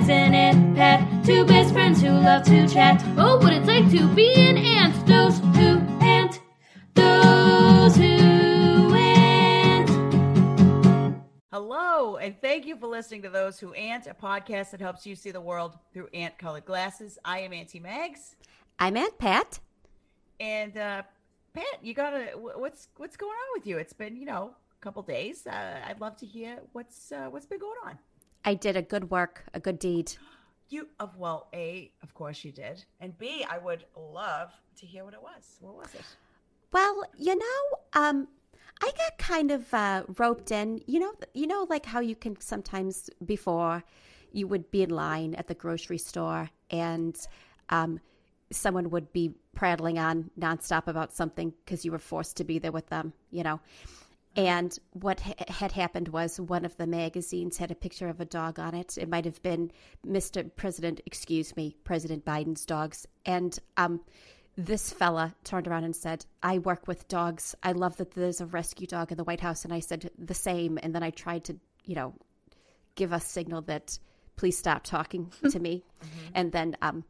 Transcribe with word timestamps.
Mags 0.00 0.10
and 0.10 0.34
Aunt 0.34 0.76
Pat, 0.76 1.24
two 1.26 1.44
best 1.44 1.74
friends 1.74 2.00
who 2.00 2.08
love 2.08 2.42
to 2.44 2.66
chat. 2.66 3.02
Oh, 3.18 3.36
what 3.36 3.52
it's 3.52 3.66
like 3.66 3.90
to 3.90 4.08
be 4.14 4.32
an 4.32 4.56
aunt. 4.56 4.94
Those 5.06 5.38
who 5.38 5.78
ant, 6.00 6.40
those 6.94 7.96
who 7.96 8.94
ant. 8.94 9.90
Hello, 11.52 12.16
and 12.16 12.34
thank 12.40 12.64
you 12.64 12.76
for 12.76 12.86
listening 12.86 13.20
to 13.22 13.28
Those 13.28 13.60
Who 13.60 13.74
Ant, 13.74 14.06
a 14.06 14.14
podcast 14.14 14.70
that 14.70 14.80
helps 14.80 15.06
you 15.06 15.14
see 15.14 15.32
the 15.32 15.40
world 15.40 15.78
through 15.92 16.08
aunt 16.14 16.38
colored 16.38 16.64
glasses. 16.64 17.18
I 17.22 17.40
am 17.40 17.52
Auntie 17.52 17.80
Mags. 17.80 18.36
I'm 18.78 18.96
Aunt 18.96 19.18
Pat. 19.18 19.60
And 20.38 20.78
uh, 20.78 21.02
Pat, 21.52 21.78
you 21.82 21.92
gotta 21.92 22.30
what's 22.36 22.88
what's 22.96 23.18
going 23.18 23.32
on 23.32 23.58
with 23.58 23.66
you? 23.66 23.76
It's 23.76 23.92
been 23.92 24.16
you 24.16 24.24
know 24.24 24.54
a 24.54 24.82
couple 24.82 25.02
days. 25.02 25.46
Uh, 25.46 25.80
I'd 25.86 26.00
love 26.00 26.16
to 26.18 26.26
hear 26.26 26.60
what's 26.72 27.12
uh, 27.12 27.26
what's 27.28 27.44
been 27.44 27.58
going 27.60 27.76
on. 27.84 27.98
I 28.44 28.54
did 28.54 28.76
a 28.76 28.82
good 28.82 29.10
work, 29.10 29.44
a 29.54 29.60
good 29.60 29.78
deed. 29.78 30.12
You 30.68 30.88
of 31.00 31.16
well, 31.16 31.48
a 31.52 31.90
of 32.02 32.14
course 32.14 32.44
you 32.44 32.52
did, 32.52 32.84
and 33.00 33.16
b 33.18 33.44
I 33.48 33.58
would 33.58 33.84
love 33.96 34.50
to 34.78 34.86
hear 34.86 35.04
what 35.04 35.14
it 35.14 35.22
was. 35.22 35.56
What 35.60 35.76
was 35.76 35.94
it? 35.94 36.04
Well, 36.72 37.02
you 37.18 37.36
know, 37.36 37.78
um, 37.94 38.28
I 38.80 38.92
got 38.96 39.18
kind 39.18 39.50
of 39.50 39.72
uh, 39.74 40.04
roped 40.18 40.52
in. 40.52 40.80
You 40.86 41.00
know, 41.00 41.12
you 41.34 41.46
know, 41.46 41.66
like 41.68 41.86
how 41.86 42.00
you 42.00 42.14
can 42.14 42.40
sometimes 42.40 43.10
before 43.24 43.82
you 44.32 44.46
would 44.46 44.70
be 44.70 44.82
in 44.82 44.90
line 44.90 45.34
at 45.34 45.48
the 45.48 45.54
grocery 45.54 45.98
store 45.98 46.48
and 46.70 47.16
um, 47.70 47.98
someone 48.52 48.90
would 48.90 49.12
be 49.12 49.34
prattling 49.56 49.98
on 49.98 50.30
nonstop 50.38 50.86
about 50.86 51.12
something 51.12 51.52
because 51.64 51.84
you 51.84 51.90
were 51.90 51.98
forced 51.98 52.36
to 52.36 52.44
be 52.44 52.60
there 52.60 52.72
with 52.72 52.86
them. 52.88 53.12
You 53.30 53.42
know. 53.42 53.60
And 54.36 54.76
what 54.92 55.20
ha- 55.20 55.34
had 55.48 55.72
happened 55.72 56.08
was 56.08 56.40
one 56.40 56.64
of 56.64 56.76
the 56.76 56.86
magazines 56.86 57.56
had 57.56 57.70
a 57.70 57.74
picture 57.76 58.08
of 58.08 58.20
a 58.20 58.24
dog 58.24 58.58
on 58.58 58.74
it. 58.74 58.96
It 58.96 59.08
might 59.08 59.24
have 59.24 59.42
been 59.42 59.72
Mr. 60.06 60.48
President, 60.54 61.00
excuse 61.04 61.56
me, 61.56 61.76
President 61.82 62.24
Biden's 62.24 62.64
dogs. 62.64 63.06
And 63.26 63.58
um, 63.76 64.00
this 64.56 64.92
fella 64.92 65.34
turned 65.42 65.66
around 65.66 65.84
and 65.84 65.96
said, 65.96 66.26
I 66.42 66.58
work 66.58 66.86
with 66.86 67.08
dogs. 67.08 67.56
I 67.62 67.72
love 67.72 67.96
that 67.96 68.12
there's 68.12 68.40
a 68.40 68.46
rescue 68.46 68.86
dog 68.86 69.10
in 69.10 69.18
the 69.18 69.24
White 69.24 69.40
House. 69.40 69.64
And 69.64 69.74
I 69.74 69.80
said 69.80 70.10
the 70.16 70.34
same. 70.34 70.78
And 70.80 70.94
then 70.94 71.02
I 71.02 71.10
tried 71.10 71.44
to, 71.44 71.56
you 71.84 71.96
know, 71.96 72.14
give 72.94 73.12
a 73.12 73.20
signal 73.20 73.62
that 73.62 73.98
please 74.36 74.56
stop 74.56 74.84
talking 74.84 75.32
to 75.50 75.58
me. 75.58 75.84
And 76.34 76.52
then, 76.52 76.76
um, 76.82 77.04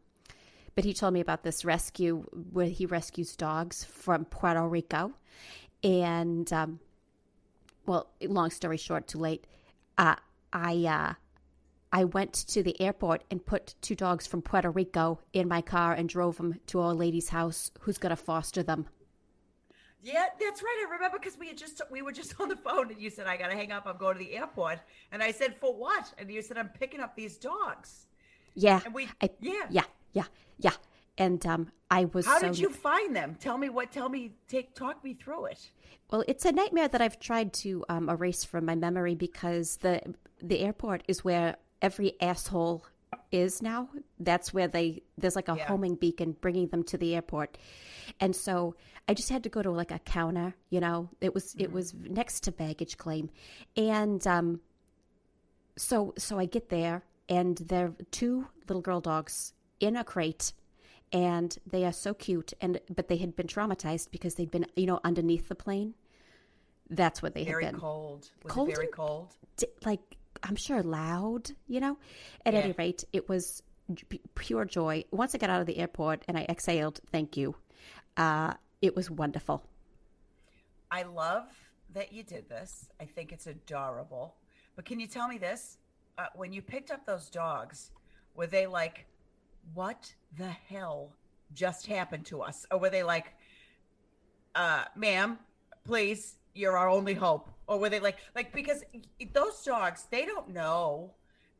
but 0.74 0.84
he 0.84 0.94
told 0.94 1.12
me 1.12 1.20
about 1.20 1.42
this 1.42 1.66
rescue 1.66 2.24
where 2.52 2.66
he 2.66 2.86
rescues 2.86 3.36
dogs 3.36 3.84
from 3.84 4.24
Puerto 4.24 4.66
Rico. 4.66 5.12
And, 5.82 6.50
um, 6.52 6.80
well, 7.90 8.08
long 8.22 8.50
story 8.50 8.76
short, 8.76 9.08
too 9.08 9.18
late. 9.18 9.48
Uh, 9.98 10.14
I, 10.52 10.76
uh, 10.86 11.14
I 11.92 12.04
went 12.04 12.32
to 12.34 12.62
the 12.62 12.80
airport 12.80 13.24
and 13.32 13.44
put 13.44 13.74
two 13.80 13.96
dogs 13.96 14.28
from 14.28 14.42
Puerto 14.42 14.70
Rico 14.70 15.18
in 15.32 15.48
my 15.48 15.60
car 15.60 15.92
and 15.92 16.08
drove 16.08 16.36
them 16.36 16.60
to 16.68 16.78
our 16.78 16.94
lady's 16.94 17.30
house 17.30 17.72
who's 17.80 17.98
going 17.98 18.10
to 18.10 18.16
foster 18.16 18.62
them. 18.62 18.86
Yeah, 20.04 20.26
that's 20.38 20.62
right. 20.62 20.86
I 20.88 20.92
remember 20.92 21.18
because 21.18 21.36
we 21.36 21.48
had 21.48 21.58
just 21.58 21.82
we 21.90 22.00
were 22.00 22.12
just 22.12 22.40
on 22.40 22.48
the 22.48 22.54
phone, 22.56 22.92
and 22.92 23.00
you 23.00 23.10
said 23.10 23.26
I 23.26 23.36
got 23.36 23.48
to 23.48 23.56
hang 23.56 23.72
up. 23.72 23.86
I'm 23.86 23.98
going 23.98 24.16
to 24.16 24.24
the 24.24 24.36
airport, 24.36 24.78
and 25.10 25.20
I 25.20 25.32
said 25.32 25.56
for 25.60 25.74
what? 25.74 26.14
And 26.16 26.30
you 26.30 26.42
said 26.42 26.58
I'm 26.58 26.68
picking 26.68 27.00
up 27.00 27.16
these 27.16 27.38
dogs. 27.38 28.06
Yeah. 28.54 28.80
And 28.84 28.94
we- 28.94 29.08
I, 29.20 29.30
yeah. 29.40 29.66
Yeah. 29.68 29.82
Yeah. 30.12 30.24
Yeah. 30.58 30.70
And 31.20 31.44
um, 31.46 31.70
I 31.90 32.06
was 32.06 32.24
How 32.26 32.38
so, 32.38 32.46
did 32.48 32.58
you 32.58 32.70
find 32.70 33.14
them? 33.14 33.36
Tell 33.38 33.58
me 33.58 33.68
what. 33.68 33.92
Tell 33.92 34.08
me. 34.08 34.32
Take 34.48 34.74
talk 34.74 35.04
me 35.04 35.12
through 35.14 35.46
it. 35.46 35.70
Well, 36.10 36.24
it's 36.26 36.46
a 36.46 36.50
nightmare 36.50 36.88
that 36.88 37.02
I've 37.02 37.20
tried 37.20 37.52
to 37.62 37.84
um, 37.90 38.08
erase 38.08 38.42
from 38.42 38.64
my 38.64 38.74
memory 38.74 39.14
because 39.14 39.76
the 39.82 40.00
the 40.42 40.60
airport 40.60 41.04
is 41.08 41.22
where 41.22 41.56
every 41.82 42.14
asshole 42.22 42.86
is 43.30 43.60
now. 43.60 43.90
That's 44.18 44.54
where 44.54 44.66
they 44.66 45.02
there's 45.18 45.36
like 45.36 45.50
a 45.50 45.56
Yeah. 45.56 45.66
homing 45.66 45.94
beacon 45.96 46.36
bringing 46.40 46.68
them 46.68 46.82
to 46.84 46.96
the 46.96 47.14
airport, 47.14 47.58
and 48.18 48.34
so 48.34 48.74
I 49.06 49.12
just 49.12 49.28
had 49.28 49.42
to 49.42 49.50
go 49.50 49.60
to 49.62 49.70
like 49.70 49.90
a 49.90 49.98
counter. 49.98 50.54
You 50.70 50.80
know, 50.80 51.10
it 51.20 51.34
was 51.34 51.54
it 51.58 51.70
was 51.70 51.92
next 51.94 52.44
to 52.44 52.52
baggage 52.52 52.96
claim, 52.96 53.28
and 53.76 54.26
um, 54.26 54.60
so 55.76 56.14
so 56.16 56.38
I 56.38 56.46
get 56.46 56.70
there 56.70 57.02
and 57.28 57.58
there 57.58 57.86
are 57.86 57.94
two 58.10 58.46
little 58.68 58.82
girl 58.82 59.00
dogs 59.00 59.52
in 59.80 59.96
a 59.96 60.04
crate 60.04 60.52
and 61.12 61.58
they 61.66 61.84
are 61.84 61.92
so 61.92 62.14
cute 62.14 62.52
and 62.60 62.80
but 62.94 63.08
they 63.08 63.16
had 63.16 63.34
been 63.36 63.46
traumatized 63.46 64.10
because 64.10 64.34
they'd 64.36 64.50
been 64.50 64.66
you 64.76 64.86
know 64.86 65.00
underneath 65.04 65.48
the 65.48 65.54
plane 65.54 65.94
that's 66.90 67.22
what 67.22 67.34
they 67.34 67.44
Very 67.44 67.64
had 67.64 67.72
been 67.72 67.80
cold. 67.80 68.28
Was 68.42 68.52
Cold 68.52 68.68
it 68.70 68.74
very 68.76 68.86
cold? 68.88 69.34
D- 69.56 69.66
like 69.84 70.00
i'm 70.42 70.56
sure 70.56 70.82
loud 70.82 71.50
you 71.68 71.80
know 71.80 71.96
at 72.46 72.54
Yeah. 72.54 72.60
any 72.60 72.72
rate 72.72 73.04
it 73.12 73.28
was 73.28 73.62
pure 74.34 74.64
joy 74.64 75.04
once 75.10 75.34
i 75.34 75.38
got 75.38 75.50
out 75.50 75.60
of 75.60 75.66
the 75.66 75.78
airport 75.78 76.24
and 76.28 76.38
i 76.38 76.46
exhaled 76.48 77.00
thank 77.10 77.36
you 77.36 77.54
uh, 78.16 78.54
it 78.82 78.94
was 78.94 79.10
wonderful 79.10 79.64
I 80.92 81.04
love 81.04 81.44
that 81.94 82.12
you 82.12 82.24
did 82.24 82.48
this. 82.48 82.88
I 83.00 83.04
think 83.04 83.30
it's 83.30 83.46
adorable. 83.46 84.34
But 84.74 84.84
can 84.84 84.98
you 84.98 85.06
tell 85.06 85.28
me 85.28 85.38
this? 85.38 85.78
Uh, 86.18 86.26
when 86.34 86.52
you 86.52 86.62
picked 86.62 86.90
up 86.90 87.06
those 87.06 87.30
dogs, 87.30 87.92
were 88.34 88.48
they 88.48 88.66
like, 88.66 89.06
what 89.74 90.12
the 90.36 90.48
hell 90.48 91.12
just 91.54 91.86
happened 91.86 92.26
to 92.26 92.42
us? 92.42 92.66
Or 92.70 92.78
were 92.78 92.90
they 92.90 93.02
like, 93.02 93.34
uh, 94.54 94.84
ma'am, 94.96 95.38
please, 95.84 96.34
you're 96.54 96.76
our 96.76 96.88
only 96.88 97.14
hope? 97.14 97.50
Or 97.66 97.78
were 97.78 97.88
they 97.88 98.00
like, 98.00 98.18
like, 98.34 98.52
because 98.52 98.82
those 99.32 99.62
dogs, 99.62 100.06
they 100.10 100.24
don't 100.24 100.50
know. 100.50 101.12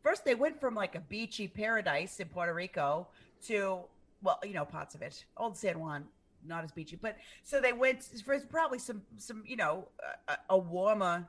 First, 0.02 0.24
they 0.24 0.34
went 0.34 0.60
from 0.60 0.74
like 0.74 0.94
a 0.94 1.00
beachy 1.00 1.46
paradise 1.46 2.20
in 2.20 2.28
Puerto 2.28 2.54
Rico 2.54 3.08
to, 3.46 3.80
well, 4.22 4.38
you 4.44 4.54
know, 4.54 4.64
parts 4.64 4.94
of 4.94 5.02
it, 5.02 5.24
Old 5.36 5.56
San 5.56 5.78
Juan, 5.78 6.04
not 6.46 6.64
as 6.64 6.72
beachy, 6.72 6.96
but 6.96 7.16
so 7.42 7.60
they 7.60 7.72
went 7.72 8.02
for 8.02 8.38
probably 8.40 8.78
some, 8.78 9.02
some, 9.18 9.44
you 9.46 9.56
know, 9.56 9.88
a, 10.28 10.36
a 10.50 10.58
warmer 10.58 11.26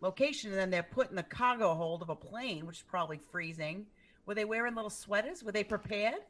location, 0.00 0.50
and 0.50 0.58
then 0.58 0.70
they're 0.70 0.82
put 0.82 1.10
in 1.10 1.16
the 1.16 1.22
cargo 1.22 1.74
hold 1.74 2.02
of 2.02 2.08
a 2.08 2.16
plane, 2.16 2.66
which 2.66 2.78
is 2.78 2.84
probably 2.88 3.20
freezing. 3.30 3.86
Were 4.28 4.34
they 4.34 4.44
wearing 4.44 4.74
little 4.74 4.90
sweaters? 4.90 5.42
Were 5.42 5.52
they 5.52 5.64
prepared? 5.64 6.20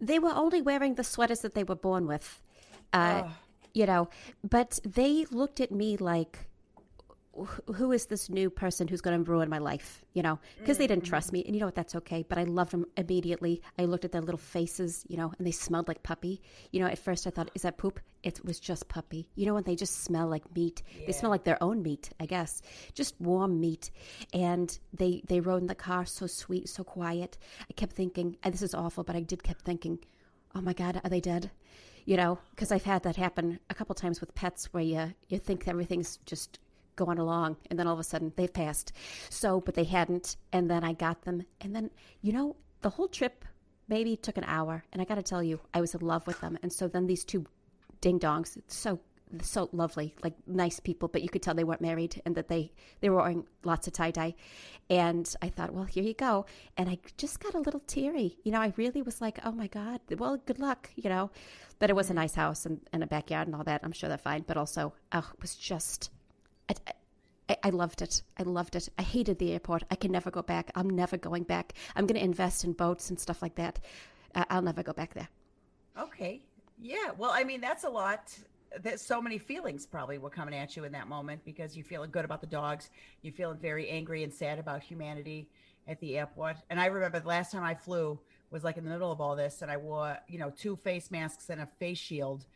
they 0.00 0.18
were 0.18 0.32
only 0.34 0.60
wearing 0.62 0.94
the 0.94 1.02
sweaters 1.04 1.40
that 1.40 1.54
they 1.54 1.64
were 1.64 1.74
born 1.74 2.06
with 2.06 2.40
uh, 2.92 3.22
Ugh. 3.24 3.30
you 3.74 3.86
know 3.86 4.08
but 4.48 4.78
they 4.84 5.24
looked 5.32 5.60
at 5.60 5.72
me 5.72 5.96
like 5.96 6.34
"Wh- 6.36 6.47
who 7.44 7.92
is 7.92 8.06
this 8.06 8.28
new 8.30 8.50
person 8.50 8.88
who's 8.88 9.00
going 9.00 9.24
to 9.24 9.30
ruin 9.30 9.48
my 9.48 9.58
life 9.58 10.04
you 10.14 10.22
know? 10.22 10.38
Because 10.58 10.78
they 10.78 10.86
didn't 10.88 11.04
trust 11.04 11.32
me 11.32 11.44
and 11.44 11.54
you 11.54 11.60
know 11.60 11.66
what? 11.66 11.74
That's 11.76 11.94
okay 11.96 12.24
but 12.28 12.38
i 12.38 12.44
loved 12.44 12.72
them 12.72 12.86
immediately. 12.96 13.62
I 13.78 13.84
looked 13.84 14.04
at 14.04 14.12
their 14.12 14.20
little 14.20 14.38
faces 14.38 15.04
you 15.08 15.16
know 15.16 15.32
and 15.38 15.46
they 15.46 15.52
smelled 15.52 15.88
like 15.88 16.02
puppy. 16.02 16.40
You 16.72 16.80
know 16.80 16.86
at 16.86 16.98
first 16.98 17.26
i 17.26 17.30
thought 17.30 17.50
is 17.54 17.62
that 17.62 17.78
poop? 17.78 18.00
It 18.22 18.44
was 18.44 18.58
just 18.58 18.88
puppy. 18.88 19.28
You 19.36 19.46
know 19.46 19.54
when 19.54 19.62
they 19.64 19.76
just 19.76 20.02
smell 20.02 20.26
like 20.28 20.54
meat? 20.54 20.82
They 21.06 21.12
smell 21.12 21.30
like 21.30 21.44
their 21.44 21.62
own 21.62 21.82
meat 21.82 22.10
i 22.18 22.26
guess. 22.26 22.62
Just 22.94 23.14
warm 23.20 23.60
meat. 23.60 23.90
And 24.32 24.76
they 24.92 25.22
they 25.26 25.40
rode 25.40 25.62
in 25.62 25.68
the 25.68 25.74
car 25.74 26.04
so 26.04 26.26
sweet 26.26 26.68
so 26.68 26.82
quiet. 26.84 27.38
I 27.70 27.72
kept 27.74 27.92
thinking 27.92 28.36
and 28.42 28.52
this 28.52 28.62
is 28.62 28.74
awful 28.74 29.04
but 29.04 29.16
i 29.16 29.20
did 29.20 29.42
kept 29.42 29.62
thinking 29.62 29.98
oh 30.54 30.60
my 30.60 30.72
god 30.72 31.00
are 31.04 31.10
they 31.10 31.20
dead? 31.20 31.50
You 32.04 32.16
know? 32.16 32.38
Because 32.50 32.72
i've 32.72 32.84
had 32.84 33.02
that 33.04 33.16
happen 33.16 33.60
a 33.70 33.74
couple 33.74 33.94
times 33.94 34.20
with 34.20 34.34
pets 34.34 34.72
where 34.72 34.82
you 34.82 35.14
you 35.28 35.38
think 35.38 35.68
everything's 35.68 36.18
just 36.26 36.58
going 36.98 37.18
along 37.18 37.56
and 37.70 37.78
then 37.78 37.86
all 37.86 37.94
of 37.94 38.00
a 38.00 38.04
sudden 38.04 38.32
they've 38.36 38.52
passed. 38.52 38.92
So 39.30 39.60
but 39.60 39.74
they 39.74 39.84
hadn't 39.84 40.36
and 40.52 40.68
then 40.70 40.84
i 40.84 40.92
got 40.92 41.22
them 41.22 41.44
and 41.62 41.74
then 41.74 41.90
you 42.20 42.32
know 42.32 42.56
the 42.82 42.90
whole 42.90 43.08
trip 43.08 43.44
maybe 43.88 44.16
took 44.16 44.36
an 44.36 44.44
hour 44.46 44.84
and 44.92 45.00
i 45.00 45.04
got 45.04 45.14
to 45.14 45.22
tell 45.22 45.42
you 45.42 45.60
i 45.72 45.80
was 45.80 45.94
in 45.94 46.00
love 46.00 46.26
with 46.26 46.40
them. 46.40 46.58
And 46.62 46.72
so 46.72 46.88
then 46.88 47.06
these 47.06 47.24
two 47.24 47.46
ding 48.00 48.18
dongs 48.18 48.58
so 48.66 49.00
so 49.42 49.68
lovely 49.72 50.14
like 50.24 50.32
nice 50.46 50.80
people 50.80 51.06
but 51.06 51.22
you 51.22 51.28
could 51.28 51.42
tell 51.42 51.54
they 51.54 51.64
weren't 51.64 51.82
married 51.82 52.22
and 52.24 52.34
that 52.34 52.48
they 52.48 52.72
they 53.00 53.10
were 53.10 53.18
wearing 53.18 53.44
lots 53.64 53.86
of 53.86 53.92
tie-dye. 53.92 54.34
And 54.90 55.26
i 55.42 55.48
thought 55.48 55.72
well 55.74 55.84
here 55.84 56.04
you 56.04 56.14
go. 56.14 56.46
And 56.76 56.88
i 56.88 56.98
just 57.16 57.40
got 57.40 57.54
a 57.54 57.60
little 57.60 57.82
teary. 57.86 58.38
You 58.44 58.52
know 58.52 58.60
i 58.60 58.72
really 58.76 59.02
was 59.02 59.20
like 59.20 59.38
oh 59.44 59.52
my 59.52 59.68
god 59.68 60.00
well 60.18 60.36
good 60.46 60.58
luck 60.58 60.90
you 60.96 61.08
know? 61.08 61.30
But 61.80 61.90
it 61.90 61.96
was 61.96 62.10
a 62.10 62.14
nice 62.14 62.34
house 62.34 62.66
and, 62.66 62.80
and 62.92 63.04
a 63.04 63.06
backyard 63.06 63.46
and 63.46 63.54
all 63.54 63.64
that 63.64 63.82
i'm 63.84 63.92
sure 63.92 64.08
they're 64.08 64.18
fine 64.18 64.44
but 64.46 64.56
also 64.56 64.94
oh 65.12 65.30
it 65.34 65.40
was 65.40 65.54
just 65.54 66.10
I, 66.68 66.74
I, 67.48 67.56
I 67.64 67.70
loved 67.70 68.02
it. 68.02 68.22
I 68.38 68.42
loved 68.42 68.76
it. 68.76 68.88
I 68.98 69.02
hated 69.02 69.38
the 69.38 69.52
airport. 69.52 69.84
I 69.90 69.94
can 69.94 70.12
never 70.12 70.30
go 70.30 70.42
back. 70.42 70.70
I'm 70.74 70.90
never 70.90 71.16
going 71.16 71.44
back. 71.44 71.74
I'm 71.96 72.06
going 72.06 72.18
to 72.18 72.24
invest 72.24 72.64
in 72.64 72.72
boats 72.72 73.10
and 73.10 73.18
stuff 73.18 73.42
like 73.42 73.54
that. 73.56 73.78
Uh, 74.34 74.44
I'll 74.50 74.62
never 74.62 74.82
go 74.82 74.92
back 74.92 75.14
there. 75.14 75.28
Okay. 75.98 76.42
Yeah. 76.80 77.10
Well, 77.16 77.30
I 77.32 77.44
mean, 77.44 77.60
that's 77.60 77.84
a 77.84 77.88
lot. 77.88 78.36
There's 78.82 79.00
so 79.00 79.20
many 79.20 79.38
feelings 79.38 79.86
probably 79.86 80.18
were 80.18 80.30
coming 80.30 80.54
at 80.54 80.76
you 80.76 80.84
in 80.84 80.92
that 80.92 81.08
moment 81.08 81.44
because 81.44 81.74
you're 81.76 81.84
feeling 81.84 82.10
good 82.10 82.24
about 82.24 82.40
the 82.40 82.46
dogs. 82.46 82.90
You're 83.22 83.32
feeling 83.32 83.58
very 83.58 83.88
angry 83.88 84.22
and 84.22 84.32
sad 84.32 84.58
about 84.58 84.82
humanity 84.82 85.48
at 85.88 85.98
the 86.00 86.18
airport. 86.18 86.56
And 86.68 86.78
I 86.78 86.86
remember 86.86 87.18
the 87.18 87.26
last 87.26 87.50
time 87.50 87.64
I 87.64 87.74
flew 87.74 88.20
was 88.50 88.64
like 88.64 88.76
in 88.76 88.84
the 88.84 88.90
middle 88.90 89.10
of 89.10 89.20
all 89.20 89.36
this, 89.36 89.62
and 89.62 89.70
I 89.70 89.76
wore, 89.76 90.18
you 90.28 90.38
know, 90.38 90.50
two 90.50 90.76
face 90.76 91.10
masks 91.10 91.50
and 91.50 91.60
a 91.60 91.66
face 91.66 91.98
shield. 91.98 92.46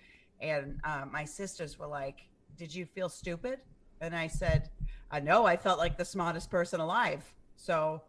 And 0.40 0.78
um, 0.84 1.10
my 1.12 1.24
sisters 1.24 1.78
were 1.78 1.86
like, 1.86 2.20
Did 2.56 2.74
you 2.74 2.86
feel 2.86 3.08
stupid? 3.08 3.60
And 4.02 4.14
I 4.14 4.26
said, 4.26 4.68
uh, 5.10 5.20
No, 5.20 5.46
I 5.46 5.56
felt 5.56 5.78
like 5.78 5.96
the 5.96 6.04
smartest 6.04 6.50
person 6.50 6.80
alive. 6.80 7.22
So 7.56 8.02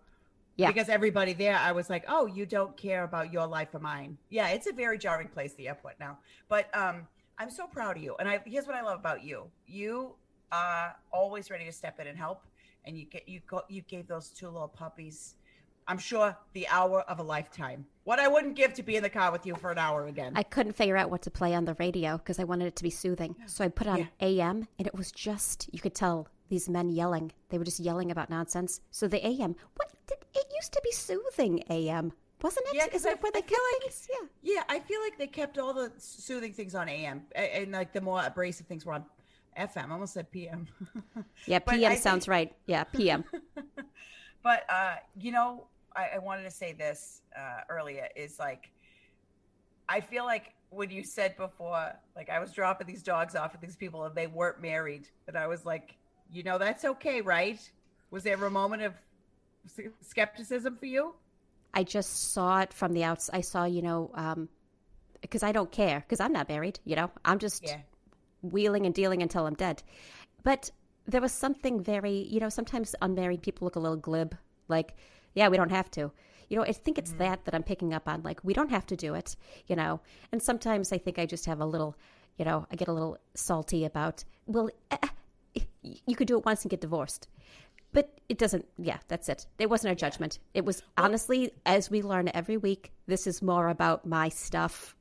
Yeah. 0.58 0.68
Because 0.68 0.90
everybody 0.90 1.34
there, 1.34 1.58
I 1.58 1.72
was 1.72 1.90
like, 1.90 2.06
oh, 2.08 2.26
you 2.28 2.46
don't 2.46 2.76
care 2.78 3.04
about 3.06 3.34
your 3.34 3.48
life 3.48 3.70
or 3.74 3.80
mine. 3.80 4.18
Yeah, 4.30 4.50
it's 4.50 4.68
a 4.68 4.74
very 4.74 4.98
jarring 5.00 5.28
place, 5.30 5.54
the 5.56 5.68
airport 5.68 6.00
now. 6.00 6.20
But 6.50 6.66
um, 6.76 7.08
I'm 7.40 7.50
so 7.50 7.66
proud 7.68 7.98
of 7.98 8.04
you. 8.04 8.16
And 8.20 8.30
I 8.30 8.40
here's 8.46 8.68
what 8.68 8.76
I 8.76 8.82
love 8.84 9.00
about 9.00 9.24
you. 9.24 9.46
You 9.68 10.14
are 10.52 10.96
always 11.12 11.50
ready 11.50 11.66
to 11.66 11.72
step 11.72 12.00
in 12.00 12.08
and 12.08 12.18
help. 12.18 12.44
And 12.86 12.98
you 12.98 13.06
get 13.06 13.28
you 13.28 13.40
go 13.48 13.62
you 13.70 13.82
gave 13.84 14.08
those 14.08 14.30
two 14.30 14.50
little 14.50 14.68
puppies, 14.68 15.36
I'm 15.88 15.98
sure 15.98 16.36
the 16.54 16.68
hour 16.68 17.02
of 17.02 17.20
a 17.20 17.24
lifetime. 17.24 17.86
What 18.06 18.20
I 18.20 18.28
wouldn't 18.28 18.56
give 18.56 18.74
to 18.76 18.84
be 18.84 18.96
in 18.96 19.04
the 19.04 19.10
car 19.10 19.32
with 19.32 19.46
you 19.46 19.56
for 19.56 19.72
an 19.72 19.78
hour 19.78 20.08
again. 20.08 20.34
I 20.36 20.44
couldn't 20.44 20.74
figure 20.74 20.98
out 20.98 21.10
what 21.10 21.22
to 21.24 21.32
play 21.32 21.54
on 21.56 21.66
the 21.66 21.74
radio 21.76 22.18
because 22.18 22.40
I 22.40 22.44
wanted 22.44 22.66
it 22.68 22.76
to 22.78 22.84
be 22.84 22.90
soothing. 22.90 23.36
So 23.48 23.64
I 23.64 23.70
put 23.70 23.88
on 23.88 24.00
Yeah. 24.00 24.06
AM 24.22 24.68
and 24.78 24.88
it 24.88 24.94
was 24.96 25.12
just, 25.12 25.70
you 25.72 25.80
could 25.80 25.96
tell 25.96 26.28
these 26.50 26.68
men 26.70 26.90
yelling. 26.90 27.32
They 27.50 27.58
were 27.58 27.64
just 27.66 27.80
yelling 27.80 28.12
about 28.12 28.30
nonsense. 28.30 28.82
So 28.92 29.08
the 29.08 29.26
AM, 29.26 29.56
what 29.76 29.92
did, 30.08 30.18
it 30.36 30.46
used 30.56 30.74
to 30.74 30.82
be 30.84 30.92
soothing 30.92 31.64
AM, 31.70 32.12
wasn't 32.42 32.68
it? 32.68 32.76
Yeah, 32.76 32.88
'cause 32.88 32.96
Isn't 33.02 33.10
I- 33.10 33.14
it 33.14 33.24
where 33.24 33.32
I 33.36 33.40
they 33.40 33.48
feel 33.48 33.58
kept 33.58 33.62
like- 33.74 33.82
things? 33.94 34.08
Yeah. 34.12 34.28
Yeah, 34.56 34.64
I 34.70 34.80
feel 34.80 35.00
like 35.02 35.18
they 35.18 35.28
kept 35.28 35.58
all 35.58 35.74
the 35.74 35.92
soothing 35.98 36.54
things 36.54 36.76
on 36.76 36.90
AM, 36.90 37.26
a- 37.36 37.62
and, 37.62 37.72
like 37.72 37.94
the 37.94 38.02
more 38.02 38.22
abrasive 38.24 38.68
things 38.68 38.86
were 38.86 38.94
on 38.94 39.06
FM. 39.58 39.90
I 39.90 39.94
almost 39.94 40.14
said 40.14 40.30
PM. 40.32 40.68
Yeah, 41.46 41.60
PM 41.60 41.92
I 41.92 41.96
sounds 41.96 42.26
think- 42.26 42.32
right. 42.32 42.56
Yeah, 42.66 42.84
PM. 42.86 43.24
but 44.44 44.66
uh, 44.70 44.96
you 45.16 45.32
know, 45.32 45.68
I, 45.96 46.12
I 46.16 46.18
wanted 46.20 46.44
to 46.44 46.52
say 46.52 46.74
this 46.74 47.22
uh, 47.38 47.62
earlier 47.70 48.08
is 48.16 48.40
like, 48.40 48.70
I 49.90 50.00
feel 50.02 50.26
like 50.26 50.54
when 50.70 50.90
you 50.90 51.04
said 51.04 51.38
before, 51.38 51.94
like 52.16 52.30
I 52.30 52.40
was 52.40 52.52
dropping 52.52 52.88
these 52.88 53.04
dogs 53.04 53.36
off 53.36 53.54
at 53.54 53.62
these 53.62 53.76
people 53.76 54.06
and 54.06 54.16
they 54.16 54.28
weren't 54.28 54.62
married, 54.62 55.08
and 55.28 55.38
I 55.38 55.48
was 55.48 55.66
like, 55.66 55.96
you 56.32 56.44
know, 56.44 56.58
that's 56.58 56.84
okay, 56.84 57.22
right? 57.22 57.60
Was 58.12 58.24
there 58.24 58.44
a 58.44 58.50
moment 58.50 58.82
of 58.82 58.94
skepticism 60.02 60.78
for 60.78 60.86
you? 60.86 61.14
I 61.74 61.84
just 61.84 62.34
saw 62.34 62.62
it 62.62 62.74
from 62.74 62.94
the 62.94 63.04
outs. 63.04 63.30
I 63.34 63.42
saw, 63.42 63.66
you 63.66 63.82
know, 63.82 64.48
because 65.22 65.44
I 65.44 65.52
don't 65.52 65.72
care 65.72 66.00
because 66.00 66.20
I'm 66.20 66.34
not 66.34 66.50
married. 66.50 66.80
You 66.86 66.96
know, 66.96 67.12
I'm 67.26 67.40
just 67.40 67.64
Yeah. 67.64 67.82
wheeling 68.42 68.86
and 68.86 68.94
dealing 68.94 69.22
until 69.22 69.46
I'm 69.46 69.56
dead. 69.56 69.84
But 70.44 70.70
there 71.06 71.22
was 71.22 71.32
something 71.32 71.84
very, 71.84 72.28
you 72.30 72.40
know, 72.40 72.50
sometimes 72.50 72.96
unmarried 73.02 73.42
people 73.42 73.66
look 73.66 73.76
a 73.76 73.80
little 73.80 73.98
glib, 73.98 74.36
like, 74.68 74.96
yeah, 75.34 75.48
we 75.50 75.58
don't 75.58 75.72
have 75.72 75.90
to. 75.92 76.12
You 76.50 76.58
know, 76.58 76.64
I 76.64 76.72
think 76.72 76.98
it's 76.98 77.14
that 77.14 77.46
that 77.46 77.56
I'm 77.56 77.64
picking 77.64 77.94
up 77.94 78.08
on. 78.08 78.22
Like, 78.22 78.40
we 78.44 78.54
don't 78.54 78.70
have 78.70 78.86
to 78.88 78.96
do 78.96 79.14
it, 79.16 79.36
you 79.68 79.76
know. 79.76 80.02
And 80.32 80.42
sometimes 80.42 80.92
I 80.92 80.98
think 80.98 81.18
I 81.18 81.26
just 81.26 81.46
have 81.46 81.60
a 81.60 81.66
little, 81.66 81.96
you 82.38 82.46
know, 82.46 82.68
I 82.72 82.76
get 82.76 82.88
a 82.88 82.94
little 82.94 83.18
salty 83.34 83.86
about, 83.86 84.24
well, 84.46 84.70
eh, 84.92 84.98
eh, 85.56 85.62
you 85.82 86.16
could 86.16 86.28
do 86.28 86.38
it 86.38 86.46
once 86.46 86.64
and 86.64 86.70
get 86.70 86.82
divorced. 86.82 87.28
But 87.92 88.20
it 88.28 88.40
doesn't, 88.40 88.66
yeah, 88.78 88.98
that's 89.08 89.30
it. 89.30 89.46
It 89.60 89.70
wasn't 89.70 89.94
a 89.94 89.96
judgment. 89.96 90.40
It 90.54 90.66
was 90.66 90.82
honestly, 90.98 91.52
as 91.66 91.92
we 91.92 92.02
learn 92.02 92.30
every 92.34 92.58
week, 92.58 92.92
this 93.06 93.28
is 93.28 93.42
more 93.42 93.70
about 93.70 94.06
my 94.06 94.30
stuff. 94.30 94.96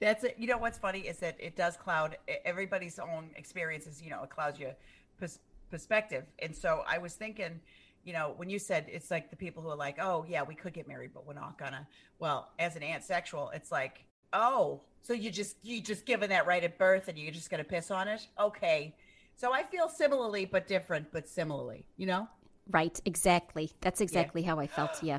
That's 0.00 0.24
it. 0.24 0.36
You 0.38 0.48
know 0.48 0.58
what's 0.58 0.78
funny 0.78 1.00
is 1.00 1.18
that 1.18 1.36
it 1.38 1.56
does 1.56 1.76
cloud 1.76 2.16
everybody's 2.44 2.98
own 2.98 3.30
experiences. 3.36 4.02
You 4.02 4.10
know, 4.10 4.22
it 4.24 4.30
clouds 4.30 4.58
your 4.58 4.74
pers- 5.18 5.38
perspective. 5.70 6.24
And 6.40 6.54
so 6.54 6.82
I 6.88 6.98
was 6.98 7.14
thinking, 7.14 7.60
you 8.08 8.14
know, 8.14 8.32
when 8.38 8.48
you 8.48 8.58
said 8.58 8.86
it's 8.88 9.10
like 9.10 9.28
the 9.28 9.36
people 9.36 9.62
who 9.62 9.68
are 9.68 9.76
like, 9.76 9.98
oh 10.00 10.24
yeah, 10.26 10.42
we 10.42 10.54
could 10.54 10.72
get 10.72 10.88
married, 10.88 11.10
but 11.12 11.26
we're 11.26 11.34
not 11.34 11.58
gonna. 11.58 11.86
Well, 12.18 12.48
as 12.58 12.74
an 12.74 12.82
sexual, 13.02 13.50
it's 13.52 13.70
like, 13.70 14.02
oh, 14.32 14.80
so 15.02 15.12
you 15.12 15.30
just 15.30 15.56
you 15.62 15.82
just 15.82 16.06
given 16.06 16.30
that 16.30 16.46
right 16.46 16.64
at 16.64 16.78
birth, 16.78 17.08
and 17.08 17.18
you're 17.18 17.32
just 17.32 17.50
gonna 17.50 17.64
piss 17.64 17.90
on 17.90 18.08
it? 18.08 18.26
Okay. 18.40 18.96
So 19.36 19.52
I 19.52 19.62
feel 19.62 19.90
similarly, 19.90 20.46
but 20.46 20.66
different, 20.66 21.12
but 21.12 21.28
similarly. 21.28 21.84
You 21.98 22.06
know. 22.06 22.28
Right, 22.70 22.98
exactly. 23.04 23.72
That's 23.82 24.00
exactly 24.00 24.42
how 24.42 24.58
I 24.58 24.66
felt, 24.66 24.98
yeah. 25.02 25.18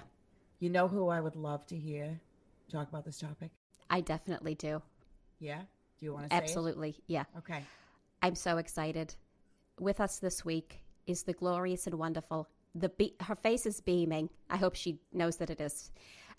You 0.60 0.72
know 0.72 0.88
who 0.88 1.10
I 1.10 1.22
would 1.22 1.36
love 1.36 1.68
to 1.68 1.78
hear 1.78 2.20
talk 2.72 2.90
about 2.90 3.06
this 3.06 3.20
topic? 3.20 3.52
I 3.92 4.02
definitely 4.02 4.56
do. 4.56 4.82
Yeah. 5.40 5.62
Do 6.00 6.06
you 6.06 6.14
want 6.14 6.32
to? 6.32 6.36
Absolutely. 6.36 6.96
Yeah. 7.06 7.26
Okay. 7.38 7.64
I'm 8.24 8.36
so 8.36 8.58
excited. 8.58 9.14
With 9.80 10.00
us 10.00 10.18
this 10.18 10.44
week 10.44 10.82
is 11.06 11.22
the 11.22 11.34
glorious 11.34 11.86
and 11.86 11.96
wonderful. 12.00 12.48
The 12.76 12.90
be- 12.90 13.16
her 13.22 13.36
face 13.36 13.66
is 13.66 13.82
beaming. 13.82 14.30
I 14.50 14.58
hope 14.58 14.76
she 14.76 15.00
knows 15.12 15.38
that 15.38 15.50
it 15.50 15.60
is. 15.60 15.92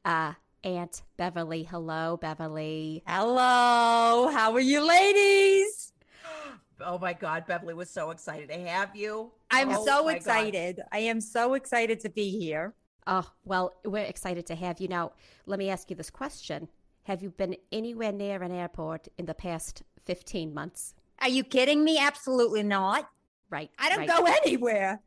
Uh, 0.04 0.34
Aunt 0.64 1.02
Beverly. 1.16 1.64
Hello, 1.64 2.16
Beverly. 2.16 3.02
Hello, 3.06 4.30
how 4.32 4.52
are 4.52 4.60
you, 4.60 4.86
ladies? 4.86 5.92
Oh 6.82 6.98
my 6.98 7.12
God, 7.12 7.46
Beverly 7.46 7.74
was 7.74 7.90
so 7.90 8.10
excited 8.10 8.48
to 8.48 8.58
have 8.58 8.94
you. 8.96 9.32
I'm 9.50 9.70
Oh 9.70 9.84
so 9.84 10.04
my 10.04 10.12
God. 10.12 10.16
excited. 10.16 10.80
I 10.92 10.98
am 11.00 11.20
so 11.20 11.54
excited 11.54 12.00
to 12.00 12.08
be 12.08 12.30
here. 12.30 12.74
Oh, 13.06 13.28
well, 13.44 13.74
we're 13.84 14.04
excited 14.04 14.46
to 14.46 14.54
have 14.54 14.80
you. 14.80 14.88
Now, 14.88 15.12
let 15.46 15.58
me 15.58 15.68
ask 15.70 15.90
you 15.90 15.96
this 15.96 16.10
question 16.10 16.68
Have 17.04 17.22
you 17.22 17.30
been 17.30 17.56
anywhere 17.72 18.12
near 18.12 18.42
an 18.42 18.52
airport 18.52 19.08
in 19.18 19.26
the 19.26 19.34
past 19.34 19.82
15 20.06 20.54
months? 20.54 20.94
Are 21.20 21.28
you 21.28 21.44
kidding 21.44 21.84
me? 21.84 21.98
Absolutely 21.98 22.62
not. 22.62 23.08
Right. 23.50 23.70
I 23.78 23.88
don't 23.88 23.98
right. 23.98 24.08
go 24.08 24.24
anywhere. 24.44 25.00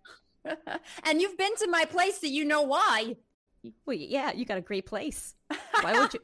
and 1.03 1.21
you've 1.21 1.37
been 1.37 1.55
to 1.57 1.67
my 1.67 1.85
place, 1.85 2.19
so 2.21 2.27
you 2.27 2.45
know 2.45 2.61
why. 2.63 3.15
Well, 3.85 3.95
yeah, 3.97 4.33
you 4.33 4.45
got 4.45 4.57
a 4.57 4.61
great 4.61 4.85
place. 4.85 5.35
Why 5.81 5.93
would 5.97 6.13
you? 6.13 6.19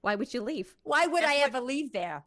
Why 0.00 0.14
would 0.14 0.32
you 0.32 0.42
leave? 0.42 0.74
Why 0.84 1.06
would 1.08 1.22
That's 1.24 1.32
I 1.32 1.38
what- 1.40 1.46
ever 1.48 1.60
leave 1.60 1.92
there? 1.92 2.22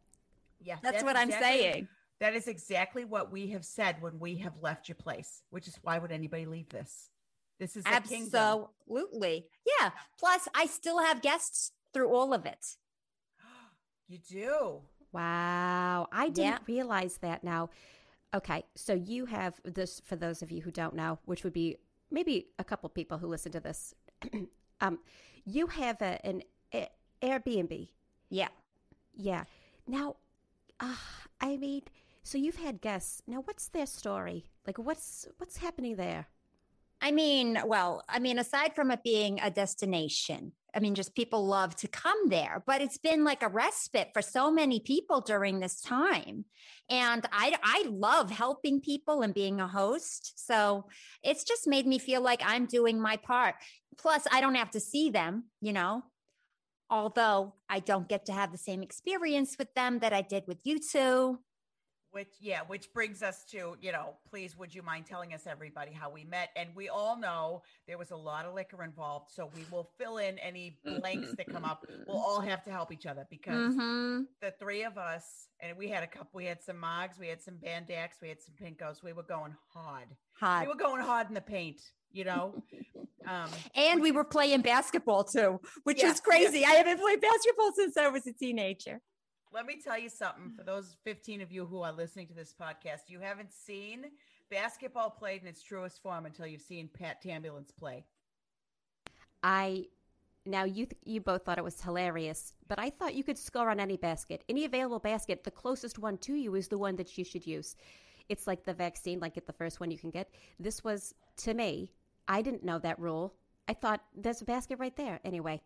Yeah, 0.60 0.76
That's, 0.82 1.02
what 1.02 1.16
I'm 1.16 1.28
exactly- 1.28 1.60
saying. 1.60 1.88
That 2.20 2.34
is 2.34 2.48
exactly 2.48 3.04
what 3.04 3.30
we 3.32 3.46
have 3.50 3.64
said 3.64 4.02
when 4.02 4.18
we 4.18 4.38
have 4.38 4.54
left 4.60 4.88
your 4.88 4.96
place, 4.96 5.42
which 5.50 5.68
is 5.68 5.78
why 5.82 5.98
would 5.98 6.10
anybody 6.12 6.44
leave 6.46 6.68
this? 6.68 7.08
This 7.60 7.76
is. 7.76 7.84
Absolutely. 7.86 9.46
Yeah. 9.80 9.90
Plus, 10.18 10.48
I 10.54 10.66
still 10.66 10.98
have 10.98 11.22
guests 11.22 11.72
through 11.94 12.08
all 12.14 12.34
of 12.34 12.44
it. 12.46 12.76
You 14.08 14.18
do. 14.18 14.80
Wow, 15.12 16.08
I 16.12 16.28
didn't 16.28 16.62
Yeah. 16.66 16.74
realize 16.74 17.18
that. 17.18 17.42
Now, 17.44 17.70
okay, 18.34 18.64
so 18.74 18.92
you 18.92 19.26
have 19.26 19.60
this 19.64 20.00
for 20.04 20.16
those 20.16 20.42
of 20.42 20.50
you 20.50 20.62
who 20.62 20.70
don't 20.70 20.94
know, 20.94 21.18
which 21.24 21.44
would 21.44 21.52
be 21.52 21.76
maybe 22.10 22.48
a 22.58 22.64
couple 22.64 22.88
people 22.88 23.18
who 23.18 23.26
listen 23.26 23.52
to 23.52 23.60
this. 23.60 23.94
um, 24.80 24.98
you 25.44 25.66
have 25.66 26.00
a, 26.02 26.24
an 26.26 26.42
a, 26.74 26.88
Airbnb. 27.22 27.88
Yeah. 28.30 28.48
Yeah. 29.14 29.44
Now, 29.86 30.16
uh, 30.80 30.94
I 31.40 31.56
mean, 31.56 31.82
so 32.22 32.38
you've 32.38 32.56
had 32.56 32.80
guests. 32.80 33.22
Now, 33.26 33.40
what's 33.44 33.68
their 33.68 33.86
story? 33.86 34.44
Like, 34.66 34.78
what's 34.78 35.26
what's 35.38 35.56
happening 35.56 35.96
there? 35.96 36.26
I 37.00 37.12
mean, 37.12 37.58
well, 37.64 38.02
I 38.08 38.18
mean, 38.18 38.38
aside 38.38 38.74
from 38.74 38.90
it 38.90 39.02
being 39.02 39.40
a 39.40 39.50
destination, 39.50 40.52
I 40.74 40.80
mean, 40.80 40.94
just 40.94 41.14
people 41.14 41.46
love 41.46 41.74
to 41.76 41.88
come 41.88 42.28
there, 42.28 42.62
but 42.66 42.80
it's 42.80 42.98
been 42.98 43.24
like 43.24 43.42
a 43.42 43.48
respite 43.48 44.10
for 44.12 44.22
so 44.22 44.50
many 44.50 44.80
people 44.80 45.20
during 45.20 45.60
this 45.60 45.80
time. 45.80 46.44
And 46.90 47.24
I, 47.32 47.56
I 47.62 47.86
love 47.88 48.30
helping 48.30 48.80
people 48.80 49.22
and 49.22 49.32
being 49.32 49.60
a 49.60 49.68
host. 49.68 50.46
So 50.46 50.86
it's 51.22 51.44
just 51.44 51.66
made 51.66 51.86
me 51.86 51.98
feel 51.98 52.20
like 52.20 52.42
I'm 52.44 52.66
doing 52.66 53.00
my 53.00 53.16
part. 53.16 53.54
Plus, 53.96 54.26
I 54.30 54.40
don't 54.40 54.54
have 54.54 54.70
to 54.72 54.80
see 54.80 55.10
them, 55.10 55.44
you 55.60 55.72
know, 55.72 56.02
although 56.90 57.54
I 57.68 57.80
don't 57.80 58.08
get 58.08 58.26
to 58.26 58.32
have 58.32 58.52
the 58.52 58.58
same 58.58 58.82
experience 58.82 59.56
with 59.58 59.72
them 59.74 60.00
that 60.00 60.12
I 60.12 60.22
did 60.22 60.44
with 60.46 60.60
you 60.64 60.78
two. 60.78 61.38
Which 62.18 62.34
yeah, 62.40 62.62
which 62.66 62.92
brings 62.92 63.22
us 63.22 63.44
to, 63.52 63.76
you 63.80 63.92
know, 63.92 64.14
please 64.28 64.58
would 64.58 64.74
you 64.74 64.82
mind 64.82 65.06
telling 65.06 65.34
us 65.34 65.46
everybody 65.46 65.92
how 65.92 66.10
we 66.10 66.24
met? 66.24 66.48
And 66.56 66.70
we 66.74 66.88
all 66.88 67.16
know 67.16 67.62
there 67.86 67.96
was 67.96 68.10
a 68.10 68.16
lot 68.16 68.44
of 68.44 68.54
liquor 68.54 68.82
involved, 68.82 69.30
so 69.30 69.48
we 69.54 69.64
will 69.70 69.88
fill 69.98 70.18
in 70.18 70.36
any 70.40 70.80
blanks 70.84 71.28
that 71.36 71.48
come 71.48 71.64
up. 71.64 71.86
We'll 72.08 72.16
all 72.16 72.40
have 72.40 72.64
to 72.64 72.72
help 72.72 72.90
each 72.90 73.06
other 73.06 73.24
because 73.30 73.72
Mhm. 73.76 74.26
the 74.40 74.50
three 74.58 74.82
of 74.82 74.98
us, 74.98 75.46
and 75.60 75.78
we 75.78 75.86
had 75.86 76.02
a 76.02 76.08
couple, 76.08 76.30
we 76.32 76.44
had 76.46 76.60
some 76.60 76.76
Mogs, 76.76 77.20
we 77.20 77.28
had 77.28 77.40
some 77.40 77.54
Bandax, 77.56 78.20
we 78.20 78.30
had 78.30 78.42
some 78.42 78.56
Pinkos. 78.56 79.00
We 79.00 79.12
were 79.12 79.22
going 79.22 79.56
hard. 79.72 80.08
Hot. 80.40 80.62
We 80.62 80.66
were 80.66 80.74
going 80.74 81.02
hard 81.02 81.28
in 81.28 81.34
the 81.34 81.40
paint, 81.40 81.80
you 82.10 82.24
know. 82.24 82.60
Um, 83.26 83.50
And 83.74 84.00
we 84.00 84.10
were 84.10 84.24
playing 84.24 84.62
basketball 84.62 85.22
too, 85.22 85.60
which 85.84 86.02
Yeah, 86.02 86.10
is 86.10 86.18
crazy. 86.18 86.64
I 86.64 86.70
haven't 86.70 86.98
played 86.98 87.20
basketball 87.20 87.72
since 87.74 87.96
I 87.96 88.08
was 88.08 88.26
a 88.26 88.32
teenager. 88.32 89.02
Let 89.52 89.66
me 89.66 89.80
tell 89.82 89.98
you 89.98 90.08
something 90.08 90.50
for 90.50 90.62
hmm. 90.62 90.66
those 90.66 90.96
15 91.04 91.40
of 91.40 91.50
you 91.50 91.66
who 91.66 91.82
are 91.82 91.92
listening 91.92 92.26
to 92.28 92.34
this 92.34 92.54
podcast. 92.58 93.08
You 93.08 93.20
haven't 93.20 93.52
seen 93.52 94.06
basketball 94.50 95.10
played 95.10 95.42
in 95.42 95.48
its 95.48 95.62
truest 95.62 96.02
form 96.02 96.26
until 96.26 96.46
you've 96.46 96.62
seen 96.62 96.88
Pat 96.88 97.22
Tambulance 97.22 97.74
play. 97.76 98.04
I 99.42 99.86
now 100.46 100.64
you 100.64 100.86
th- 100.86 101.00
you 101.04 101.20
both 101.20 101.44
thought 101.44 101.58
it 101.58 101.64
was 101.64 101.80
hilarious, 101.80 102.54
but 102.66 102.78
I 102.78 102.90
thought 102.90 103.14
you 103.14 103.22
could 103.22 103.38
score 103.38 103.70
on 103.70 103.80
any 103.80 103.96
basket, 103.96 104.42
any 104.48 104.64
available 104.64 104.98
basket. 104.98 105.44
The 105.44 105.50
closest 105.50 105.98
one 105.98 106.18
to 106.18 106.34
you 106.34 106.54
is 106.54 106.68
the 106.68 106.78
one 106.78 106.96
that 106.96 107.16
you 107.16 107.24
should 107.24 107.46
use. 107.46 107.76
It's 108.28 108.46
like 108.46 108.64
the 108.64 108.74
vaccine, 108.74 109.20
like 109.20 109.34
get 109.34 109.46
the 109.46 109.52
first 109.52 109.80
one 109.80 109.90
you 109.90 109.98
can 109.98 110.10
get. 110.10 110.30
This 110.58 110.82
was 110.82 111.14
to 111.38 111.54
me. 111.54 111.92
I 112.26 112.42
didn't 112.42 112.64
know 112.64 112.78
that 112.80 112.98
rule. 112.98 113.34
I 113.68 113.74
thought 113.74 114.02
there's 114.14 114.42
a 114.42 114.44
basket 114.44 114.78
right 114.78 114.96
there. 114.96 115.20
Anyway, 115.24 115.60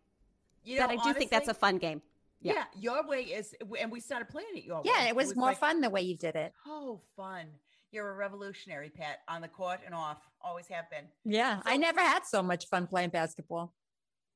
You 0.64 0.78
know, 0.78 0.86
but 0.86 0.98
I 0.98 1.04
do 1.04 1.12
think 1.12 1.30
that's 1.30 1.48
a 1.48 1.54
fun 1.54 1.78
game. 1.78 2.02
Yeah. 2.42 2.52
yeah. 2.54 2.64
Your 2.78 3.06
way 3.06 3.22
is, 3.22 3.54
and 3.80 3.90
we 3.90 4.00
started 4.00 4.28
playing 4.28 4.56
it 4.56 4.64
your 4.64 4.76
way. 4.76 4.82
Yeah, 4.84 5.08
it 5.08 5.16
was, 5.16 5.34
more 5.36 5.48
like, 5.48 5.58
fun 5.58 5.80
the 5.80 5.90
way 5.90 6.02
you 6.02 6.16
did 6.16 6.36
it. 6.36 6.52
Oh, 6.66 7.00
fun. 7.16 7.46
You're 7.90 8.10
a 8.10 8.14
revolutionary, 8.14 8.90
Pat, 8.90 9.20
on 9.28 9.42
the 9.42 9.48
court 9.48 9.80
and 9.84 9.94
off. 9.94 10.18
Always 10.40 10.66
have 10.68 10.90
been. 10.90 11.04
Yeah, 11.24 11.60
I 11.64 11.76
never 11.76 12.00
had 12.00 12.24
so 12.24 12.42
much 12.42 12.66
fun 12.68 12.86
playing 12.86 13.10
basketball. 13.10 13.74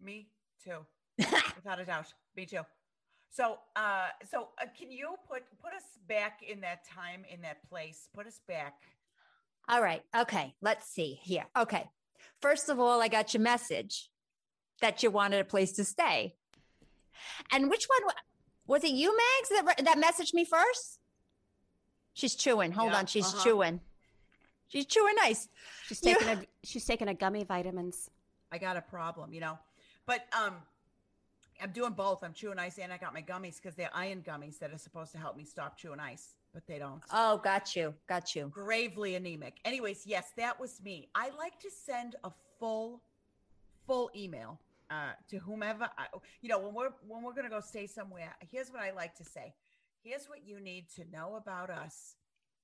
Me 0.00 0.28
too, 0.62 0.84
without 1.18 1.80
a 1.80 1.84
doubt. 1.84 2.12
Me 2.36 2.44
too. 2.44 2.60
So, 3.30 3.58
uh, 3.75 4.08
so 4.30 4.48
uh, 4.60 4.66
can 4.78 4.90
you 4.90 5.14
put 5.28 5.42
put 5.62 5.72
us 5.72 5.84
back 6.08 6.40
in 6.46 6.60
that 6.60 6.86
time, 6.86 7.25
in 7.32 7.40
that 7.42 7.66
place? 7.68 8.08
Put 8.14 8.26
us 8.26 8.40
back. 8.46 8.75
All 9.68 9.82
right. 9.82 10.02
Okay. 10.16 10.54
Let's 10.62 10.88
see 10.88 11.18
here. 11.22 11.46
Okay. 11.58 11.88
First 12.40 12.68
of 12.68 12.78
all, 12.78 13.02
I 13.02 13.08
got 13.08 13.34
your 13.34 13.42
message 13.42 14.10
that 14.80 15.02
you 15.02 15.10
wanted 15.10 15.40
a 15.40 15.44
place 15.44 15.72
to 15.72 15.84
stay. 15.84 16.34
And 17.52 17.70
which 17.70 17.87
one 17.87 18.14
was 18.66 18.85
it 18.85 18.90
you, 18.92 19.16
Mags, 19.16 19.49
that, 19.50 19.85
that 19.85 19.99
messaged 19.99 20.35
me 20.35 20.44
first? 20.44 20.99
She's 22.14 22.35
chewing. 22.35 22.73
Hold 22.73 22.92
Yeah, 22.92 22.99
on. 22.99 23.06
She's 23.06 23.26
uh-huh. 23.26 23.44
chewing. 23.44 23.80
She's 24.68 24.87
chewing 24.87 25.14
nice. 25.16 25.49
She's 25.87 26.02
You- 26.04 26.14
taking 26.14 26.28
a 26.28 26.42
she's 26.64 26.85
taking 26.85 27.08
a 27.08 27.14
gummy 27.14 27.44
vitamins. 27.44 28.11
I 28.50 28.58
got 28.58 28.76
a 28.76 28.80
problem, 28.80 29.32
you 29.32 29.40
know. 29.40 29.58
But 30.06 30.25
um, 30.37 30.54
I'm 31.61 31.70
doing 31.73 31.92
both. 31.92 32.23
I'm 32.23 32.32
chewing 32.32 32.58
ice 32.58 32.78
and 32.78 32.92
I 32.92 32.96
got 32.96 33.12
my 33.12 33.23
gummies 33.23 33.56
because 33.56 33.75
they're 33.75 33.90
iron 33.94 34.23
gummies 34.23 34.58
that 34.61 34.73
are 34.73 34.78
supposed 34.78 35.12
to 35.12 35.18
help 35.18 35.37
me 35.37 35.44
stop 35.44 35.76
chewing 35.76 36.00
ice, 36.00 36.35
but 36.54 36.66
they 36.66 36.78
don't. 36.78 37.02
Oh, 37.12 37.38
got 37.38 37.76
you. 37.76 37.94
Got 38.08 38.35
you. 38.35 38.49
gravely 38.52 39.14
anemic. 39.14 39.54
Anyways, 39.64 40.06
yes, 40.06 40.32
that 40.37 40.58
was 40.58 40.80
me. 40.82 41.08
I 41.14 41.30
like 41.38 41.58
to 41.61 41.70
send 41.70 42.16
a 42.25 42.30
full, 42.58 43.02
full 43.87 44.11
email 44.16 44.58
uh, 44.90 45.12
to 45.31 45.38
whomever. 45.38 45.88
I, 45.99 46.07
you 46.40 46.49
know, 46.49 46.59
when 46.59 46.75
we're 46.75 46.90
when 47.07 47.23
we're 47.23 47.35
gonna 47.35 47.50
go 47.50 47.61
stay 47.61 47.87
somewhere. 47.87 48.35
Here's 48.50 48.71
what 48.71 48.81
I 48.81 48.93
like 48.93 49.14
to 49.16 49.25
say. 49.25 49.55
Here's 50.02 50.26
what 50.26 50.47
you 50.47 50.61
need 50.61 50.87
to 50.97 51.05
know 51.11 51.37
about 51.37 51.71
us 51.71 52.14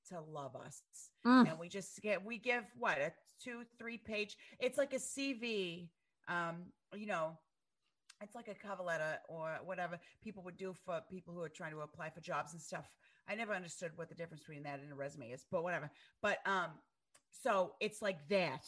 to 0.08 0.20
love 0.20 0.56
us. 0.56 0.82
Mm. 1.26 1.50
And 1.50 1.58
we 1.58 1.68
just 1.68 2.00
get 2.02 2.24
we 2.24 2.38
give 2.38 2.64
what 2.78 2.98
a 2.98 3.12
two 3.42 3.62
three 3.78 3.98
page. 3.98 4.36
It's 4.60 4.78
like 4.78 4.92
a 4.92 4.98
CV. 4.98 5.88
Um, 6.28 6.66
you 6.94 7.06
know. 7.06 7.38
It's 8.24 8.36
like 8.36 8.46
a 8.46 8.54
cover 8.54 8.84
letter 8.84 9.18
or 9.28 9.58
whatever 9.64 9.98
people 10.22 10.44
would 10.44 10.56
do 10.56 10.76
for 10.84 11.00
people 11.10 11.34
who 11.34 11.42
are 11.42 11.48
trying 11.48 11.72
to 11.72 11.80
apply 11.80 12.08
for 12.10 12.20
jobs 12.20 12.52
and 12.52 12.62
stuff. 12.62 12.88
I 13.28 13.34
never 13.34 13.52
understood 13.52 13.90
what 13.96 14.08
the 14.08 14.14
difference 14.14 14.42
between 14.42 14.62
that 14.62 14.78
and 14.78 14.92
a 14.92 14.94
resume 14.94 15.30
is, 15.30 15.44
but 15.50 15.64
whatever. 15.64 15.90
But 16.20 16.38
um, 16.46 16.70
so 17.30 17.72
it's 17.80 18.02
like 18.02 18.28
that, 18.28 18.64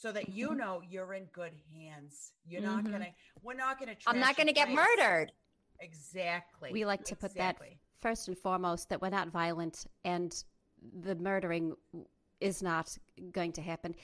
so 0.00 0.10
that 0.12 0.30
you 0.30 0.50
Mhm. 0.50 0.56
know 0.56 0.82
you're 0.88 1.12
in 1.12 1.26
good 1.26 1.52
hands. 1.74 2.32
You're 2.46 2.62
not 2.62 2.84
Mhm. 2.84 2.92
gonna. 2.92 3.14
We're 3.42 3.52
not 3.54 3.78
gonna. 3.78 3.96
I'm 4.06 4.18
not 4.18 4.34
to 4.46 4.52
get 4.52 4.68
place. 4.68 4.76
murdered. 4.76 5.32
Exactly. 5.78 6.72
We 6.72 6.86
like 6.86 7.04
to 7.04 7.16
put 7.16 7.34
that 7.34 7.60
first 8.00 8.28
and 8.28 8.38
foremost 8.38 8.88
that 8.88 9.02
we're 9.02 9.10
not 9.10 9.28
violent 9.28 9.86
and 10.04 10.32
the 10.80 11.14
murdering 11.16 11.76
is 12.40 12.62
not 12.62 12.96
going 13.32 13.52
to 13.52 13.60
happen. 13.62 13.94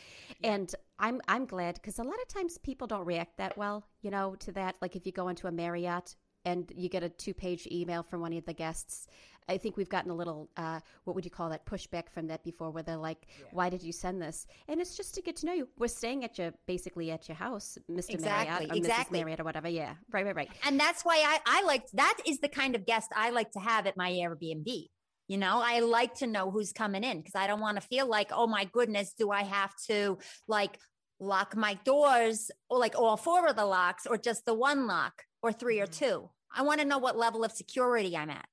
Yeah. 0.40 0.52
And 0.52 0.74
I'm 0.98 1.22
I'm 1.28 1.46
glad 1.46 1.76
because 1.76 1.98
a 1.98 2.02
lot 2.02 2.20
of 2.20 2.28
times 2.28 2.58
people 2.58 2.86
don't 2.86 3.06
react 3.06 3.38
that 3.38 3.56
well, 3.56 3.88
you 4.02 4.10
know, 4.10 4.34
to 4.36 4.52
that. 4.52 4.76
Like 4.82 4.96
if 4.96 5.06
you 5.06 5.12
go 5.12 5.28
into 5.28 5.46
a 5.46 5.52
Marriott 5.52 6.14
and 6.46 6.72
you 6.74 6.88
get 6.88 7.02
a 7.02 7.10
two 7.10 7.34
page 7.34 7.68
email 7.70 8.02
from 8.02 8.20
one 8.22 8.32
of 8.32 8.46
the 8.46 8.54
guests. 8.54 9.06
I 9.48 9.58
think 9.58 9.76
we've 9.76 9.88
gotten 9.88 10.10
a 10.10 10.14
little, 10.14 10.48
uh, 10.56 10.80
what 11.04 11.14
would 11.14 11.24
you 11.24 11.30
call 11.30 11.50
that, 11.50 11.64
pushback 11.66 12.08
from 12.10 12.26
that 12.28 12.42
before, 12.42 12.70
where 12.72 12.82
they're 12.82 12.96
like, 12.96 13.26
Yeah. 13.38 13.46
"Why 13.52 13.68
did 13.70 13.80
you 13.82 13.92
send 13.92 14.20
this?" 14.20 14.46
And 14.66 14.80
it's 14.80 14.96
just 14.96 15.14
to 15.16 15.22
get 15.22 15.36
to 15.36 15.46
know 15.46 15.52
you. 15.52 15.68
We're 15.78 15.86
staying 15.88 16.24
at 16.24 16.36
your, 16.38 16.52
basically 16.66 17.12
at 17.12 17.28
your 17.28 17.36
house, 17.36 17.78
Mr. 17.88 18.10
Exactly, 18.14 18.24
Marriott 18.66 18.70
or 18.72 18.74
exactly. 18.76 19.18
Mrs. 19.18 19.22
Marriott 19.22 19.40
or 19.40 19.44
whatever. 19.44 19.68
Yeah, 19.68 19.94
right, 20.12 20.24
right, 20.24 20.34
right. 20.34 20.50
And 20.64 20.80
that's 20.80 21.04
why 21.04 21.18
I, 21.24 21.58
I 21.58 21.62
like 21.62 21.84
that 21.92 22.16
is 22.26 22.38
the 22.40 22.48
kind 22.48 22.74
of 22.74 22.86
guest 22.86 23.08
I 23.14 23.30
like 23.30 23.52
to 23.52 23.60
have 23.60 23.86
at 23.86 23.96
my 23.96 24.10
Airbnb. 24.10 24.88
You 25.28 25.38
know, 25.38 25.60
I 25.64 25.78
like 25.80 26.14
to 26.16 26.26
know 26.26 26.50
who's 26.50 26.72
coming 26.72 27.04
in 27.04 27.18
because 27.18 27.34
I 27.36 27.46
don't 27.46 27.60
want 27.60 27.76
to 27.80 27.86
feel 27.86 28.06
like, 28.08 28.30
oh 28.32 28.46
my 28.48 28.64
goodness, 28.64 29.12
do 29.16 29.30
I 29.30 29.42
have 29.42 29.72
to 29.88 30.18
like 30.48 30.78
lock 31.20 31.56
my 31.56 31.74
doors 31.84 32.50
or 32.68 32.78
like 32.78 32.96
all 32.98 33.16
four 33.16 33.46
of 33.48 33.56
the 33.56 33.64
locks 33.66 34.06
or 34.06 34.18
just 34.18 34.44
the 34.44 34.54
one 34.54 34.86
lock 34.88 35.22
or 35.42 35.52
3 35.52 35.80
or 35.80 35.86
Mhm. 35.86 35.98
two? 35.98 36.30
I 36.56 36.62
want 36.62 36.80
to 36.80 36.86
know 36.86 36.98
what 36.98 37.16
level 37.16 37.44
of 37.44 37.52
security 37.52 38.16
I'm 38.16 38.30
at. 38.30 38.48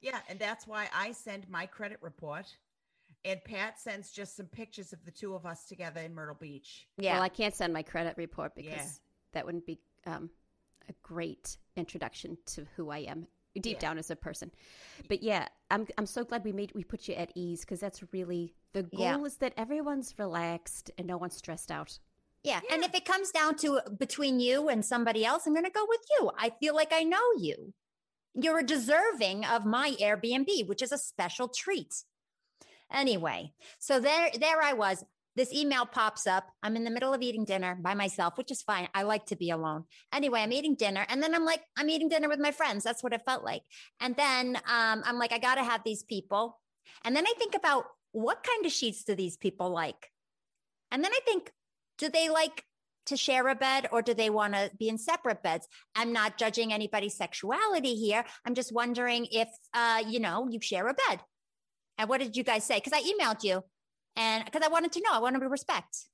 Yeah, 0.00 0.18
and 0.28 0.38
that's 0.38 0.66
why 0.66 0.88
I 0.94 1.12
send 1.12 1.48
my 1.48 1.66
credit 1.66 1.98
report, 2.00 2.46
and 3.24 3.42
Pat 3.44 3.78
sends 3.78 4.12
just 4.12 4.36
some 4.36 4.46
pictures 4.46 4.92
of 4.92 5.04
the 5.04 5.10
two 5.10 5.34
of 5.34 5.44
us 5.44 5.64
together 5.64 6.00
in 6.00 6.14
Myrtle 6.14 6.36
Beach. 6.38 6.86
Yeah. 6.96 7.14
Well, 7.14 7.22
I 7.22 7.28
can't 7.28 7.54
send 7.54 7.72
my 7.72 7.82
credit 7.82 8.16
report 8.16 8.54
because 8.54 8.72
Yeah. 8.72 8.86
that 9.32 9.44
wouldn't 9.46 9.66
be 9.66 9.78
um, 10.06 10.30
a 10.88 10.92
great 11.02 11.58
introduction 11.76 12.38
to 12.46 12.66
who 12.76 12.90
I 12.90 12.98
am 13.00 13.26
deep 13.60 13.74
Yeah. 13.74 13.78
down 13.80 13.98
as 13.98 14.10
a 14.10 14.16
person. 14.16 14.50
But 15.08 15.22
yeah, 15.22 15.48
I'm 15.70 15.86
I'm 15.98 16.06
so 16.06 16.24
glad 16.24 16.44
we 16.44 16.52
made 16.52 16.72
we 16.74 16.84
put 16.84 17.08
you 17.08 17.14
at 17.14 17.30
ease 17.34 17.60
because 17.60 17.80
that's 17.80 18.02
really 18.12 18.54
the 18.72 18.84
goal 18.84 19.00
Yeah. 19.00 19.18
is 19.24 19.36
that 19.38 19.52
everyone's 19.58 20.14
relaxed 20.18 20.90
and 20.96 21.06
no 21.06 21.18
one's 21.18 21.36
stressed 21.36 21.70
out. 21.70 21.98
Yeah. 22.42 22.60
And 22.72 22.84
if 22.84 22.94
it 22.94 23.04
comes 23.04 23.30
down 23.30 23.56
to 23.56 23.80
between 23.98 24.40
you 24.40 24.68
and 24.68 24.84
somebody 24.84 25.24
else, 25.24 25.46
I'm 25.46 25.52
going 25.52 25.64
to 25.64 25.70
go 25.70 25.86
with 25.88 26.00
you. 26.18 26.30
I 26.38 26.50
feel 26.60 26.74
like 26.74 26.92
I 26.92 27.02
know 27.02 27.22
you. 27.38 27.74
You're 28.34 28.62
deserving 28.62 29.44
of 29.44 29.66
my 29.66 29.96
Airbnb, 30.00 30.68
which 30.68 30.82
is 30.82 30.92
a 30.92 30.98
special 30.98 31.48
treat. 31.48 32.04
Anyway, 32.92 33.52
so 33.78 34.00
there, 34.00 34.30
there 34.38 34.62
I 34.62 34.72
was. 34.72 35.04
This 35.36 35.52
email 35.52 35.86
pops 35.86 36.26
up. 36.26 36.48
I'm 36.62 36.76
in 36.76 36.84
the 36.84 36.90
middle 36.90 37.14
of 37.14 37.22
eating 37.22 37.44
dinner 37.44 37.78
by 37.80 37.94
myself, 37.94 38.36
which 38.36 38.50
is 38.50 38.62
fine. 38.62 38.88
I 38.94 39.02
like 39.02 39.26
to 39.26 39.36
be 39.36 39.50
alone. 39.50 39.84
Anyway, 40.12 40.40
I'm 40.40 40.52
eating 40.52 40.74
dinner, 40.74 41.06
and 41.08 41.22
then 41.22 41.34
I'm 41.34 41.44
like, 41.44 41.62
I'm 41.76 41.88
eating 41.88 42.08
dinner 42.08 42.28
with 42.28 42.40
my 42.40 42.50
friends. 42.50 42.82
That's 42.82 43.02
what 43.02 43.12
it 43.12 43.22
felt 43.24 43.44
like. 43.44 43.62
And 44.00 44.16
then 44.16 44.56
um, 44.56 45.02
I'm 45.04 45.18
like, 45.18 45.32
I 45.32 45.38
got 45.38 45.54
to 45.54 45.64
have 45.64 45.82
these 45.84 46.02
people. 46.02 46.58
And 47.04 47.14
then 47.14 47.26
I 47.26 47.34
think 47.38 47.54
about 47.54 47.84
what 48.12 48.42
kind 48.42 48.66
of 48.66 48.72
sheets 48.72 49.04
do 49.04 49.14
these 49.14 49.36
people 49.36 49.70
like? 49.70 50.10
And 50.90 51.04
then 51.04 51.12
I 51.12 51.20
think, 51.24 51.52
do 52.00 52.08
they 52.08 52.28
like 52.30 52.64
to 53.06 53.16
share 53.16 53.46
a 53.48 53.54
bed 53.54 53.86
or 53.92 54.02
do 54.02 54.14
they 54.14 54.30
want 54.30 54.54
to 54.54 54.70
be 54.78 54.88
in 54.88 54.98
separate 54.98 55.42
beds? 55.42 55.68
I'm 55.94 56.12
not 56.12 56.38
judging 56.38 56.72
anybody's 56.72 57.14
sexuality 57.16 57.94
here. 57.94 58.24
I'm 58.46 58.54
just 58.54 58.72
wondering 58.72 59.26
if, 59.30 59.48
uh, 59.74 60.02
you 60.08 60.18
know, 60.18 60.48
you 60.50 60.60
share 60.60 60.88
a 60.88 60.94
bed. 60.94 61.20
And 61.98 62.08
what 62.08 62.20
did 62.20 62.36
you 62.36 62.42
guys 62.42 62.64
say? 62.64 62.76
Because 62.82 62.94
I 62.94 63.02
emailed 63.02 63.44
you 63.44 63.62
and 64.16 64.44
because 64.44 64.62
I 64.64 64.68
wanted 64.68 64.92
to 64.92 65.00
know, 65.00 65.10
I 65.12 65.18
wanted 65.18 65.40
to 65.40 65.48
respect. 65.48 66.06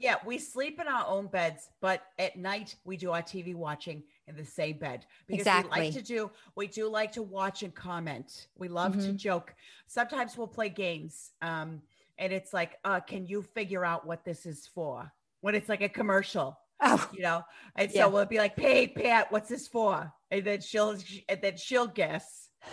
Yeah, 0.00 0.16
we 0.24 0.38
sleep 0.38 0.80
in 0.80 0.86
our 0.86 1.06
own 1.06 1.26
beds, 1.26 1.68
but 1.80 2.02
at 2.18 2.36
night 2.36 2.76
we 2.84 2.96
do 2.96 3.10
our 3.12 3.22
TV 3.22 3.54
watching 3.54 4.02
in 4.28 4.36
the 4.36 4.44
same 4.44 4.78
bed 4.78 5.06
because 5.26 5.38
we 5.38 5.40
Exactly. 5.40 5.80
like 5.80 5.92
to 5.94 6.02
do. 6.02 6.30
We 6.56 6.66
do 6.68 6.88
like 6.88 7.12
to 7.12 7.22
watch 7.22 7.62
and 7.62 7.74
comment. 7.74 8.48
We 8.56 8.68
love 8.68 8.92
to 8.92 9.12
Mhm. 9.12 9.16
joke. 9.16 9.54
Sometimes 9.88 10.36
we'll 10.36 10.46
play 10.46 10.68
games, 10.68 11.32
um, 11.42 11.82
and 12.16 12.32
it's 12.32 12.52
like, 12.52 12.78
uh, 12.84 13.00
"Can 13.00 13.26
you 13.26 13.42
figure 13.42 13.84
out 13.84 14.06
what 14.06 14.24
this 14.24 14.46
is 14.46 14.68
for?" 14.68 15.12
When 15.40 15.54
it's 15.54 15.68
like 15.68 15.82
a 15.82 15.88
commercial, 15.88 16.58
Oh, 16.80 17.10
you 17.12 17.22
know, 17.22 17.42
and 17.76 17.90
Yeah. 17.90 18.04
so 18.04 18.08
we'll 18.10 18.26
be 18.26 18.38
like, 18.38 18.58
"Hey, 18.58 18.86
Pat, 18.88 19.30
what's 19.32 19.48
this 19.48 19.66
for?" 19.68 20.12
And 20.30 20.44
then 20.44 20.60
she'll, 20.60 20.96
and 21.28 21.40
then 21.42 21.56
she'll 21.56 21.86
guess. 21.88 22.48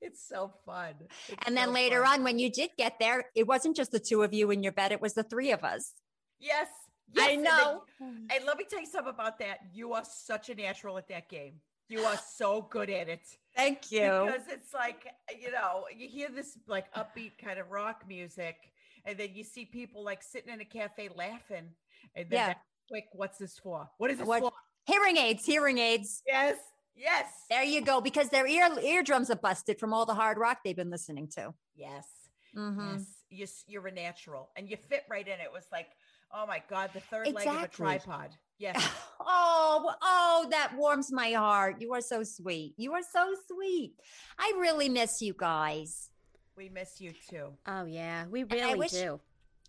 It's 0.00 0.28
so 0.28 0.52
fun. 0.66 0.94
It's 1.28 1.46
and 1.46 1.56
then 1.56 1.68
so 1.68 1.72
later 1.72 2.04
fun. 2.04 2.18
on, 2.20 2.24
when 2.24 2.38
you 2.38 2.50
did 2.52 2.70
get 2.76 2.98
there, 3.00 3.24
it 3.34 3.46
wasn't 3.46 3.74
just 3.74 3.90
the 3.90 3.98
two 3.98 4.22
of 4.22 4.34
you 4.34 4.50
in 4.50 4.62
your 4.62 4.72
bed, 4.72 4.92
it 4.92 5.00
was 5.00 5.14
the 5.14 5.22
three 5.22 5.50
of 5.50 5.64
us. 5.64 5.94
yes, 6.38 6.68
I 7.16 7.20
yes, 7.20 7.28
and 7.36 7.46
then- 7.46 7.54
know. 7.56 7.84
And 8.00 8.44
let 8.44 8.58
me 8.58 8.64
tell 8.68 8.80
you 8.80 8.86
something 8.86 9.14
about 9.14 9.38
that. 9.38 9.60
You 9.72 9.94
are 9.94 10.04
such 10.04 10.50
a 10.50 10.54
natural 10.54 10.98
at 10.98 11.08
that 11.08 11.30
game. 11.30 11.60
You 11.88 12.00
are 12.00 12.18
so 12.36 12.60
good 12.62 12.90
at 12.90 13.08
it. 13.08 13.22
Thank 13.56 13.90
you. 13.92 14.00
Because 14.26 14.46
it's 14.48 14.74
like, 14.74 15.06
you 15.40 15.50
know, 15.52 15.84
you 15.96 16.06
hear 16.08 16.28
this 16.28 16.58
like 16.66 16.92
upbeat 16.94 17.38
kind 17.42 17.58
of 17.58 17.70
rock 17.70 18.04
music, 18.06 18.56
and 19.04 19.18
then 19.18 19.30
you 19.34 19.44
see 19.44 19.64
people 19.64 20.04
like 20.04 20.22
sitting 20.22 20.52
in 20.52 20.60
a 20.60 20.64
cafe 20.64 21.08
laughing. 21.14 21.70
And 22.14 22.28
then 22.30 22.48
Yeah. 22.50 22.54
quick, 22.88 23.06
what's 23.12 23.38
this 23.38 23.58
for? 23.58 23.88
What 23.98 24.10
is 24.10 24.18
this 24.18 24.26
What- 24.26 24.42
for? 24.42 24.52
Hearing 24.86 25.16
aids, 25.16 25.44
hearing 25.46 25.78
aids. 25.78 26.22
Yes, 26.26 26.58
yes, 26.94 27.32
There 27.48 27.62
you 27.62 27.80
go. 27.80 28.00
Because 28.02 28.28
their 28.28 28.46
ear 28.46 28.68
eardrums 28.80 29.30
are 29.30 29.36
busted 29.36 29.78
from 29.80 29.94
all 29.94 30.04
the 30.04 30.14
hard 30.14 30.36
rock 30.38 30.58
they've 30.64 30.76
been 30.76 30.90
listening 30.90 31.28
to. 31.36 31.54
yes, 31.74 32.06
Mhm. 32.54 32.98
yes. 33.30 33.56
You're, 33.66 33.82
you're 33.82 33.86
a 33.88 33.92
natural 33.92 34.50
and 34.56 34.68
you 34.70 34.76
fit 34.76 35.04
right 35.08 35.26
in. 35.26 35.40
It 35.40 35.50
was 35.50 35.66
like, 35.72 35.88
oh 36.30 36.46
my 36.46 36.62
God, 36.68 36.90
the 36.92 37.00
third 37.00 37.32
leg 37.32 37.46
of 37.48 37.62
a 37.62 37.68
tripod. 37.68 38.36
Yes. 38.58 38.76
Oh, 39.26 39.94
oh, 40.02 40.46
that 40.50 40.76
warms 40.76 41.10
my 41.10 41.32
heart. 41.32 41.80
You 41.80 41.94
are 41.94 42.02
so 42.02 42.22
sweet. 42.24 42.74
You 42.76 42.92
are 42.92 43.02
so 43.02 43.34
sweet. 43.48 43.94
I 44.38 44.52
really 44.58 44.90
miss 44.90 45.22
you 45.22 45.32
guys. 45.32 46.10
We 46.56 46.68
miss 46.68 47.00
you 47.00 47.12
too. 47.28 47.48
Oh 47.66 47.84
yeah, 47.84 48.26
we 48.30 48.44
really 48.44 48.74
wish- 48.78 48.90
do. 48.92 49.20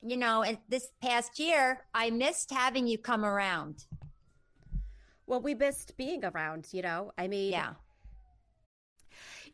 You 0.02 0.18
know, 0.18 0.44
and 0.44 0.60
this 0.70 0.90
past 1.02 1.40
year, 1.40 1.86
I 1.94 2.12
missed 2.12 2.52
having 2.52 2.86
you 2.86 2.98
come 2.98 3.26
around. 3.26 3.86
Well, 5.26 5.42
we 5.42 5.56
missed 5.56 5.98
being 5.98 6.24
around. 6.24 6.68
You 6.72 6.84
know, 6.84 7.12
I 7.18 7.28
mean, 7.28 7.52
Yeah. 7.52 7.74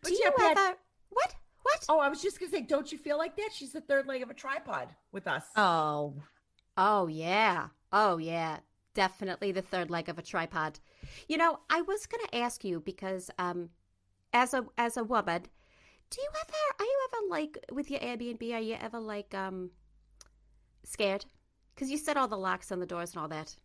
But 0.01 0.09
Do 0.09 0.15
you 0.15 0.31
Pat- 0.35 0.57
ever? 0.57 0.77
What? 1.09 1.35
What? 1.61 1.85
Oh, 1.87 1.99
I 1.99 2.09
was 2.09 2.21
just 2.21 2.39
gonna 2.39 2.51
say, 2.51 2.61
don't 2.61 2.91
you 2.91 2.97
feel 2.97 3.17
like 3.17 3.35
that? 3.37 3.51
She's 3.53 3.71
the 3.71 3.81
third 3.81 4.07
leg 4.07 4.23
of 4.23 4.29
a 4.29 4.33
tripod 4.33 4.89
with 5.11 5.27
us. 5.27 5.45
Oh, 5.55 6.15
Oh 6.75 7.07
yeah. 7.07 7.67
Oh 7.93 8.17
yeah. 8.17 8.59
Definitely 8.93 9.51
the 9.51 9.61
third 9.61 9.89
leg 9.89 10.09
of 10.09 10.17
a 10.17 10.21
tripod. 10.21 10.79
You 11.29 11.37
know, 11.37 11.59
I 11.69 11.81
was 11.81 12.07
going 12.07 12.25
to 12.25 12.35
ask 12.35 12.63
you 12.63 12.79
because 12.81 13.29
um 13.37 13.69
as 14.33 14.53
a 14.53 14.65
as 14.77 14.97
a 14.97 15.03
woman, 15.03 15.43
Do 16.11 16.21
you 16.21 16.29
ever? 16.43 16.57
Are 16.79 16.85
you 16.85 16.99
ever 17.07 17.27
like 17.29 17.57
with 17.71 17.89
your 17.89 17.99
Airbnb? 18.01 18.53
Are 18.53 18.59
you 18.59 18.75
ever 18.79 18.99
like 18.99 19.33
um 19.33 19.71
scared? 20.83 21.25
Because 21.73 21.89
you 21.89 21.97
set 21.97 22.17
all 22.17 22.27
the 22.27 22.37
locks 22.37 22.71
on 22.71 22.79
the 22.79 22.85
doors 22.85 23.13
and 23.13 23.21
all 23.21 23.29
that. 23.29 23.55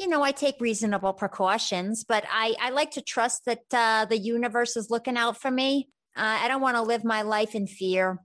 you 0.00 0.08
know, 0.08 0.22
I 0.22 0.32
take 0.32 0.56
reasonable 0.60 1.12
precautions, 1.12 2.04
but 2.04 2.24
I, 2.30 2.54
I 2.58 2.70
like 2.70 2.92
to 2.92 3.02
trust 3.02 3.44
that 3.44 3.64
uh, 3.72 4.06
the 4.06 4.16
universe 4.16 4.74
is 4.76 4.88
looking 4.90 5.18
out 5.18 5.36
for 5.40 5.50
me. 5.50 5.90
Uh, 6.16 6.38
I 6.40 6.48
don't 6.48 6.62
want 6.62 6.76
to 6.76 6.82
live 6.82 7.04
my 7.04 7.20
life 7.22 7.54
in 7.54 7.66
fear. 7.66 8.18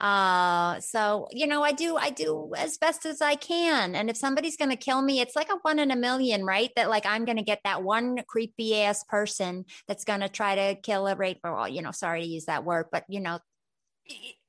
Uh, 0.00 0.80
so 0.80 1.28
you 1.30 1.46
know, 1.46 1.62
I 1.62 1.72
do, 1.72 1.96
I 1.96 2.10
do 2.10 2.52
as 2.56 2.78
best 2.78 3.04
as 3.04 3.20
I 3.20 3.34
can. 3.34 3.94
And 3.94 4.08
if 4.08 4.16
somebody's 4.16 4.56
going 4.56 4.70
to 4.70 4.76
kill 4.76 5.02
me, 5.02 5.20
it's 5.20 5.36
like 5.36 5.50
a 5.50 5.58
one 5.62 5.78
in 5.78 5.90
a 5.90 5.96
million, 5.96 6.44
right? 6.44 6.70
That 6.76 6.88
like 6.88 7.04
I'm 7.04 7.26
going 7.26 7.36
to 7.36 7.44
get 7.44 7.60
that 7.64 7.82
one 7.82 8.18
creepy 8.26 8.80
ass 8.80 9.04
person 9.04 9.66
that's 9.86 10.04
going 10.04 10.20
to 10.20 10.28
try 10.28 10.54
to 10.54 10.80
kill 10.80 11.06
a 11.06 11.14
rape 11.14 11.40
or, 11.44 11.68
you 11.68 11.82
know, 11.82 11.90
sorry 11.90 12.22
to 12.22 12.26
use 12.26 12.46
that 12.46 12.64
word, 12.64 12.86
but 12.90 13.04
you 13.08 13.20
know, 13.20 13.38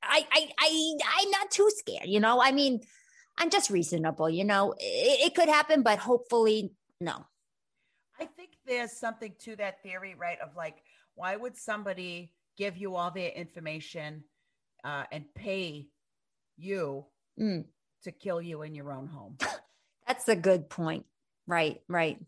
I, 0.02 0.26
I, 0.32 0.50
I, 0.58 0.94
I'm 1.20 1.32
not 1.32 1.52
too 1.52 1.70
scared. 1.76 2.08
You 2.08 2.20
know, 2.20 2.42
I 2.42 2.52
mean, 2.52 2.82
I'm 3.38 3.50
just 3.50 3.70
reasonable. 3.70 4.30
You 4.30 4.46
know, 4.46 4.74
it, 4.78 5.28
it 5.28 5.36
could 5.36 5.50
happen, 5.50 5.84
but 5.84 6.00
hopefully, 6.00 6.72
no. 7.00 7.26
I 8.20 8.26
think 8.26 8.52
there's 8.66 8.94
something 8.94 9.34
to 9.40 9.56
that 9.58 9.82
theory, 9.84 10.16
right? 10.18 10.40
Of 10.40 10.56
like, 10.56 10.78
why 11.16 11.36
would 11.36 11.58
somebody 11.58 12.34
give 12.58 12.78
you 12.78 12.96
all 12.96 13.12
their 13.12 13.32
information 13.32 14.24
uh, 14.84 15.04
and 15.12 15.34
pay 15.34 15.88
you 16.58 17.06
Mm. 17.40 17.66
to 18.04 18.12
kill 18.12 18.42
you 18.42 18.62
in 18.62 18.76
your 18.76 18.92
own 18.92 19.08
home? 19.08 19.38
That's 20.08 20.28
a 20.28 20.36
good 20.36 20.70
point. 20.70 21.06
Right, 21.48 21.82
right. 21.88 22.20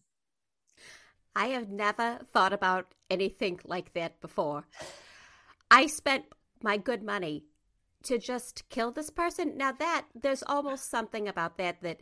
I 1.35 1.47
have 1.47 1.69
never 1.69 2.19
thought 2.31 2.53
about 2.53 2.93
anything 3.09 3.59
like 3.65 3.93
that 3.93 4.21
before. 4.21 4.65
I 5.69 5.87
spent 5.87 6.25
my 6.61 6.77
good 6.77 7.03
money 7.03 7.45
to 8.03 8.17
just 8.17 8.69
kill 8.69 8.91
this 8.91 9.09
person. 9.09 9.57
Now 9.57 9.71
that 9.71 10.05
there's 10.13 10.43
almost 10.43 10.89
something 10.89 11.27
about 11.27 11.57
that 11.57 11.81
that 11.81 12.01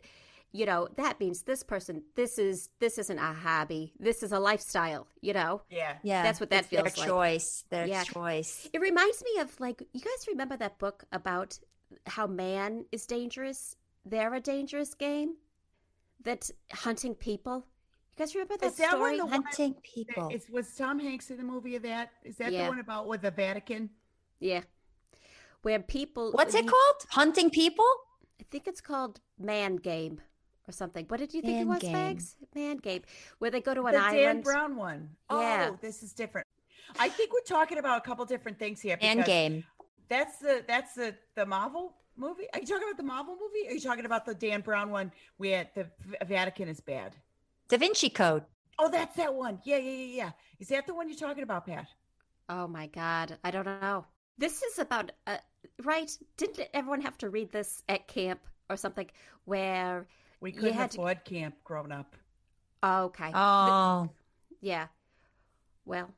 you 0.52 0.66
know, 0.66 0.86
that 0.96 1.18
means 1.18 1.42
this 1.42 1.62
person 1.62 2.02
this 2.14 2.38
is 2.38 2.68
this 2.78 2.98
isn't 2.98 3.18
a 3.18 3.32
hobby. 3.32 3.92
This 3.98 4.22
is 4.22 4.32
a 4.32 4.38
lifestyle, 4.38 5.06
you 5.20 5.32
know. 5.32 5.62
Yeah. 5.70 5.96
Yeah. 6.02 6.22
That's 6.22 6.40
what 6.40 6.50
that 6.50 6.60
it's 6.64 6.68
their 6.68 6.84
feels 6.84 6.98
like. 6.98 7.08
choice. 7.08 7.64
Their 7.70 7.86
Yeah. 7.86 8.04
choice. 8.04 8.68
It 8.72 8.80
reminds 8.80 9.22
me 9.24 9.40
of 9.40 9.58
like 9.60 9.82
you 9.92 10.00
guys 10.00 10.26
remember 10.28 10.56
that 10.58 10.78
book 10.78 11.04
about 11.12 11.58
how 12.06 12.26
man 12.26 12.84
is 12.92 13.06
dangerous? 13.06 13.76
They're 14.04 14.34
a 14.34 14.40
dangerous 14.40 14.94
game 14.94 15.36
that 16.24 16.50
hunting 16.72 17.14
people. 17.14 17.66
You 18.12 18.18
guys 18.18 18.34
remember 18.34 18.56
that 18.58 18.66
Is 18.72 18.76
that 18.76 18.90
story? 18.90 19.00
one 19.12 19.16
the 19.18 19.24
one- 19.26 19.42
Hunting 19.44 19.74
people. 19.82 20.28
Is 20.28 20.50
was 20.50 20.74
Tom 20.76 20.98
Hanks 20.98 21.30
in 21.30 21.38
the 21.38 21.44
movie 21.44 21.76
of 21.76 21.82
that? 21.82 22.10
Is 22.24 22.36
that 22.36 22.52
Yeah. 22.52 22.64
the 22.64 22.68
one 22.70 22.78
about 22.80 23.06
with 23.08 23.22
the 23.22 23.30
Vatican? 23.30 23.88
Yeah. 24.38 24.62
Where 25.62 25.78
people 25.80 26.32
What's 26.32 26.54
it 26.54 26.64
you- 26.64 26.70
called? 26.70 27.06
Hunting 27.10 27.48
people? 27.48 27.88
I 28.40 28.44
think 28.50 28.66
it's 28.66 28.80
called 28.80 29.20
Man 29.38 29.76
Game 29.76 30.20
or 30.68 30.72
something. 30.72 31.04
What 31.08 31.20
did 31.20 31.34
you 31.34 31.42
think 31.42 31.54
Man 31.54 31.66
it 31.66 31.68
was, 31.68 31.78
Game. 31.78 31.94
Fags? 31.94 32.34
Man 32.54 32.76
Game. 32.76 33.02
Where 33.38 33.50
they 33.50 33.60
go 33.60 33.74
to 33.74 33.86
an 33.86 33.94
the 33.94 34.00
Dan. 34.00 34.42
Brown 34.42 34.76
one. 34.76 35.10
Yeah. 35.30 35.70
Oh, 35.70 35.78
this 35.80 36.02
is 36.02 36.12
different. 36.12 36.46
I 36.98 37.08
think 37.08 37.32
we're 37.32 37.40
talking 37.40 37.78
about 37.78 37.98
a 37.98 38.00
couple 38.00 38.24
different 38.24 38.58
things 38.58 38.80
here. 38.80 38.98
And 39.00 39.18
because 39.18 39.26
game. 39.26 39.64
That's 40.08 40.38
the 40.38 40.64
that's 40.66 40.94
the 40.94 41.14
the 41.34 41.46
Marvel 41.46 41.94
movie. 42.16 42.44
Are 42.52 42.60
you 42.60 42.66
talking 42.66 42.84
about 42.84 42.96
the 42.98 43.02
Marvel 43.02 43.34
movie? 43.34 43.68
Are 43.68 43.72
you 43.74 43.80
talking 43.80 44.04
about 44.04 44.26
the 44.26 44.34
Dan 44.34 44.60
Brown 44.60 44.90
one 44.90 45.10
where 45.38 45.68
the 45.74 45.86
Vatican 46.26 46.68
is 46.68 46.80
bad? 46.80 47.16
Da 47.68 47.78
Vinci 47.78 48.10
Code. 48.10 48.44
Oh, 48.78 48.88
that's 48.90 49.16
that 49.16 49.34
one. 49.34 49.60
Yeah, 49.64 49.78
yeah, 49.78 49.90
yeah, 49.90 50.16
yeah. 50.16 50.30
Is 50.58 50.68
that 50.68 50.86
the 50.86 50.94
one 50.94 51.08
you're 51.08 51.16
talking 51.16 51.42
about, 51.42 51.66
Pat? 51.66 51.86
Oh 52.48 52.66
my 52.66 52.86
God. 52.88 53.38
I 53.44 53.50
don't 53.50 53.64
know. 53.64 54.04
This 54.38 54.62
is 54.62 54.78
about, 54.78 55.12
uh, 55.26 55.36
right? 55.84 56.10
Didn't 56.36 56.60
everyone 56.74 57.00
have 57.02 57.16
to 57.18 57.30
read 57.30 57.52
this 57.52 57.82
at 57.88 58.08
camp 58.08 58.40
or 58.68 58.76
something 58.76 59.08
where, 59.44 60.06
We 60.42 60.52
couldn't 60.52 60.74
had 60.74 60.90
to- 60.92 61.14
camp 61.24 61.54
growing 61.64 61.92
up. 61.92 62.16
oh, 62.82 63.04
okay. 63.04 63.30
Oh. 63.34 64.10
Yeah. 64.60 64.88
Well, 65.84 66.10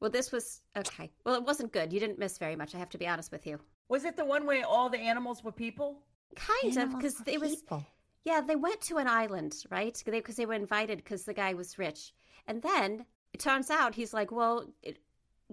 well, 0.00 0.10
this 0.10 0.32
was, 0.32 0.60
okay. 0.76 1.10
Well, 1.24 1.34
it 1.34 1.44
wasn't 1.44 1.72
good. 1.72 1.92
You 1.92 2.00
didn't 2.00 2.18
miss 2.18 2.38
very 2.38 2.56
much. 2.56 2.74
I 2.74 2.78
have 2.78 2.90
to 2.90 2.98
be 2.98 3.06
honest 3.06 3.30
with 3.30 3.46
you. 3.46 3.60
Was 3.88 4.04
it 4.04 4.16
the 4.16 4.24
one 4.24 4.46
where 4.46 4.64
all 4.66 4.88
the 4.88 4.98
animals 4.98 5.44
were 5.44 5.52
people? 5.52 6.02
Kind 6.36 6.76
of, 6.78 6.96
because 6.96 7.20
are 7.20 7.24
it 7.26 7.40
was, 7.40 7.56
people. 7.56 7.86
Yeah, 8.24 8.40
they 8.40 8.56
went 8.56 8.80
to 8.82 8.98
an 8.98 9.08
island, 9.08 9.54
right? 9.70 10.00
Because 10.04 10.36
they, 10.36 10.46
were 10.46 10.54
invited 10.54 10.98
because 10.98 11.24
the 11.24 11.34
guy 11.34 11.54
was 11.54 11.78
rich. 11.78 12.12
And 12.46 12.62
then 12.62 13.04
it 13.32 13.40
turns 13.40 13.70
out 13.70 13.94
he's 13.94 14.14
like, 14.14 14.30
well, 14.30 14.66
it, 14.82 14.98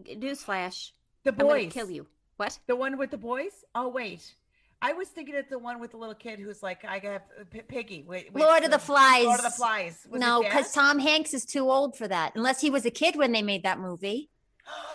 newsflash, 0.02 0.92
The 1.24 1.32
I'm 1.32 1.38
boys. 1.38 1.74
kill 1.74 1.90
you. 1.90 2.08
What? 2.38 2.60
The 2.68 2.76
one 2.76 2.98
with 2.98 3.12
the 3.12 3.18
boys? 3.18 3.66
Oh 3.74 3.90
wait, 3.90 4.36
I 4.82 4.94
was 4.94 5.08
thinking 5.08 5.36
of 5.36 5.50
the 5.50 5.58
one 5.58 5.80
with 5.80 5.92
the 5.92 5.98
little 5.98 6.16
kid 6.16 6.40
who's 6.40 6.62
like, 6.62 6.86
I 6.86 7.00
got 7.00 7.16
uh, 7.16 7.44
P- 7.50 7.62
Piggy. 7.62 8.04
With, 8.04 8.26
with 8.32 8.44
Lord 8.44 8.64
of 8.64 8.72
the 8.72 8.80
Flies. 8.80 9.26
Lord 9.26 9.40
of 9.40 9.46
the 9.46 9.52
Flies. 9.52 10.06
Was 10.10 10.22
no, 10.22 10.44
because 10.44 10.72
Tom 10.72 11.00
Hanks 11.00 11.34
is 11.34 11.46
too 11.46 11.70
old 11.70 11.98
for 11.98 12.08
that, 12.08 12.34
unless 12.36 12.62
he 12.62 12.70
was 12.70 12.86
a 12.86 12.92
kid 12.92 13.16
when 13.16 13.32
they 13.32 13.42
made 13.42 13.64
that 13.64 13.80
movie. 13.80 14.30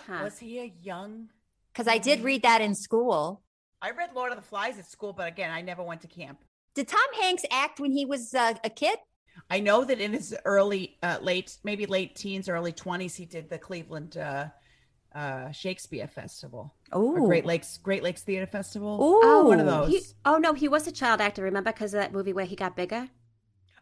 Huh. 0.05 0.19
was 0.25 0.37
he 0.37 0.59
a 0.59 0.73
young? 0.81 1.29
Because 1.71 1.87
I 1.87 1.97
did 1.97 2.23
read 2.23 2.43
that 2.43 2.61
in 2.61 2.75
school. 2.75 3.41
I 3.81 3.91
read 3.91 4.11
Lord 4.13 4.31
of 4.31 4.37
the 4.37 4.43
Flies 4.43 4.77
at 4.77 4.85
school, 4.85 5.13
but 5.13 5.27
again, 5.27 5.49
I 5.49 5.61
never 5.61 5.81
went 5.81 6.01
to 6.01 6.07
camp. 6.07 6.39
Did 6.75 6.87
Tom 6.87 6.99
Hanks 7.19 7.43
act 7.49 7.79
when 7.79 7.91
he 7.91 8.05
was 8.05 8.33
uh, 8.33 8.53
a 8.63 8.69
kid? 8.69 8.99
I 9.49 9.59
know 9.61 9.83
that 9.85 9.99
in 9.99 10.13
his 10.13 10.35
early, 10.45 10.97
uh, 11.01 11.17
late, 11.21 11.57
maybe 11.63 11.85
late 11.85 12.15
teens, 12.15 12.47
early 12.49 12.71
twenties, 12.71 13.15
he 13.15 13.25
did 13.25 13.49
the 13.49 13.57
Cleveland 13.57 14.17
uh, 14.17 14.47
uh, 15.15 15.51
Shakespeare 15.51 16.07
Festival, 16.07 16.73
Oh, 16.91 17.25
Great 17.27 17.45
Lakes 17.45 17.77
Great 17.77 18.03
Lakes 18.03 18.21
Theater 18.23 18.47
Festival. 18.47 19.01
Ooh. 19.01 19.47
one 19.47 19.59
of 19.59 19.65
those. 19.65 19.89
He, 19.89 20.01
oh, 20.25 20.37
no, 20.37 20.53
he 20.53 20.67
was 20.67 20.87
a 20.87 20.91
child 20.91 21.21
actor, 21.21 21.43
remember? 21.43 21.71
Because 21.71 21.93
of 21.93 21.99
that 21.99 22.11
movie 22.13 22.33
where 22.33 22.45
he 22.45 22.55
got 22.55 22.75
bigger? 22.75 23.09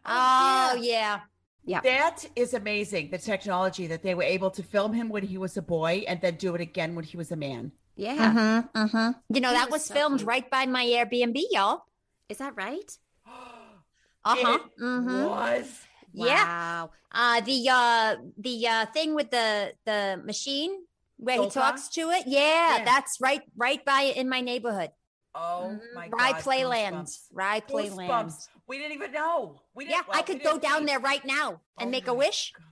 Oh, 0.04 0.78
yeah. 0.80 1.20
Yeah. 1.64 1.80
That 1.80 2.24
is 2.34 2.54
amazing. 2.54 3.10
The 3.10 3.18
technology 3.18 3.86
that 3.86 4.02
they 4.02 4.14
were 4.14 4.24
able 4.24 4.50
to 4.50 4.62
film 4.62 4.92
him 4.92 5.08
when 5.08 5.22
he 5.22 5.38
was 5.38 5.56
a 5.56 5.62
boy 5.62 6.04
and 6.08 6.20
then 6.20 6.34
do 6.34 6.54
it 6.54 6.60
again 6.60 6.94
when 6.94 7.04
he 7.04 7.16
was 7.16 7.30
a 7.30 7.36
man. 7.36 7.72
Yeah. 7.94 8.16
Mm-hmm, 8.16 8.78
mm-hmm. 8.82 9.34
You 9.34 9.40
know, 9.40 9.50
He 9.50 9.54
that 9.54 9.70
was 9.70 9.80
was 9.80 9.84
so 9.84 9.94
filmed 9.94 10.18
cute. 10.18 10.26
right 10.28 10.50
by 10.50 10.66
my 10.66 10.84
Airbnb, 10.84 11.40
y'all. 11.50 11.84
Is 12.28 12.38
that 12.38 12.54
right? 12.56 12.98
Uh-huh. 14.24 14.58
It 14.76 14.80
mhm. 14.80 15.28
was. 15.28 15.80
Yeah. 16.12 16.86
Uh 17.10 17.40
the 17.40 17.68
uh 17.68 18.16
the 18.38 18.68
uh 18.68 18.86
thing 18.86 19.16
with 19.16 19.30
the 19.32 19.72
the 19.84 20.20
machine 20.24 20.84
where 21.22 21.40
he 21.42 21.48
talks 21.50 21.88
to 21.90 22.10
it. 22.10 22.24
Yeah, 22.26 22.78
Yeah. 22.78 22.84
that's 22.84 23.18
right 23.20 23.42
right 23.56 23.84
by 23.84 24.02
it 24.02 24.16
in 24.16 24.28
my 24.28 24.40
neighborhood. 24.40 24.90
Oh 25.34 25.70
Mhm. 25.80 25.94
my 25.94 26.08
Rye 26.08 26.32
Playland. 26.34 26.92
goosebumps. 27.04 27.28
Rye 27.32 27.60
Playland. 27.60 28.08
Goosebumps. 28.08 28.48
We 28.66 28.78
didn't 28.78 28.92
even 28.92 29.12
know. 29.12 29.60
We 29.74 29.84
Yeah, 29.86 29.96
didn't, 29.98 30.08
well, 30.08 30.18
I 30.18 30.22
could 30.22 30.42
go 30.42 30.50
didn't 30.52 30.62
down 30.62 30.80
meet. 30.80 30.86
there 30.88 31.00
right 31.00 31.24
now 31.24 31.60
and 31.78 31.88
Oh 31.88 31.90
make 31.90 32.06
a 32.08 32.14
wish. 32.14 32.52
God. 32.52 32.64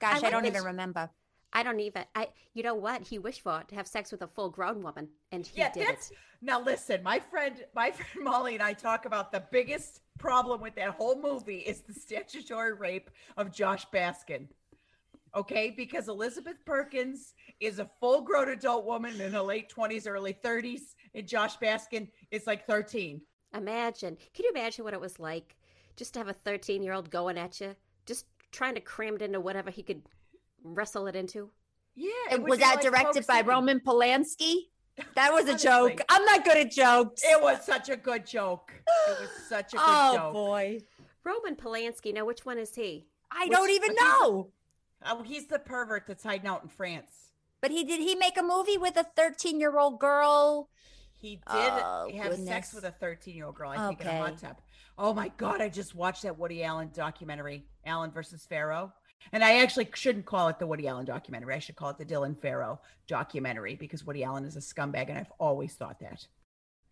Gosh, 0.00 0.10
I, 0.10 0.14
wonder 0.14 0.30
don't 0.30 0.44
if- 0.46 0.52
even 0.54 0.64
remember. 0.64 1.10
I 1.52 1.62
don't 1.62 1.80
even. 1.80 2.04
I. 2.14 2.28
You 2.54 2.62
know 2.62 2.74
what? 2.74 3.02
He 3.02 3.18
wished 3.18 3.40
for 3.42 3.62
to 3.68 3.74
have 3.74 3.86
sex 3.88 4.10
with 4.12 4.20
a 4.22 4.26
full 4.28 4.50
grown 4.50 4.82
woman, 4.82 5.08
and 5.32 5.46
he 5.46 5.58
Yeah, 5.60 5.70
did 5.72 5.86
that's 5.88 6.10
it. 6.10 6.16
now 6.42 6.60
listen, 6.60 7.02
my 7.02 7.20
friend, 7.20 7.64
my 7.74 7.90
friend 7.92 8.24
Molly 8.24 8.54
and 8.54 8.62
I 8.62 8.74
talk 8.74 9.06
about 9.06 9.32
the 9.32 9.40
biggest 9.50 10.00
problem 10.18 10.60
with 10.60 10.74
that 10.74 10.90
whole 10.90 11.20
movie 11.20 11.58
is 11.60 11.80
the 11.82 11.94
statutory 11.94 12.74
rape 12.74 13.10
of 13.36 13.50
Josh 13.52 13.86
Baskin. 13.90 14.48
Okay, 15.36 15.70
because 15.76 16.08
Elizabeth 16.08 16.56
Perkins 16.64 17.34
is 17.60 17.78
a 17.78 17.90
full 18.00 18.22
grown 18.22 18.48
adult 18.48 18.84
woman 18.86 19.20
in 19.20 19.32
her 19.32 19.40
late 19.42 19.70
20s, 19.74 20.06
early 20.08 20.32
30s, 20.44 20.80
and 21.14 21.26
Josh 21.26 21.58
Baskin 21.58 22.08
is 22.30 22.46
like 22.46 22.66
13. 22.66 23.20
Imagine. 23.54 24.16
Can 24.34 24.44
you 24.44 24.50
imagine 24.54 24.84
what 24.84 24.94
it 24.94 25.00
was 25.00 25.18
like 25.18 25.56
just 25.96 26.14
to 26.14 26.20
have 26.20 26.28
a 26.28 26.32
13 26.32 26.82
year 26.82 26.92
old 26.92 27.10
going 27.10 27.36
at 27.38 27.60
you, 27.60 27.74
just 28.06 28.26
trying 28.52 28.74
to 28.74 28.80
cram 28.80 29.16
it 29.16 29.22
into 29.22 29.40
whatever 29.40 29.70
he 29.70 29.82
could 29.82 30.02
wrestle 30.62 31.06
it 31.06 31.16
into? 31.16 31.50
Yeah. 31.94 32.10
it 32.30 32.34
And 32.34 32.44
was 32.48 32.58
that 32.60 32.76
like 32.76 32.84
directed 32.84 33.26
by 33.26 33.38
City. 33.38 33.48
Roman 33.48 33.80
Polanski? 33.80 34.54
That 35.14 35.32
was 35.32 35.48
a 35.48 35.56
joke. 35.56 36.00
I'm 36.08 36.24
not 36.24 36.44
good 36.44 36.56
at 36.56 36.72
jokes. 36.72 37.22
It 37.24 37.40
was 37.40 37.64
such 37.64 37.88
a 37.88 37.96
good 37.96 38.26
joke. 38.26 38.72
It 39.08 39.20
was 39.20 39.28
such 39.48 39.74
a 39.74 39.76
good 39.78 39.84
oh 39.86 40.14
joke. 40.16 40.32
boy. 40.32 40.80
Roman 41.24 41.54
Polanski. 41.56 42.12
Now, 42.14 42.24
which 42.24 42.44
one 42.46 42.58
is 42.58 42.74
he? 42.74 43.06
I 43.30 43.44
Which- 43.44 43.52
don't 43.52 43.70
even 43.70 43.90
but 43.94 43.96
he's 43.98 44.20
know. 44.20 44.50
Oh, 45.04 45.22
he's 45.22 45.46
the 45.46 45.58
pervert 45.58 46.04
that's 46.06 46.24
hiding 46.24 46.46
out 46.48 46.62
in 46.62 46.68
France. 46.68 47.32
But 47.60 47.70
he 47.70 47.84
did 47.84 48.00
he 48.00 48.14
make 48.14 48.38
a 48.38 48.42
movie 48.42 48.78
with 48.78 48.96
a 48.96 49.04
13 49.16 49.60
year 49.60 49.78
old 49.78 49.98
girl? 50.00 50.68
He 51.16 51.36
did 51.36 51.42
Oh, 51.48 52.08
have 52.16 52.30
goodness. 52.30 52.46
sex 52.48 52.72
with 52.72 52.84
a 52.84 52.92
13 52.92 53.34
year 53.34 53.46
old 53.46 53.56
girl, 53.56 53.70
I 53.70 53.88
think, 53.88 54.00
in 54.00 54.06
a 54.06 54.18
hot 54.18 54.38
tub. 54.38 54.56
Oh 54.96 55.12
my 55.12 55.28
God. 55.36 55.60
I 55.60 55.68
just 55.68 55.94
watched 55.94 56.22
that 56.22 56.38
Woody 56.38 56.62
Allen 56.62 56.90
documentary, 56.94 57.64
Allen 57.84 58.10
versus 58.10 58.44
Farrow. 58.46 58.92
And 59.32 59.42
I 59.42 59.60
actually 59.62 59.88
shouldn't 59.94 60.26
call 60.26 60.48
it 60.48 60.60
the 60.60 60.66
Woody 60.66 60.86
Allen 60.86 61.04
documentary. 61.04 61.54
I 61.54 61.58
should 61.58 61.74
call 61.76 61.90
it 61.90 61.98
the 61.98 62.04
Dylan 62.04 62.40
Farrow 62.40 62.80
documentary 63.08 63.74
because 63.74 64.04
Woody 64.04 64.22
Allen 64.22 64.44
is 64.44 64.56
a 64.56 64.60
scumbag. 64.60 65.08
And 65.08 65.18
I've 65.18 65.32
always 65.40 65.74
thought 65.74 65.98
that. 66.00 66.26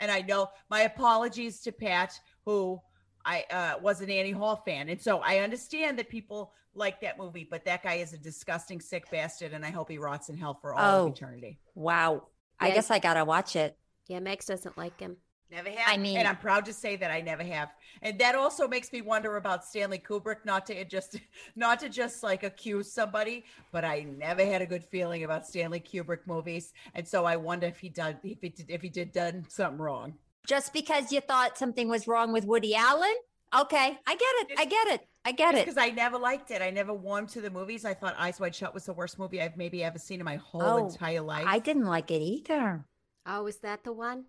And 0.01 0.11
I 0.11 0.21
know 0.23 0.49
my 0.69 0.81
apologies 0.83 1.61
to 1.61 1.73
Pat, 1.73 2.19
who 2.45 2.81
I 3.27 3.45
uh, 3.51 3.79
was 3.83 4.01
an 4.01 4.09
Annie 4.11 4.31
Hall 4.31 4.57
fan. 4.65 4.89
And 4.89 5.01
so 5.01 5.19
I 5.19 5.39
understand 5.39 5.99
that 5.99 6.09
people 6.09 6.53
like 6.75 7.01
that 7.01 7.19
movie, 7.19 7.47
but 7.51 7.65
that 7.65 7.83
guy 7.83 7.95
is 7.95 8.13
a 8.13 8.19
disgusting, 8.19 8.81
sick 8.81 9.11
bastard. 9.11 9.53
And 9.53 9.65
I 9.67 9.71
hope 9.71 9.91
he 9.91 9.99
rots 9.99 10.29
in 10.29 10.37
hell 10.37 10.55
for 10.61 10.73
all 10.75 11.01
Oh. 11.03 11.07
of 11.09 11.13
eternity. 11.13 11.59
Wow. 11.75 12.29
I 12.61 12.69
Yeah. 12.69 12.75
guess 12.75 12.91
I 12.91 12.99
gotta 13.01 13.25
watch 13.25 13.57
it. 13.57 13.77
Yeah, 14.07 14.21
Mags 14.21 14.47
doesn't 14.47 14.79
like 14.79 14.99
him. 15.01 15.17
Never 15.51 15.71
have. 15.71 15.89
I 15.89 15.97
mean- 15.97 16.17
and 16.19 16.27
I'm 16.27 16.37
proud 16.39 16.65
to 16.67 16.73
say 16.73 16.97
that 16.97 17.11
I 17.11 17.21
never 17.21 17.43
have. 17.45 17.71
And 18.03 18.19
that 18.19 18.35
also 18.35 18.67
makes 18.69 18.93
me 18.93 19.01
wonder 19.01 19.37
about 19.37 19.65
Stanley 19.65 19.99
Kubrick. 19.99 20.45
Not 20.45 20.67
to 20.67 20.85
just, 20.85 21.17
not 21.57 21.81
to 21.81 21.89
just 21.89 22.23
like 22.23 22.43
accuse 22.43 22.93
somebody, 22.93 23.45
but 23.73 23.85
I 23.85 24.01
never 24.03 24.45
had 24.45 24.61
a 24.63 24.67
good 24.67 24.85
feeling 24.85 25.25
about 25.25 25.47
Stanley 25.47 25.81
Kubrick 25.81 26.27
movies, 26.27 26.73
and 26.95 27.07
so 27.07 27.25
I 27.25 27.37
wonder 27.37 27.67
if 27.67 27.79
he 27.79 27.89
done, 27.89 28.19
if 28.25 28.41
he 28.41 28.49
did, 28.51 28.71
if 28.71 28.83
he 28.83 28.89
did 28.89 29.13
done 29.13 29.45
something 29.49 29.79
wrong. 29.81 30.19
Just 30.47 30.73
because 30.73 31.13
you 31.13 31.21
thought 31.21 31.59
something 31.59 31.89
was 31.89 32.07
wrong 32.07 32.33
with 32.33 32.45
Woody 32.45 32.75
Allen? 32.75 33.15
Okay, 33.57 33.99
I 34.07 34.15
get 34.15 34.51
it. 34.51 34.59
I 34.59 34.65
get 34.65 34.89
it. 34.89 35.09
I 35.25 35.33
get 35.33 35.55
it. 35.55 35.65
Because 35.65 35.79
I 35.79 35.91
never 35.91 36.19
liked 36.19 36.51
it. 36.51 36.63
I 36.63 36.71
never 36.71 36.93
warmed 36.95 37.31
to 37.31 37.41
the 37.41 37.51
movies. 37.51 37.85
I 37.85 37.95
thought 37.95 38.15
Eyes 38.19 38.39
Wide 38.39 38.55
Shut 38.55 38.75
was 38.75 38.85
the 38.87 38.93
worst 38.93 39.19
movie 39.19 39.41
I've 39.43 39.57
maybe 39.57 39.83
ever 39.83 39.99
seen 39.99 40.21
in 40.21 40.25
my 40.25 40.37
whole 40.37 40.63
Oh, 40.63 40.87
entire 40.89 41.21
life. 41.21 41.45
I 41.49 41.59
didn't 41.59 41.87
like 41.87 42.11
it 42.11 42.21
either. 42.21 42.85
Oh, 43.25 43.47
is 43.47 43.59
that 43.59 43.83
the 43.83 43.93
one? 43.93 44.25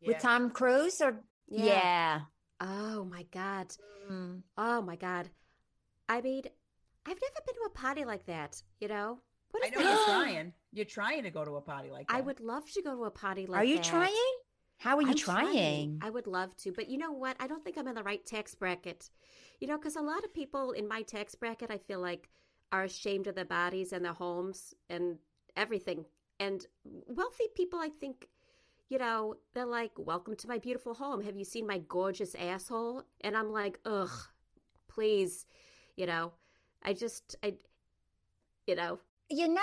Yeah. 0.00 0.08
With 0.08 0.18
Tom 0.18 0.50
Cruise 0.50 1.00
or 1.00 1.20
yeah. 1.48 2.20
Oh 2.60 3.04
my 3.04 3.24
god. 3.32 3.68
Mm. 4.10 4.42
Oh 4.56 4.80
my 4.82 4.96
god. 4.96 5.28
I 6.08 6.20
mean, 6.20 6.42
I've 7.04 7.18
never 7.20 7.42
been 7.46 7.54
to 7.54 7.60
a 7.66 7.70
party 7.70 8.04
like 8.04 8.26
that. 8.26 8.62
You 8.80 8.88
know. 8.88 9.18
What 9.50 9.64
I 9.64 9.70
know 9.70 9.82
that? 9.82 9.84
you're 9.84 10.04
trying. 10.04 10.52
You're 10.72 10.84
trying 10.84 11.22
to 11.24 11.30
go 11.30 11.44
to 11.44 11.52
a 11.56 11.60
party 11.60 11.90
like 11.90 12.08
that. 12.08 12.16
I 12.16 12.20
would 12.20 12.40
love 12.40 12.70
to 12.72 12.82
go 12.82 12.94
to 12.94 13.04
a 13.04 13.10
party 13.10 13.42
like 13.46 13.52
that. 13.52 13.58
Are 13.58 13.64
you 13.64 13.76
that. 13.76 13.84
trying? 13.84 14.37
How 14.78 14.96
are 14.96 15.02
you 15.02 15.10
I'm 15.10 15.16
trying? 15.16 15.98
I 16.02 16.10
would 16.10 16.26
love 16.26 16.56
to, 16.58 16.72
but 16.72 16.88
you 16.88 16.98
know 16.98 17.12
what? 17.12 17.36
I 17.40 17.46
don't 17.46 17.64
think 17.64 17.76
I'm 17.76 17.88
in 17.88 17.94
the 17.94 18.02
right 18.02 18.24
tax 18.24 18.54
bracket. 18.54 19.10
You 19.60 19.66
know, 19.66 19.76
because 19.76 19.96
a 19.96 20.00
lot 20.00 20.24
of 20.24 20.32
people 20.32 20.70
in 20.72 20.86
my 20.86 21.02
tax 21.02 21.34
bracket, 21.34 21.70
I 21.70 21.78
feel 21.78 22.00
like, 22.00 22.28
are 22.70 22.84
ashamed 22.84 23.26
of 23.26 23.34
their 23.34 23.44
bodies 23.44 23.92
and 23.92 24.04
their 24.04 24.12
homes 24.12 24.74
and 24.88 25.18
everything. 25.56 26.04
And 26.38 26.64
wealthy 27.08 27.46
people, 27.56 27.80
I 27.80 27.88
think, 27.88 28.28
you 28.88 28.98
know, 28.98 29.34
they're 29.54 29.66
like, 29.66 29.92
"Welcome 29.98 30.36
to 30.36 30.48
my 30.48 30.58
beautiful 30.58 30.94
home. 30.94 31.22
Have 31.22 31.36
you 31.36 31.44
seen 31.44 31.66
my 31.66 31.78
gorgeous 31.78 32.34
asshole?" 32.36 33.02
And 33.22 33.36
I'm 33.36 33.50
like, 33.52 33.80
"Ugh, 33.84 34.10
please," 34.86 35.46
you 35.96 36.06
know. 36.06 36.32
I 36.84 36.92
just, 36.92 37.34
I, 37.42 37.54
you 38.66 38.76
know, 38.76 39.00
You 39.30 39.48
know, 39.48 39.62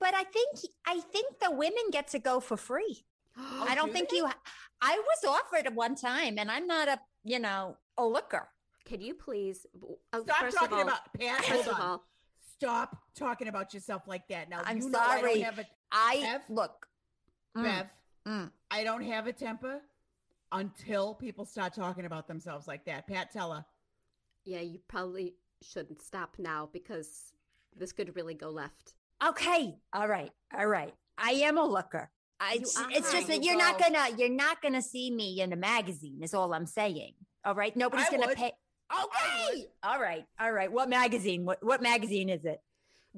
but 0.00 0.14
I 0.14 0.24
think 0.24 0.60
I 0.86 1.00
think 1.00 1.38
the 1.38 1.50
women 1.50 1.90
get 1.90 2.08
to 2.08 2.18
go 2.18 2.40
for 2.40 2.56
free. 2.56 3.04
I 3.36 3.74
don't 3.74 3.88
do 3.88 3.92
think 3.92 4.10
they? 4.10 4.16
you. 4.18 4.28
I 4.80 4.98
was 4.98 5.24
offered 5.28 5.66
at 5.66 5.74
one 5.74 5.94
time, 5.94 6.38
and 6.38 6.50
I'm 6.50 6.66
not 6.66 6.88
a 6.88 6.98
you 7.24 7.38
know 7.38 7.76
a 7.98 8.04
looker. 8.04 8.48
Can 8.84 9.00
you 9.00 9.14
please? 9.14 9.66
uh, 10.12 10.22
Stop 10.24 10.36
first 10.40 10.56
talking 10.56 10.72
of 10.72 10.78
all, 10.80 10.88
about 10.88 11.00
Pat. 11.18 11.44
First 11.44 11.68
of 11.68 11.80
all, 11.80 12.04
Stop 12.58 12.96
talking 13.16 13.48
about 13.48 13.74
yourself 13.74 14.02
like 14.06 14.26
that. 14.28 14.48
Now 14.50 14.60
I'm 14.64 14.78
you 14.78 14.88
know 14.90 14.98
I 14.98 15.18
sorry. 15.20 15.34
don't 15.34 15.42
have 15.44 15.58
a 15.60 15.66
I 15.92 16.20
Bev? 16.20 16.40
look. 16.48 16.86
Mm, 17.56 17.62
Bev. 17.64 17.86
mm. 18.28 18.50
I 18.70 18.84
don't 18.84 19.02
have 19.02 19.26
a 19.26 19.32
temper 19.32 19.80
until 20.52 21.14
people 21.14 21.44
start 21.44 21.74
talking 21.74 22.04
about 22.04 22.26
themselves 22.28 22.66
like 22.68 22.84
that. 22.86 23.06
Pat, 23.06 23.32
tell 23.32 23.52
her. 23.52 23.64
yeah, 24.44 24.60
you 24.60 24.78
probably 24.88 25.34
shouldn't 25.62 26.02
stop 26.02 26.36
now 26.38 26.68
because 26.72 27.32
this 27.76 27.92
could 27.92 28.14
really 28.16 28.34
go 28.34 28.50
left. 28.50 28.94
Okay, 29.26 29.76
all 29.92 30.08
right, 30.08 30.32
all 30.56 30.66
right. 30.66 30.92
I 31.18 31.30
am 31.32 31.56
a 31.58 31.64
looker. 31.64 32.10
I, 32.42 32.54
it's, 32.54 32.76
it's 32.90 33.12
just 33.12 33.28
that 33.28 33.42
You 33.42 33.50
you're 33.50 33.58
not 33.58 33.78
gonna 33.78 34.04
you're 34.18 34.28
not 34.28 34.60
gonna 34.60 34.82
see 34.82 35.10
me 35.10 35.40
in 35.40 35.52
a 35.52 35.56
magazine. 35.56 36.20
Is 36.22 36.34
all 36.34 36.52
I'm 36.52 36.66
saying. 36.66 37.12
All 37.44 37.54
right, 37.54 37.74
nobody's 37.76 38.06
I 38.08 38.10
gonna 38.10 38.26
would. 38.26 38.36
pay. 38.36 38.52
Okay, 38.92 39.66
all 39.82 40.00
right, 40.00 40.24
all 40.40 40.52
right. 40.52 40.70
What 40.70 40.88
magazine? 40.88 41.44
What 41.44 41.64
what 41.64 41.80
magazine 41.82 42.28
is 42.28 42.44
it? 42.44 42.60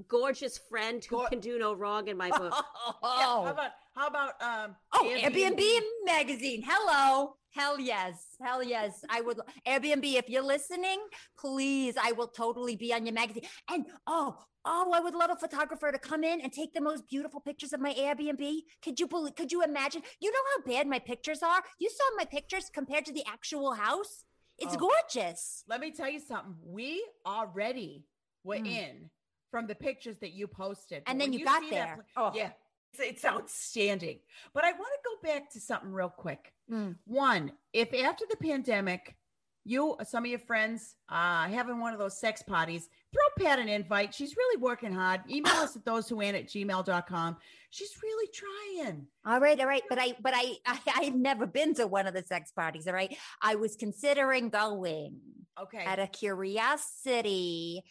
Gorgeous 0.09 0.59
friend 0.69 1.05
who 1.05 1.17
Gor- 1.17 1.29
can 1.29 1.41
do 1.41 1.59
no 1.59 1.73
wrong 1.75 2.09
in 2.09 2.17
my 2.17 2.29
book. 2.39 2.53
Yeah, 2.53 2.63
Oh, 3.03 3.45
how 3.45 3.51
about 3.53 3.71
how 3.95 4.07
about 4.09 4.43
um 4.43 4.77
oh, 4.93 5.13
Airbnb 5.17 5.63
magazine. 6.05 6.63
Hello, 6.67 7.37
hell 7.55 7.81
yes, 7.81 8.27
hell 8.43 8.63
yes. 8.63 9.05
I 9.09 9.21
would 9.23 9.39
Airbnb. 9.67 10.05
If 10.15 10.29
you're 10.29 10.43
listening, 10.43 11.01
please, 11.39 11.95
I 12.01 12.13
will 12.13 12.29
totally 12.29 12.77
be 12.77 12.93
on 12.93 13.07
your 13.07 13.15
magazine. 13.15 13.45
And 13.71 13.87
oh, 14.07 14.37
oh, 14.65 14.91
I 14.93 15.01
would 15.01 15.15
love 15.15 15.31
a 15.31 15.37
photographer 15.37 15.93
to 15.93 15.99
come 15.99 16.25
in 16.25 16.41
and 16.41 16.53
take 16.53 16.73
the 16.75 16.81
most 16.81 17.09
beautiful 17.09 17.41
pictures 17.41 17.73
of 17.73 17.81
my 17.81 17.93
Airbnb. 17.95 18.61
Could 18.83 18.99
you 19.01 19.07
believe? 19.07 19.35
Could 19.35 19.53
you 19.53 19.63
imagine? 19.63 20.03
You 20.21 20.31
know 20.33 20.39
how 20.57 20.73
bad 20.73 20.87
my 20.87 20.99
pictures 20.99 21.43
are. 21.43 21.63
You 21.79 21.91
saw 21.91 22.05
my 22.17 22.25
pictures 22.25 22.71
compared 22.73 23.05
to 23.07 23.13
the 23.13 23.25
actual 23.27 23.73
house. 23.75 24.25
It's 24.59 24.75
Oh. 24.77 24.89
gorgeous. 24.89 25.65
Let 25.69 25.81
me 25.81 25.91
tell 25.91 26.09
you 26.09 26.21
something. 26.21 26.57
We 26.63 27.05
already 27.27 28.05
were 28.45 28.57
Mm. 28.57 28.67
in 28.67 29.11
from 29.51 29.67
the 29.67 29.75
pictures 29.75 30.17
that 30.19 30.33
you 30.33 30.47
posted. 30.47 31.03
And 31.07 31.21
then 31.21 31.31
when 31.31 31.39
you 31.39 31.45
got 31.45 31.63
see 31.63 31.71
that 31.71 31.97
there. 31.97 32.07
Oh. 32.17 32.33
Yeah. 32.35 32.53
It's, 32.93 33.01
it's 33.01 33.25
outstanding. 33.25 34.21
But 34.53 34.65
I 34.65 34.71
want 34.73 34.93
to 34.93 35.01
go 35.05 35.29
back 35.29 35.51
to 35.53 35.61
something 35.61 35.91
real 35.93 36.09
quick. 36.09 36.53
Mm. 36.71 36.97
One, 37.07 37.53
if 37.73 37.93
after 37.93 38.25
the 38.31 38.37
pandemic, 38.37 39.17
you, 39.65 39.97
some 40.05 40.25
of 40.25 40.31
your 40.31 40.39
friends, 40.39 40.95
uh, 41.09 41.49
having 41.49 41.81
one 41.81 41.93
of 41.93 41.99
those 41.99 42.19
sex 42.19 42.43
parties, 42.43 42.89
throw 43.15 43.47
Pat 43.47 43.59
an 43.59 43.69
invite. 43.69 44.15
She's 44.15 44.37
really 44.37 44.61
working 44.61 44.93
hard. 44.93 45.23
Email 45.31 45.53
us 45.55 45.77
at 45.77 45.85
those 45.85 46.09
who 46.09 46.21
at 46.23 46.47
gmail.com. 46.49 47.37
She's 47.71 47.91
really 48.03 48.29
trying. 48.33 49.07
All 49.27 49.41
right, 49.41 49.59
all 49.59 49.67
right, 49.67 49.83
but 49.89 49.99
I, 50.01 50.15
but 50.21 50.33
I, 50.37 50.55
I, 50.67 50.79
I've 50.97 51.15
never 51.15 51.47
been 51.47 51.75
to 51.75 51.87
one 51.87 52.07
of 52.07 52.15
the 52.15 52.23
sex 52.23 52.51
parties. 52.53 52.87
All 52.87 52.95
right, 52.95 53.17
I 53.43 53.55
was 53.55 53.77
considering 53.77 54.49
going 54.51 55.19
Okay. 55.61 55.85
out 55.85 55.99
of 56.01 56.11
curiosity. 56.13 57.83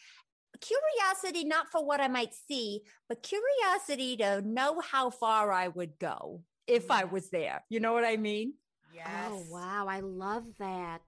Curiosity, 0.61 1.45
not 1.45 1.67
for 1.71 1.83
what 1.85 1.99
I 1.99 2.07
might 2.07 2.33
see, 2.47 2.81
but 3.09 3.23
curiosity 3.23 4.17
to 4.17 4.41
know 4.41 4.79
how 4.81 5.09
far 5.09 5.51
I 5.51 5.67
would 5.69 5.97
go 5.99 6.41
if 6.67 6.91
I 6.91 7.05
was 7.05 7.29
there. 7.29 7.63
You 7.69 7.79
know 7.79 7.93
what 7.93 8.05
I 8.05 8.17
mean? 8.17 8.53
yes. 8.93 9.07
Oh 9.27 9.43
wow, 9.49 9.87
I 9.89 10.01
love 10.01 10.43
that. 10.59 11.01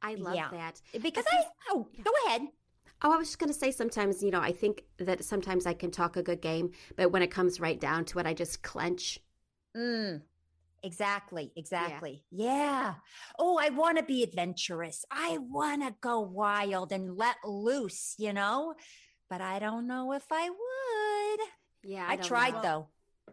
I 0.00 0.14
love 0.14 0.34
Yeah. 0.36 0.48
that. 0.52 0.80
Because 1.02 1.24
I 1.32 1.36
I, 1.38 1.44
oh, 1.70 1.88
yeah. 1.92 2.02
go 2.04 2.10
ahead. 2.26 2.42
Oh, 3.04 3.12
I 3.12 3.16
was 3.18 3.28
just 3.28 3.38
going 3.38 3.52
to 3.52 3.58
say 3.58 3.70
sometimes, 3.70 4.22
you 4.22 4.30
know, 4.30 4.40
I 4.40 4.50
think 4.50 4.84
that 4.96 5.22
sometimes 5.22 5.66
I 5.66 5.74
can 5.74 5.90
talk 5.90 6.16
a 6.16 6.22
good 6.22 6.40
game, 6.40 6.70
but 6.96 7.12
when 7.12 7.20
it 7.20 7.30
comes 7.30 7.60
right 7.60 7.78
down 7.78 8.06
to 8.06 8.18
it, 8.18 8.24
I 8.24 8.32
just 8.32 8.62
clench. 8.62 9.20
Mm, 9.76 10.22
exactly, 10.82 11.52
exactly. 11.54 12.24
Yeah. 12.30 12.94
Oh, 13.38 13.58
I 13.60 13.68
want 13.68 13.98
to 13.98 14.04
be 14.04 14.22
adventurous. 14.22 15.04
I 15.10 15.36
want 15.38 15.82
to 15.82 15.94
go 16.00 16.20
wild 16.20 16.92
and 16.92 17.14
let 17.18 17.36
loose, 17.44 18.14
you 18.16 18.32
know, 18.32 18.72
but 19.28 19.42
I 19.42 19.58
don't 19.58 19.86
know 19.86 20.12
if 20.12 20.24
I 20.30 20.48
would. 20.48 21.48
Yeah, 21.82 22.06
I, 22.08 22.16
don't 22.16 22.24
tried 22.24 22.54
know. 22.54 22.62
though. 22.62 22.88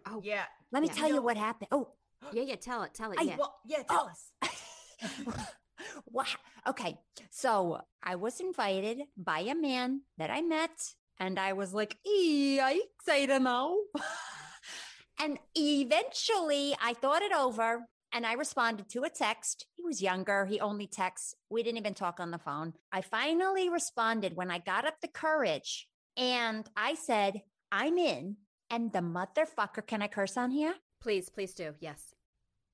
Oh, 0.06 0.22
Yeah. 0.22 0.44
Let 0.74 0.82
me 0.82 0.90
Yeah. 0.90 0.94
tell 0.96 1.08
You 1.08 1.16
you 1.16 1.22
what 1.22 1.38
happened. 1.38 1.70
Oh, 1.72 1.94
yeah, 2.34 2.44
yeah. 2.44 2.56
Tell 2.56 2.84
it, 2.84 2.94
tell 2.94 3.14
it. 3.14 3.20
I- 3.20 3.24
yeah. 3.24 3.38
Well, 3.38 3.56
yeah, 3.66 3.84
tell 3.84 4.10
us. 4.10 5.48
Wow. 6.06 6.26
Okay. 6.68 6.98
So 7.30 7.82
I 8.04 8.16
was 8.16 8.40
invited 8.40 9.02
by 9.18 9.40
a 9.42 9.56
man 9.56 10.02
that 10.18 10.30
I 10.30 10.42
met, 10.42 10.94
and 11.20 11.40
I 11.40 11.54
was 11.54 11.74
like, 11.74 11.98
yikes, 12.06 13.10
I 13.10 13.26
don't 13.26 13.44
know. 13.44 13.78
and 15.20 15.38
eventually 15.56 16.76
I 16.82 16.94
thought 16.94 17.22
it 17.22 17.34
over 17.34 17.86
and 18.14 18.26
I 18.26 18.34
responded 18.34 18.90
to 18.90 19.04
a 19.04 19.10
text. 19.10 19.68
He 19.76 19.84
was 19.84 20.02
younger. 20.02 20.46
He 20.46 20.60
only 20.60 20.88
texts. 20.88 21.36
We 21.50 21.64
didn't 21.64 21.78
even 21.78 21.94
talk 21.94 22.20
on 22.20 22.32
the 22.32 22.38
phone. 22.38 22.74
I 22.92 23.02
finally 23.02 23.70
responded 23.70 24.36
when 24.36 24.52
I 24.52 24.60
got 24.60 24.86
up 24.86 24.96
the 25.02 25.08
courage 25.08 25.88
and 26.18 26.68
I 26.76 26.96
said, 26.96 27.42
I'm 27.72 27.98
in. 27.98 28.38
And 28.70 28.92
the 28.92 29.00
motherfucker, 29.00 29.86
can 29.86 30.02
I 30.02 30.08
curse 30.08 30.38
on 30.38 30.52
here? 30.52 30.76
please, 31.02 31.30
please 31.30 31.54
do. 31.54 31.74
Yes. 31.80 32.14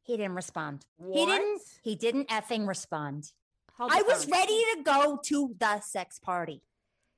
He 0.07 0.15
didn't 0.15 0.35
respond. 0.35 0.85
What? 0.95 1.17
He 1.19 1.25
didn't. 1.25 1.61
He 1.83 1.95
didn't 1.95 2.29
effing 2.29 2.65
respond. 2.67 3.33
Hold 3.77 3.91
I 3.93 4.01
was 4.03 4.23
phone. 4.23 4.31
ready 4.31 4.63
to 4.75 4.83
go 4.83 5.19
to 5.25 5.53
the 5.59 5.81
sex 5.81 6.17
party. 6.17 6.63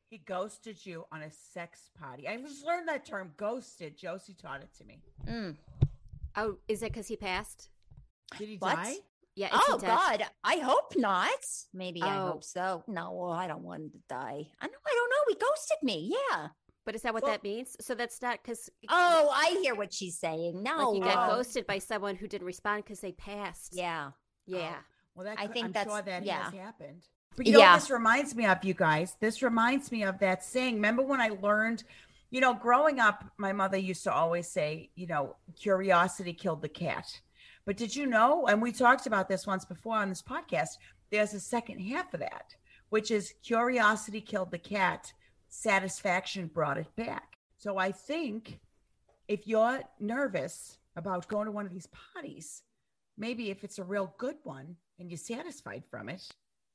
He 0.10 0.18
ghosted 0.18 0.84
you 0.86 1.06
on 1.12 1.22
a 1.22 1.30
sex 1.32 1.92
party. 2.00 2.28
I 2.28 2.36
just 2.38 2.66
learned 2.66 2.88
that 2.88 3.06
term, 3.06 3.32
ghosted. 3.38 3.96
Josie 3.96 4.34
taught 4.34 4.62
it 4.62 4.70
to 4.80 4.84
me. 4.86 5.04
Mm. 5.28 5.56
Oh, 6.36 6.58
is 6.68 6.82
it 6.82 6.92
because 6.92 7.08
he 7.08 7.16
passed? 7.16 7.70
Did 8.40 8.50
he 8.50 8.58
What? 8.58 8.76
die? 8.76 8.96
Yeah. 9.36 9.50
Oh? 9.54 9.78
God, 9.80 10.26
I 10.44 10.56
hope 10.58 10.94
not. 10.98 11.30
Maybe 11.74 12.02
I 12.02 12.18
Oh. 12.18 12.32
hope 12.32 12.44
so. 12.44 12.84
No, 12.88 13.12
well, 13.12 13.32
I 13.32 13.48
don't 13.48 13.64
want 13.64 13.84
him 13.84 13.92
to 13.92 14.00
die. 14.10 14.48
I 14.60 14.66
know. 14.68 14.74
I 14.86 14.94
don't 14.96 15.10
know. 15.12 15.24
He 15.30 15.36
ghosted 15.36 15.78
me. 15.84 16.16
Yeah. 16.32 16.48
But 16.86 16.96
is 16.96 17.02
that 17.04 17.14
what 17.14 17.24
Well- 17.24 17.32
that 17.34 17.44
means? 17.44 17.76
So 17.82 17.94
that's 17.94 18.22
not 18.22 18.42
because 18.42 18.70
Oh, 18.90 19.30
I 19.34 19.60
hear 19.62 19.76
what 19.76 19.94
she's 19.94 20.18
saying. 20.18 20.64
No. 20.64 20.92
like 20.92 20.98
you 20.98 21.04
got 21.04 21.30
Oh. 21.30 21.36
ghosted 21.36 21.68
by 21.68 21.80
someone 21.80 22.16
who 22.16 22.28
didn't 22.28 22.48
respond 22.48 22.84
because 22.84 23.00
they 23.02 23.12
passed. 23.12 23.74
Yeah. 23.74 24.12
Yeah. 24.46 24.78
Oh, 24.80 24.84
well, 25.16 25.26
that 25.26 25.40
I 25.40 25.48
think 25.48 25.66
I'm 25.66 25.72
that's- 25.72 25.94
sure 25.94 26.02
that 26.02 26.24
yeah. 26.24 26.46
has 26.46 26.54
happened. 26.54 27.08
But 27.36 27.46
you 27.46 27.54
know 27.54 27.60
Yeah. 27.60 27.74
what 27.74 27.82
this 27.82 27.90
reminds 27.92 28.36
me 28.36 28.46
of, 28.48 28.64
you 28.64 28.74
guys? 28.74 29.16
This 29.20 29.42
reminds 29.44 29.92
me 29.92 30.04
of 30.04 30.20
that 30.20 30.44
saying. 30.44 30.76
Remember 30.76 31.04
when 31.04 31.22
I 31.22 31.30
learned, 31.30 31.84
you 32.32 32.42
know, 32.42 32.54
growing 32.54 33.00
up, 33.00 33.24
my 33.38 33.54
mother 33.54 33.78
used 33.78 34.04
to 34.06 34.14
always 34.14 34.48
say, 34.50 34.90
you 34.96 35.06
know, 35.08 35.36
curiosity 35.56 36.34
killed 36.34 36.62
the 36.62 36.70
cat. 36.70 37.22
But 37.66 37.78
did 37.78 37.96
you 37.96 38.08
know, 38.08 38.48
and 38.48 38.62
we 38.62 38.72
talked 38.72 39.06
about 39.06 39.30
this 39.30 39.46
once 39.46 39.64
before 39.64 39.96
on 39.98 40.10
this 40.10 40.24
podcast, 40.24 40.78
there's 41.12 41.34
a 41.34 41.40
second 41.40 41.80
half 41.80 42.14
of 42.14 42.20
that, 42.22 42.56
which 42.90 43.12
is 43.12 43.34
curiosity 43.44 44.22
killed 44.22 44.52
the 44.52 44.58
cat, 44.60 45.14
satisfaction 45.50 46.48
brought 46.48 46.78
it 46.78 46.96
back. 46.96 47.38
So 47.58 47.78
I 47.78 47.92
think 47.92 48.60
if 49.28 49.48
you're 49.48 49.82
nervous 50.00 50.80
about 51.00 51.28
going 51.28 51.46
to 51.46 51.52
one 51.52 51.66
of 51.66 51.74
these 51.74 51.88
parties. 52.14 52.64
Maybe 53.18 53.50
if 53.50 53.64
it's 53.64 53.80
a 53.80 53.84
real 53.84 54.14
good 54.18 54.36
one 54.44 54.76
and 55.00 55.10
you're 55.10 55.18
satisfied 55.18 55.84
from 55.90 56.10
it, 56.10 56.28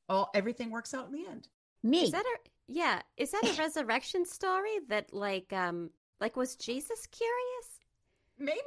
all 0.09 0.31
everything 0.35 0.71
works 0.71 0.93
out 0.93 1.07
in 1.07 1.13
the 1.13 1.29
end. 1.31 1.49
Me. 1.83 2.03
Is 2.03 2.11
that 2.11 2.25
a 2.25 2.49
yeah? 2.67 3.03
Is 3.17 3.31
that 3.31 3.45
a 3.45 3.59
resurrection 3.59 4.25
story 4.25 4.81
that 4.89 5.13
like 5.13 5.53
um 5.53 5.91
like 6.21 6.37
was 6.37 6.57
Jesus 6.57 7.07
curious? 7.07 7.81
Maybe. 8.39 8.59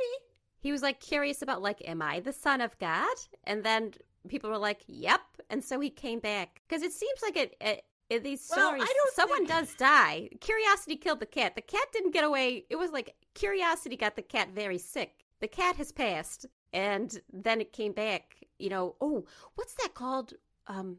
He 0.60 0.72
was 0.72 0.82
like 0.82 1.00
curious 1.00 1.42
about 1.42 1.62
like, 1.62 1.82
am 1.88 2.02
I 2.02 2.20
the 2.20 2.34
son 2.34 2.62
of 2.62 2.78
God? 2.80 3.16
And 3.44 3.64
then 3.64 3.94
people 4.28 4.50
were 4.50 4.58
like, 4.58 4.82
yep. 4.88 5.22
And 5.50 5.64
so 5.64 5.80
he 5.80 5.90
came 5.90 6.20
back 6.20 6.62
because 6.68 6.84
it 6.84 6.94
seems 6.94 7.20
like 7.22 7.38
it. 7.38 7.56
it 7.62 7.84
in 8.10 8.24
these 8.24 8.48
Well, 8.56 8.60
I 8.60 8.78
stories, 8.78 8.90
don't 8.96 9.14
someone 9.16 9.38
think- 9.40 9.50
does 9.50 9.76
die. 9.76 10.30
Curiosity 10.40 10.96
killed 10.96 11.20
the 11.20 11.26
cat. 11.26 11.56
The 11.56 11.62
cat 11.62 11.88
didn't 11.92 12.12
get 12.12 12.24
away. 12.24 12.66
It 12.70 12.76
was 12.78 12.92
like 12.92 13.16
curiosity 13.36 13.98
got 13.98 14.16
the 14.16 14.22
cat 14.22 14.50
very 14.50 14.78
sick. 14.78 15.26
The 15.40 15.48
cat 15.48 15.76
has 15.76 15.92
passed, 15.92 16.46
and 16.74 17.22
then 17.32 17.62
it 17.62 17.72
came 17.74 17.92
back. 17.92 18.44
You 18.60 18.70
know, 18.70 18.96
oh, 19.02 19.26
what's 19.56 19.74
that 19.76 19.94
called? 19.94 20.34
Um, 20.68 20.98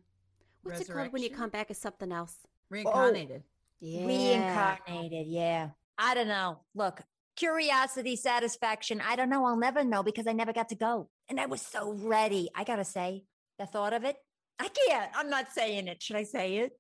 what's 0.63 0.81
it 0.81 0.89
called 0.93 1.13
when 1.13 1.23
you 1.23 1.31
come 1.31 1.51
back 1.51 1.71
as 1.71 1.79
something 1.79 2.13
else? 2.13 2.37
Reincarnated. 2.71 3.43
Yeah, 3.81 4.07
Reincarnated, 4.07 5.27
yeah. 5.27 5.71
I 5.97 6.15
don't 6.15 6.29
know. 6.29 6.61
Look, 6.75 7.03
curiosity, 7.37 8.17
satisfaction. 8.17 9.01
I 9.01 9.17
don't 9.17 9.31
know. 9.31 9.45
I'll 9.45 9.57
never 9.57 9.83
know 9.83 10.03
because 10.03 10.27
I 10.27 10.33
never 10.33 10.53
got 10.53 10.69
to 10.69 10.75
go. 10.75 11.09
And 11.29 11.41
I 11.41 11.47
was 11.47 11.63
so 11.63 11.93
ready. 11.93 12.49
I 12.55 12.65
got 12.65 12.77
to 12.77 12.85
say, 12.85 13.25
the 13.59 13.67
thought 13.67 13.93
of 13.93 14.05
it, 14.05 14.17
I 14.59 14.69
can't. 14.69 15.11
I'm 15.17 15.31
not 15.31 15.53
saying 15.53 15.89
it. 15.89 16.03
Should 16.03 16.17
I 16.17 16.23
say 16.25 16.57
it? 16.59 16.79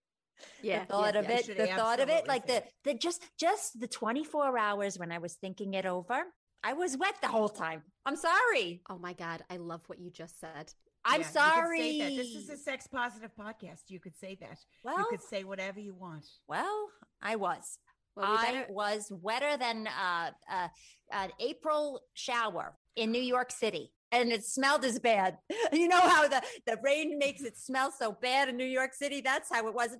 Yeah, 0.62 0.80
the 0.80 0.86
thought 0.86 1.14
yeah, 1.14 1.20
of 1.20 1.30
it, 1.30 1.56
the 1.56 1.66
thought 1.68 2.00
of 2.00 2.08
it, 2.08 2.26
like 2.26 2.46
the, 2.46 2.62
the 2.84 2.94
just, 2.94 3.24
just 3.38 3.80
the 3.80 3.88
24 3.88 4.58
hours 4.58 4.98
when 4.98 5.12
I 5.12 5.18
was 5.18 5.34
thinking 5.34 5.74
it 5.74 5.86
over, 5.86 6.24
I 6.62 6.72
was 6.72 6.96
wet 6.96 7.14
the 7.20 7.28
whole 7.28 7.48
time. 7.48 7.82
I'm 8.04 8.16
sorry. 8.16 8.82
Oh 8.90 8.98
my 8.98 9.12
God, 9.12 9.42
I 9.50 9.56
love 9.56 9.82
what 9.86 9.98
you 9.98 10.10
just 10.10 10.40
said. 10.40 10.72
I'm 11.04 11.20
Yeah, 11.20 11.26
you 11.26 11.32
could 11.32 11.32
say 11.32 11.38
sorry. 11.40 12.16
This 12.16 12.34
is 12.34 12.50
a 12.50 12.56
sex 12.56 12.86
positive 12.86 13.30
podcast. 13.38 13.82
You 13.88 14.00
could 14.00 14.16
say 14.16 14.36
that. 14.40 14.58
well, 14.84 14.98
you 14.98 15.06
could 15.10 15.22
say 15.22 15.44
whatever 15.44 15.80
you 15.80 15.94
want. 15.94 16.26
well, 16.48 16.88
I 17.22 17.36
was. 17.36 17.78
Well, 18.16 18.32
we 18.32 18.36
I 18.36 18.66
was 18.68 19.12
wetter 19.22 19.56
than 19.56 19.86
uh, 19.86 20.30
uh, 20.50 20.68
an 21.12 21.30
April 21.38 22.00
shower 22.14 22.76
in 22.96 23.12
New 23.12 23.22
York 23.22 23.52
City. 23.52 23.92
And 24.10 24.32
it 24.32 24.44
smelled 24.44 24.84
as 24.84 24.98
bad. 24.98 25.38
You 25.72 25.86
know 25.88 26.00
how 26.00 26.26
the, 26.26 26.42
the 26.66 26.78
rain 26.82 27.18
makes 27.18 27.42
it 27.42 27.58
smell 27.58 27.92
so 27.92 28.12
bad 28.12 28.48
in 28.48 28.56
New 28.56 28.64
York 28.64 28.94
City? 28.94 29.20
That's 29.20 29.50
how 29.52 29.66
it 29.68 29.74
was. 29.74 29.90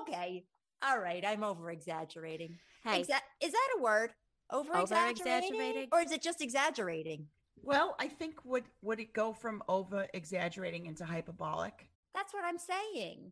Okay. 0.00 0.44
All 0.82 0.98
right. 0.98 1.24
I'm 1.24 1.44
over 1.44 1.70
exaggerating. 1.70 2.58
Hey, 2.84 3.02
Exa- 3.02 3.20
is 3.40 3.52
that 3.52 3.68
a 3.78 3.82
word? 3.82 4.10
Over 4.50 4.72
exaggerating? 4.80 5.88
Or 5.92 6.00
is 6.00 6.10
it 6.10 6.22
just 6.22 6.40
exaggerating? 6.42 7.26
Well, 7.62 7.94
I 8.00 8.08
think 8.08 8.34
would 8.44 8.64
would 8.82 8.98
it 9.00 9.12
go 9.12 9.32
from 9.32 9.62
over 9.68 10.06
exaggerating 10.14 10.86
into 10.86 11.04
hyperbolic? 11.04 11.88
That's 12.14 12.32
what 12.34 12.44
I'm 12.44 12.58
saying. 12.58 13.30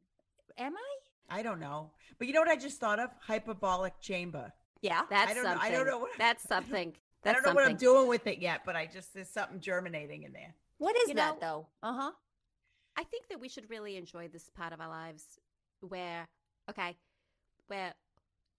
Am 0.58 0.74
I? 0.76 1.38
I 1.38 1.42
don't 1.42 1.61
know. 1.61 1.90
But 2.18 2.28
you 2.28 2.34
know 2.34 2.40
what 2.40 2.48
I 2.50 2.56
just 2.56 2.78
thought 2.78 3.00
of? 3.00 3.11
Hyperbolic 3.20 4.00
chamber. 4.00 4.52
Yeah. 4.80 5.02
that's 5.11 5.34
don't 5.34 5.44
know- 5.44 5.50
something. 5.50 5.72
I 5.72 5.74
don't 5.74 5.87
know 5.87 5.98
what- 5.98 6.18
That's 6.18 6.42
something. 6.48 6.94
I 7.24 7.33
don't 7.33 7.44
know 7.44 7.52
what 7.52 7.68
I'm 7.68 7.76
doing 7.76 8.09
with 8.09 8.26
it 8.26 8.38
yet, 8.38 8.62
but 8.64 8.76
I 8.76 8.87
just 8.87 9.12
there's 9.14 9.28
something 9.28 9.61
germinating 9.61 10.22
in 10.22 10.33
there. 10.33 10.54
What 10.78 10.96
is 10.96 11.09
You 11.09 11.14
that 11.14 11.40
know- 11.40 11.66
though? 11.83 11.88
Uh 11.88 11.92
huh. 11.92 12.11
I 12.96 13.04
think 13.04 13.28
that 13.28 13.40
we 13.40 13.48
should 13.48 13.70
really 13.70 13.96
enjoy 13.96 14.28
this 14.28 14.50
part 14.50 14.72
of 14.72 14.81
our 14.81 14.88
lives 14.88 15.38
where, 15.81 16.26
okay, 16.68 16.96
where, 17.68 17.94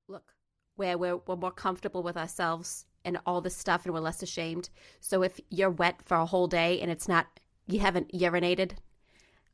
look, 0.07 0.33
where 0.77 0.97
we're, 0.97 1.17
we're 1.17 1.35
more 1.35 1.51
comfortable 1.51 2.03
with 2.03 2.15
ourselves 2.15 2.85
and 3.03 3.19
all 3.25 3.41
this 3.41 3.57
stuff 3.57 3.83
and 3.85 3.93
we're 3.93 3.99
less 3.99 4.23
ashamed. 4.23 4.69
So 5.01 5.23
if 5.23 5.41
you're 5.49 5.69
wet 5.69 6.01
for 6.05 6.15
a 6.15 6.25
whole 6.25 6.47
day 6.47 6.79
and 6.79 6.89
it's 6.89 7.09
not, 7.09 7.27
you 7.67 7.81
haven't 7.81 8.13
urinated 8.13 8.77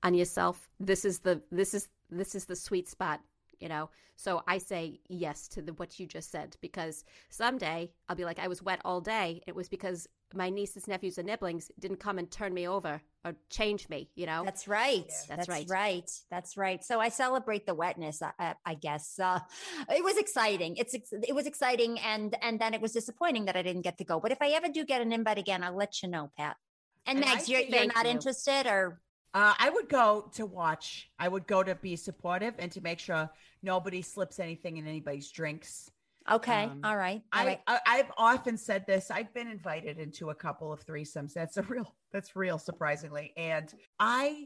on 0.04 0.14
yourself, 0.14 0.70
this 0.80 1.04
is 1.04 1.20
the, 1.20 1.42
this 1.52 1.74
is, 1.74 1.90
this 2.12 2.36
is 2.36 2.46
the 2.46 2.56
sweet 2.56 2.88
spot, 2.88 3.22
you 3.60 3.70
know? 3.70 3.90
So 4.16 4.44
I 4.48 4.58
say 4.58 5.00
yes 5.08 5.48
to 5.50 5.62
the, 5.62 5.74
what 5.74 6.00
you 6.00 6.08
just 6.08 6.32
said 6.32 6.56
because 6.62 7.04
someday 7.30 7.92
I'll 8.08 8.16
be 8.16 8.26
like, 8.26 8.40
I 8.40 8.48
was 8.48 8.64
wet 8.64 8.80
all 8.86 9.02
day. 9.02 9.42
It 9.48 9.56
was 9.56 9.70
because 9.70 10.08
my 10.34 10.50
nieces, 10.50 10.88
nephews, 10.88 11.18
and 11.18 11.28
nibblings 11.28 11.72
didn't 11.80 12.00
come 12.00 12.18
and 12.18 12.30
turn 12.30 12.54
me 12.54 12.68
over 12.68 13.02
or 13.24 13.36
change 13.50 13.88
me, 13.90 14.10
you 14.16 14.26
know? 14.26 14.44
That's 14.44 14.68
right. 14.68 15.06
Yeah. 15.08 15.36
That's 15.36 15.50
right. 15.50 15.66
right. 15.70 16.12
That's 16.30 16.58
right. 16.58 16.84
So 16.84 17.00
I 17.00 17.10
celebrate 17.10 17.66
the 17.66 17.74
wetness. 17.74 18.22
I, 18.22 18.32
I, 18.40 18.56
I 18.66 18.74
guess 18.76 19.20
uh, 19.20 19.40
it 19.90 20.04
was 20.04 20.18
exciting. 20.18 20.76
It's 20.78 20.94
it 20.94 21.34
was 21.34 21.46
exciting, 21.48 22.00
and 22.00 22.36
and 22.42 22.60
then 22.60 22.74
it 22.74 22.82
was 22.82 22.92
disappointing 22.92 23.46
that 23.46 23.56
I 23.56 23.62
didn't 23.62 23.84
get 23.84 23.98
to 23.98 24.04
go. 24.04 24.20
But 24.20 24.32
if 24.32 24.42
I 24.42 24.50
ever 24.50 24.68
do 24.68 24.86
get 24.86 25.02
an 25.02 25.12
invite 25.12 25.38
again, 25.38 25.64
I'll 25.64 25.76
let 25.76 26.02
you 26.02 26.10
know, 26.10 26.32
Pat. 26.38 26.58
And, 27.08 27.20
And 27.20 27.26
I 27.26 27.36
Mags, 27.36 27.50
you're, 27.50 27.62
you're 27.62 27.86
not 27.86 28.06
you. 28.06 28.12
interested, 28.12 28.66
or 28.68 29.00
Uh, 29.36 29.54
I 29.60 29.70
would 29.70 29.90
go 29.90 30.32
to 30.36 30.46
watch. 30.48 31.12
I 31.20 31.28
would 31.28 31.46
go 31.46 31.62
to 31.62 31.76
be 31.76 31.96
supportive 31.98 32.56
and 32.58 32.72
to 32.72 32.82
make 32.82 33.00
sure 33.00 33.30
nobody 33.62 34.02
slips 34.02 34.40
anything 34.40 34.78
in 34.78 34.88
anybody's 34.88 35.30
drinks. 35.30 35.92
okay, 36.32 36.72
Um, 36.72 36.82
all 36.84 36.98
right, 36.98 37.22
all 37.34 37.42
I, 37.42 37.46
right. 37.46 37.60
I 37.68 37.80
I've 37.86 38.12
often 38.18 38.58
said 38.58 38.86
this. 38.88 39.12
I've 39.12 39.34
been 39.34 39.48
invited 39.50 40.00
into 40.00 40.30
a 40.32 40.36
couple 40.36 40.72
of 40.74 40.86
threesomes. 40.86 41.34
That's 41.34 41.58
a 41.58 41.64
real. 41.64 41.96
That's 42.14 42.36
real, 42.36 42.58
surprisingly. 42.58 43.34
And 43.38 43.74
I 44.00 44.46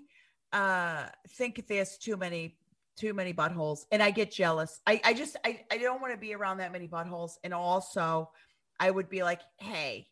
uh 0.52 1.08
think 1.38 1.68
there's 1.68 1.98
too 1.98 2.18
many 2.18 2.58
too 2.98 3.14
many 3.14 3.34
buttholes, 3.34 3.86
and 3.92 4.02
I 4.04 4.12
get 4.12 4.32
jealous. 4.32 4.82
I 4.88 5.00
I 5.04 5.14
just 5.14 5.38
I 5.46 5.62
I 5.72 5.78
don't 5.78 6.02
want 6.02 6.14
to 6.14 6.20
be 6.20 6.34
around 6.34 6.58
that 6.58 6.72
many 6.72 6.88
buttholes. 6.88 7.34
And 7.44 7.54
also, 7.54 8.32
I 8.80 8.92
would 8.92 9.10
be 9.10 9.24
like, 9.24 9.42
hey, 9.60 10.08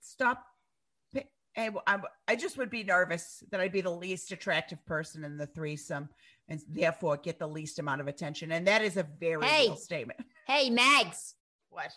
stop. 0.00 0.44
Pi- 1.54 1.62
And 1.66 1.76
I'm, 1.86 2.02
I 2.28 2.36
just 2.36 2.56
would 2.58 2.70
be 2.70 2.84
nervous 2.84 3.42
that 3.50 3.60
I'd 3.60 3.72
be 3.72 3.80
the 3.80 3.90
least 3.90 4.32
attractive 4.32 4.84
person 4.86 5.24
in 5.24 5.36
the 5.36 5.46
threesome, 5.46 6.08
and 6.48 6.60
therefore 6.68 7.16
get 7.16 7.38
the 7.38 7.46
least 7.48 7.78
amount 7.78 8.00
of 8.00 8.08
attention. 8.08 8.52
And 8.52 8.66
that 8.66 8.82
is 8.82 8.96
a 8.96 9.02
very 9.20 9.44
Hey. 9.46 9.66
real 9.68 9.76
statement. 9.76 10.20
Hey, 10.46 10.70
Mags. 10.70 11.34
What? 11.70 11.90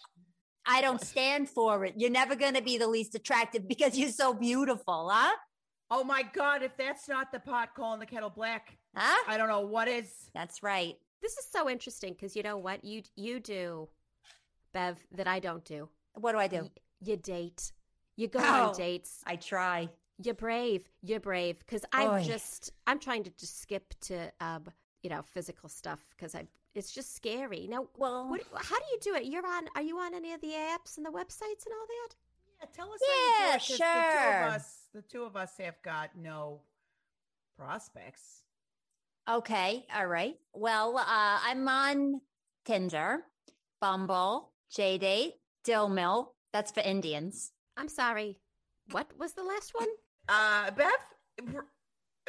I 0.65 0.81
don't 0.81 1.01
stand 1.01 1.49
for 1.49 1.85
it. 1.85 1.93
You're 1.97 2.09
never 2.09 2.35
going 2.35 2.55
to 2.55 2.61
be 2.61 2.77
the 2.77 2.87
least 2.87 3.13
attractive 3.15 3.67
because 3.67 3.97
you're 3.97 4.09
so 4.09 4.33
beautiful, 4.33 5.09
huh? 5.11 5.35
Oh 5.91 6.03
my 6.03 6.23
God, 6.23 6.63
if 6.63 6.75
that's 6.77 7.07
not 7.07 7.31
the 7.31 7.39
pot 7.39 7.75
calling 7.75 7.99
the 7.99 8.05
kettle 8.07 8.31
black, 8.31 8.77
Huh? 8.95 9.23
I 9.27 9.37
don't 9.37 9.49
know 9.49 9.59
what 9.61 9.87
is. 9.87 10.11
That's 10.33 10.63
right. 10.63 10.95
This 11.21 11.33
is 11.33 11.47
so 11.51 11.69
interesting 11.69 12.13
because 12.13 12.35
you 12.35 12.43
know 12.43 12.57
what 12.57 12.83
you 12.83 13.03
you 13.15 13.39
do, 13.39 13.89
Bev, 14.73 14.97
that 15.11 15.27
I 15.27 15.39
don't 15.39 15.65
do. 15.65 15.89
What 16.13 16.31
do 16.31 16.37
I 16.39 16.47
do? 16.47 16.61
Y- 16.61 16.69
you 17.01 17.17
date. 17.17 17.71
You 18.15 18.27
go 18.27 18.39
Oh. 18.39 18.69
on 18.69 18.75
dates. 18.77 19.21
I 19.25 19.35
try. 19.35 19.89
You're 20.23 20.35
brave. 20.35 20.89
You're 21.01 21.19
brave 21.19 21.59
because 21.59 21.83
I'm 21.91 22.09
Oy. 22.11 22.23
just 22.23 22.71
I'm 22.87 22.99
trying 22.99 23.23
to 23.23 23.31
just 23.31 23.59
skip 23.61 23.93
to 24.01 24.31
um 24.39 24.65
you 25.03 25.09
know 25.09 25.21
physical 25.23 25.67
stuff 25.69 25.99
because 26.11 26.33
I 26.35 26.47
it's 26.73 26.91
just 26.91 27.15
scary. 27.15 27.67
Now, 27.69 27.87
Well, 27.97 28.27
what, 28.29 28.41
how 28.55 28.77
do 28.77 28.85
you 28.91 28.99
do 29.01 29.15
it? 29.15 29.25
You're 29.25 29.45
on? 29.47 29.67
Are 29.75 29.81
you 29.81 29.97
on 29.99 30.13
any 30.13 30.33
of 30.33 30.41
the 30.41 30.49
apps 30.49 30.97
and 30.97 31.05
the 31.05 31.09
websites 31.09 31.65
and 31.65 31.73
all 31.73 31.87
that? 31.87 32.15
Yeah, 32.59 32.65
tell 32.73 32.91
us. 32.91 32.99
how 33.05 33.13
you 33.13 33.37
do 33.37 33.43
Yeah, 33.43 33.55
it, 33.55 33.59
'cause 33.59 33.67
The 33.67 33.73
two 33.73 33.77
sure. 33.77 34.43
of 34.47 34.53
us, 34.53 34.87
the 34.93 35.01
two 35.01 35.23
of 35.23 35.35
us 35.37 35.57
have 35.57 35.81
got 35.83 36.15
no 36.17 36.61
prospects. 37.57 38.43
Okay. 39.29 39.85
All 39.93 40.07
right. 40.07 40.37
Well, 40.53 40.97
uh, 40.97 41.03
I'm 41.07 41.67
on 41.67 42.21
Tinder, 42.65 43.25
Bumble, 43.81 44.51
JDate, 44.73 45.33
Dil 45.63 45.89
Mil. 45.89 46.33
That's 46.53 46.71
for 46.71 46.81
Indians. 46.81 47.51
I'm 47.77 47.89
sorry. 47.89 48.39
What 48.91 49.07
was 49.17 49.33
the 49.33 49.43
last 49.43 49.73
one? 49.73 49.87
Uh, 50.29 50.71
Beth, 50.71 50.89
br- 51.43 51.59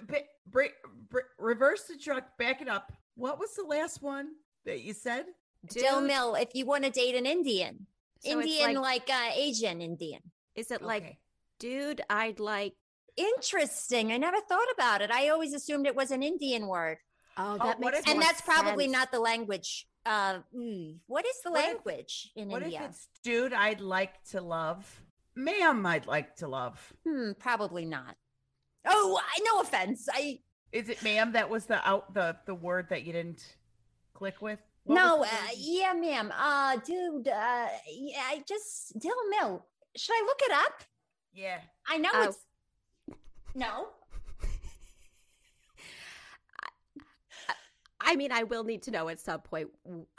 b- 0.07 0.19
br- 0.47 0.63
br- 1.11 1.19
reverse 1.39 1.85
the 1.85 1.97
truck, 1.97 2.37
back 2.39 2.61
it 2.63 2.69
up. 2.69 2.93
What 3.15 3.39
was 3.39 3.55
the 3.55 3.63
last 3.65 4.03
one 4.03 4.29
that 4.65 4.83
you 4.83 4.93
said? 4.93 5.27
Dill 5.69 6.01
Dude, 6.01 6.09
Mill, 6.09 6.35
if 6.35 6.55
you 6.55 6.67
want 6.67 6.85
to 6.85 6.91
date 6.91 7.15
an 7.15 7.27
Indian, 7.27 7.87
so 8.21 8.39
it's 8.39 8.49
Indian 8.49 8.75
like, 8.81 9.09
like, 9.09 9.19
uh, 9.19 9.33
Asian 9.35 9.81
Indian. 9.81 10.21
is 10.55 10.71
it 10.71 10.83
like, 10.83 11.03
Okay. 11.03 11.19
dude? 11.59 12.01
I'd 12.11 12.41
like. 12.41 12.75
Interesting. 13.17 14.13
I 14.13 14.19
never 14.19 14.41
thought 14.41 14.69
about 14.75 15.01
it. 15.01 15.11
I 15.11 15.31
always 15.31 15.55
assumed 15.55 15.87
it 15.87 15.97
was 15.97 16.11
an 16.11 16.23
Indian 16.23 16.67
word, 16.67 16.99
Oh, 17.39 17.55
Oh, 17.61 17.67
that 17.67 17.79
what 17.81 17.93
makes 17.93 17.99
if- 18.01 18.07
and 18.09 18.15
more 18.19 18.23
that's 18.25 18.41
probably 18.43 18.85
sense. 18.85 18.93
not 18.93 19.11
the 19.13 19.21
language. 19.21 19.87
Uh, 20.05 20.41
mm, 20.55 20.99
what 21.07 21.27
is 21.27 21.41
the 21.43 21.51
What 21.51 21.61
if- 21.61 21.67
language 21.67 22.31
in 22.37 22.49
What 22.49 22.63
India? 22.63 22.83
if 22.85 22.91
it's 22.91 23.09
dude 23.23 23.53
I'd 23.53 23.81
like 23.81 24.23
to 24.31 24.41
love? 24.41 25.03
Ma'am, 25.37 25.85
I'd 25.85 26.07
like 26.07 26.35
to 26.37 26.49
love. 26.49 26.93
Hmm, 27.07 27.33
probably 27.39 27.85
not. 27.85 28.17
Oh, 28.87 29.21
I 29.23 29.39
no 29.45 29.61
offense. 29.61 30.09
I 30.13 30.39
Is 30.73 30.89
it 30.89 31.03
ma'am 31.03 31.33
that 31.33 31.51
was 31.51 31.67
the 31.67 31.87
out 31.87 32.15
the 32.15 32.37
the 32.47 32.55
word 32.55 32.89
that 32.91 33.03
you 33.05 33.13
didn't 33.13 33.57
click 34.15 34.41
with? 34.41 34.61
What 34.85 34.95
no, 34.95 35.25
uh, 35.25 35.29
yeah, 35.57 35.93
ma'am. 35.93 36.33
Uh, 36.37 36.77
dude, 36.77 37.29
uh, 37.29 37.67
yeah, 37.91 38.23
I 38.29 38.45
just 38.49 38.99
Dil 38.99 39.15
Mil. 39.31 39.67
Should 39.97 40.13
I 40.15 40.23
look 40.27 40.41
it 40.43 40.53
up? 40.53 40.83
yeah. 41.35 41.59
I 41.89 41.99
know 41.99 42.11
Oh. 42.15 42.23
it's 42.29 42.39
no. 43.55 43.89
I 48.01 48.15
mean, 48.15 48.31
I 48.31 48.45
will 48.45 48.63
need 48.63 48.83
to 48.85 48.91
know 48.93 49.09
at 49.09 49.19
some 49.19 49.41
point 49.41 49.69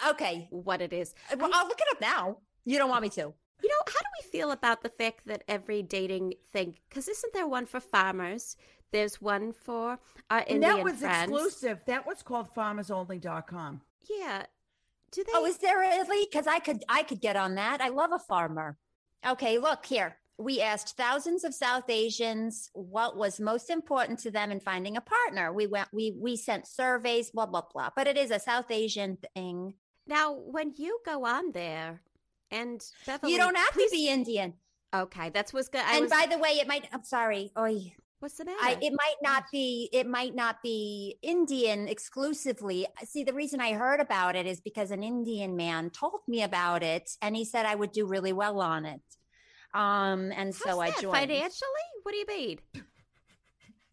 Okay, 0.06 0.48
what 0.50 0.82
it 0.82 0.92
is. 0.92 1.16
Uh, 1.32 1.38
well, 1.40 1.50
I- 1.54 1.60
I'll 1.62 1.68
look 1.68 1.80
it 1.80 1.88
up 1.92 2.02
now. 2.02 2.38
You 2.66 2.78
don't 2.78 2.90
want 2.90 3.02
me 3.02 3.10
to? 3.12 3.34
You 3.62 3.70
know, 3.70 3.76
how 3.88 4.00
do 4.00 4.10
we 4.22 4.30
feel 4.30 4.52
about 4.52 4.82
the 4.84 4.90
fact 4.90 5.26
that 5.28 5.44
every 5.48 5.82
dating 5.84 6.36
thing? 6.52 6.76
Because 6.90 7.08
isn't 7.08 7.34
there 7.34 7.48
one 7.48 7.66
for 7.66 7.80
farmers? 7.80 8.56
There's 8.92 9.22
one 9.22 9.52
for 9.52 10.00
our 10.30 10.40
And 10.40 10.48
Indian 10.64 10.78
that 10.78 10.84
was 10.84 11.00
friends. 11.00 11.32
exclusive. 11.32 11.80
That 11.88 12.06
was 12.06 12.22
called 12.24 12.54
farmersonly.com. 12.56 13.82
Yeah. 14.10 14.46
Do 15.12 15.24
they? 15.24 15.32
Oh, 15.34 15.46
is 15.46 15.58
there 15.58 15.80
really? 15.80 16.26
Because 16.30 16.48
I 16.48 16.60
could 16.60 16.84
I 16.90 17.04
could 17.04 17.22
get 17.22 17.36
on 17.36 17.56
that. 17.56 17.82
I 17.82 17.90
love 17.90 18.12
a 18.12 18.20
farmer. 18.20 18.78
Okay, 19.28 19.58
look 19.58 19.86
here. 19.86 20.18
We 20.38 20.62
asked 20.62 20.96
thousands 20.96 21.44
of 21.44 21.56
South 21.56 21.90
Asians 21.90 22.70
what 22.74 23.18
was 23.18 23.40
most 23.40 23.70
important 23.72 24.20
to 24.20 24.32
them 24.32 24.52
in 24.52 24.60
finding 24.60 24.96
a 24.96 25.02
partner. 25.02 25.52
We 25.52 25.66
went 25.66 25.90
we 25.92 26.12
we 26.16 26.36
sent 26.38 26.68
surveys, 26.68 27.32
blah 27.32 27.46
blah 27.48 27.64
blah. 27.74 27.90
But 27.96 28.08
it 28.08 28.18
is 28.18 28.32
a 28.32 28.40
South 28.40 28.70
Asian 28.70 29.18
thing. 29.34 29.74
now, 30.06 30.34
when 30.34 30.74
you 30.78 31.00
go 31.06 31.26
on 31.26 31.52
there, 31.54 32.02
and 32.52 32.82
Beverly, 33.06 33.34
you 33.34 33.38
don't 33.38 33.58
have 33.58 33.72
please- 33.74 33.92
to 33.92 33.96
be 33.96 34.10
Indian. 34.10 34.54
Okay, 34.96 35.30
that's 35.30 35.54
what's 35.54 35.68
good. 35.68 35.82
I 35.82 35.96
and 35.96 36.04
was, 36.04 36.12
by 36.12 36.28
the 36.30 36.38
way, 36.38 36.52
it 36.52 36.68
might. 36.68 36.88
I'm 36.94 37.04
sorry. 37.04 37.52
Oy. 37.58 37.94
what's 38.20 38.38
the 38.38 38.46
matter? 38.46 38.58
I, 38.62 38.78
it 38.82 38.94
might 38.94 39.16
not 39.22 39.44
be 39.52 39.90
it 39.92 40.08
might 40.08 40.34
not 40.34 40.64
be 40.64 41.18
Indian 41.22 41.88
exclusively. 41.88 42.88
See, 43.04 43.24
the 43.26 43.34
reason 43.34 43.60
I 43.60 43.74
heard 43.74 44.00
about 44.00 44.36
it 44.38 44.46
is 44.46 44.62
because 44.62 44.92
an 44.92 45.04
Indian 45.04 45.58
man 45.58 45.90
told 45.90 46.22
me 46.28 46.42
about 46.42 46.84
it, 46.84 47.12
and 47.22 47.36
he 47.36 47.44
said 47.44 47.66
I 47.66 47.76
would 47.76 47.92
do 47.92 48.06
really 48.08 48.34
well 48.34 48.62
on 48.62 48.86
it. 48.86 49.02
Um, 49.74 50.32
and 50.32 50.54
How's 50.54 50.58
so 50.58 50.80
I 50.80 50.92
joined. 50.92 51.16
Financially? 51.18 51.88
What 52.04 52.14
do 52.14 52.18
you 52.18 52.26
mean? 52.28 52.60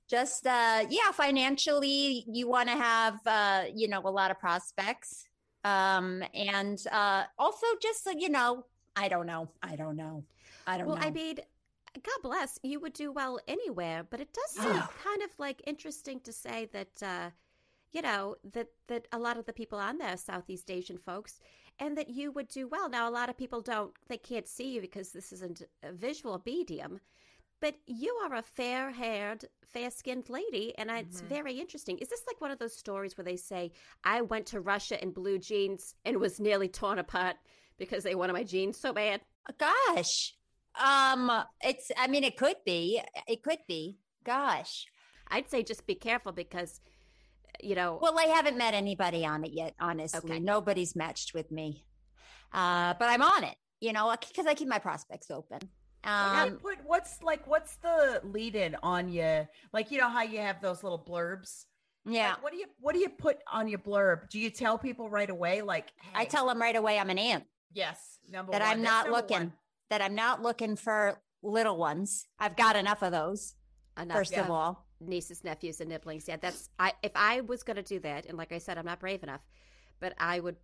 Just 0.08 0.46
uh, 0.46 0.84
yeah, 0.88 1.10
financially, 1.12 2.24
you 2.28 2.48
want 2.48 2.68
to 2.68 2.76
have 2.76 3.18
uh, 3.26 3.64
you 3.74 3.88
know 3.88 4.00
a 4.04 4.10
lot 4.10 4.30
of 4.30 4.38
prospects, 4.38 5.24
um, 5.64 6.22
and 6.34 6.84
uh, 6.92 7.24
also 7.38 7.66
just 7.82 8.06
uh, 8.06 8.14
you 8.18 8.28
know, 8.28 8.66
I 8.96 9.08
don't 9.08 9.26
know, 9.26 9.48
I 9.62 9.76
don't 9.76 9.96
know, 9.96 10.24
I 10.66 10.78
don't 10.78 10.86
Well, 10.86 10.96
know. 10.96 11.02
I 11.02 11.10
mean, 11.10 11.38
God 11.94 12.20
bless, 12.22 12.58
you 12.62 12.80
would 12.80 12.92
do 12.92 13.12
well 13.12 13.40
anywhere, 13.48 14.04
but 14.08 14.20
it 14.20 14.32
does 14.32 14.50
seem 14.50 14.72
kind 15.04 15.22
of 15.22 15.30
like 15.38 15.62
interesting 15.66 16.20
to 16.20 16.32
say 16.32 16.66
that, 16.72 17.02
uh, 17.02 17.30
you 17.92 18.02
know, 18.02 18.36
that 18.52 18.68
that 18.88 19.08
a 19.12 19.18
lot 19.18 19.38
of 19.38 19.46
the 19.46 19.52
people 19.52 19.78
on 19.78 19.98
there 19.98 20.12
are 20.14 20.16
Southeast 20.16 20.70
Asian 20.70 20.98
folks, 20.98 21.40
and 21.78 21.96
that 21.96 22.08
you 22.10 22.32
would 22.32 22.48
do 22.48 22.68
well. 22.68 22.88
Now, 22.88 23.08
a 23.08 23.12
lot 23.12 23.28
of 23.30 23.36
people 23.38 23.60
don't; 23.60 23.92
they 24.08 24.18
can't 24.18 24.48
see 24.48 24.72
you 24.74 24.80
because 24.80 25.12
this 25.12 25.32
isn't 25.32 25.62
a 25.82 25.92
visual 25.92 26.42
medium. 26.46 27.00
But 27.60 27.76
you 27.86 28.14
are 28.24 28.34
a 28.34 28.42
fair-haired, 28.42 29.46
fair-skinned 29.66 30.28
lady, 30.28 30.76
and 30.76 30.90
it's 30.90 31.22
Mhm. 31.22 31.28
very 31.28 31.60
interesting. 31.60 31.98
Is 31.98 32.08
this 32.08 32.22
like 32.26 32.40
one 32.40 32.50
of 32.50 32.58
those 32.58 32.76
stories 32.76 33.16
where 33.16 33.24
they 33.24 33.36
say, 33.36 33.72
"I 34.02 34.20
went 34.20 34.46
to 34.48 34.60
Russia 34.60 35.02
in 35.02 35.12
blue 35.12 35.38
jeans 35.38 35.94
and 36.04 36.18
was 36.18 36.38
nearly 36.38 36.68
torn 36.68 36.98
apart 36.98 37.36
because 37.78 38.04
they 38.04 38.14
wanted 38.14 38.34
my 38.34 38.44
jeans 38.44 38.78
so 38.78 38.92
bad"? 38.92 39.24
Gosh, 39.58 40.36
um, 40.74 41.30
it's. 41.62 41.90
I 41.96 42.06
mean, 42.06 42.24
it 42.24 42.36
could 42.36 42.62
be. 42.64 43.00
It 43.26 43.42
could 43.42 43.60
be. 43.66 43.98
Gosh. 44.24 44.86
I'd 45.28 45.48
say 45.48 45.62
just 45.62 45.86
be 45.86 45.94
careful 45.94 46.32
because, 46.32 46.80
you 47.62 47.74
know, 47.74 47.98
Well, 48.00 48.18
I 48.18 48.24
haven't 48.24 48.58
met 48.58 48.74
anybody 48.74 49.24
on 49.24 49.44
it 49.44 49.52
yet, 49.52 49.74
honestly. 49.78 50.18
Okay. 50.32 50.40
Nobody's 50.40 50.94
matched 50.94 51.32
with 51.32 51.50
me. 51.50 51.86
Uh, 52.52 52.94
but 52.94 53.08
I'm 53.08 53.22
on 53.22 53.42
it, 53.44 53.56
you 53.80 53.92
know, 53.92 54.14
because 54.20 54.46
I 54.46 54.54
keep 54.54 54.68
my 54.68 54.78
prospects 54.78 55.30
open. 55.30 55.70
What 56.04 56.12
Um, 56.12 56.48
you 56.50 56.56
put 56.56 56.78
what's 56.84 57.22
like 57.22 57.46
what's 57.46 57.76
the 57.76 58.20
lead 58.24 58.54
in 58.56 58.76
on 58.82 59.08
you? 59.08 59.46
Like 59.72 59.90
you 59.90 59.98
know 59.98 60.08
how 60.08 60.22
you 60.22 60.40
have 60.40 60.60
those 60.60 60.82
little 60.82 60.98
blurbs? 60.98 61.64
yeah. 62.06 62.30
Like, 62.30 62.42
what 62.42 62.52
do 62.52 62.58
you 62.58 62.66
what 62.80 62.92
do 62.94 63.00
you 63.00 63.08
put 63.08 63.38
on 63.50 63.68
your 63.68 63.78
blurb? 63.78 64.28
Do 64.28 64.38
you 64.38 64.50
tell 64.50 64.78
people 64.78 65.08
right 65.08 65.30
away? 65.30 65.62
Like 65.62 65.92
I 66.14 66.24
tell 66.26 66.46
them 66.48 66.60
right 66.60 66.76
away 66.76 66.98
I'm 66.98 67.10
an 67.10 67.18
aunt, 67.18 67.44
yes, 67.72 68.18
number 68.30 68.52
that 68.52 68.60
one. 68.60 68.70
I'm 68.70 68.82
That's 68.82 69.06
not 69.06 69.10
looking, 69.10 69.38
one. 69.38 69.52
that 69.90 70.02
I'm 70.02 70.14
not 70.14 70.42
looking 70.42 70.76
for 70.76 71.20
little 71.42 71.76
ones. 71.78 72.26
I've 72.38 72.56
got 72.56 72.76
enough 72.76 73.02
of 73.02 73.12
those, 73.12 73.54
enough 73.98 74.16
first 74.16 74.34
of 74.34 74.44
of 74.46 74.50
all. 74.50 74.86
nieces, 75.00 75.44
nephews, 75.44 75.80
and 75.80 75.88
nibblings. 75.90 76.28
Yeah, 76.28 76.36
that's 76.36 76.68
I. 76.78 76.92
If 77.02 77.12
I 77.14 77.40
was 77.40 77.62
going 77.62 77.76
to 77.76 77.82
do 77.82 78.00
that, 78.00 78.26
and 78.26 78.36
like 78.36 78.52
I 78.52 78.58
said, 78.58 78.76
I'm 78.78 78.84
not 78.86 79.00
brave 79.00 79.22
enough, 79.22 79.40
but 80.00 80.12
I 80.18 80.40
would 80.40 80.56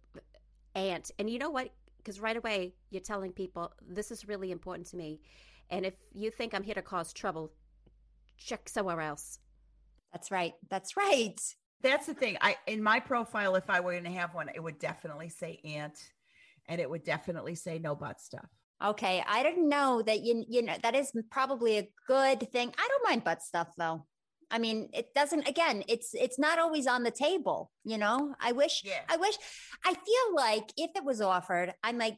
aunt. 0.75 1.11
And 1.19 1.29
you 1.31 1.39
know 1.39 1.51
what? 1.51 1.71
Because 2.03 2.21
right 2.21 2.37
away 2.37 2.75
you're 2.91 3.03
telling 3.03 3.33
people 3.33 3.73
this 3.87 4.11
is 4.11 4.27
really 4.27 4.51
important 4.51 4.89
to 4.89 4.97
me, 4.97 5.21
and 5.71 5.87
if 5.87 5.95
you 6.13 6.31
think 6.31 6.55
I'm 6.55 6.63
here 6.63 6.75
to 6.75 6.83
cause 6.83 7.13
trouble, 7.13 7.53
check 8.37 8.69
somewhere 8.69 9.01
else. 9.01 9.39
That's 10.13 10.31
right. 10.31 10.55
That's 10.69 10.97
right. 10.97 11.41
That's 11.83 12.07
the 12.07 12.15
thing. 12.15 12.37
I 12.41 12.57
in 12.67 12.83
my 12.83 13.01
profile, 13.01 13.55
if 13.55 13.71
I 13.71 13.81
were 13.81 13.93
going 13.93 14.05
to 14.05 14.11
have 14.11 14.35
one, 14.35 14.49
it 14.55 14.63
would 14.63 14.79
definitely 14.79 15.29
say 15.29 15.61
aunt, 15.65 15.99
and 16.69 16.81
it 16.81 16.91
would 16.91 17.05
definitely 17.05 17.55
say 17.55 17.79
no 17.79 17.95
butt 17.95 18.21
stuff. 18.21 18.49
Okay. 18.83 19.23
I 19.27 19.43
didn't 19.43 19.69
know 19.69 20.03
that 20.03 20.21
you, 20.23 20.45
you 20.49 20.63
know, 20.63 20.77
that 20.83 20.95
is 20.95 21.13
probably 21.31 21.79
a 21.79 21.89
good 22.07 22.51
thing. 22.51 22.73
I 22.79 22.89
don't 22.89 23.09
mind 23.09 23.25
butt 23.25 23.43
stuff 23.43 23.69
though. 23.77 24.07
I 24.51 24.59
mean, 24.59 24.89
it 24.93 25.15
doesn't, 25.15 25.49
again, 25.49 25.85
it's, 25.89 26.13
it's 26.15 26.39
not 26.39 26.59
always 26.59 26.87
on 26.87 27.03
the 27.05 27.11
table, 27.11 27.71
you 27.85 27.99
know, 27.99 28.35
I 28.41 28.53
wish, 28.53 28.83
Yeah. 28.85 29.01
I 29.09 29.17
wish, 29.17 29.37
I 29.85 29.95
feel 29.95 30.35
like 30.35 30.73
if 30.77 30.91
it 30.97 31.05
was 31.05 31.21
offered, 31.21 31.75
I 31.85 31.93
might 31.93 32.17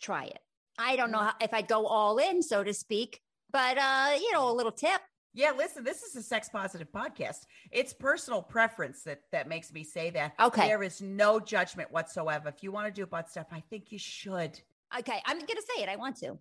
try 0.00 0.24
it. 0.24 0.38
I 0.78 0.96
don't 0.96 1.10
know 1.10 1.18
how, 1.18 1.32
if 1.40 1.52
I'd 1.52 1.68
go 1.68 1.86
all 1.86 2.18
in, 2.18 2.42
so 2.42 2.62
to 2.62 2.72
speak, 2.72 3.20
but, 3.50 3.78
uh, 3.78 4.10
you 4.20 4.32
know, 4.32 4.50
a 4.50 4.54
little 4.54 4.72
tip. 4.72 5.00
Yeah, 5.36 5.50
listen, 5.56 5.82
this 5.82 6.02
is 6.02 6.14
a 6.14 6.22
sex 6.22 6.48
positive 6.48 6.92
podcast. 6.92 7.38
It's 7.72 7.92
personal 7.92 8.40
preference 8.40 9.02
that 9.02 9.22
that 9.32 9.48
makes 9.48 9.72
me 9.72 9.82
say 9.82 10.10
that. 10.10 10.34
Okay. 10.38 10.68
There 10.68 10.84
is 10.84 11.02
no 11.02 11.40
judgment 11.40 11.90
whatsoever. 11.90 12.48
If 12.48 12.62
you 12.62 12.70
want 12.70 12.86
to 12.86 12.92
do 12.92 13.04
butt 13.04 13.28
stuff, 13.28 13.48
I 13.50 13.60
think 13.68 13.90
you 13.90 13.98
should. 13.98 14.60
Okay. 14.96 15.20
I'm 15.26 15.38
going 15.38 15.46
to 15.48 15.64
say 15.74 15.82
it. 15.82 15.88
I 15.88 15.96
want 15.96 16.18
to. 16.18 16.38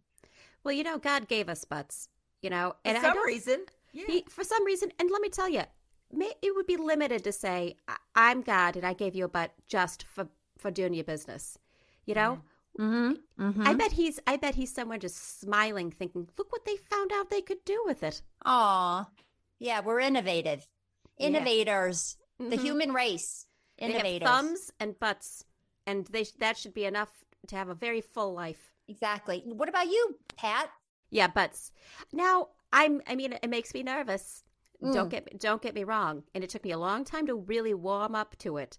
Well, 0.64 0.74
you 0.74 0.84
know, 0.84 1.00
God 1.00 1.28
gave 1.28 1.50
us 1.50 1.66
butts, 1.66 2.08
you 2.44 2.52
know, 2.52 2.76
For 2.84 2.90
and 2.90 2.98
I 3.00 3.02
some 3.02 3.16
don't, 3.16 3.26
reason. 3.26 3.66
Yeah. 3.94 4.06
He, 4.08 4.26
for 4.28 4.44
some 4.44 4.66
reason, 4.66 4.92
and 5.00 5.10
let 5.12 5.22
me 5.22 5.30
tell 5.30 5.48
you, 5.50 5.64
it 6.12 6.56
would 6.56 6.68
be 6.68 6.78
limited 6.78 7.24
to 7.24 7.32
say, 7.32 7.78
"I'm 8.16 8.42
God, 8.42 8.76
and 8.76 8.86
I 8.86 8.94
gave 8.94 9.16
you 9.16 9.26
a 9.26 9.30
butt 9.30 9.52
just 9.68 10.04
for 10.04 10.28
for 10.58 10.72
doing 10.72 10.94
your 10.94 11.04
business." 11.06 11.58
You 12.06 12.16
know, 12.16 12.42
Mm-hmm. 12.80 13.68
I 13.68 13.76
bet 13.76 13.92
he's, 13.92 14.20
I 14.26 14.36
bet 14.38 14.56
he's 14.56 14.74
somewhere 14.74 14.98
just 14.98 15.40
smiling, 15.40 15.92
thinking, 15.92 16.28
"Look 16.38 16.52
what 16.52 16.66
they 16.66 16.76
found 16.76 17.12
out 17.14 17.30
they 17.30 17.42
could 17.42 17.64
do 17.66 17.82
with 17.86 18.02
it." 18.04 18.22
Aw. 18.46 19.08
Yeah. 19.60 19.82
We're 19.82 20.00
innovative, 20.00 20.68
Yeah. 21.20 21.28
innovators, 21.28 22.18
the 22.40 22.58
human 22.58 22.92
race, 22.92 23.46
They 23.78 23.86
have 23.86 23.94
innovators. 23.96 24.28
thumbs 24.28 24.72
and 24.80 25.00
butts, 25.00 25.46
and 25.86 26.06
they 26.08 26.26
that 26.40 26.58
should 26.58 26.74
be 26.74 26.86
enough 26.86 27.24
to 27.48 27.56
have 27.56 27.70
a 27.70 27.76
very 27.76 28.02
full 28.02 28.34
life. 28.34 28.74
Exactly. 28.88 29.42
What 29.46 29.70
about 29.70 29.88
you, 29.88 30.18
Pat? 30.36 30.70
Yeah, 31.12 31.28
butts. 31.28 31.72
Now, 32.12 32.50
I'm. 32.74 33.02
I 33.08 33.16
mean, 33.16 33.34
it 33.42 33.50
makes 33.50 33.74
me 33.74 33.84
nervous. 33.84 34.44
Don't 34.82 35.08
Mm. 35.08 35.12
get 35.12 35.40
don't 35.40 35.62
get 35.62 35.76
me 35.76 35.86
wrong, 35.86 36.24
and 36.36 36.44
it 36.44 36.50
took 36.50 36.64
me 36.66 36.72
a 36.72 36.78
long 36.78 37.06
time 37.06 37.26
to 37.28 37.36
really 37.36 37.74
warm 37.74 38.16
up 38.16 38.36
to 38.40 38.58
it. 38.58 38.78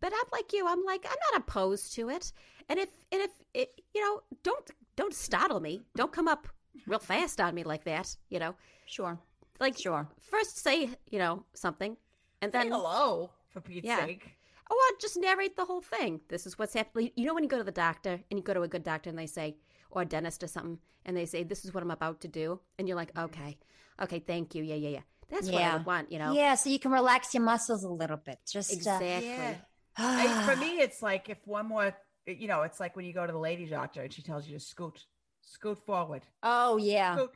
But 0.00 0.12
I'm 0.12 0.28
like 0.32 0.52
you. 0.52 0.66
I'm 0.66 0.82
like 0.84 1.06
I'm 1.06 1.16
not 1.30 1.40
opposed 1.42 1.94
to 1.94 2.08
it. 2.08 2.32
And 2.68 2.78
if 2.80 2.88
and 3.12 3.20
if 3.22 3.30
it, 3.54 3.80
you 3.94 4.00
know, 4.00 4.22
don't 4.42 4.68
don't 4.96 5.14
startle 5.14 5.60
me. 5.60 5.82
Don't 5.94 6.10
come 6.10 6.26
up 6.26 6.48
real 6.88 6.98
fast 6.98 7.40
on 7.40 7.54
me 7.54 7.62
like 7.62 7.84
that. 7.84 8.16
You 8.30 8.40
know, 8.40 8.54
Sure. 8.86 9.16
like 9.60 9.78
Sure. 9.78 10.08
first 10.20 10.58
say 10.58 10.90
you 11.10 11.18
know 11.20 11.44
something, 11.54 11.96
and 12.42 12.50
Say 12.52 12.58
then 12.58 12.72
hello, 12.72 13.30
for 13.50 13.60
Pete's 13.60 13.86
Yeah. 13.86 14.04
sake. 14.06 14.30
oh, 14.70 14.90
I'll 14.90 14.98
just 14.98 15.16
narrate 15.18 15.54
the 15.54 15.66
whole 15.66 15.82
thing. 15.82 16.20
This 16.28 16.46
is 16.46 16.58
what's 16.58 16.74
happening. 16.74 17.12
You 17.14 17.26
know, 17.26 17.34
when 17.34 17.44
you 17.44 17.50
go 17.50 17.58
to 17.58 17.64
the 17.64 17.70
doctor 17.70 18.14
and 18.28 18.38
you 18.38 18.42
go 18.42 18.54
to 18.54 18.62
a 18.62 18.68
good 18.68 18.82
doctor 18.82 19.08
and 19.10 19.18
they 19.18 19.26
say, 19.26 19.56
or 19.94 20.02
a 20.02 20.04
dentist 20.04 20.42
or 20.42 20.48
something, 20.48 20.78
and 21.06 21.16
they 21.16 21.24
say, 21.26 21.42
"This 21.44 21.64
is 21.64 21.72
what 21.72 21.82
I'm 21.82 21.90
about 21.90 22.20
to 22.22 22.28
do," 22.28 22.60
and 22.78 22.86
you're 22.88 22.96
like, 22.96 23.16
"Okay, 23.16 23.56
okay, 24.02 24.18
thank 24.18 24.54
you, 24.54 24.62
yeah, 24.62 24.74
yeah, 24.74 24.88
yeah." 24.90 25.00
That's 25.30 25.50
what 25.50 25.62
I 25.62 25.76
would 25.76 25.86
want. 25.86 26.12
You 26.12 26.18
know, 26.18 26.32
Yeah, 26.32 26.54
so 26.54 26.68
you 26.68 26.78
can 26.78 26.90
relax 26.92 27.32
your 27.32 27.42
muscles 27.42 27.82
a 27.84 27.88
little 27.88 28.18
bit. 28.18 28.38
Just 28.50 28.70
uh, 28.70 28.74
exactly. 28.76 29.24
Yeah. 29.26 29.54
I, 29.96 30.44
for 30.44 30.56
me, 30.64 30.80
it's 30.80 31.00
like 31.02 31.28
if 31.30 31.38
one 31.46 31.66
more, 31.66 31.96
you 32.26 32.46
know, 32.46 32.62
it's 32.62 32.78
like 32.78 32.94
when 32.96 33.04
you 33.06 33.12
go 33.14 33.26
to 33.26 33.32
the 33.32 33.38
lady 33.38 33.64
doctor 33.66 34.02
and 34.02 34.12
she 34.12 34.22
tells 34.22 34.46
you 34.46 34.52
to 34.58 34.60
scoot, 34.64 35.06
scoot 35.40 35.78
forward, 35.86 36.22
oh 36.42 36.76
yeah. 36.76 37.14
scoot, 37.16 37.30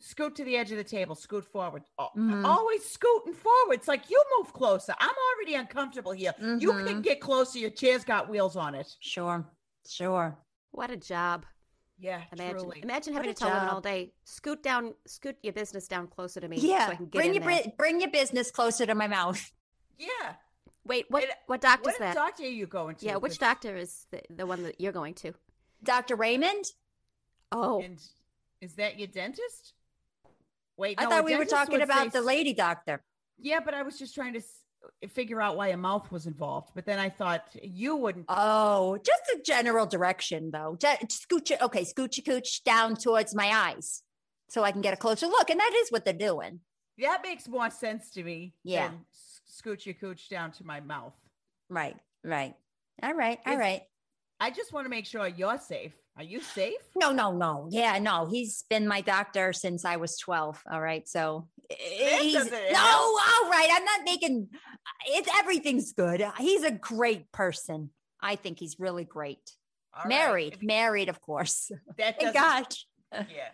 scoot 0.00 0.34
to 0.36 0.44
the 0.44 0.56
edge 0.56 0.70
of 0.70 0.78
the 0.78 0.84
table, 0.84 1.14
scoot 1.14 1.44
forward. 1.44 1.82
Oh, 1.98 2.08
Mhm. 2.16 2.44
Always 2.44 2.84
scooting 2.84 3.34
forward. 3.34 3.74
It's 3.74 3.88
like 3.88 4.08
you 4.10 4.22
move 4.38 4.52
closer. 4.52 4.94
I'm 4.98 5.14
already 5.36 5.54
uncomfortable 5.56 6.12
here. 6.12 6.32
You 6.38 6.72
Mhm. 6.72 6.86
can 6.86 7.02
get 7.02 7.20
closer. 7.20 7.58
Your 7.58 7.70
chair's 7.70 8.04
got 8.04 8.28
wheels 8.28 8.56
on 8.56 8.74
it. 8.74 8.88
Sure. 9.00 9.44
Sure. 9.86 10.36
What 10.70 10.90
a 10.90 10.96
job! 10.96 11.44
Yeah, 11.98 12.22
Imagine, 12.32 12.58
truly. 12.58 12.80
imagine 12.82 13.14
having 13.14 13.30
a 13.30 13.34
to 13.34 13.38
tell 13.38 13.50
women 13.52 13.68
all 13.68 13.80
day, 13.80 14.12
"Scoot 14.24 14.62
down, 14.62 14.94
scoot 15.06 15.36
your 15.42 15.52
business 15.52 15.86
down 15.86 16.08
closer 16.08 16.40
to 16.40 16.48
me, 16.48 16.58
so 16.58 16.66
Yeah. 16.66 16.88
I 16.90 16.96
can 16.96 17.04
get 17.06 17.12
bring 17.12 17.28
in 17.34 17.42
your 17.42 17.44
there." 17.44 17.72
bring 17.78 18.00
your 18.00 18.10
business 18.10 18.50
closer 18.50 18.84
to 18.86 18.94
my 18.94 19.06
mouth. 19.06 19.52
Yeah. 19.96 20.34
Wait, 20.84 21.06
what? 21.08 21.22
And 21.22 21.32
What 21.46 21.60
doctor's 21.60 21.92
What 21.92 21.98
that? 22.00 22.14
doctor 22.16 22.42
are 22.42 22.46
you 22.46 22.66
going 22.66 22.96
to? 22.96 23.06
yeah, 23.06 23.14
which 23.16 23.32
'Cause- 23.32 23.38
doctor 23.38 23.76
is 23.76 24.06
the, 24.10 24.22
the 24.28 24.44
one 24.44 24.64
that 24.64 24.80
you're 24.80 24.92
going 24.92 25.14
to? 25.14 25.32
Dr. 25.84 26.16
Raymond? 26.16 26.64
Oh, 27.52 27.80
And 27.80 28.00
is 28.60 28.74
that 28.74 28.98
your 28.98 29.06
dentist? 29.06 29.72
Wait, 30.76 30.96
I 30.98 31.04
no, 31.04 31.08
a 31.08 31.12
thought 31.12 31.24
we 31.24 31.36
were 31.36 31.44
talking 31.44 31.80
about 31.80 32.12
say 32.12 32.18
the 32.18 32.22
lady 32.26 32.52
doctor. 32.54 33.04
Yeah, 33.38 33.60
but 33.60 33.72
I 33.74 33.82
was 33.82 33.96
just 33.98 34.14
trying 34.16 34.32
to. 34.34 34.42
Figure 35.08 35.40
out 35.40 35.56
why 35.56 35.68
a 35.68 35.76
mouth 35.76 36.10
was 36.10 36.26
involved, 36.26 36.70
but 36.74 36.86
then 36.86 36.98
I 36.98 37.08
thought 37.08 37.44
you 37.62 37.96
wouldn't. 37.96 38.26
Oh, 38.28 38.98
just 39.04 39.22
a 39.34 39.40
general 39.44 39.86
direction 39.86 40.50
though. 40.52 40.76
Scooch 40.80 41.50
it. 41.50 41.60
Okay, 41.62 41.84
scooch 41.84 42.24
cooch 42.24 42.64
down 42.64 42.96
towards 42.96 43.34
my 43.34 43.48
eyes 43.48 44.02
so 44.48 44.62
I 44.62 44.72
can 44.72 44.80
get 44.80 44.94
a 44.94 44.96
closer 44.96 45.26
look. 45.26 45.50
And 45.50 45.58
that 45.60 45.72
is 45.82 45.90
what 45.90 46.04
they're 46.04 46.14
doing. 46.14 46.60
that 46.98 47.22
makes 47.22 47.48
more 47.48 47.70
sense 47.70 48.10
to 48.10 48.22
me. 48.22 48.54
Yeah. 48.62 48.88
than 48.88 49.00
scooch 49.48 49.86
your 49.86 49.94
cooch 49.94 50.28
down 50.28 50.52
to 50.52 50.64
my 50.64 50.80
mouth. 50.80 51.14
Right, 51.68 51.96
right. 52.22 52.54
All 53.02 53.14
right, 53.14 53.38
all 53.46 53.54
Is- 53.54 53.58
right. 53.58 53.82
I 54.40 54.50
just 54.50 54.72
want 54.72 54.84
to 54.84 54.90
make 54.90 55.06
sure 55.06 55.26
you're 55.28 55.58
safe. 55.58 55.92
Are 56.16 56.22
you 56.22 56.40
safe? 56.40 56.78
No, 56.94 57.10
no, 57.12 57.32
no. 57.32 57.68
Yeah, 57.70 57.98
no. 57.98 58.26
He's 58.26 58.64
been 58.70 58.86
my 58.86 59.00
doctor 59.00 59.52
since 59.52 59.84
I 59.84 59.96
was 59.96 60.16
12. 60.18 60.62
All 60.70 60.80
right. 60.80 61.06
So 61.08 61.48
eh, 61.70 62.18
he's, 62.22 62.34
no, 62.50 62.78
all 62.78 63.50
right. 63.50 63.68
I'm 63.72 63.84
not 63.84 64.00
making 64.04 64.48
it's 65.06 65.28
everything's 65.38 65.92
good. 65.92 66.24
He's 66.38 66.62
a 66.62 66.70
great 66.70 67.32
person. 67.32 67.90
I 68.20 68.36
think 68.36 68.58
he's 68.60 68.78
really 68.78 69.04
great. 69.04 69.40
All 69.92 70.02
right. 70.04 70.08
married, 70.08 70.52
If 70.54 70.62
married, 70.62 71.08
of 71.08 71.20
course. 71.20 71.70
That 71.98 72.20
Thank 72.20 72.34
gosh. 72.34 72.86
Yeah. 73.12 73.48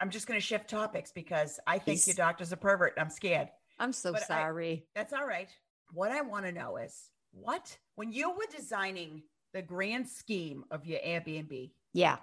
I'm 0.00 0.10
just 0.10 0.26
going 0.26 0.38
to 0.38 0.44
shift 0.44 0.68
topics 0.68 1.10
because 1.12 1.58
I 1.66 1.78
think 1.78 1.96
He's- 1.98 2.06
your 2.08 2.16
doctor's 2.16 2.52
a 2.52 2.56
pervert. 2.56 2.94
and 2.96 3.04
I'm 3.04 3.10
scared. 3.10 3.48
I'm 3.78 3.92
so 3.92 4.12
But 4.12 4.22
I- 4.22 4.26
sorry. 4.26 4.86
That's 4.94 5.12
all 5.12 5.26
right. 5.26 5.48
What 5.92 6.10
I 6.12 6.22
want 6.22 6.44
to 6.46 6.52
know 6.52 6.76
is 6.78 7.10
what, 7.32 7.76
when 7.94 8.10
you 8.12 8.30
were 8.30 8.44
designing 8.54 9.22
the 9.54 9.62
grand 9.62 10.08
scheme 10.08 10.64
of 10.70 10.84
your 10.84 10.98
Airbnb, 11.00 11.70
yeah. 11.96 12.18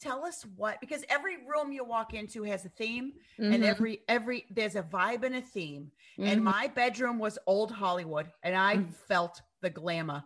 tell 0.00 0.24
us 0.24 0.44
what, 0.56 0.80
because 0.80 1.02
every 1.08 1.36
room 1.46 1.72
you 1.72 1.82
walk 1.84 2.12
into 2.12 2.42
has 2.42 2.64
a 2.64 2.68
theme 2.68 3.12
Mhm, 3.38 3.54
and 3.54 3.64
every, 3.64 4.00
every, 4.06 4.44
there's 4.50 4.76
a 4.76 4.82
vibe 4.82 5.22
and 5.24 5.34
a 5.36 5.40
theme. 5.40 5.92
And 6.18 6.40
mhm, 6.40 6.44
my 6.44 6.66
bedroom 6.68 7.18
was 7.18 7.38
old 7.46 7.70
Hollywood 7.70 8.26
and 8.42 8.54
I 8.54 8.76
Mhm. 8.76 8.92
felt 9.08 9.40
the 9.62 9.70
glamour. 9.70 10.24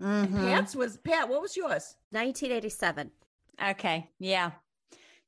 And 0.00 0.28
mhm. 0.30 0.40
Pat's 0.40 0.74
was, 0.74 0.96
Pat, 0.96 1.28
what 1.28 1.42
was 1.42 1.56
yours? 1.56 1.94
1987. 2.10 3.12
Okay. 3.72 4.10
Yeah. 4.18 4.50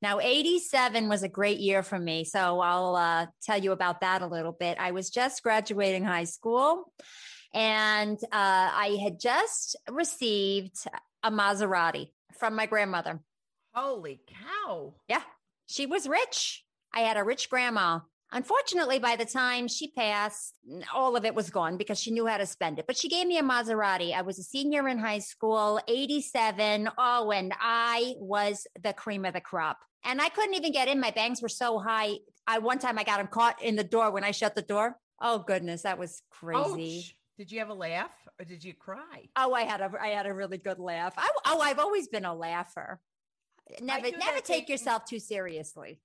Now, 0.01 0.19
87 0.19 1.09
was 1.09 1.23
a 1.23 1.29
great 1.29 1.61
year 1.61 1.83
for 1.85 1.99
me. 1.99 2.25
So 2.25 2.59
I'll 2.61 2.97
uh, 2.97 3.27
tell 3.41 3.59
you 3.59 3.71
about 3.71 4.01
that 4.01 4.23
a 4.23 4.27
little 4.27 4.57
bit. 4.65 4.79
I 4.81 4.91
was 4.91 5.11
just 5.11 5.45
graduating 5.45 6.03
high 6.05 6.25
school 6.25 6.93
and 7.55 8.19
uh, 8.25 8.69
I 8.87 8.99
had 9.05 9.21
just 9.21 9.77
received 9.89 10.75
a 11.23 11.31
Maserati 11.31 12.09
from 12.35 12.55
my 12.55 12.67
grandmother. 12.67 13.21
Holy 13.75 14.21
cow. 14.29 14.95
Yeah. 15.09 15.23
She 15.67 15.87
was 15.87 16.09
rich. 16.09 16.65
I 16.95 17.01
had 17.01 17.17
a 17.17 17.25
rich 17.25 17.49
grandma. 17.49 18.01
Unfortunately, 18.35 18.99
by 18.99 19.17
the 19.17 19.27
time 19.27 19.69
she 19.69 19.91
passed, 19.91 20.55
all 20.95 21.17
of 21.17 21.25
it 21.27 21.35
was 21.35 21.51
gone 21.51 21.77
because 21.77 22.01
she 22.01 22.11
knew 22.11 22.27
how 22.27 22.39
to 22.39 22.47
spend 22.47 22.79
it. 22.79 22.87
But 22.87 22.97
she 22.97 23.09
gave 23.09 23.27
me 23.27 23.37
a 23.37 23.43
Maserati. 23.43 24.15
I 24.15 24.23
was 24.23 24.39
a 24.39 24.43
senior 24.43 24.89
in 24.89 24.99
high 24.99 25.19
school, 25.19 25.79
87. 25.87 26.89
Oh, 26.97 27.31
and 27.31 27.53
I 27.61 28.15
was 28.19 28.67
the 28.83 28.95
cream 28.95 29.27
of 29.27 29.35
the 29.35 29.41
crop. 29.41 29.79
And 30.05 30.21
I 30.21 30.31
couldn't 30.31 30.55
even 30.55 30.73
get 30.73 30.89
in. 30.89 30.99
My 30.99 31.11
bangs 31.11 31.43
were 31.43 31.49
so 31.49 31.79
high. 31.79 32.17
I 32.47 32.59
one 32.59 32.79
time 32.79 32.99
I 32.99 33.05
got 33.05 33.19
them 33.19 33.29
caught 33.29 33.63
in 33.63 33.77
the 33.77 33.85
door 33.85 34.11
when 34.11 34.25
I 34.25 34.31
shut 34.31 34.55
the 34.55 34.63
door. 34.63 34.97
Oh 35.21 35.39
goodness, 35.39 35.83
that 35.83 35.99
was 35.99 36.23
crazy. 36.31 36.99
Ouch. 36.99 37.17
Did 37.43 37.51
you 37.51 37.59
have 37.59 37.71
a 37.71 37.75
laugh 37.75 38.15
or 38.39 38.45
did 38.45 38.63
you 38.63 38.73
cry? 38.73 39.29
Oh, 39.35 39.53
I 39.53 39.63
had 39.63 39.81
a 39.81 39.91
I 40.01 40.11
had 40.11 40.27
a 40.27 40.33
really 40.33 40.59
good 40.59 40.79
laugh. 40.79 41.13
I, 41.17 41.29
oh, 41.47 41.59
I've 41.61 41.81
always 41.81 42.07
been 42.07 42.25
a 42.25 42.33
laugher. 42.33 43.01
Never 43.81 44.17
never 44.17 44.39
take 44.39 44.69
thing- 44.69 44.75
yourself 44.75 45.07
too 45.07 45.19
seriously. 45.19 46.01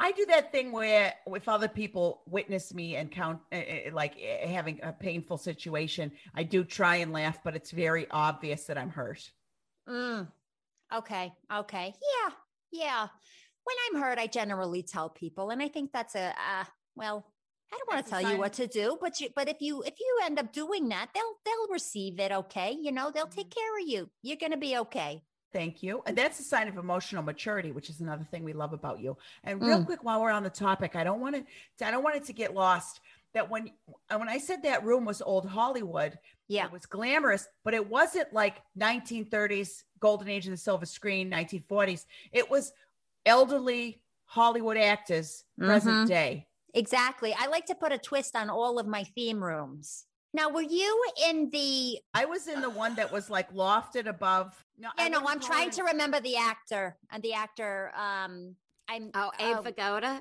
I 0.00 0.10
do 0.10 0.26
that 0.26 0.50
thing 0.50 0.72
where 0.72 1.14
if 1.28 1.48
other 1.48 1.68
people 1.68 2.22
witness 2.26 2.74
me 2.74 2.96
and 2.96 3.08
count 3.08 3.38
uh, 3.52 3.60
like 3.92 4.16
uh, 4.16 4.48
having 4.48 4.80
a 4.82 4.92
painful 4.92 5.38
situation, 5.38 6.10
I 6.34 6.42
do 6.42 6.64
try 6.64 6.96
and 6.96 7.12
laugh, 7.12 7.38
but 7.44 7.54
it's 7.54 7.70
very 7.70 8.08
obvious 8.10 8.64
that 8.64 8.76
I'm 8.76 8.90
hurt. 8.90 9.30
Mm. 9.88 10.26
Okay. 10.92 11.32
Okay. 11.54 11.94
Yeah. 12.02 12.32
Yeah. 12.72 13.06
When 13.62 13.76
I'm 13.86 14.02
hurt, 14.02 14.18
I 14.18 14.26
generally 14.26 14.82
tell 14.82 15.08
people, 15.08 15.50
and 15.50 15.62
I 15.62 15.68
think 15.68 15.92
that's 15.92 16.16
a 16.16 16.30
uh, 16.30 16.64
well. 16.96 17.32
I 17.72 17.78
don't 17.78 17.92
want 17.92 18.04
to 18.06 18.10
tell 18.10 18.22
you 18.30 18.38
what 18.38 18.52
to 18.54 18.66
do, 18.66 18.96
but 19.00 19.20
you, 19.20 19.28
but 19.34 19.48
if 19.48 19.56
you 19.60 19.82
if 19.82 19.94
you 19.98 20.18
end 20.24 20.38
up 20.38 20.52
doing 20.52 20.88
that, 20.90 21.08
they'll 21.14 21.34
they'll 21.44 21.72
receive 21.72 22.20
it. 22.20 22.30
Okay, 22.32 22.76
you 22.80 22.92
know 22.92 23.10
they'll 23.10 23.26
take 23.26 23.50
Mm-hmm. 23.50 23.58
care 23.60 23.78
of 23.82 23.88
you. 23.88 24.10
You're 24.22 24.36
gonna 24.36 24.56
be 24.56 24.76
okay. 24.78 25.22
Thank 25.52 25.82
you. 25.84 26.02
And 26.06 26.16
that's 26.18 26.40
a 26.40 26.42
sign 26.42 26.66
of 26.66 26.76
emotional 26.78 27.22
maturity, 27.22 27.70
which 27.70 27.88
is 27.88 28.00
another 28.00 28.24
thing 28.24 28.42
we 28.42 28.52
love 28.52 28.72
about 28.72 28.98
you. 28.98 29.16
And 29.44 29.62
real 29.62 29.78
Mm. 29.80 29.86
quick, 29.86 30.02
while 30.02 30.20
we're 30.20 30.32
on 30.32 30.42
the 30.42 30.50
topic, 30.50 30.96
I 30.96 31.04
don't 31.04 31.20
want 31.20 31.36
to, 31.36 31.86
I 31.86 31.92
don't 31.92 32.02
want 32.02 32.16
it 32.16 32.24
to 32.24 32.32
get 32.32 32.54
lost 32.54 33.00
that 33.34 33.48
when, 33.48 33.70
when 34.08 34.28
I 34.28 34.38
said 34.38 34.64
that 34.64 34.82
room 34.84 35.04
was 35.04 35.22
old 35.22 35.46
Hollywood, 35.46 36.18
Yeah. 36.48 36.64
it 36.66 36.72
was 36.72 36.86
glamorous, 36.86 37.46
but 37.62 37.72
it 37.72 37.88
wasn't 37.88 38.32
like 38.32 38.62
1930s 38.76 39.84
golden 40.00 40.26
age 40.28 40.46
of 40.46 40.50
the 40.50 40.56
silver 40.56 40.86
screen, 40.86 41.30
1940s. 41.30 42.04
It 42.32 42.50
was 42.50 42.72
elderly 43.24 44.02
Hollywood 44.26 44.76
actors, 44.76 45.44
present 45.56 45.98
Mhm. 45.98 46.06
day. 46.08 46.48
Exactly. 46.74 47.34
I 47.38 47.46
like 47.46 47.66
to 47.66 47.74
put 47.74 47.92
a 47.92 47.98
twist 47.98 48.34
on 48.36 48.50
all 48.50 48.78
of 48.78 48.86
my 48.86 49.04
theme 49.04 49.42
rooms. 49.42 50.06
Now, 50.32 50.48
were 50.50 50.62
you 50.62 51.04
in 51.28 51.48
the? 51.50 51.98
I 52.12 52.24
was 52.24 52.48
in 52.48 52.60
the 52.60 52.70
one 52.70 52.96
that 52.96 53.12
was 53.12 53.30
like 53.30 53.52
lofted 53.54 54.06
above. 54.08 54.64
No, 54.76 54.88
I 54.98 55.04
Yeah, 55.04 55.08
no, 55.10 55.22
I'm 55.26 55.38
trying 55.38 55.68
it- 55.68 55.74
to 55.74 55.84
remember 55.84 56.18
the 56.20 56.36
actor 56.36 56.96
and 57.12 57.22
the 57.22 57.34
actor. 57.34 57.92
Um, 57.96 58.56
I'm. 58.88 59.10
Oh, 59.14 59.30
Abe 59.38 59.56
uh, 59.58 59.62
Vigoda. 59.62 60.20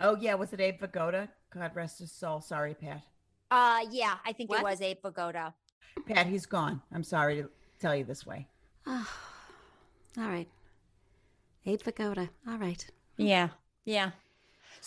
Oh 0.00 0.16
yeah, 0.20 0.34
was 0.34 0.52
it 0.52 0.60
Abe 0.60 0.80
Vigoda? 0.80 1.28
God 1.52 1.72
rest 1.74 1.98
his 1.98 2.12
soul. 2.12 2.40
Sorry, 2.40 2.74
Pat. 2.74 3.02
Uh, 3.50 3.80
yeah, 3.90 4.14
I 4.24 4.32
think 4.32 4.50
What? 4.50 4.60
it 4.60 4.64
was 4.64 4.80
Abe 4.80 4.98
Vigoda. 5.04 5.52
Pat, 6.06 6.26
he's 6.26 6.46
gone. 6.46 6.80
I'm 6.92 7.02
sorry 7.02 7.42
to 7.42 7.50
tell 7.80 7.96
you 7.96 8.04
this 8.04 8.24
way. 8.24 8.46
Oh, 8.86 9.08
all 10.18 10.28
right. 10.28 10.48
Abe 11.66 11.80
Vigoda. 11.82 12.28
All 12.46 12.58
right. 12.58 12.86
Yeah, 13.16 13.48
yeah. 13.84 14.10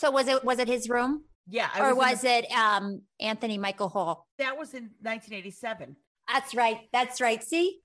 So 0.02 0.10
was 0.10 0.28
it 0.28 0.43
was 0.43 0.58
it 0.58 0.68
his 0.68 0.89
room 0.89 1.26
Yeah, 1.47 1.70
I 1.72 1.82
or 1.82 1.93
was, 1.93 2.14
was 2.14 2.22
the- 2.22 2.39
it 2.39 2.52
um 2.52 3.04
Anthony 3.20 3.60
Michael 3.60 3.88
Hall? 3.88 4.28
that 4.39 4.58
was 4.58 4.74
in 4.74 4.89
1987. 5.02 5.95
That's 6.28 6.56
right. 6.56 6.89
That's 6.91 7.22
right. 7.22 7.43
See, 7.43 7.82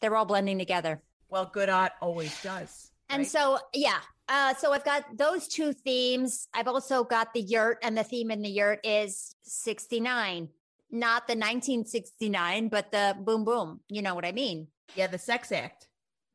they're 0.00 0.16
all 0.16 0.24
blending 0.24 0.58
together. 0.58 1.00
Well, 1.28 1.48
good 1.52 1.68
art 1.68 1.92
always 2.02 2.34
does. 2.42 2.90
And 3.08 3.20
right? 3.20 3.26
so, 3.28 3.58
yeah. 3.72 3.98
Uh, 4.28 4.54
so 4.54 4.72
I've 4.72 4.84
got 4.84 5.04
those 5.16 5.46
two 5.46 5.72
themes. 5.72 6.48
I've 6.52 6.66
also 6.66 7.04
got 7.04 7.34
the 7.34 7.40
yurt, 7.40 7.78
and 7.82 7.96
the 7.96 8.02
theme 8.04 8.30
in 8.32 8.42
the 8.42 8.48
yurt 8.48 8.80
is 8.84 9.36
69, 9.42 10.48
not 10.90 11.28
the 11.28 11.34
1969, 11.34 12.68
but 12.68 12.90
the 12.90 13.16
boom 13.20 13.44
boom. 13.44 13.80
You 13.88 14.02
know 14.02 14.14
what 14.16 14.24
I 14.24 14.32
mean? 14.32 14.66
yeah, 14.96 15.06
the 15.06 15.18
sex 15.18 15.52
act. 15.52 15.86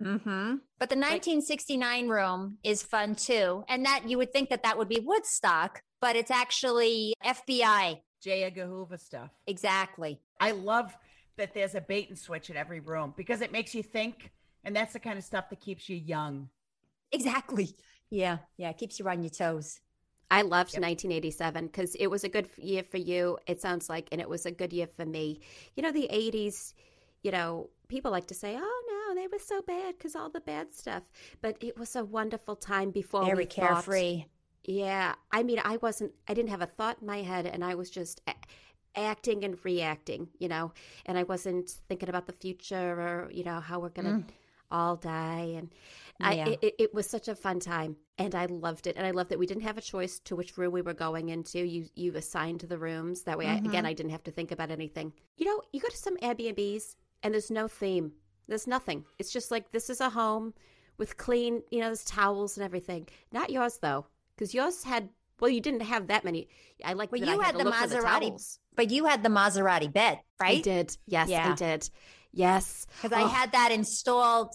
Mm-hmm. 0.02 0.56
But 0.78 0.90
the 0.90 0.98
1969 0.98 2.08
room 2.10 2.58
is 2.64 2.84
fun 2.84 3.16
too. 3.16 3.64
And 3.70 3.86
that 3.86 4.10
you 4.10 4.18
would 4.18 4.34
think 4.34 4.50
that 4.50 4.64
that 4.64 4.78
would 4.78 4.90
be 4.90 5.00
Woodstock, 5.00 5.82
but 6.02 6.16
it's 6.16 6.32
actually 6.32 7.14
FBI. 7.24 8.02
J. 8.22 8.44
Edgar 8.44 8.66
Hoover 8.66 8.98
stuff. 8.98 9.32
Exactly. 9.48 10.20
I 10.40 10.52
love 10.52 10.96
that 11.38 11.54
there's 11.54 11.76
a 11.76 11.82
bait 11.82 12.10
and 12.10 12.18
switch 12.18 12.50
in 12.50 12.58
every 12.58 12.80
room 12.80 13.14
because 13.16 13.42
it 13.42 13.52
makes 13.52 13.76
you 13.76 13.84
think, 13.84 14.32
and 14.64 14.76
that's 14.76 14.94
the 14.94 15.00
kind 15.00 15.18
of 15.18 15.24
stuff 15.24 15.50
that 15.50 15.60
keeps 15.60 15.88
you 15.90 15.96
young. 15.96 16.50
Exactly. 17.12 17.76
Yeah. 18.10 18.40
Yeah. 18.58 18.70
It 18.70 18.78
keeps 18.78 19.00
you 19.00 19.08
on 19.08 19.22
your 19.24 19.30
toes. 19.30 19.80
I 20.32 20.42
loved 20.42 20.74
Yep. 20.74 20.82
1987 20.82 21.68
because 21.68 21.96
it 21.96 22.08
was 22.08 22.24
a 22.24 22.30
good 22.30 22.50
year 22.58 22.84
for 22.84 22.98
you, 22.98 23.38
it 23.48 23.62
sounds 23.62 23.90
like, 23.90 24.10
and 24.12 24.20
it 24.20 24.28
was 24.28 24.46
a 24.46 24.52
good 24.52 24.74
year 24.74 24.88
for 24.88 25.06
me. 25.06 25.40
You 25.76 25.84
know, 25.84 25.92
the 25.92 26.10
80s, 26.12 26.74
you 27.26 27.32
know, 27.32 27.70
people 27.88 28.12
like 28.12 28.28
to 28.28 28.34
say, 28.44 28.52
oh 28.70 28.80
no, 28.94 29.16
they 29.20 29.28
were 29.28 29.40
so 29.54 29.62
bad 29.62 29.98
because 29.98 30.16
all 30.16 30.30
the 30.30 30.42
bad 30.54 30.74
stuff. 30.82 31.04
But 31.42 31.58
it 31.62 31.76
was 31.82 31.96
a 31.96 32.04
wonderful 32.06 32.56
time 32.56 32.92
before 32.92 33.22
we 33.24 33.32
Very 33.32 33.46
thought- 33.46 33.56
carefree. 33.68 34.26
Yeah. 34.64 35.16
I 35.32 35.42
mean, 35.44 35.60
I 35.74 35.78
wasn't, 35.78 36.12
I 36.28 36.34
didn't 36.36 36.50
have 36.56 36.62
a 36.62 36.68
thought 36.78 36.98
in 37.02 37.08
my 37.08 37.22
head 37.32 37.46
and 37.48 37.64
I 37.64 37.74
was 37.76 37.90
just 37.90 38.22
a- 38.28 38.36
acting 38.96 39.44
and 39.44 39.58
reacting, 39.66 40.30
you 40.40 40.48
know, 40.48 40.72
and 41.08 41.18
I 41.18 41.24
wasn't 41.24 41.70
thinking 41.90 42.10
about 42.10 42.28
the 42.28 42.34
future 42.34 42.92
or, 43.08 43.30
you 43.32 43.44
know, 43.44 43.60
how 43.60 43.80
we're 43.80 43.90
going 43.90 44.12
to 44.24 44.34
all 44.72 44.96
die. 44.96 45.48
And 45.58 45.70
I, 46.20 46.34
Yeah. 46.36 46.48
it, 46.50 46.60
it- 46.68 46.76
it 46.80 46.94
was 46.94 47.08
such 47.08 47.28
a 47.28 47.36
fun 47.36 47.60
time 47.60 47.98
and 48.18 48.34
I 48.36 48.46
loved 48.48 48.86
it. 48.88 48.96
And 48.98 49.06
I 49.06 49.12
loved 49.12 49.30
that 49.32 49.40
we 49.40 49.46
didn't 49.46 49.64
have 49.70 49.78
a 49.78 49.82
choice 49.82 50.20
to 50.28 50.36
which 50.36 50.58
room 50.58 50.74
we 50.74 50.82
were 50.82 50.94
going 50.94 51.30
into. 51.30 51.60
You, 51.66 51.86
you 51.96 52.16
assigned 52.16 52.62
the 52.62 52.78
rooms. 52.78 53.24
That 53.24 53.38
way, 53.38 53.48
I, 53.48 53.56
again, 53.58 53.84
Mhm. 53.84 53.88
I 53.92 53.94
didn't 53.94 54.12
have 54.12 54.24
to 54.24 54.32
think 54.32 54.52
about 54.52 54.72
anything. 54.72 55.14
You 55.38 55.46
know, 55.48 55.62
you 55.74 55.80
go 55.80 55.90
to 55.90 55.98
some 55.98 56.18
Airbnbs 56.18 56.96
and 57.26 57.34
there's 57.34 57.50
no 57.52 57.68
theme. 57.68 58.12
There's 58.48 58.68
nothing. 58.68 59.04
It's 59.18 59.34
just 59.34 59.50
like, 59.50 59.72
this 59.72 59.90
is 59.90 60.00
a 60.00 60.10
home 60.12 60.54
with 61.00 61.18
clean, 61.18 61.64
you 61.72 61.80
know, 61.80 61.88
there's 61.88 62.06
towels 62.06 62.56
and 62.58 62.64
everything. 62.64 63.08
Not 63.34 63.50
yours 63.50 63.80
though, 63.82 64.06
because 64.36 64.54
yours 64.54 64.84
had. 64.84 65.10
Well, 65.40 65.50
you 65.50 65.60
didn't 65.60 65.82
have 65.82 66.08
that 66.08 66.24
many. 66.24 66.48
I 66.84 66.94
like. 66.94 67.12
Well, 67.12 67.20
you 67.22 67.42
I 67.42 67.46
had 67.46 67.58
to 67.58 67.64
the 67.64 67.70
Maserati, 67.72 68.28
towels. 68.30 68.60
But 68.76 68.92
you 68.92 69.06
had 69.06 69.24
the 69.24 69.30
Maserati 69.30 69.92
bed, 69.92 70.20
right? 70.40 70.60
I 70.60 70.62
did. 70.62 70.96
Yes, 71.08 71.30
I 71.32 71.56
did. 71.56 71.90
Yes, 72.32 72.86
Because 73.02 73.18
I 73.18 73.24
Oh. 73.24 73.28
had 73.28 73.52
that 73.54 73.72
installed 73.72 74.54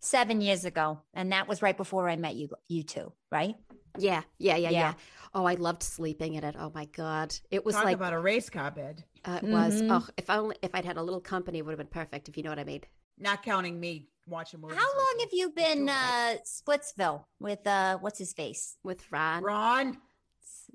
seven 0.00 0.40
years 0.40 0.64
ago, 0.64 1.00
and 1.14 1.32
that 1.32 1.48
was 1.48 1.62
right 1.62 1.76
before 1.76 2.08
I 2.08 2.16
met 2.16 2.34
you, 2.36 2.50
you 2.68 2.82
two, 2.82 3.12
right? 3.32 3.54
Yeah, 3.98 4.22
yeah, 4.38 4.56
yeah, 4.56 4.70
yeah. 4.70 4.70
Yeah. 4.70 4.94
Oh, 5.34 5.44
I 5.44 5.54
loved 5.54 5.82
sleeping 5.82 6.34
in 6.34 6.44
it. 6.44 6.54
Oh 6.58 6.70
my 6.74 6.84
god, 6.86 7.34
it 7.50 7.64
was 7.64 7.74
Talk 7.74 7.84
like 7.84 7.96
about 7.96 8.12
a 8.12 8.18
race 8.20 8.48
car 8.48 8.70
bed. 8.70 9.04
uh, 9.24 9.40
it 9.42 9.48
was. 9.48 9.82
Mhm. 9.82 9.88
Oh, 9.90 10.06
if 10.16 10.30
only 10.30 10.56
if 10.62 10.74
I'd 10.74 10.84
had 10.84 10.96
a 10.96 11.02
little 11.02 11.20
company, 11.20 11.58
it 11.58 11.62
would 11.66 11.72
have 11.72 11.78
been 11.78 11.86
perfect. 11.88 12.28
If 12.28 12.36
you 12.36 12.42
know 12.42 12.50
what 12.50 12.58
I 12.58 12.64
mean. 12.64 12.82
Not 13.18 13.42
counting 13.42 13.78
me 13.78 14.08
watching 14.26 14.60
movies. 14.60 14.76
How 14.78 14.86
long 14.96 15.16
have 15.20 15.30
you 15.32 15.50
been 15.50 15.86
Two 15.86 15.92
uh 15.92 16.34
Splitsville 16.44 17.24
with 17.40 17.66
uh 17.66 17.98
what's 17.98 18.18
his 18.18 18.32
face? 18.32 18.76
With 18.82 19.10
Ron, 19.10 19.42
Ron? 19.42 19.98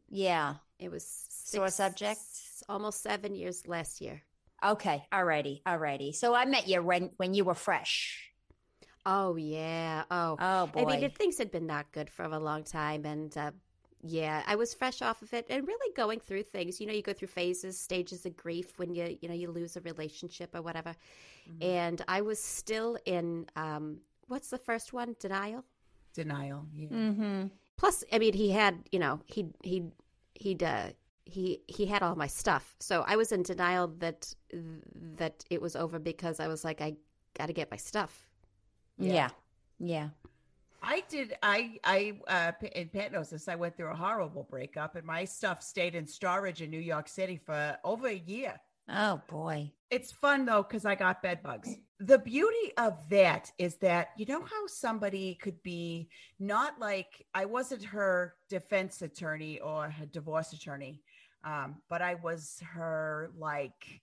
Yeah. 0.09 0.55
it 0.79 0.89
was 0.91 1.05
Sore 1.29 1.69
subject? 1.69 2.19
Almost 2.67 3.01
seven 3.01 3.35
years 3.35 3.67
last 3.67 4.01
year. 4.01 4.21
Okay. 4.63 5.05
Alrighty. 5.11 5.63
Alrighty. 5.63 6.13
So 6.13 6.33
I 6.35 6.45
met 6.45 6.67
you 6.67 6.81
when 6.83 7.11
when 7.17 7.33
you 7.33 7.45
were 7.45 7.55
fresh. 7.55 8.31
Oh 9.05 9.35
yeah. 9.37 10.03
Oh, 10.11 10.37
Oh 10.39 10.67
boy. 10.67 10.81
I 10.85 10.99
mean, 10.99 11.09
things 11.11 11.37
had 11.37 11.51
been 11.51 11.65
not 11.65 11.91
good 11.91 12.09
for 12.09 12.23
a 12.23 12.39
long 12.39 12.63
time, 12.63 13.05
and 13.05 13.35
uh, 13.37 13.51
yeah, 14.01 14.43
I 14.47 14.55
was 14.55 14.73
fresh 14.73 15.01
off 15.01 15.21
of 15.21 15.33
it 15.33 15.45
and 15.49 15.67
really 15.67 15.93
going 15.93 16.19
through 16.19 16.43
things. 16.43 16.79
You 16.79 16.87
know, 16.87 16.93
you 16.93 17.01
go 17.01 17.13
through 17.13 17.27
phases, 17.27 17.77
stages 17.77 18.25
of 18.25 18.37
grief 18.37 18.77
when 18.77 18.93
you 18.93 19.17
you 19.21 19.27
know 19.27 19.35
you 19.35 19.51
lose 19.51 19.75
a 19.75 19.81
relationship 19.81 20.55
or 20.55 20.61
whatever. 20.61 20.95
Mm-hmm. 21.49 21.63
And 21.63 22.01
I 22.07 22.21
was 22.21 22.41
still 22.41 22.97
in 23.05 23.47
um, 23.55 23.97
what's 24.27 24.49
the 24.49 24.57
first 24.57 24.93
one? 24.93 25.15
Denial. 25.19 25.65
Denial. 26.13 26.65
Yeah. 26.73 26.87
mm-hmm. 26.87 27.47
Plus, 27.77 28.03
I 28.11 28.19
mean, 28.19 28.33
he 28.33 28.51
had 28.51 28.77
you 28.91 28.99
know 28.99 29.19
he 29.25 29.47
he 29.63 29.83
he'd 30.35 30.63
uh, 30.63 30.89
he 31.25 31.59
he 31.67 31.85
had 31.85 32.01
all 32.01 32.15
my 32.15 32.27
stuff, 32.27 32.75
so 32.79 33.03
I 33.05 33.17
was 33.17 33.33
in 33.33 33.43
denial 33.43 33.87
that 33.99 34.33
that 35.17 35.43
it 35.49 35.61
was 35.61 35.75
over 35.75 35.99
because 35.99 36.39
I 36.39 36.47
was 36.47 36.63
like, 36.63 36.79
I 36.79 36.95
got 37.37 37.47
to 37.47 37.53
get 37.53 37.69
my 37.69 37.77
stuff. 37.77 38.27
Yeah. 38.97 39.13
Yeah. 39.13 39.29
Yeah. 39.79 40.09
I 40.81 41.03
did. 41.09 41.35
I 41.43 41.79
I 41.83 42.19
uh, 42.27 42.51
P- 42.53 42.71
and 42.75 42.91
Pat 42.91 43.11
knows 43.11 43.29
this. 43.29 43.47
I 43.47 43.55
went 43.55 43.75
through 43.75 43.91
a 43.91 43.95
horrible 43.95 44.47
breakup, 44.49 44.95
and 44.95 45.05
my 45.05 45.25
stuff 45.25 45.61
stayed 45.61 45.95
in 45.95 46.07
storage 46.07 46.61
in 46.61 46.69
New 46.69 46.79
York 46.79 47.07
City 47.07 47.39
for 47.45 47.77
over 47.83 48.07
a 48.07 48.15
year. 48.25 48.55
Oh 48.91 49.21
boy. 49.27 49.71
It's 49.91 50.11
fun 50.11 50.45
though 50.45 50.63
because 50.63 50.85
I 50.85 50.95
got 50.95 51.21
bed 51.21 51.43
bugs. 51.43 51.75
The 51.99 52.17
beauty 52.17 52.71
of 52.77 52.97
that 53.09 53.51
is 53.57 53.75
that 53.77 54.09
you 54.17 54.25
know 54.25 54.41
how 54.41 54.67
somebody 54.67 55.35
could 55.35 55.61
be 55.63 56.09
not 56.39 56.79
like 56.79 57.25
I 57.33 57.45
wasn't 57.45 57.83
her 57.85 58.35
defense 58.49 59.01
attorney 59.01 59.59
or 59.59 59.89
her 59.89 60.05
divorce 60.05 60.53
attorney, 60.53 61.01
um, 61.43 61.75
but 61.89 62.01
I 62.01 62.15
was 62.15 62.61
her 62.73 63.31
like 63.37 64.01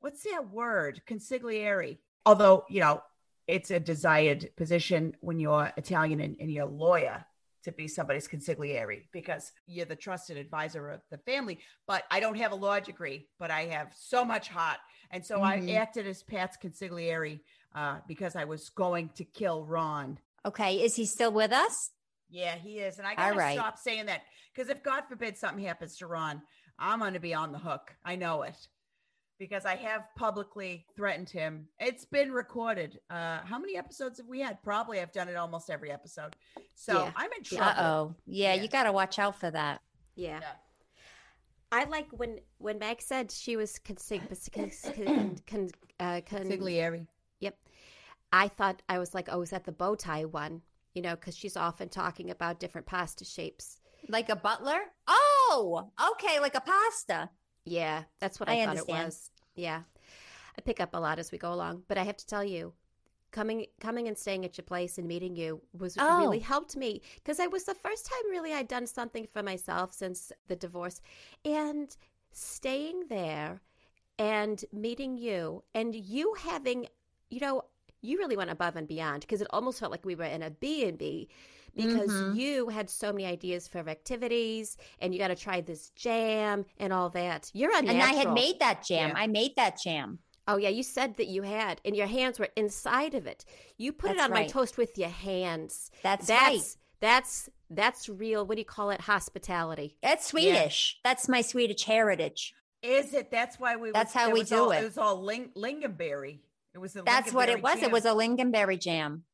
what's 0.00 0.24
that 0.24 0.50
word 0.50 1.00
consigliere. 1.08 1.98
Although 2.24 2.64
you 2.68 2.80
know 2.80 3.02
it's 3.46 3.70
a 3.70 3.80
desired 3.80 4.50
position 4.56 5.14
when 5.20 5.38
you're 5.38 5.72
Italian 5.76 6.20
and, 6.20 6.36
and 6.40 6.50
you're 6.50 6.66
a 6.66 6.70
lawyer 6.70 7.24
to 7.64 7.72
be 7.72 7.88
somebody's 7.88 8.28
consigliere 8.28 9.02
because 9.12 9.52
you're 9.66 9.86
the 9.86 9.96
trusted 9.96 10.36
advisor 10.36 10.88
of 10.90 11.00
the 11.10 11.18
family. 11.18 11.58
But 11.86 12.04
I 12.10 12.20
don't 12.20 12.36
have 12.36 12.52
a 12.52 12.56
law 12.56 12.78
degree, 12.80 13.28
but 13.38 13.50
I 13.50 13.62
have 13.62 13.92
so 13.96 14.24
much 14.24 14.48
heart. 14.48 14.78
And 15.10 15.24
so 15.24 15.38
Mhm. 15.38 15.70
I 15.70 15.74
acted 15.74 16.06
as 16.06 16.22
Pat's 16.22 16.56
consigliere 16.56 17.40
uh, 17.74 18.00
because 18.06 18.36
I 18.36 18.44
was 18.44 18.70
going 18.70 19.10
to 19.10 19.24
kill 19.24 19.64
Ron. 19.64 20.18
Okay. 20.44 20.82
Is 20.82 20.94
he 20.96 21.06
still 21.06 21.32
with 21.32 21.52
us? 21.52 21.90
Yeah, 22.28 22.56
he 22.56 22.78
is. 22.78 22.98
And 22.98 23.06
I 23.06 23.14
got 23.14 23.32
to 23.32 23.36
right. 23.36 23.58
stop 23.58 23.78
saying 23.78 24.06
that 24.06 24.22
because 24.54 24.70
if 24.70 24.82
God 24.82 25.04
forbid 25.08 25.36
something 25.36 25.64
happens 25.64 25.96
to 25.98 26.06
Ron, 26.06 26.42
I'm 26.78 27.00
going 27.00 27.14
to 27.14 27.20
be 27.20 27.34
on 27.34 27.52
the 27.52 27.58
hook. 27.58 27.94
I 28.04 28.16
know 28.16 28.42
it 28.42 28.56
because 29.38 29.64
I 29.64 29.76
have 29.76 30.02
publicly 30.16 30.86
threatened 30.96 31.28
him. 31.30 31.68
It's 31.78 32.04
been 32.04 32.32
recorded. 32.32 32.98
Uh, 33.10 33.40
how 33.44 33.58
many 33.58 33.76
episodes 33.76 34.18
have 34.18 34.26
we 34.26 34.40
had? 34.40 34.62
Probably 34.62 35.00
I've 35.00 35.12
done 35.12 35.28
it 35.28 35.36
almost 35.36 35.70
every 35.70 35.90
episode. 35.90 36.34
So 36.74 37.04
Yeah. 37.04 37.12
I'm 37.16 37.30
in 37.36 37.42
trouble. 37.44 37.64
Uh 37.64 37.74
oh. 37.78 38.14
Yeah, 38.26 38.54
Yeah. 38.54 38.62
you 38.62 38.68
got 38.68 38.84
to 38.84 38.92
watch 38.92 39.18
out 39.18 39.38
for 39.38 39.50
that. 39.50 39.82
Yeah. 40.14 40.40
Yeah. 40.40 40.52
I 41.72 41.84
like 41.84 42.06
when 42.12 42.38
when 42.58 42.78
Meg 42.78 43.02
said 43.02 43.30
she 43.30 43.56
was 43.56 43.78
consig, 43.84 44.22
con, 44.52 45.36
con, 45.46 45.68
uh, 45.98 46.20
con, 46.28 46.44
Consigliere. 46.44 47.06
Yep. 47.40 47.58
I 48.32 48.48
thought 48.48 48.82
I 48.88 48.98
was 48.98 49.14
like, 49.14 49.28
oh, 49.30 49.42
is 49.42 49.50
that 49.50 49.64
the 49.64 49.72
bow 49.72 49.94
tie 49.96 50.24
one? 50.24 50.62
You 50.94 51.02
know, 51.02 51.14
because 51.16 51.36
she's 51.36 51.56
often 51.56 51.88
talking 51.88 52.30
about 52.30 52.60
different 52.60 52.86
pasta 52.86 53.24
shapes. 53.24 53.78
Like 54.08 54.28
a 54.28 54.36
butler? 54.36 54.78
Oh, 55.08 55.90
okay, 56.12 56.38
like 56.40 56.54
a 56.54 56.60
pasta. 56.60 57.30
Yeah, 57.66 58.04
that's 58.20 58.40
what 58.40 58.48
I, 58.48 58.54
I 58.54 58.64
thought 58.64 58.68
understand. 58.70 59.02
it 59.02 59.04
was. 59.06 59.30
Yeah, 59.54 59.82
I 60.56 60.60
pick 60.62 60.80
up 60.80 60.94
a 60.94 60.98
lot 60.98 61.18
as 61.18 61.32
we 61.32 61.38
go 61.38 61.52
along, 61.52 61.82
but 61.88 61.98
I 61.98 62.04
have 62.04 62.16
to 62.16 62.26
tell 62.26 62.44
you, 62.44 62.72
coming 63.32 63.66
coming 63.80 64.08
and 64.08 64.16
staying 64.16 64.44
at 64.44 64.56
your 64.56 64.64
place 64.64 64.98
and 64.98 65.06
meeting 65.06 65.36
you 65.36 65.60
was 65.76 65.96
Oh. 65.98 66.18
really 66.18 66.38
helped 66.38 66.76
me 66.76 67.02
because 67.16 67.40
I 67.40 67.48
was 67.48 67.64
the 67.64 67.74
first 67.74 68.06
time 68.06 68.30
really 68.30 68.52
I'd 68.54 68.68
done 68.68 68.86
something 68.86 69.26
for 69.32 69.42
myself 69.42 69.92
since 69.92 70.32
the 70.48 70.56
divorce, 70.56 71.00
and 71.44 71.94
staying 72.32 73.04
there 73.08 73.60
and 74.18 74.64
meeting 74.72 75.18
you 75.18 75.62
and 75.74 75.94
you 75.94 76.34
having, 76.38 76.86
you 77.30 77.40
know, 77.40 77.62
you 78.02 78.18
really 78.18 78.36
went 78.36 78.50
above 78.50 78.76
and 78.76 78.86
beyond 78.86 79.20
because 79.22 79.40
it 79.40 79.48
almost 79.50 79.80
felt 79.80 79.90
like 79.90 80.04
we 80.04 80.14
were 80.14 80.24
in 80.24 80.42
a 80.42 80.50
B 80.50 80.86
and 80.86 80.96
B 80.98 81.28
because 81.76 82.10
Mhm. 82.10 82.36
you 82.36 82.68
had 82.68 82.88
so 82.90 83.12
many 83.12 83.26
ideas 83.26 83.68
for 83.68 83.78
activities 83.88 84.76
and 85.00 85.12
you 85.12 85.18
got 85.20 85.28
to 85.28 85.36
try 85.36 85.60
this 85.60 85.90
jam 85.90 86.64
and 86.78 86.92
all 86.92 87.10
that. 87.10 87.50
You're 87.54 87.72
a 87.72 87.78
And 87.78 87.90
I 87.90 88.12
had 88.14 88.32
made 88.32 88.58
that 88.60 88.84
jam. 88.84 89.10
Yeah. 89.10 89.18
I 89.18 89.26
made 89.26 89.54
that 89.56 89.78
jam. 89.80 90.18
Oh 90.48 90.56
yeah, 90.56 90.68
you 90.68 90.82
said 90.84 91.16
that 91.16 91.26
you 91.26 91.42
had, 91.42 91.80
and 91.84 91.96
your 91.96 92.06
hands 92.06 92.38
were 92.38 92.48
inside 92.56 93.14
of 93.14 93.26
it. 93.26 93.44
You 93.76 93.92
put 93.92 94.12
it 94.12 94.16
That's 94.18 94.26
on 94.26 94.30
my 94.34 94.46
toast 94.46 94.78
with 94.78 94.96
your 94.96 95.08
hands. 95.08 95.90
That's, 96.02 96.26
That's 96.28 96.40
right. 96.48 96.76
that's 97.00 97.50
that's 97.68 98.08
real. 98.08 98.46
What 98.46 98.54
do 98.54 98.60
you 98.60 98.64
call 98.64 98.90
it? 98.90 99.00
Hospitality. 99.02 99.96
That's 100.02 100.26
Swedish. 100.26 101.00
That's 101.02 101.28
my 101.28 101.40
Swedish 101.42 101.82
heritage. 101.82 102.54
Is 102.80 103.12
it? 103.12 103.32
That's 103.32 103.58
why 103.58 103.74
we. 103.74 103.90
That's 103.90 104.14
was- 104.14 104.22
how 104.22 104.30
we 104.30 104.38
was 104.40 104.48
do 104.50 104.56
all, 104.62 104.70
it. 104.70 104.82
It 104.82 104.84
was 104.84 104.98
all 104.98 105.20
ling- 105.20 105.50
lingonberry. 105.56 106.38
It 106.74 106.78
was 106.78 106.92
the. 106.92 107.02
That's 107.02 107.32
what 107.32 107.48
it 107.48 107.60
was. 107.60 107.80
jam, 107.80 107.84
It 107.84 107.90
was 107.92 108.04
a 108.04 108.10
lingonberry 108.10 108.78
jam. 108.80 109.24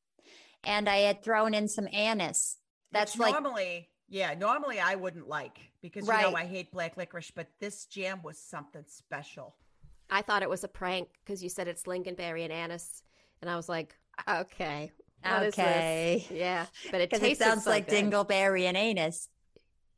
And 0.65 0.89
I 0.89 0.99
had 0.99 1.23
thrown 1.23 1.55
in 1.55 1.69
some 1.69 1.89
anise. 1.93 2.59
which 2.91 3.01
That's 3.01 3.19
like 3.19 3.33
normally. 3.33 3.89
Yeah, 4.09 4.35
normally 4.35 4.79
I 4.79 4.95
wouldn't 4.95 5.27
like 5.27 5.59
because 5.81 6.07
you 6.07 6.13
know 6.13 6.35
I 6.35 6.45
hate 6.45 6.71
black 6.71 6.97
licorice, 6.97 7.31
but 7.35 7.49
this 7.61 7.87
jam 7.87 8.21
was 8.23 8.39
something 8.39 8.85
special. 8.87 9.55
I 10.11 10.21
thought 10.21 10.43
it 10.43 10.51
was 10.51 10.63
a 10.65 10.69
prank 10.69 11.09
because 11.25 11.43
you 11.43 11.49
said 11.49 11.67
it's 11.67 11.85
lingonberry 11.85 12.45
and 12.45 12.53
anise, 12.53 13.03
and 13.41 13.51
I 13.51 13.57
was 13.57 13.71
like, 13.71 13.97
okay, 14.29 14.93
what 15.25 15.43
is 15.45 15.55
this? 15.55 15.65
Okay. 15.65 16.27
yeah, 16.31 16.67
but 16.91 17.01
it 17.01 17.11
because 17.11 17.23
it 17.25 17.29
tasted 17.29 17.45
sounds 17.45 17.65
so 17.65 17.71
like 17.71 17.89
good. 17.89 18.05
dingleberry 18.05 18.65
and 18.65 18.77
anise. 18.77 19.29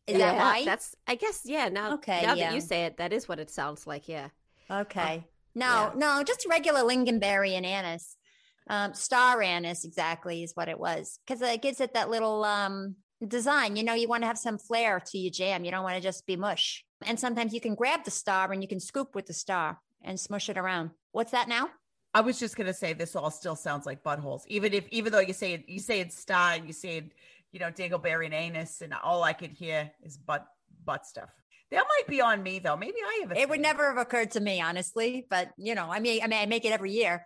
Is 0.07 0.19
yeah, 0.19 0.33
that 0.33 0.43
right? 0.43 0.65
That's 0.65 0.95
I 1.07 1.15
guess 1.17 1.43
yeah. 1.45 1.69
Now 1.69 1.95
Okay, 1.95 2.23
now 2.23 2.35
yeah. 2.35 2.51
that 2.51 2.55
you 2.55 2.61
say 2.61 2.85
it, 2.85 2.99
that 2.99 3.12
is 3.12 3.29
what 3.29 3.39
it 3.39 3.51
sounds 3.51 3.87
like. 3.87 4.09
Yeah. 4.09 4.29
Okay. 4.71 5.17
Uh, 5.17 5.29
no, 5.55 5.67
yeah. 5.67 5.93
no, 5.97 6.23
just 6.23 6.47
regular 6.49 6.83
lingonberry 6.83 7.53
and 7.53 7.65
anise. 7.65 8.17
Um, 8.69 8.95
star 8.95 9.43
anise 9.43 9.85
exactly 9.85 10.43
is 10.43 10.53
what 10.55 10.69
it 10.69 10.79
was 10.79 11.19
because 11.27 11.43
it 11.43 11.61
gives 11.61 11.81
it 11.81 11.95
that 11.95 12.09
little 12.09 12.45
um, 12.45 12.97
design. 13.27 13.77
You 13.77 13.85
know, 13.85 13.95
you 13.95 14.09
want 14.09 14.23
to 14.23 14.27
have 14.27 14.39
some 14.39 14.59
flair 14.59 15.01
to 15.07 15.19
your 15.19 15.31
jam. 15.31 15.65
You 15.65 15.71
don't 15.71 15.83
want 15.83 15.97
to 15.97 16.01
just 16.01 16.27
be 16.27 16.37
mush. 16.37 16.85
And 17.05 17.21
sometimes 17.21 17.53
you 17.53 17.61
can 17.61 17.75
grab 17.75 18.05
the 18.05 18.11
star 18.11 18.53
and 18.53 18.62
you 18.62 18.69
can 18.69 18.81
scoop 18.81 19.15
with 19.15 19.27
the 19.27 19.35
star 19.35 19.79
and 20.03 20.19
smush 20.19 20.49
it 20.49 20.57
around. 20.57 20.91
What's 21.12 21.33
that 21.33 21.49
now? 21.49 21.69
I 22.15 22.21
was 22.21 22.39
just 22.39 22.57
gonna 22.57 22.73
say 22.73 22.93
this 22.93 23.17
all 23.17 23.31
still 23.31 23.57
sounds 23.57 23.87
like 23.87 24.05
buttholes, 24.05 24.43
even 24.47 24.73
if 24.73 24.87
even 24.91 25.12
though 25.12 25.21
you 25.21 25.33
say 25.33 25.55
it, 25.55 25.65
you 25.69 25.81
say 25.81 25.99
it's 25.99 26.17
star 26.17 26.53
and 26.53 26.67
you 26.67 26.73
say 26.73 26.99
it, 26.99 27.12
you 27.51 27.59
know, 27.59 27.73
dingleberry 27.73 28.27
and 28.27 28.35
anus, 28.35 28.83
and 28.83 28.95
all 29.03 29.25
I 29.25 29.33
could 29.33 29.51
hear 29.51 29.91
is 30.01 30.17
butt 30.17 30.47
butt 30.85 31.07
stuff. 31.07 31.31
That 31.73 31.83
might 31.83 32.07
be 32.07 32.21
on 32.21 32.41
me 32.41 32.61
though. 32.61 32.77
Maybe 32.77 32.99
I 33.05 33.19
have 33.23 33.33
a 33.33 33.41
It 33.41 33.49
would 33.49 33.61
never 33.61 33.89
have 33.89 33.99
occurred 33.99 34.31
to 34.33 34.41
me, 34.41 34.61
honestly. 34.61 35.27
But 35.29 35.51
you 35.59 35.75
know, 35.75 35.91
I 35.91 35.99
mean, 35.99 36.23
I 36.23 36.29
mean, 36.29 36.39
I 36.39 36.47
make 36.47 36.65
it 36.65 36.73
every 36.73 36.93
year 36.93 37.25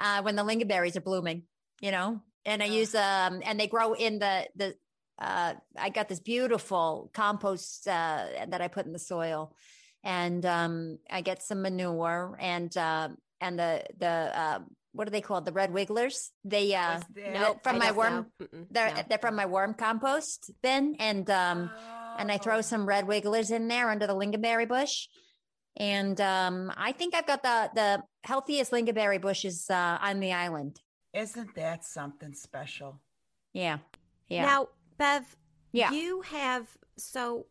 uh, 0.00 0.22
when 0.22 0.34
the 0.36 0.42
lingonberries 0.44 0.96
are 0.96 1.00
blooming. 1.02 1.44
You 1.80 1.92
know, 1.92 2.20
and 2.44 2.62
I 2.62 2.66
Yeah. 2.66 2.72
use 2.80 2.94
um, 2.94 3.40
and 3.44 3.58
they 3.60 3.66
grow 3.68 3.92
in 3.94 4.18
the 4.18 4.48
the. 4.56 4.74
Uh, 5.18 5.54
I 5.76 5.90
got 5.90 6.08
this 6.08 6.20
beautiful 6.20 7.10
compost 7.12 7.86
uh, 7.86 8.26
that 8.48 8.60
I 8.62 8.68
put 8.68 8.86
in 8.86 8.92
the 8.92 8.98
soil, 8.98 9.54
and 10.02 10.44
um, 10.46 10.98
I 11.10 11.20
get 11.20 11.42
some 11.42 11.60
manure 11.62 12.36
and 12.40 12.74
uh, 12.76 13.08
and 13.40 13.58
the 13.58 13.84
the 13.98 14.06
uh, 14.08 14.58
what 14.92 15.06
are 15.06 15.10
they 15.10 15.20
called? 15.20 15.44
The 15.44 15.52
red 15.52 15.72
wigglers. 15.72 16.30
They 16.44 16.74
uh, 16.74 17.00
No, 17.16 17.56
from 17.62 17.76
I 17.76 17.78
my 17.78 17.92
worm- 17.92 18.26
they're 18.70 18.94
no. 18.94 19.02
they're 19.08 19.18
from 19.18 19.36
my 19.36 19.46
worm 19.46 19.74
compost 19.74 20.50
bin, 20.62 20.96
and 20.98 21.28
um, 21.30 21.70
and 22.18 22.30
I 22.32 22.38
throw 22.38 22.58
Oh. 22.58 22.62
some 22.62 22.86
red 22.86 23.06
wigglers 23.06 23.50
in 23.50 23.68
there 23.68 23.88
under 23.90 24.06
the 24.06 24.14
lingonberry 24.14 24.66
bush. 24.68 25.06
And 25.76 26.20
um, 26.20 26.72
I 26.76 26.92
think 26.92 27.14
I've 27.14 27.26
got 27.26 27.42
the 27.42 27.70
the 27.74 28.02
healthiest 28.24 28.72
lingonberry 28.72 29.20
bushes 29.20 29.68
uh, 29.70 29.98
on 30.00 30.20
the 30.20 30.32
island. 30.32 30.80
Isn't 31.12 31.54
that 31.54 31.84
something 31.84 32.34
special? 32.34 33.00
Yeah, 33.52 33.78
yeah, 34.28 34.42
Now, 34.46 34.68
Bev, 34.98 35.36
yeah. 35.72 35.90
you 35.92 36.20
have 36.22 36.68
so 36.96 37.46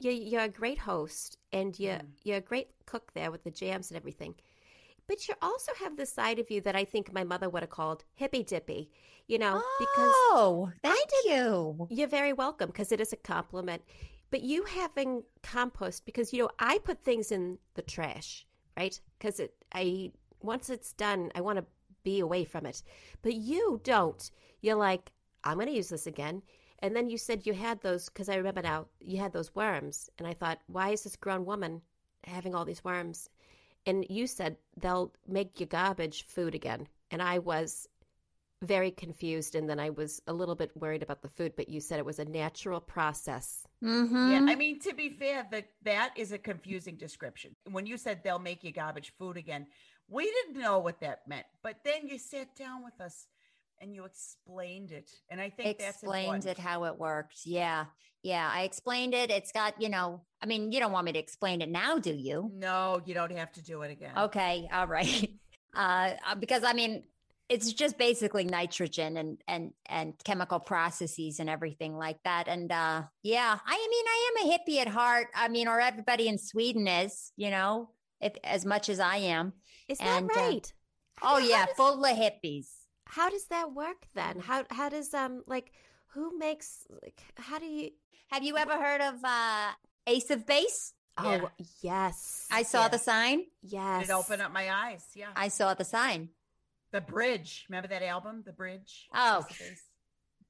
you're, 0.00 0.12
you're 0.12 0.42
a 0.42 0.48
great 0.48 0.78
host 0.78 1.38
and 1.52 1.78
you're 1.78 1.98
Mm. 1.98 2.06
you're 2.24 2.36
a 2.38 2.40
great 2.40 2.68
cook 2.86 3.12
there 3.14 3.30
with 3.30 3.44
the 3.44 3.50
jams 3.50 3.90
and 3.90 3.96
everything. 3.96 4.34
But 5.06 5.26
you 5.28 5.34
also 5.40 5.72
have 5.80 5.96
the 5.96 6.06
side 6.06 6.38
of 6.38 6.50
you 6.50 6.60
that 6.62 6.76
I 6.76 6.84
think 6.84 7.12
my 7.12 7.24
mother 7.24 7.48
would 7.48 7.62
have 7.62 7.70
called 7.70 8.04
hippy 8.14 8.42
dippy, 8.42 8.90
you 9.26 9.38
know, 9.38 9.62
because 9.78 10.14
Oh, 10.32 10.70
thank 10.82 11.08
you. 11.24 11.86
you're 11.90 12.08
very 12.08 12.32
welcome 12.32 12.68
because 12.70 12.92
it 12.92 13.00
is 13.00 13.12
a 13.12 13.16
compliment. 13.16 13.82
But 14.30 14.42
you 14.42 14.64
having 14.64 15.22
compost 15.42 16.04
because 16.04 16.32
you 16.32 16.42
know 16.42 16.50
I 16.58 16.78
put 16.78 17.02
things 17.04 17.32
in 17.32 17.58
the 17.74 17.82
trash, 17.82 18.46
right? 18.78 19.00
Because 19.18 19.40
it 19.40 19.52
I 19.72 20.12
once 20.40 20.70
it's 20.70 20.92
done, 20.92 21.30
I 21.34 21.40
want 21.40 21.58
to 21.58 21.64
be 22.04 22.20
away 22.20 22.44
from 22.44 22.64
it. 22.66 22.82
But 23.22 23.34
you 23.34 23.80
don't. 23.82 24.30
You're 24.60 24.76
like, 24.76 25.10
I'm 25.44 25.54
going 25.54 25.66
to 25.66 25.72
use 25.74 25.88
this 25.88 26.06
again. 26.06 26.42
And 26.80 26.94
then 26.94 27.10
you 27.10 27.18
said 27.18 27.46
you 27.46 27.54
had 27.54 27.80
those 27.80 28.08
because 28.08 28.28
I 28.28 28.36
remember 28.36 28.62
now 28.62 28.86
you 29.00 29.18
had 29.18 29.32
those 29.32 29.54
worms, 29.54 30.08
and 30.18 30.28
I 30.28 30.34
thought, 30.34 30.60
why 30.68 30.90
is 30.90 31.02
this 31.02 31.16
grown 31.16 31.44
woman 31.44 31.82
having 32.24 32.54
all 32.54 32.64
these 32.64 32.84
worms? 32.84 33.28
And 33.84 34.06
you 34.08 34.26
said 34.26 34.56
they'll 34.80 35.12
make 35.26 35.58
your 35.58 35.66
garbage 35.66 36.24
food 36.26 36.54
again, 36.54 36.86
and 37.10 37.20
I 37.20 37.40
was 37.40 37.88
very 38.62 38.90
confused, 38.90 39.54
and 39.54 39.68
then 39.68 39.78
I 39.78 39.90
was 39.90 40.20
a 40.26 40.32
little 40.32 40.54
bit 40.54 40.70
worried 40.76 41.02
about 41.02 41.22
the 41.22 41.28
food. 41.28 41.52
But 41.56 41.68
you 41.68 41.80
said 41.80 41.98
it 41.98 42.04
was 42.04 42.18
a 42.18 42.24
natural 42.24 42.80
process. 42.80 43.64
Mm-hmm. 43.82 44.30
Yeah, 44.32 44.52
I 44.52 44.54
mean, 44.54 44.80
to 44.80 44.94
be 44.94 45.10
fair, 45.10 45.46
that 45.50 45.68
that 45.84 46.10
is 46.16 46.32
a 46.32 46.38
confusing 46.38 46.96
description. 46.96 47.54
When 47.70 47.86
you 47.86 47.96
said 47.96 48.20
they'll 48.22 48.38
make 48.38 48.64
you 48.64 48.72
garbage 48.72 49.12
food 49.18 49.36
again, 49.36 49.66
we 50.08 50.24
didn't 50.24 50.60
know 50.60 50.78
what 50.78 51.00
that 51.00 51.20
meant. 51.28 51.46
But 51.62 51.76
then 51.84 52.08
you 52.08 52.18
sat 52.18 52.56
down 52.56 52.82
with 52.82 53.00
us 53.00 53.26
and 53.80 53.94
you 53.94 54.04
explained 54.04 54.90
it, 54.90 55.10
and 55.30 55.40
I 55.40 55.50
think 55.50 55.80
explained 55.80 56.26
important. 56.26 56.46
it 56.46 56.58
how 56.58 56.84
it 56.84 56.98
worked. 56.98 57.40
Yeah. 57.44 57.84
Yeah. 58.22 58.50
I 58.52 58.62
explained 58.62 59.14
it. 59.14 59.30
It's 59.30 59.52
got, 59.52 59.80
you 59.80 59.88
know, 59.88 60.22
I 60.42 60.46
mean, 60.46 60.72
you 60.72 60.80
don't 60.80 60.90
want 60.90 61.04
me 61.04 61.12
to 61.12 61.18
explain 61.18 61.62
it 61.62 61.68
now, 61.68 61.98
do 61.98 62.12
you? 62.12 62.50
No, 62.52 63.00
you 63.04 63.14
don't 63.14 63.30
have 63.32 63.52
to 63.52 63.62
do 63.62 63.82
it 63.82 63.92
again. 63.92 64.16
Okay. 64.16 64.68
All 64.72 64.86
right. 64.86 65.30
Uh, 65.76 66.14
uh, 66.26 66.34
because 66.34 66.64
I 66.64 66.72
mean, 66.72 67.04
it's 67.48 67.72
just 67.72 67.96
basically 67.98 68.44
nitrogen 68.44 69.16
and, 69.16 69.40
and, 69.48 69.72
and 69.86 70.14
chemical 70.24 70.60
processes 70.60 71.38
and 71.40 71.48
everything 71.48 71.96
like 71.96 72.18
that. 72.24 72.48
And, 72.48 72.70
uh, 72.70 73.02
yeah, 73.22 73.58
I 73.64 73.88
mean, 73.90 74.04
I 74.06 74.30
am 74.30 74.46
a 74.48 74.52
hippie 74.52 74.80
at 74.80 74.88
heart. 74.88 75.28
I 75.34 75.48
mean, 75.48 75.66
or 75.68 75.80
everybody 75.80 76.28
in 76.28 76.38
Sweden 76.38 76.86
is, 76.86 77.32
you 77.36 77.50
know, 77.50 77.90
if, 78.20 78.32
as 78.44 78.64
much 78.66 78.88
as 78.88 79.00
I 79.00 79.16
am. 79.16 79.54
Is 79.88 79.98
that 79.98 80.06
And, 80.22 80.30
uh, 80.30 80.34
right? 80.40 80.72
Oh 81.22 81.26
How 81.26 81.38
yeah. 81.38 81.66
does- 81.66 81.76
Full 81.76 82.04
of 82.04 82.16
hippies. 82.16 82.66
How 83.06 83.30
does 83.30 83.46
that 83.46 83.72
work 83.72 84.04
then? 84.14 84.38
How 84.38 84.64
how 84.70 84.90
does 84.90 85.14
um 85.14 85.42
like 85.46 85.72
who 86.08 86.36
makes 86.38 86.86
like 87.02 87.18
how 87.38 87.58
do 87.58 87.64
you? 87.64 87.88
Have 88.30 88.42
you 88.44 88.58
ever 88.58 88.72
heard 88.76 89.00
of, 89.00 89.14
uh, 89.24 89.70
Ace 90.06 90.28
of 90.30 90.46
Base? 90.46 90.92
Yeah. 91.24 91.40
Oh 91.44 91.50
yes, 91.80 92.46
I 92.52 92.62
saw 92.64 92.82
Yeah. 92.82 92.88
the 92.88 92.98
sign. 92.98 93.44
yes. 93.62 94.08
It 94.08 94.12
opened 94.12 94.42
up 94.42 94.52
my 94.52 94.70
eyes. 94.70 95.04
Yeah. 95.16 95.30
I 95.34 95.48
saw 95.48 95.72
the 95.72 95.84
sign. 95.86 96.28
The 96.92 97.00
Bridge. 97.00 97.66
Remember 97.68 97.88
that 97.88 98.02
album, 98.02 98.42
The 98.46 98.52
Bridge? 98.52 99.08
Oh. 99.14 99.38
Ace 99.38 99.44
of 99.50 99.58
Base? 99.58 99.82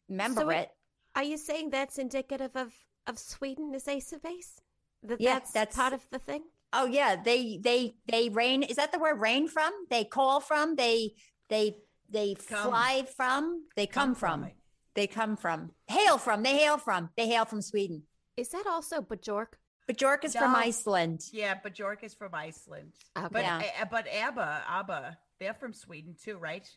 Remember 0.09 0.41
So 0.43 0.49
it- 0.51 0.57
it? 0.61 0.71
Are 1.17 1.23
you 1.25 1.37
saying 1.37 1.71
that's 1.71 1.99
indicative 1.99 2.55
of 2.55 2.73
of 3.07 3.19
Sweden 3.19 3.75
is 3.75 3.89
Ace 3.89 4.13
of 4.13 4.23
Base? 4.23 4.61
That 5.03 5.21
Yeah, 5.21 5.35
that's, 5.35 5.53
that's- 5.53 5.77
part 5.77 5.93
of 5.93 6.07
the 6.11 6.19
thing. 6.19 6.45
Oh 6.73 6.85
yeah, 6.87 7.17
they 7.17 7.59
they 7.59 7.95
they 8.07 8.29
rain. 8.29 8.63
Is 8.63 8.77
that 8.77 8.93
the 8.93 8.99
word 8.99 9.21
rain 9.21 9.49
from? 9.49 9.73
They 9.91 10.05
call 10.05 10.41
from. 10.41 10.77
They 10.77 11.15
they 11.49 11.77
they 12.11 12.35
Come. 12.35 12.69
fly 12.71 13.07
from. 13.17 13.65
They 13.75 13.87
come, 13.87 14.15
from. 14.15 14.45
it. 14.45 14.55
They 14.95 15.07
come 15.07 15.37
from. 15.37 15.73
Hail 15.89 16.19
from. 16.19 16.43
They 16.43 16.59
hail 16.59 16.77
from. 16.79 17.11
They 17.17 17.27
hail 17.27 17.47
from 17.47 17.63
Sweden. 17.63 18.03
Is 18.37 18.51
that 18.51 18.67
also 18.67 19.01
Bajork? 19.01 19.55
Bjork 19.87 20.25
is 20.27 20.37
from 20.37 20.55
Iceland. 20.55 21.23
Yeah, 21.33 21.55
but 21.63 21.73
Bjork 21.75 22.05
is 22.05 22.13
from 22.15 22.35
Iceland. 22.35 22.93
Okay. 23.17 23.29
But 23.33 23.43
Yeah. 23.43 23.63
uh, 23.81 23.85
but 23.91 24.07
ABBA, 24.07 24.65
ABBA, 24.69 25.19
they're 25.41 25.55
from 25.55 25.73
Sweden 25.73 26.15
too, 26.23 26.37
right? 26.37 26.69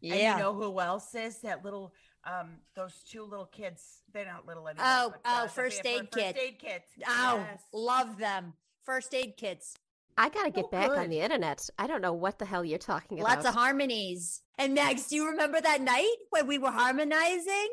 Yeah. 0.00 0.14
And 0.14 0.38
you 0.38 0.44
know 0.44 0.54
who 0.54 0.80
else 0.80 1.14
is 1.14 1.40
that 1.42 1.64
little 1.64 1.92
um 2.26 2.56
those 2.74 3.02
two 3.08 3.24
little 3.24 3.46
kids? 3.46 4.02
They're 4.12 4.26
not 4.26 4.46
little 4.46 4.66
anymore. 4.68 4.86
Oh, 4.88 5.10
but, 5.12 5.20
oh, 5.24 5.44
uh, 5.44 5.48
First 5.48 5.82
band- 5.82 6.08
Aid 6.08 6.10
Kit. 6.12 6.34
First 6.36 6.46
aid 6.46 6.58
kit. 6.58 6.82
oh, 7.06 7.46
Yes. 7.50 7.62
love 7.72 8.18
them. 8.18 8.54
First 8.84 9.14
aid 9.14 9.36
kits. 9.36 9.74
I 10.18 10.28
gotta 10.28 10.50
get 10.50 10.66
Oh, 10.66 10.68
back 10.68 10.90
on 10.90 11.08
the 11.08 11.20
internet. 11.20 11.68
I 11.78 11.86
don't 11.86 12.02
know 12.02 12.12
what 12.12 12.38
the 12.38 12.44
hell 12.44 12.64
you're 12.64 12.78
talking 12.78 13.20
about. 13.20 13.36
Lots 13.36 13.46
of 13.46 13.54
harmonies. 13.54 14.42
And 14.58 14.74
Max, 14.74 15.08
do 15.08 15.16
you 15.16 15.28
remember 15.28 15.60
that 15.60 15.80
night 15.80 16.14
when 16.30 16.46
we 16.46 16.58
were 16.58 16.70
harmonizing? 16.70 17.68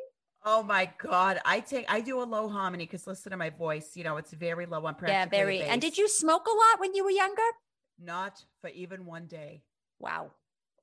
Oh 0.46 0.64
my 0.64 0.90
god! 1.00 1.42
I 1.44 1.60
take 1.60 1.86
I 1.92 2.00
do 2.00 2.22
a 2.22 2.24
low 2.24 2.48
harmony 2.48 2.86
because 2.86 3.06
listen 3.08 3.32
to 3.32 3.38
my 3.38 3.50
voice. 3.50 3.98
You 3.98 4.06
know 4.06 4.16
it's 4.18 4.32
very 4.32 4.66
low 4.66 4.86
on 4.86 4.96
practically 4.96 5.38
yeah, 5.38 5.44
very. 5.44 5.62
And 5.64 5.82
did 5.82 5.98
you 5.98 6.08
smoke 6.08 6.46
a 6.48 6.52
lot 6.56 6.80
when 6.80 6.94
you 6.96 7.04
were 7.04 7.10
younger? 7.12 7.42
Not 8.00 8.42
for 8.62 8.70
even 8.70 9.06
one 9.06 9.26
day. 9.26 9.64
Wow. 10.00 10.32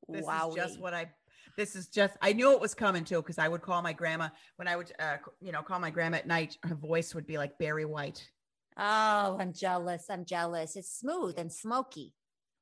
This 0.09 0.25
wow. 0.25 0.51
is 0.51 0.55
just 0.55 0.81
what 0.81 0.95
I. 0.95 1.11
This 1.57 1.77
is 1.77 1.89
just. 1.89 2.15
I 2.21 2.33
knew 2.33 2.53
it 2.53 2.61
was 2.61 2.75
coming 2.75 3.05
too 3.05 3.23
because 3.23 3.39
I 3.39 3.49
would 3.49 3.63
call 3.63 3.81
my 3.83 3.93
grandma 3.93 4.29
when 4.57 4.69
I 4.69 4.77
would, 4.77 4.93
uh, 4.99 5.17
you 5.41 5.53
know, 5.53 5.63
call 5.63 5.79
my 5.79 5.91
grandma 5.91 6.19
at 6.19 6.27
night. 6.27 6.59
Her 6.63 6.75
voice 6.75 7.15
would 7.15 7.27
be 7.27 7.39
like 7.39 7.59
Barry 7.59 7.85
White. 7.85 8.29
Oh, 8.77 9.37
I'm 9.39 9.53
jealous. 9.53 10.07
I'm 10.11 10.25
jealous. 10.25 10.77
It's 10.77 10.99
smooth 10.99 11.39
and 11.39 11.53
smoky. 11.53 12.13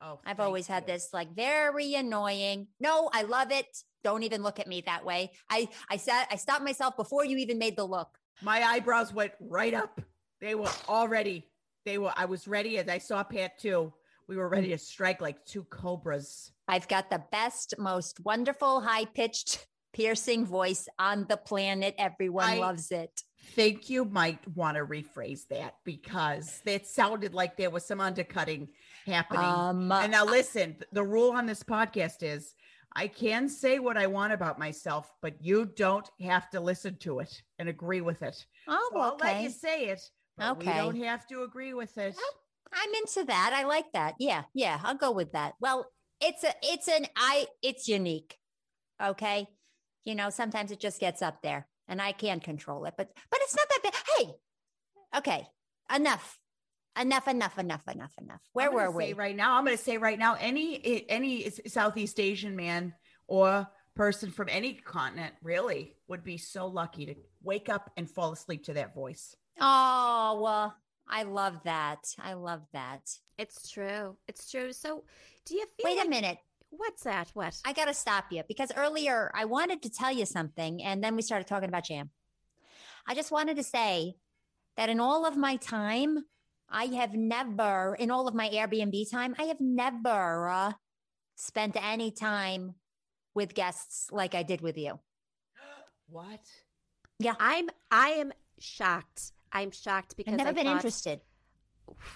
Oh, 0.03 0.19
I've 0.27 0.41
always 0.41 0.67
had 0.67 0.87
this 0.87 1.11
like 1.13 1.35
very 1.35 1.95
annoying. 1.95 2.67
No, 2.81 3.09
I 3.13 3.23
love 3.23 3.53
it. 3.53 3.67
Don't 4.03 4.25
even 4.25 4.43
look 4.43 4.59
at 4.59 4.67
me 4.67 4.83
that 4.87 5.05
way. 5.05 5.31
I 5.49 5.69
I 5.89 5.97
said 5.97 6.27
I 6.31 6.37
stopped 6.37 6.65
myself 6.65 6.97
before 6.97 7.25
you 7.25 7.39
even 7.39 7.59
made 7.59 7.77
the 7.77 7.85
look. 7.85 8.19
My 8.43 8.63
eyebrows 8.63 9.15
went 9.15 9.33
right 9.41 9.75
up. 9.75 10.01
They 10.41 10.57
were 10.57 10.71
already. 10.89 11.49
They 11.85 11.99
were. 11.99 12.13
I 12.17 12.25
was 12.25 12.49
ready, 12.49 12.79
as 12.79 12.89
I 12.89 12.99
saw 12.99 13.23
Pat 13.23 13.59
too. 13.59 13.93
We 14.33 14.39
were 14.39 14.49
ready 14.49 14.69
to 14.69 14.79
strike 14.79 15.21
like 15.21 15.45
two 15.45 15.65
cobras. 15.65 16.53
I've 16.67 16.89
got 16.89 17.11
the 17.11 17.23
best, 17.31 17.75
most 17.79 18.19
wonderful, 18.21 18.81
high 18.81 19.05
pitched, 19.05 19.67
piercing 19.93 20.47
voice 20.47 20.89
on 20.99 21.27
the 21.29 21.37
planet. 21.37 21.95
Everyone 21.99 22.49
I- 22.49 22.57
loves 22.57 22.91
it. 22.93 23.11
think 23.55 23.91
you 23.91 24.07
might 24.07 24.39
want 24.57 24.79
to 24.79 24.87
rephrase 24.87 25.47
that 25.49 25.75
because 25.85 26.63
it 26.65 26.87
sounded 26.87 27.35
like 27.35 27.59
there 27.59 27.69
was 27.69 27.85
some 27.85 28.01
undercutting 28.01 28.69
happening. 29.05 29.45
Um, 29.45 29.93
and 29.93 30.13
now 30.13 30.25
listen, 30.25 30.77
the 30.93 31.05
rule 31.05 31.33
on 31.33 31.45
this 31.45 31.63
podcast 31.63 32.23
is 32.23 32.55
I 32.97 33.09
can 33.09 33.51
say 33.51 33.81
what 33.81 33.99
I 33.99 34.07
want 34.07 34.33
about 34.33 34.59
myself, 34.59 35.13
but 35.21 35.35
you 35.45 35.67
don't 35.77 36.09
have 36.23 36.49
to 36.51 36.61
listen 36.61 36.97
to 37.01 37.19
it 37.19 37.43
and 37.59 37.69
agree 37.69 38.01
with 38.01 38.23
it. 38.23 38.47
oh, 38.67 38.91
So 38.95 38.99
I'll 38.99 39.19
let 39.21 39.43
you 39.43 39.51
say 39.51 39.89
it, 39.89 40.01
but 40.39 40.59
we 40.59 40.65
don't 40.65 41.03
have 41.03 41.27
to 41.27 41.43
agree 41.43 41.75
with 41.75 41.99
it. 41.99 42.17
I'm 42.73 42.95
into 42.95 43.25
that. 43.27 43.53
I 43.55 43.65
like 43.65 43.93
that. 43.93 44.15
Yeah, 44.19 44.43
yeah, 44.55 44.81
I'll 44.83 44.97
go 44.97 45.13
with 45.13 45.33
that. 45.33 45.55
Well, 45.61 45.87
it's 46.21 46.45
a 46.45 46.53
it's 46.63 46.89
an 46.89 47.07
I 47.17 47.47
it's 47.63 47.89
unique. 47.89 48.37
Okay. 49.03 49.47
You 50.05 50.15
know, 50.15 50.31
sometimes 50.31 50.71
it 50.71 50.81
just 50.81 51.01
gets 51.01 51.23
up 51.23 51.43
there 51.43 51.67
and 51.89 52.01
I 52.01 52.13
can't 52.13 52.43
control 52.43 52.85
it, 52.85 52.95
but 52.97 53.09
but 53.31 53.41
it's 53.43 53.57
not 53.57 53.69
that 53.69 53.83
bad. 53.83 53.95
Hey, 54.17 55.19
okay, 55.19 55.47
enough. 55.95 56.39
Enough, 57.01 57.27
enough, 57.27 57.59
enough, 57.59 57.89
enough, 57.89 58.13
enough. 58.21 58.41
Where 58.53 58.71
were 58.71 58.91
we? 58.91 59.15
right 59.15 59.35
now? 59.35 59.57
I'm 59.57 59.65
going 59.65 59.77
to 59.77 59.83
say 59.83 59.97
right 59.97 60.19
now, 60.19 60.37
any 60.39 61.07
any 61.09 61.49
Southeast 61.67 62.21
Asian 62.21 62.55
man 62.55 62.93
or 63.27 63.67
person 63.95 64.31
from 64.31 64.49
any 64.51 64.75
continent 64.75 65.35
really 65.43 65.97
would 66.09 66.23
be 66.23 66.37
so 66.37 66.67
lucky 66.67 67.07
to 67.07 67.15
wake 67.43 67.71
up 67.71 67.91
and 67.97 68.11
fall 68.11 68.33
asleep 68.33 68.65
to 68.65 68.75
that 68.75 68.95
voice. 68.95 69.35
Oh, 69.59 70.41
well, 70.43 70.75
I 71.13 71.23
love 71.25 71.57
that. 71.65 72.15
I 72.19 72.33
love 72.33 72.63
that. 72.73 73.03
It's 73.39 73.71
true. 73.71 74.17
It's 74.27 74.51
true. 74.51 74.73
So, 74.73 75.05
do 75.47 75.55
you 75.55 75.67
feel 75.77 75.85
Wait 75.85 75.99
like- 75.99 76.07
a 76.07 76.11
minute. 76.11 76.39
What's 76.71 77.03
that? 77.03 77.29
What? 77.35 77.61
I 77.67 77.75
got 77.75 77.85
to 77.89 77.93
stop 77.95 78.33
you 78.33 78.43
because 78.49 78.73
earlier 78.75 79.31
I 79.35 79.45
wanted 79.45 79.83
to 79.83 79.91
tell 79.91 80.11
you 80.11 80.25
something 80.25 80.83
and 80.83 81.05
then 81.05 81.15
we 81.15 81.21
started 81.21 81.47
talking 81.47 81.69
about 81.69 81.85
jam. 81.85 82.09
I 83.07 83.15
just 83.15 83.31
wanted 83.31 83.57
to 83.57 83.63
say 83.63 84.15
that 84.79 84.89
in 84.89 84.99
all 84.99 85.27
of 85.27 85.37
my 85.37 85.57
time, 85.57 86.25
I 86.71 86.87
have 86.87 87.13
never, 87.13 87.95
in 87.97 88.11
all 88.11 88.27
of 88.27 88.35
my 88.35 88.49
Airbnb 88.49 89.11
time, 89.11 89.35
I 89.39 89.43
have 89.43 89.61
never 89.61 90.49
uh, 90.49 90.73
spent 91.37 91.77
any 91.79 92.11
time 92.11 92.77
with 93.35 93.53
guests 93.53 94.09
like 94.11 94.35
I 94.35 94.43
did 94.43 94.63
with 94.63 94.79
you. 94.79 94.99
What? 96.09 96.41
Yeah. 97.19 97.35
I'm 97.39 97.69
I 97.91 98.09
am 98.23 98.33
shocked. 98.59 99.33
I'm 99.53 99.71
shocked 99.71 100.17
because 100.17 100.33
I've 100.35 100.39
never 100.39 100.51
I 100.51 100.53
been 100.53 100.65
thought- 100.65 100.77
interested. 100.77 101.21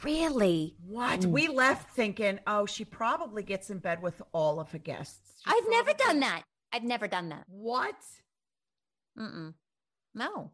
Really? 0.02 0.74
What? 0.86 1.20
Mm. 1.20 1.30
We 1.32 1.48
left 1.48 1.90
thinking, 1.94 2.38
oh, 2.46 2.66
she 2.66 2.84
probably 2.84 3.42
gets 3.42 3.68
in 3.68 3.78
bed 3.78 4.00
with 4.00 4.22
all 4.32 4.60
of 4.60 4.70
her 4.72 4.78
guests. 4.78 5.42
She 5.44 5.50
I've 5.50 5.68
never 5.68 5.92
probably- 5.92 6.04
done 6.04 6.20
that. 6.20 6.42
I've 6.72 6.84
never 6.84 7.08
done 7.08 7.28
that. 7.30 7.44
What? 7.48 7.96
Mm-mm. 9.18 9.54
No. 10.14 10.50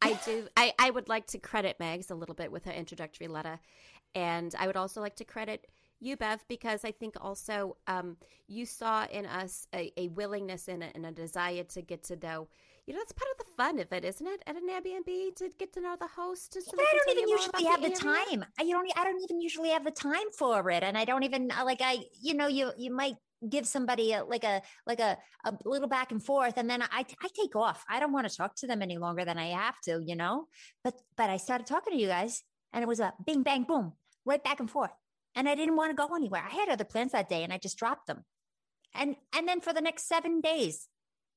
I 0.00 0.14
do. 0.24 0.48
I, 0.56 0.72
I 0.78 0.90
would 0.90 1.08
like 1.08 1.26
to 1.28 1.38
credit 1.38 1.76
Mags 1.78 2.10
a 2.10 2.14
little 2.14 2.34
bit 2.34 2.50
with 2.50 2.64
her 2.64 2.72
introductory 2.72 3.28
letter. 3.28 3.60
And 4.14 4.54
I 4.58 4.66
would 4.66 4.76
also 4.76 5.00
like 5.00 5.16
to 5.16 5.24
credit 5.24 5.66
you, 6.00 6.16
Bev, 6.16 6.44
because 6.48 6.84
I 6.84 6.90
think 6.90 7.14
also 7.20 7.76
um, 7.86 8.16
you 8.48 8.66
saw 8.66 9.06
in 9.06 9.26
us 9.26 9.68
a, 9.74 9.92
a 9.96 10.08
willingness 10.08 10.66
and 10.68 10.82
a, 10.82 10.86
and 10.94 11.06
a 11.06 11.12
desire 11.12 11.62
to 11.64 11.82
get 11.82 12.02
to 12.04 12.16
know 12.16 12.48
you 12.86 12.94
know, 12.94 13.00
that's 13.00 13.12
part 13.12 13.30
of 13.38 13.46
the 13.46 13.52
fun 13.56 13.78
of 13.78 13.92
it, 13.92 14.04
isn't 14.04 14.26
it? 14.26 14.42
At 14.46 14.56
an 14.56 14.68
Airbnb 14.68 15.36
to 15.36 15.50
get 15.58 15.72
to 15.74 15.80
know 15.80 15.96
the 15.98 16.08
host. 16.08 16.56
But 16.66 16.76
they 16.76 16.82
I 16.82 16.98
don't 17.06 17.16
even 17.16 17.28
usually 17.28 17.64
have 17.64 17.80
the 17.80 17.86
area. 17.86 17.96
time. 17.96 18.44
I 18.58 18.64
don't. 18.64 18.92
I 18.96 19.04
don't 19.04 19.22
even 19.22 19.40
usually 19.40 19.70
have 19.70 19.84
the 19.84 19.92
time 19.92 20.30
for 20.36 20.68
it, 20.70 20.82
and 20.82 20.98
I 20.98 21.04
don't 21.04 21.22
even 21.22 21.50
uh, 21.52 21.64
like. 21.64 21.80
I, 21.80 21.98
you 22.20 22.34
know, 22.34 22.48
you 22.48 22.72
you 22.76 22.92
might 22.92 23.14
give 23.48 23.66
somebody 23.66 24.12
a, 24.12 24.24
like 24.24 24.42
a 24.42 24.62
like 24.84 24.98
a 24.98 25.16
a 25.44 25.54
little 25.64 25.88
back 25.88 26.10
and 26.10 26.24
forth, 26.24 26.54
and 26.56 26.68
then 26.68 26.82
I 26.82 27.04
I 27.22 27.28
take 27.40 27.54
off. 27.54 27.84
I 27.88 28.00
don't 28.00 28.12
want 28.12 28.28
to 28.28 28.36
talk 28.36 28.56
to 28.56 28.66
them 28.66 28.82
any 28.82 28.98
longer 28.98 29.24
than 29.24 29.38
I 29.38 29.50
have 29.50 29.80
to, 29.84 30.02
you 30.04 30.16
know. 30.16 30.48
But 30.82 30.94
but 31.16 31.30
I 31.30 31.36
started 31.36 31.68
talking 31.68 31.92
to 31.92 32.00
you 32.00 32.08
guys, 32.08 32.42
and 32.72 32.82
it 32.82 32.88
was 32.88 33.00
a 33.00 33.12
bing 33.24 33.44
bang 33.44 33.62
boom, 33.62 33.92
right 34.24 34.42
back 34.42 34.58
and 34.58 34.68
forth, 34.68 34.92
and 35.36 35.48
I 35.48 35.54
didn't 35.54 35.76
want 35.76 35.90
to 35.90 35.96
go 35.96 36.16
anywhere. 36.16 36.42
I 36.44 36.52
had 36.52 36.68
other 36.68 36.84
plans 36.84 37.12
that 37.12 37.28
day, 37.28 37.44
and 37.44 37.52
I 37.52 37.58
just 37.58 37.78
dropped 37.78 38.08
them, 38.08 38.24
and 38.92 39.14
and 39.36 39.46
then 39.46 39.60
for 39.60 39.72
the 39.72 39.80
next 39.80 40.08
seven 40.08 40.40
days, 40.40 40.88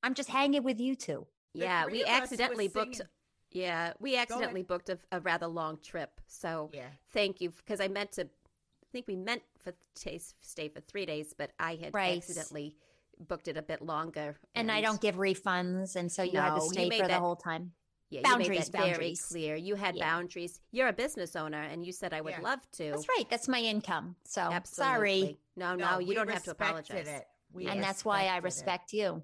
I'm 0.02 0.14
just 0.14 0.28
hanging 0.28 0.64
with 0.64 0.80
you 0.80 0.96
two. 0.96 1.28
The 1.56 1.64
Yeah, 1.64 1.86
we 1.86 2.02
of 2.02 2.08
us 2.08 2.12
were 2.14 2.22
accidentally 2.22 2.68
booked. 2.68 2.96
singing- 2.96 3.10
Yeah, 3.50 3.92
we 3.98 4.16
accidentally 4.16 4.62
booked 4.62 4.88
a, 4.90 4.98
a 5.12 5.20
rather 5.20 5.46
long 5.46 5.78
trip. 5.80 6.20
So 6.26 6.70
Yeah. 6.72 6.88
thank 7.10 7.40
you 7.40 7.50
because 7.50 7.80
I 7.80 7.88
meant 7.88 8.12
to. 8.12 8.22
I 8.24 8.88
think 8.92 9.06
we 9.08 9.16
meant 9.16 9.42
for 9.58 9.72
stay, 9.94 10.20
stay 10.40 10.68
for 10.68 10.80
three 10.80 11.06
days, 11.06 11.34
but 11.36 11.50
I 11.58 11.74
had 11.76 11.94
Right. 11.94 12.16
accidentally 12.18 12.74
booked 13.18 13.48
it 13.48 13.56
a 13.56 13.62
bit 13.62 13.82
longer. 13.82 14.38
And 14.54 14.70
I 14.70 14.80
don't 14.80 15.00
give 15.00 15.16
refunds, 15.16 15.96
and 15.96 16.10
so 16.12 16.22
you 16.22 16.38
had 16.38 16.54
to 16.54 16.60
stay 16.62 16.88
made 16.88 17.02
for 17.02 17.08
the 17.08 17.18
whole 17.18 17.36
time. 17.36 17.72
yeah, 18.08 18.20
boundaries, 18.22 18.48
You 18.48 18.54
made 18.54 18.72
that 18.72 18.96
very 18.96 19.16
clear. 19.16 19.56
You 19.56 19.74
had 19.74 19.96
Yeah. 19.96 20.04
boundaries. 20.08 20.60
You're 20.70 20.86
a 20.88 20.92
business 20.92 21.34
owner, 21.34 21.60
and 21.62 21.84
you 21.84 21.92
said 21.92 22.12
I 22.14 22.20
would 22.20 22.34
Yeah. 22.34 22.40
love 22.40 22.70
to. 22.72 22.90
That's 22.92 23.08
right. 23.08 23.28
That's 23.28 23.48
my 23.48 23.60
income. 23.60 24.16
So 24.24 24.42
Absolutely. 24.42 25.20
sorry. 25.20 25.40
No, 25.56 25.74
no, 25.74 25.98
you 25.98 26.14
don't 26.14 26.28
have 26.30 26.44
to 26.44 26.52
apologize. 26.52 27.08
It. 27.08 27.26
We 27.52 27.66
and 27.66 27.82
that's 27.82 28.04
why 28.04 28.26
I 28.28 28.36
respected 28.38 28.38
it. 28.38 28.44
respect 28.44 28.92
you. 28.92 29.22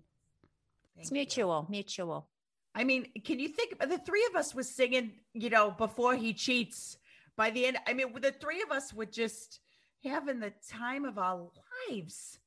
Thank 0.94 1.02
It's 1.04 1.10
you. 1.10 1.14
mutual, 1.14 1.66
mutual. 1.70 2.28
I 2.74 2.84
mean, 2.84 3.06
can 3.24 3.38
you 3.38 3.48
think 3.48 3.78
the 3.78 3.98
three 3.98 4.26
of 4.30 4.36
us 4.36 4.54
was 4.54 4.70
singing, 4.74 5.12
you 5.34 5.50
know, 5.50 5.70
before 5.72 6.14
he 6.16 6.32
cheats. 6.32 6.96
By 7.36 7.50
the 7.50 7.66
end, 7.66 7.78
I 7.86 7.92
mean, 7.94 8.12
the 8.20 8.32
three 8.32 8.62
of 8.62 8.70
us 8.70 8.92
were 8.92 9.06
just 9.06 9.60
having 10.04 10.40
the 10.40 10.52
time 10.70 11.04
of 11.04 11.18
our 11.18 11.48
lives. 11.90 12.38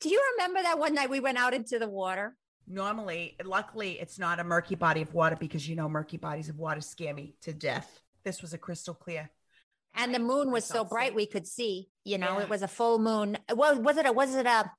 Do 0.00 0.08
you 0.10 0.22
remember 0.32 0.62
that 0.62 0.78
one 0.78 0.94
night 0.94 1.08
we 1.10 1.20
went 1.20 1.38
out 1.38 1.54
into 1.54 1.78
the 1.78 1.88
water? 1.88 2.36
Normally, 2.66 3.36
luckily, 3.44 3.92
it's 4.00 4.18
not 4.18 4.40
a 4.40 4.44
murky 4.44 4.74
body 4.74 5.02
of 5.02 5.12
water 5.14 5.36
because 5.38 5.68
you 5.68 5.76
know 5.76 5.88
murky 5.88 6.16
bodies 6.16 6.48
of 6.48 6.58
water 6.58 6.80
scare 6.80 7.14
me 7.14 7.34
to 7.42 7.52
death. 7.52 8.00
This 8.24 8.40
was 8.42 8.54
a 8.54 8.58
crystal 8.58 8.94
clear. 8.94 9.30
And 9.94 10.14
the 10.14 10.18
moon 10.18 10.50
was 10.50 10.64
so 10.64 10.82
bright 10.84 11.14
we 11.14 11.26
could 11.26 11.46
see. 11.46 11.88
You 12.04 12.18
know, 12.18 12.38
Yeah. 12.38 12.44
it 12.44 12.48
was 12.48 12.62
a 12.62 12.68
full 12.68 12.98
moon. 12.98 13.38
Well, 13.54 13.80
was 13.80 13.96
it 13.98 14.06
a 14.06 14.12
was 14.12 14.34
it 14.34 14.46
a 14.46 14.70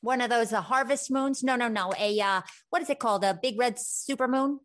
one 0.00 0.20
of 0.20 0.30
those 0.30 0.52
uh, 0.52 0.60
harvest 0.62 1.10
moons? 1.10 1.42
No, 1.42 1.56
no, 1.56 1.68
no. 1.68 1.92
A 1.98 2.20
uh, 2.20 2.40
what 2.70 2.82
is 2.82 2.90
it 2.90 2.98
called? 2.98 3.24
A 3.24 3.34
big 3.34 3.58
red 3.58 3.78
super 3.78 4.26
moon? 4.28 4.60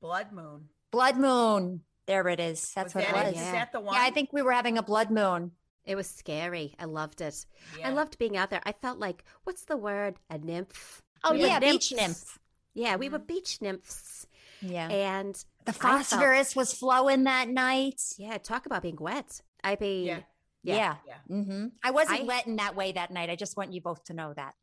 Blood 0.00 0.32
moon. 0.32 0.68
Blood 0.90 1.16
moon. 1.16 1.80
There 2.06 2.28
it 2.28 2.40
is. 2.40 2.72
That's 2.74 2.94
Was 2.94 3.04
what 3.04 3.12
that 3.12 3.26
it 3.26 3.26
was. 3.28 3.34
Yeah. 3.36 3.46
Is 3.46 3.52
that 3.52 3.72
the 3.72 3.80
one? 3.80 3.94
Yeah, 3.94 4.02
I 4.02 4.10
think 4.10 4.32
we 4.32 4.42
were 4.42 4.52
having 4.52 4.78
a 4.78 4.82
blood 4.82 5.10
moon. 5.10 5.52
It 5.84 5.94
was 5.96 6.08
scary. 6.08 6.74
I 6.78 6.84
loved 6.84 7.20
it. 7.20 7.46
Yeah. 7.78 7.88
I 7.88 7.92
loved 7.92 8.18
being 8.18 8.36
out 8.36 8.50
there. 8.50 8.62
I 8.64 8.72
felt 8.72 8.98
like, 8.98 9.24
what's 9.44 9.64
the 9.64 9.76
word? 9.76 10.16
A 10.30 10.38
nymph. 10.38 11.02
Oh 11.24 11.32
We 11.32 11.40
were 11.40 11.46
yeah, 11.46 11.58
beach 11.60 11.92
nymphs. 11.92 12.00
nymph. 12.08 12.38
Yeah, 12.74 12.96
we 12.96 13.06
Mm-hmm. 13.06 13.12
were 13.14 13.18
beach 13.20 13.58
nymphs. 13.60 14.26
Yeah. 14.62 14.88
And 14.88 15.34
the 15.64 15.70
I 15.70 15.72
felt- 15.72 16.04
phosphorus 16.06 16.54
was 16.54 16.72
flowing 16.72 17.24
that 17.24 17.48
night. 17.48 18.00
yeah, 18.18 18.38
talk 18.38 18.66
about 18.66 18.82
being 18.82 18.96
wet. 19.00 19.40
I 19.64 19.76
mean, 19.80 20.04
Yeah. 20.06 20.20
Yeah. 20.62 20.76
Yeah. 20.76 20.96
Yeah. 21.06 21.42
hmm 21.42 21.66
I 21.82 21.90
wasn't 21.90 22.20
I- 22.20 22.24
wet 22.24 22.46
in 22.46 22.56
that 22.56 22.74
way 22.76 22.92
that 22.92 23.10
night. 23.10 23.30
I 23.30 23.36
just 23.36 23.56
want 23.56 23.72
you 23.72 23.80
both 23.80 24.04
to 24.04 24.14
know 24.14 24.32
that. 24.34 24.54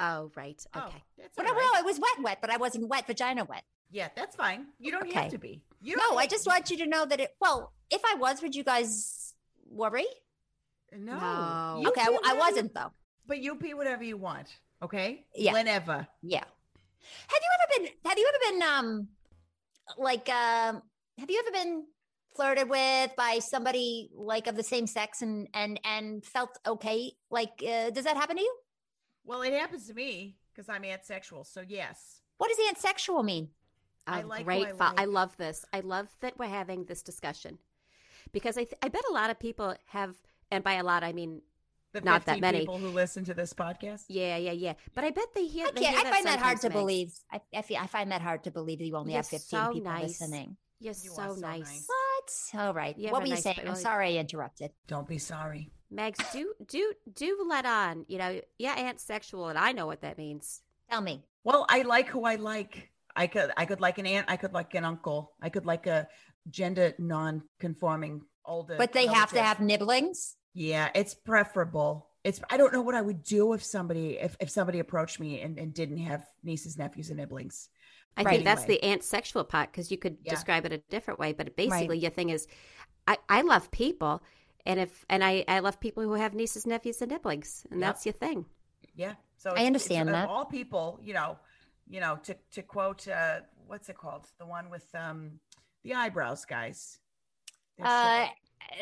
Oh, 0.00 0.30
right. 0.36 0.60
Oh, 0.74 0.86
Okay. 0.88 1.02
that's 1.18 1.36
But 1.36 1.46
I 1.46 1.50
right. 1.50 1.56
will. 1.56 1.80
It 1.80 1.84
was 1.84 2.00
wet, 2.00 2.22
wet, 2.22 2.38
but 2.40 2.50
I 2.50 2.56
wasn't 2.56 2.88
wet, 2.88 3.06
vagina 3.06 3.44
wet. 3.44 3.62
Yeah, 3.92 4.08
that's 4.16 4.34
fine. 4.34 4.66
You 4.80 4.90
don't 4.90 5.02
Okay. 5.08 5.12
have 5.12 5.30
to 5.30 5.38
be. 5.38 5.62
You 5.80 5.96
don't 5.96 6.14
No, 6.14 6.18
I 6.18 6.26
just 6.26 6.46
want 6.46 6.68
you 6.70 6.76
to 6.78 6.86
know 6.86 7.04
that 7.06 7.20
it. 7.20 7.36
Well, 7.40 7.72
if 7.90 8.02
I 8.04 8.14
was, 8.16 8.42
would 8.42 8.54
you 8.56 8.64
guys 8.64 9.34
worry? 9.68 10.06
no. 10.92 11.14
No. 11.18 11.84
Okay, 11.88 12.00
I, 12.02 12.18
I 12.24 12.34
wasn't 12.34 12.74
though. 12.74 12.90
But 13.26 13.38
you 13.40 13.54
be 13.54 13.72
whatever 13.74 14.02
you 14.04 14.16
want. 14.16 14.48
Okay. 14.82 15.24
Yeah. 15.34 15.52
Whenever. 15.52 16.06
Yeah. 16.22 16.44
Have 17.28 17.40
you 17.42 17.50
ever 17.54 17.66
been? 17.88 18.10
Have 18.10 18.18
you 18.18 18.30
ever 18.32 18.52
been? 18.52 18.62
Um, 18.68 19.08
like, 19.98 20.28
um, 20.28 20.82
have 21.18 21.30
you 21.30 21.38
ever 21.46 21.50
been 21.52 21.86
flirted 22.34 22.68
with 22.68 23.14
by 23.16 23.38
somebody 23.40 24.10
like 24.14 24.46
of 24.46 24.56
the 24.56 24.62
same 24.62 24.86
sex 24.86 25.22
and 25.22 25.48
and 25.54 25.80
and 25.84 26.24
felt 26.24 26.58
okay? 26.66 27.12
Like, 27.30 27.62
uh, 27.66 27.90
does 27.90 28.04
that 28.04 28.16
happen 28.16 28.36
to 28.36 28.42
you? 28.42 28.54
Well, 29.24 29.42
it 29.42 29.52
happens 29.52 29.86
to 29.88 29.94
me 29.94 30.36
because 30.52 30.68
I'm 30.68 30.84
asexual. 30.84 31.44
So 31.44 31.62
yes. 31.66 32.20
What 32.38 32.48
does 32.48 32.58
aunt 32.68 32.78
sexual 32.78 33.22
mean? 33.22 33.48
I 34.06 34.22
Oh, 34.22 34.26
like 34.26 34.38
who 34.40 34.44
great. 34.44 34.66
I 34.66 34.72
fo- 34.72 34.94
I 34.98 35.04
love 35.06 35.36
this. 35.36 35.64
I 35.72 35.80
love 35.80 36.08
that 36.20 36.38
we're 36.38 36.46
having 36.48 36.84
this 36.84 37.02
discussion 37.02 37.58
because 38.32 38.58
I, 38.58 38.64
th- 38.64 38.76
I 38.82 38.88
bet 38.88 39.02
a 39.08 39.12
lot 39.12 39.30
of 39.30 39.38
people 39.38 39.74
have, 39.86 40.14
and 40.50 40.62
by 40.62 40.74
a 40.74 40.82
lot, 40.82 41.02
I 41.04 41.12
mean, 41.12 41.40
The 41.92 42.00
Not 42.02 42.26
that 42.26 42.40
many. 42.40 42.58
people 42.60 42.76
who 42.78 42.88
listen 42.88 43.24
to 43.26 43.34
this 43.34 43.54
podcast. 43.54 44.04
yeah, 44.08 44.36
yeah, 44.36 44.50
yeah. 44.50 44.74
But 44.94 45.04
I 45.04 45.10
bet 45.10 45.32
they 45.34 45.46
hear. 45.46 45.68
I 45.68 45.70
they 45.70 45.80
can't. 45.82 45.96
hear 45.96 46.06
I 46.06 46.10
find 46.10 46.26
that 46.26 46.40
hard 46.40 46.60
to 46.62 46.68
Mags. 46.68 46.80
believe. 46.80 47.12
I 47.32 47.40
I, 47.54 47.62
feel, 47.62 47.78
I 47.80 47.86
find 47.86 48.10
that 48.10 48.20
hard 48.20 48.42
to 48.44 48.50
believe 48.50 48.78
that 48.80 48.84
you 48.86 48.96
only 48.96 49.12
You're 49.12 49.18
have 49.22 49.28
fifteen 49.28 49.60
so 49.60 49.72
people 49.72 49.92
nice. 49.92 50.20
listening. 50.20 50.56
You're 50.80 50.92
You 50.92 51.10
so, 51.10 51.34
so 51.34 51.40
nice. 51.40 51.60
nice. 51.60 51.86
What? 52.24 52.60
All 52.60 52.74
right. 52.74 52.96
You 52.96 53.10
what 53.10 53.18
a 53.18 53.20
were 53.20 53.26
you 53.26 53.34
nice 53.34 53.42
saying? 53.42 53.60
I'm 53.66 53.74
sorry 53.74 54.16
I 54.16 54.20
interrupted. 54.20 54.70
Don't 54.86 55.06
be 55.06 55.18
sorry. 55.18 55.70
Mags, 55.90 56.18
do 56.32 56.52
do 56.66 56.92
do 57.14 57.46
let 57.48 57.66
on. 57.66 58.04
You 58.08 58.18
know, 58.18 58.40
yeah, 58.58 58.72
aunt 58.72 59.00
sexual, 59.00 59.48
and 59.48 59.58
I 59.58 59.72
know 59.72 59.86
what 59.86 60.00
that 60.02 60.18
means. 60.18 60.62
Tell 60.90 61.00
me. 61.00 61.24
Well, 61.44 61.66
I 61.68 61.82
like 61.82 62.08
who 62.08 62.24
I 62.24 62.36
like. 62.36 62.90
I 63.14 63.26
could 63.26 63.50
I 63.56 63.66
could 63.66 63.80
like 63.80 63.98
an 63.98 64.06
aunt. 64.06 64.26
I 64.28 64.36
could 64.36 64.52
like 64.52 64.74
an 64.74 64.84
uncle. 64.84 65.32
I 65.40 65.48
could 65.50 65.66
like 65.66 65.86
a 65.86 66.08
gender 66.50 66.94
non-conforming 66.98 68.22
older. 68.44 68.76
But 68.76 68.92
they 68.92 69.06
have 69.06 69.32
to 69.32 69.42
have 69.42 69.60
nibblings. 69.60 70.36
Yeah, 70.54 70.90
it's 70.94 71.14
preferable. 71.14 72.08
It's 72.24 72.40
I 72.50 72.56
don't 72.56 72.72
know 72.72 72.82
what 72.82 72.94
I 72.94 73.02
would 73.02 73.22
do 73.22 73.52
if 73.52 73.62
somebody 73.62 74.18
if, 74.18 74.36
if 74.40 74.50
somebody 74.50 74.78
approached 74.78 75.20
me 75.20 75.40
and, 75.42 75.58
and 75.58 75.74
didn't 75.74 75.98
have 75.98 76.26
nieces, 76.42 76.78
nephews, 76.78 77.10
and 77.10 77.18
nibblings. 77.18 77.68
I 78.16 78.22
Right. 78.22 78.32
think 78.32 78.44
that's 78.44 78.62
Anyway. 78.64 78.78
the 78.80 78.86
aunt 78.86 79.02
sexual 79.02 79.44
part 79.44 79.72
because 79.72 79.90
you 79.90 79.98
could 79.98 80.18
Yeah. 80.22 80.30
describe 80.34 80.64
it 80.66 80.72
a 80.72 80.78
different 80.78 81.18
way. 81.18 81.32
But 81.32 81.56
basically, 81.56 81.98
your 81.98 82.10
thing 82.12 82.30
is, 82.30 82.46
I, 83.06 83.18
I 83.28 83.42
love 83.42 83.70
people, 83.70 84.22
and 84.64 84.78
if 84.80 85.04
and 85.08 85.22
I 85.24 85.44
I 85.48 85.58
love 85.60 85.80
people 85.80 86.02
who 86.02 86.12
have 86.14 86.34
nieces, 86.34 86.66
nephews, 86.66 87.02
and 87.02 87.10
nibblings, 87.10 87.66
and 87.70 87.80
Yep. 87.80 87.86
that's 87.88 88.06
your 88.06 88.12
thing. 88.14 88.46
Yeah. 88.94 89.14
So 89.36 89.50
I 89.50 89.54
it's- 89.54 89.66
understand 89.66 90.08
it's, 90.08 90.14
that. 90.14 90.28
all 90.28 90.44
people, 90.46 90.98
you 91.02 91.12
know, 91.14 91.38
you 91.88 92.00
know, 92.00 92.16
to 92.22 92.34
to 92.52 92.62
quote 92.62 93.06
uh 93.08 93.40
what's 93.66 93.88
it 93.88 93.96
called? 93.98 94.26
The 94.38 94.46
one 94.46 94.70
with 94.70 94.94
um 94.94 95.40
the 95.82 95.94
eyebrows 95.94 96.44
guys. 96.46 97.00
They're 97.76 97.86
Uh, 97.86 98.26
so- 98.28 98.32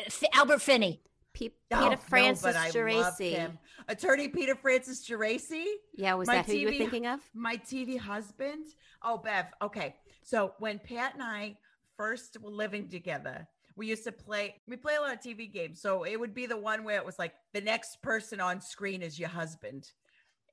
F- 0.05 0.23
Albert 0.33 0.61
Finney. 0.61 1.01
Pe- 1.33 1.49
Oh, 1.71 1.77
Peter 1.79 1.89
no, 1.91 1.95
Francis 1.97 2.55
loved 2.55 2.75
Geraci. 2.75 3.57
Attorney 3.87 4.27
Peter 4.27 4.55
Francis 4.55 5.07
Geraci. 5.07 5.65
Yeah, 5.95 6.13
was 6.13 6.27
My 6.27 6.35
that 6.35 6.45
who 6.45 6.53
you 6.53 6.67
were 6.67 6.73
TV 6.73 6.77
thinking 6.77 7.07
of? 7.07 7.19
my 7.33 7.57
TV 7.57 7.97
husband. 7.97 8.65
Oh, 9.03 9.17
Bev. 9.17 9.45
Okay. 9.61 9.95
So 10.21 10.53
when 10.59 10.79
Pat 10.79 11.13
and 11.15 11.23
I 11.23 11.57
first 11.97 12.37
were 12.41 12.51
living 12.51 12.87
together, 12.89 13.47
we 13.75 13.87
used 13.87 14.03
to 14.03 14.11
play, 14.11 14.61
we 14.67 14.77
play 14.77 14.95
a 14.95 15.01
lot 15.01 15.13
of 15.13 15.19
TV 15.19 15.51
games. 15.51 15.81
So 15.81 16.03
it 16.03 16.19
would 16.19 16.33
be 16.35 16.45
the 16.45 16.57
one 16.57 16.83
where 16.83 16.97
it 16.97 17.05
was 17.05 17.17
like 17.17 17.33
the 17.53 17.61
next 17.61 18.01
person 18.03 18.39
on 18.39 18.61
screen 18.61 19.01
is 19.01 19.17
your 19.17 19.29
husband. 19.29 19.89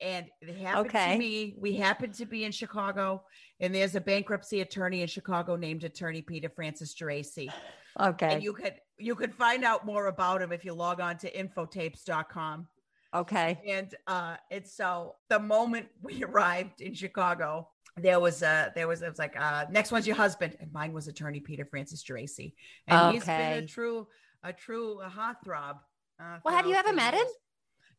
And 0.01 0.26
it 0.41 0.57
happened 0.57 0.87
Okay. 0.87 1.12
to 1.12 1.18
me. 1.18 1.55
We 1.59 1.74
happened 1.74 2.14
to 2.14 2.24
be 2.24 2.45
in 2.45 2.53
Chicago, 2.53 3.22
and 3.61 3.74
there's 3.74 3.95
a 3.97 4.01
bankruptcy 4.01 4.62
attorney 4.62 5.03
in 5.03 5.09
Chicago 5.09 5.57
named 5.57 5.85
Attorney 5.85 6.22
Peter 6.22 6.49
Francis 6.49 6.95
Geraci. 6.95 7.53
Okay. 7.99 8.34
And 8.34 8.43
you 8.43 8.53
could 8.53 8.74
you 8.99 9.14
could 9.14 9.34
find 9.34 9.64
out 9.64 9.84
more 9.86 10.07
about 10.07 10.43
him 10.43 10.53
if 10.53 10.64
you 10.64 10.74
log 10.74 11.01
on 11.01 11.16
to 11.18 11.32
infotapes.com. 11.32 12.68
okay. 13.14 13.59
And 13.66 13.95
uh 14.07 14.36
it's 14.51 14.72
so 14.74 15.16
the 15.28 15.38
moment 15.38 15.86
we 16.03 16.22
arrived 16.28 16.80
in 16.80 16.95
Chicago, 16.95 17.68
there 17.97 18.20
was 18.20 18.43
a 18.43 18.72
there 18.74 18.86
was 18.88 19.03
it 19.03 19.09
was 19.09 19.18
like 19.18 19.38
uh 19.38 19.66
next 19.70 19.91
one's 19.93 20.07
your 20.07 20.16
husband, 20.16 20.57
and 20.61 20.72
mine 20.72 20.93
was 20.93 21.09
attorney 21.09 21.41
Peter 21.41 21.64
Francis 21.64 22.05
Geraci. 22.05 22.55
And 22.86 23.14
he's 23.14 23.24
been 23.24 23.34
Okay. 23.34 23.59
a 23.59 23.66
true 23.66 24.07
a 24.45 24.53
true 24.53 25.01
heartthrob. 25.05 25.78
Uh, 26.20 26.38
Well, 26.45 26.55
have 26.55 26.66
you 26.66 26.74
ever 26.74 26.93
met 26.93 27.14
him? 27.14 27.26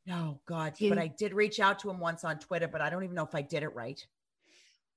No, 0.08 0.42
God, 0.48 0.74
You- 0.80 0.90
but 0.90 0.98
I 0.98 1.08
did 1.08 1.34
reach 1.34 1.60
out 1.60 1.80
to 1.80 1.90
him 1.90 2.00
once 2.00 2.24
on 2.24 2.40
Twitter, 2.40 2.68
but 2.68 2.82
I 2.82 2.90
don't 2.90 3.04
even 3.04 3.16
know 3.16 3.24
if 3.26 3.36
I 3.36 3.42
did 3.44 3.62
it 3.64 3.70
right. 3.76 4.04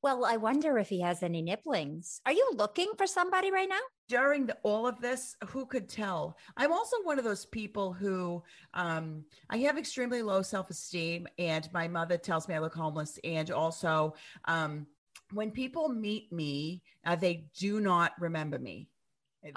Well, 0.05 0.27
I 0.27 0.37
wonder 0.37 0.77
if 0.77 0.91
he 0.91 1.01
has 1.01 1.23
any 1.23 1.41
nibblings. 1.41 2.21
Are 2.27 2.33
you 2.33 2.51
looking 2.57 2.91
for 2.99 3.07
somebody 3.07 3.51
right 3.51 3.69
now? 3.71 3.81
during 4.07 4.45
the, 4.45 4.55
all 4.63 4.87
of 4.87 5.01
this 5.01 5.35
who 5.49 5.65
could 5.65 5.89
tell 5.89 6.37
i'm 6.59 6.71
also 6.71 6.95
one 7.05 7.19
of 7.19 7.25
those 7.25 7.47
people 7.47 7.91
who 7.91 8.43
um 8.75 9.25
i 9.49 9.57
have 9.57 9.79
extremely 9.79 10.21
low 10.21 10.43
self-esteem 10.43 11.27
and 11.39 11.71
my 11.73 11.89
mother 11.89 12.19
tells 12.19 12.47
me 12.47 12.55
i 12.55 12.59
look 12.59 12.75
homeless 12.75 13.19
and 13.25 13.51
also 13.51 14.13
um 14.45 14.87
when 15.33 15.51
people 15.51 15.89
meet 15.89 16.31
me 16.31 16.83
uh, 17.07 17.17
they 17.17 17.47
do 17.59 17.81
not 17.81 18.13
remember 18.21 18.59
me 18.59 18.91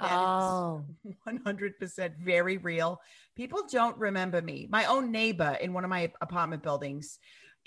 Oh. 0.08 0.82
100% 1.28 2.16
very 2.24 2.56
real 2.56 3.02
people 3.36 3.64
don't 3.70 3.98
remember 3.98 4.40
me 4.40 4.66
my 4.70 4.86
own 4.86 5.12
neighbor 5.12 5.58
in 5.60 5.74
one 5.74 5.84
of 5.84 5.90
my 5.90 6.10
apartment 6.22 6.62
buildings 6.62 7.18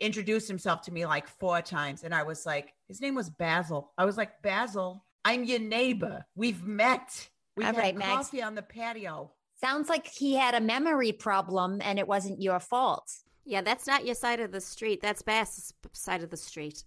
introduced 0.01 0.47
himself 0.47 0.81
to 0.83 0.91
me 0.91 1.05
like 1.05 1.27
four 1.27 1.61
times. 1.61 2.03
And 2.03 2.13
I 2.13 2.23
was 2.23 2.45
like, 2.45 2.73
his 2.87 2.99
name 2.99 3.15
was 3.15 3.29
Basil. 3.29 3.91
I 3.97 4.05
was 4.05 4.17
like, 4.17 4.41
Basil, 4.41 5.05
I'm 5.23 5.43
your 5.43 5.59
neighbor. 5.59 6.25
We've 6.35 6.63
met. 6.63 7.29
We've 7.55 7.67
All 7.67 7.73
had 7.73 7.81
right, 7.81 7.95
Mags. 7.95 8.27
coffee 8.27 8.41
on 8.41 8.55
the 8.55 8.61
patio. 8.61 9.31
Sounds 9.59 9.89
like 9.89 10.07
he 10.07 10.35
had 10.35 10.55
a 10.55 10.61
memory 10.61 11.11
problem 11.11 11.81
and 11.83 11.99
it 11.99 12.07
wasn't 12.07 12.41
your 12.41 12.59
fault. 12.59 13.11
Yeah, 13.45 13.61
that's 13.61 13.87
not 13.87 14.05
your 14.05 14.15
side 14.15 14.39
of 14.39 14.51
the 14.51 14.61
street. 14.61 15.01
That's 15.01 15.21
Bass's 15.21 15.73
side 15.93 16.23
of 16.23 16.29
the 16.29 16.37
street. 16.37 16.83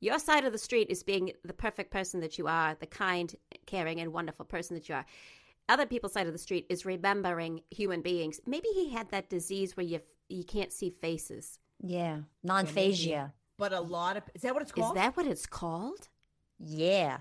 Your 0.00 0.18
side 0.18 0.44
of 0.44 0.52
the 0.52 0.58
street 0.58 0.88
is 0.90 1.02
being 1.02 1.32
the 1.44 1.54
perfect 1.54 1.90
person 1.90 2.20
that 2.20 2.36
you 2.36 2.46
are, 2.46 2.76
the 2.78 2.86
kind, 2.86 3.34
caring, 3.66 4.00
and 4.00 4.12
wonderful 4.12 4.44
person 4.44 4.74
that 4.76 4.88
you 4.88 4.94
are. 4.96 5.06
Other 5.68 5.86
people's 5.86 6.12
side 6.12 6.26
of 6.26 6.34
the 6.34 6.38
street 6.38 6.66
is 6.68 6.84
remembering 6.84 7.62
human 7.70 8.02
beings. 8.02 8.38
Maybe 8.46 8.68
he 8.74 8.90
had 8.90 9.10
that 9.10 9.30
disease 9.30 9.76
where 9.76 9.86
you 9.86 10.00
you 10.28 10.44
can't 10.44 10.72
see 10.72 10.90
faces. 10.90 11.58
Yeah. 11.80 12.14
maybe. 12.16 12.26
Non-phasia. 12.44 13.32
But 13.56 13.72
a 13.72 13.80
lot 13.80 14.16
of 14.16 14.22
is 14.34 14.42
that 14.42 14.52
what 14.54 14.62
it's 14.62 14.72
called? 14.72 14.96
Is 14.96 15.02
that 15.02 15.16
what 15.16 15.26
it's 15.26 15.46
called? 15.46 16.08
Yeah. 16.58 17.18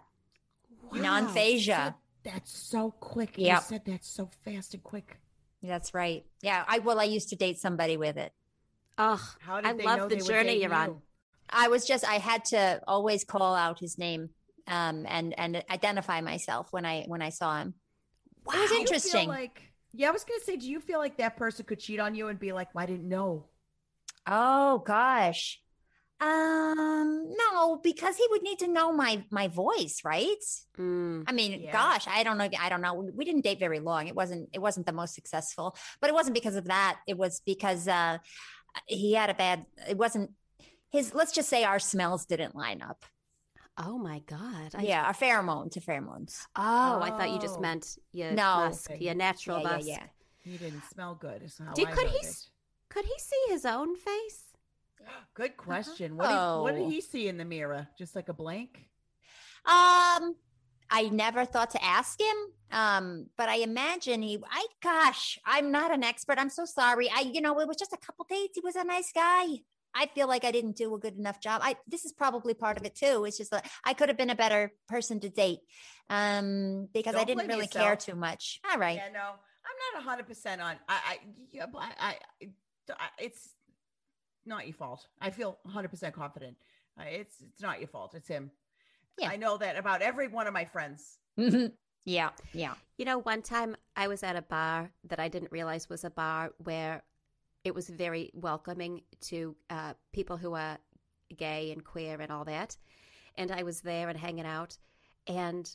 Wow. 0.92 1.00
Non-phasia. 1.00 1.96
That's 2.24 2.52
so 2.58 2.92
quick. 3.00 3.34
Yep. 3.38 3.56
You 3.58 3.62
said 3.68 3.86
that 3.86 4.04
so 4.06 4.30
fast 4.44 4.74
and 4.74 4.84
quick. 4.84 5.20
That's 5.62 5.94
right. 5.94 6.26
Yeah. 6.42 6.64
I 6.68 6.80
well, 6.80 7.00
I 7.00 7.04
used 7.04 7.30
to 7.30 7.36
date 7.36 7.60
somebody 7.60 7.98
with 7.98 8.18
it. 8.18 8.32
Ugh, 8.98 9.20
How 9.40 9.58
did 9.62 9.66
I 9.66 9.74
they 9.74 9.84
love 9.84 9.98
know 10.00 10.08
the 10.08 10.16
they 10.16 10.22
journey 10.22 10.44
dating 10.50 10.62
you're 10.64 10.74
on. 10.74 10.90
you? 10.90 11.02
I 11.50 11.68
was 11.68 11.86
just 11.86 12.08
I 12.08 12.16
had 12.16 12.46
to 12.46 12.82
always 12.88 13.24
call 13.24 13.54
out 13.56 13.80
his 13.80 13.98
name 13.98 14.30
um 14.68 15.06
and 15.08 15.38
and 15.38 15.64
identify 15.70 16.22
myself 16.22 16.68
when 16.72 16.86
I 16.86 17.04
when 17.08 17.22
I 17.22 17.30
saw 17.30 17.60
him. 17.60 17.74
It 18.38 18.46
was 18.48 18.56
Do 18.56 18.62
you 18.62 18.68
feel 18.68 18.80
interesting. 18.80 19.28
like 19.30 19.62
yeah, 19.96 20.10
I 20.10 20.12
was 20.12 20.24
gonna 20.24 20.40
say, 20.44 20.58
do 20.58 20.68
you 20.70 20.80
feel 20.80 20.98
like 21.00 21.18
that 21.18 21.38
person 21.38 21.66
could 21.66 21.80
cheat 21.80 22.00
on 22.00 22.16
you 22.16 22.28
and 22.28 22.40
be 22.40 22.52
like, 22.52 22.74
well, 22.74 22.84
I 22.84 22.88
didn't 22.88 23.08
know? 23.08 23.46
Oh 24.28 24.80
gosh. 24.80 25.60
Um 26.22 27.34
no, 27.38 27.78
because 27.84 28.16
he 28.16 28.26
would 28.30 28.44
need 28.44 28.60
to 28.60 28.68
know 28.68 28.94
my 28.94 29.24
my 29.30 29.48
voice, 29.50 30.02
right? 30.06 30.38
Mm. 30.78 31.24
I 31.28 31.32
mean, 31.34 31.62
Yeah. 31.64 31.72
gosh, 31.72 32.08
I 32.08 32.24
don't 32.24 32.38
know. 32.38 32.48
I 32.60 32.70
don't 32.70 32.82
know. 32.82 32.94
We 32.94 33.26
didn't 33.26 33.42
date 33.42 33.60
very 33.60 33.80
long. 33.80 34.08
It 34.08 34.16
wasn't. 34.16 34.50
It 34.54 34.60
wasn't 34.60 34.86
the 34.86 34.94
most 34.94 35.16
successful, 35.16 35.76
but 36.00 36.10
it 36.10 36.14
wasn't 36.14 36.36
because 36.36 36.56
of 36.56 36.66
that. 36.66 37.00
It 37.08 37.18
was 37.18 37.42
because 37.46 37.88
uh, 37.88 38.20
he 38.88 39.14
had 39.14 39.30
a 39.30 39.34
bad. 39.34 39.66
It 39.90 39.98
wasn't 39.98 40.32
his. 40.92 41.14
Let's 41.14 41.34
just 41.34 41.50
say 41.50 41.64
our 41.66 41.80
smells 41.80 42.26
didn't 42.26 42.56
line 42.56 42.82
up. 42.82 43.06
Oh 43.78 43.98
my 43.98 44.20
God. 44.20 44.76
I, 44.76 44.84
yeah, 44.84 45.04
our 45.04 45.14
pheromone 45.14 45.72
to 45.72 45.82
pheromones. 45.82 46.46
Oh, 46.56 47.00
I 47.02 47.10
thought 47.10 47.32
you 47.32 47.40
just 47.40 47.58
Oh. 47.58 47.62
meant 47.62 47.98
your 48.12 48.32
No. 48.32 48.58
musk, 48.68 48.92
your 49.00 49.16
natural 49.16 49.60
Yeah, 49.62 49.64
yeah, 49.70 49.76
musk. 49.76 49.88
yeah. 49.88 50.04
He 50.44 50.58
didn't 50.58 50.84
smell 50.94 51.16
good. 51.16 51.42
Is 51.42 51.58
how 51.58 51.74
Did- 51.74 51.88
I 51.88 51.92
could 51.92 52.08
he 52.08 52.18
it. 52.18 52.36
S- 52.94 52.96
Could 52.96 53.06
he 53.06 53.20
see 53.20 53.54
his 53.54 53.66
own 53.66 53.96
face? 53.96 54.44
Good 55.34 55.58
question. 55.58 56.18
What, 56.18 56.28
did, 56.30 56.62
what 56.62 56.76
did 56.76 56.84
Oh. 56.86 56.90
he 56.90 57.02
see 57.02 57.28
in 57.28 57.38
the 57.38 57.46
mirror? 57.46 57.88
Just 57.98 58.16
like 58.16 58.30
a 58.30 58.34
blank? 58.34 58.78
Um, 59.66 60.36
I 60.90 61.10
never 61.12 61.46
thought 61.46 61.72
to 61.72 61.84
ask 61.84 62.20
him. 62.20 62.36
Um, 62.72 63.28
but 63.38 63.50
I 63.50 63.58
imagine 63.58 64.22
he. 64.22 64.40
I 64.50 64.66
gosh, 64.82 65.40
I'm 65.46 65.72
not 65.72 65.94
an 65.94 66.04
expert. 66.04 66.38
I'm 66.40 66.50
so 66.50 66.66
sorry. 66.66 67.10
I, 67.10 67.22
you 67.22 67.40
know, 67.42 67.60
it 67.60 67.68
was 67.68 67.78
just 67.78 67.94
a 67.94 67.98
couple 67.98 68.26
dates. 68.30 68.56
He 68.56 68.62
was 68.62 68.76
a 68.76 68.84
nice 68.84 69.12
guy. 69.14 69.46
I 69.96 70.08
feel 70.08 70.28
like 70.28 70.44
I 70.44 70.52
didn't 70.52 70.76
do 70.76 70.94
a 70.96 71.00
good 71.00 71.18
enough 71.20 71.40
job. 71.40 71.62
I 71.64 71.78
this 71.88 72.04
is 72.04 72.12
probably 72.14 72.56
part 72.56 72.78
of 72.78 72.86
it 72.86 72.96
too. 72.96 73.26
It's 73.26 73.38
just 73.38 73.52
that 73.52 73.70
I 73.86 73.94
could 73.94 74.10
have 74.10 74.18
been 74.18 74.32
a 74.32 74.36
better 74.36 74.74
person 74.90 75.20
to 75.20 75.30
date. 75.30 75.60
Um, 76.10 76.88
because 76.94 77.14
I 77.14 77.20
Don't 77.20 77.28
didn't 77.28 77.46
blame 77.46 77.50
really 77.60 77.68
care 77.68 77.96
too 77.96 78.16
much. 78.16 78.60
All 78.72 78.80
right. 78.80 78.98
Yeah, 78.98 79.10
no, 79.14 79.20
I'm 79.20 79.94
not 79.94 80.04
hundred 80.04 80.28
percent 80.28 80.62
on. 80.62 80.76
I, 80.90 80.94
I, 81.06 81.20
yeah, 81.52 81.66
I, 81.78 81.92
I, 82.00 82.18
I, 82.42 82.50
it's 83.20 83.50
not 84.46 84.66
your 84.68 84.76
fault. 84.76 85.08
I 85.22 85.30
feel 85.30 85.58
hundred 85.68 85.90
percent 85.90 86.16
confident. 86.16 86.58
Uh, 87.00 87.06
it's, 87.08 87.36
it's 87.42 87.62
not 87.62 87.80
your 87.80 87.88
fault. 87.88 88.14
It's 88.14 88.28
him. 88.28 88.52
Yeah. 89.18 89.30
I 89.30 89.38
know 89.38 89.58
that 89.58 89.78
about 89.78 90.02
every 90.02 90.28
one 90.28 90.48
of 90.48 90.54
my 90.54 90.66
friends. 90.66 91.18
yeah. 92.06 92.30
Yeah. 92.54 92.74
You 92.98 93.06
know, 93.06 93.20
one 93.20 93.42
time 93.42 93.76
I 93.96 94.08
was 94.08 94.24
at 94.24 94.36
a 94.36 94.42
bar 94.42 94.92
that 95.06 95.20
I 95.20 95.28
didn't 95.28 95.52
realize 95.52 95.90
was 95.90 96.04
a 96.04 96.10
bar 96.10 96.52
where 96.58 97.04
it 97.64 97.74
was 97.74 97.90
very 97.90 98.32
welcoming 98.34 99.02
to 99.22 99.56
uh, 99.70 99.94
people 100.12 100.38
who 100.38 100.54
are 100.54 100.78
gay 101.38 101.72
and 101.72 101.84
queer 101.84 102.20
and 102.20 102.32
all 102.32 102.46
that. 102.46 102.78
And 103.36 103.52
I 103.52 103.64
was 103.64 103.82
there 103.82 104.10
and 104.10 104.20
hanging 104.20 104.46
out, 104.46 104.78
and 105.26 105.68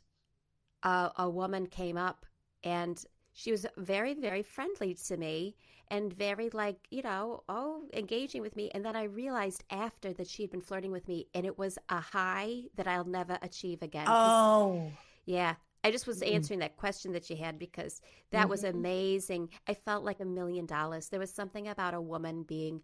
a, 0.84 1.10
a 1.16 1.28
woman 1.28 1.66
came 1.66 1.96
up 1.96 2.24
and 2.62 3.02
she 3.40 3.50
was 3.52 3.64
very, 3.76 4.14
very 4.14 4.42
friendly 4.42 4.92
to 5.08 5.16
me 5.16 5.54
and 5.88 6.12
very, 6.12 6.48
like, 6.50 6.78
you 6.90 7.02
know, 7.02 7.44
oh, 7.48 7.84
engaging 7.94 8.42
with 8.42 8.56
me. 8.56 8.70
And 8.74 8.84
then 8.84 8.96
I 8.96 9.04
realized 9.04 9.62
after 9.70 10.12
that 10.14 10.26
she 10.28 10.42
had 10.42 10.50
been 10.50 10.60
flirting 10.68 10.90
with 10.92 11.06
me, 11.08 11.18
and 11.34 11.46
it 11.46 11.56
was 11.58 11.78
a 11.88 12.00
high 12.00 12.64
that 12.76 12.88
I'll 12.88 13.04
never 13.18 13.38
achieve 13.42 13.80
again 13.82 14.06
Oh. 14.06 14.92
yeah. 15.26 15.54
I 15.84 15.90
just 15.92 16.06
was 16.08 16.20
Mm. 16.20 16.34
answering 16.34 16.60
that 16.60 16.76
question 16.76 17.12
that 17.12 17.30
you 17.30 17.36
had 17.36 17.58
because 17.58 18.00
that 18.30 18.48
was 18.48 18.64
Mhm. 18.64 18.70
amazing. 18.70 19.50
I 19.68 19.74
felt 19.74 20.04
like 20.04 20.20
a 20.20 20.24
million 20.24 20.66
dollars. 20.66 21.08
There 21.08 21.20
was 21.20 21.32
something 21.32 21.68
about 21.68 21.94
a 21.94 22.00
woman 22.00 22.42
being 22.42 22.82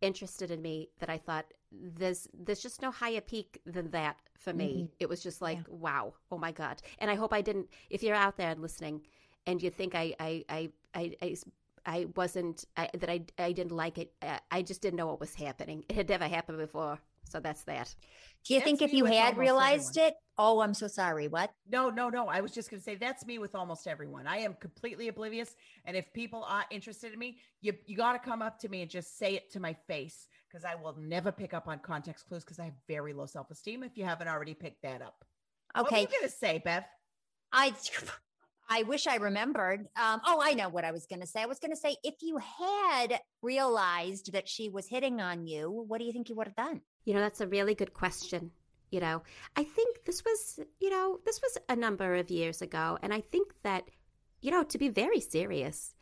interested 0.00 0.50
in 0.50 0.62
me 0.62 0.90
that 1.00 1.10
I 1.10 1.18
thought 1.18 1.52
there's 1.72 2.28
there's 2.32 2.62
just 2.62 2.82
no 2.82 2.90
higher 2.90 3.20
peak 3.20 3.60
than 3.66 3.90
that 3.90 4.16
for 4.38 4.52
me. 4.52 4.88
It 5.00 5.08
was 5.08 5.22
just 5.22 5.42
like, 5.42 5.60
wow, 5.68 6.14
oh 6.30 6.38
my 6.38 6.52
God. 6.52 6.82
And 6.98 7.10
I 7.10 7.14
hope 7.16 7.32
I 7.32 7.42
didn't 7.42 7.68
if 7.90 8.02
you're 8.02 8.14
out 8.14 8.36
there 8.36 8.50
and 8.50 8.62
listening 8.62 9.02
and 9.46 9.62
you 9.62 9.70
think 9.70 9.94
I 9.94 10.14
I 10.20 10.44
I 10.48 10.70
I, 10.94 11.16
I 11.22 11.36
I 11.86 12.06
wasn't 12.16 12.64
I, 12.76 12.90
that 12.94 13.10
I 13.10 13.24
I 13.38 13.52
didn't 13.52 13.72
like 13.72 13.98
it. 13.98 14.12
uh, 14.22 14.38
I 14.50 14.62
just 14.62 14.82
didn't 14.82 14.96
know 14.96 15.06
what 15.06 15.20
was 15.20 15.34
happening. 15.34 15.84
It 15.88 15.96
had 15.96 16.08
never 16.08 16.26
happened 16.28 16.58
before, 16.58 16.98
so 17.24 17.40
that's 17.40 17.64
that. 17.64 17.94
Do 18.44 18.54
you 18.54 18.60
That's 18.60 18.64
think 18.64 18.82
if 18.82 18.92
you 18.92 19.04
had 19.04 19.36
almost 19.36 19.38
realized 19.38 19.96
it? 19.96 20.14
Oh, 20.38 20.60
I'm 20.60 20.74
so 20.74 20.86
sorry. 20.88 21.28
What? 21.28 21.52
No, 21.70 21.90
no, 21.90 22.08
no. 22.08 22.28
I 22.28 22.40
was 22.40 22.52
just 22.52 22.70
going 22.70 22.80
to 22.80 22.84
say 22.84 22.94
that's 22.94 23.26
me 23.26 23.38
with 23.38 23.54
almost 23.54 23.86
everyone. 23.86 24.26
I 24.26 24.38
am 24.38 24.54
completely 24.54 25.08
oblivious. 25.08 25.54
And 25.84 25.96
if 25.96 26.12
people 26.14 26.44
are 26.44 26.64
interested 26.70 27.12
in 27.12 27.18
me, 27.18 27.38
you 27.60 27.74
you 27.86 27.96
got 27.96 28.12
to 28.14 28.18
come 28.18 28.42
up 28.42 28.58
to 28.60 28.68
me 28.68 28.82
and 28.82 28.90
just 28.90 29.18
say 29.18 29.34
it 29.34 29.52
to 29.52 29.60
my 29.60 29.74
face 29.86 30.28
because 30.48 30.64
I 30.64 30.74
will 30.76 30.96
never 30.98 31.30
pick 31.30 31.52
up 31.54 31.68
on 31.68 31.80
context 31.80 32.26
clues 32.26 32.44
because 32.44 32.58
I 32.58 32.66
have 32.66 32.74
very 32.88 33.12
low 33.12 33.26
self 33.26 33.50
esteem. 33.50 33.82
If 33.82 33.96
you 33.98 34.04
haven't 34.04 34.28
already 34.28 34.54
picked 34.54 34.82
that 34.82 35.02
up, 35.02 35.24
okay. 35.76 35.82
What 35.82 35.92
were 35.92 35.96
Okay. 35.96 36.00
you 36.00 36.08
going 36.08 36.22
to 36.22 36.28
say, 36.36 36.58
Bev? 36.64 36.84
I 37.52 37.70
I 38.68 38.82
wish 38.82 39.06
I 39.06 39.16
remembered. 39.16 39.88
Um, 39.96 40.20
oh, 40.26 40.40
I 40.42 40.54
know 40.54 40.68
what 40.68 40.84
I 40.84 40.92
was 40.92 41.06
going 41.06 41.20
to 41.20 41.26
say. 41.26 41.42
I 41.42 41.46
was 41.46 41.58
going 41.58 41.70
to 41.70 41.76
say 41.76 41.96
if 42.04 42.16
you 42.20 42.38
had 42.38 43.20
realized 43.42 44.32
that 44.32 44.48
she 44.48 44.68
was 44.68 44.86
hitting 44.88 45.20
on 45.20 45.46
you, 45.46 45.70
what 45.70 45.98
do 45.98 46.04
you 46.04 46.12
think 46.12 46.28
you 46.28 46.34
would 46.36 46.46
have 46.46 46.56
done? 46.56 46.80
You 47.04 47.14
know, 47.14 47.20
that's 47.20 47.40
a 47.40 47.46
really 47.46 47.74
good 47.74 47.94
question. 47.94 48.50
You 48.90 49.00
know, 49.00 49.22
I 49.56 49.64
think 49.64 50.04
this 50.04 50.22
was, 50.24 50.60
you 50.80 50.90
know, 50.90 51.18
this 51.24 51.40
was 51.42 51.58
a 51.68 51.76
number 51.76 52.14
of 52.16 52.30
years 52.30 52.62
ago. 52.62 52.98
And 53.02 53.12
I 53.12 53.20
think 53.20 53.52
that, 53.62 53.84
you 54.40 54.50
know, 54.50 54.62
to 54.64 54.78
be 54.78 54.88
very 54.88 55.20
serious, 55.20 55.94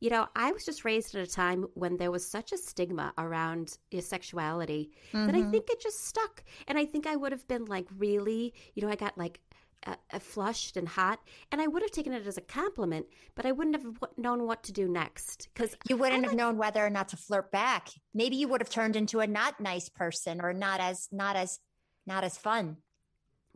you 0.00 0.10
know, 0.10 0.26
I 0.36 0.52
was 0.52 0.64
just 0.64 0.84
raised 0.84 1.14
at 1.14 1.26
a 1.26 1.30
time 1.30 1.66
when 1.74 1.96
there 1.96 2.10
was 2.10 2.28
such 2.28 2.52
a 2.52 2.58
stigma 2.58 3.14
around 3.16 3.78
your 3.90 4.02
sexuality 4.02 4.90
that 5.12 5.34
I 5.34 5.42
Mhm. 5.42 5.50
think 5.50 5.70
it 5.70 5.80
just 5.80 6.04
stuck. 6.04 6.44
And 6.66 6.76
I 6.76 6.84
think 6.84 7.06
I 7.06 7.16
would 7.16 7.32
have 7.32 7.46
been 7.46 7.64
like 7.66 7.86
really, 7.96 8.52
you 8.74 8.82
know, 8.82 8.90
I 8.90 8.96
got 8.96 9.16
like 9.16 9.40
uh, 9.86 10.18
flushed 10.18 10.76
and 10.76 10.88
hot, 10.88 11.20
and 11.52 11.60
I 11.60 11.66
would 11.66 11.82
have 11.82 11.90
taken 11.90 12.12
it 12.12 12.26
as 12.26 12.38
a 12.38 12.42
compliment, 12.42 13.06
but 13.34 13.46
I 13.46 13.52
wouldn't 13.52 13.76
have 13.76 14.00
w- 14.00 14.14
known 14.16 14.46
what 14.46 14.62
to 14.64 14.72
do 14.72 14.88
next 14.88 15.48
because 15.52 15.76
you 15.88 15.96
wouldn't 15.96 16.24
have 16.24 16.34
known 16.34 16.56
whether 16.56 16.84
or 16.84 16.90
not 16.90 17.08
to 17.10 17.16
flirt 17.16 17.50
back. 17.52 17.88
Maybe 18.12 18.36
you 18.36 18.48
would 18.48 18.60
have 18.60 18.70
turned 18.70 18.96
into 18.96 19.20
a 19.20 19.26
not 19.26 19.60
nice 19.60 19.88
person 19.88 20.40
or 20.40 20.52
not 20.52 20.80
as 20.80 21.08
not 21.12 21.36
as 21.36 21.60
not 22.06 22.24
as 22.24 22.36
fun. 22.38 22.78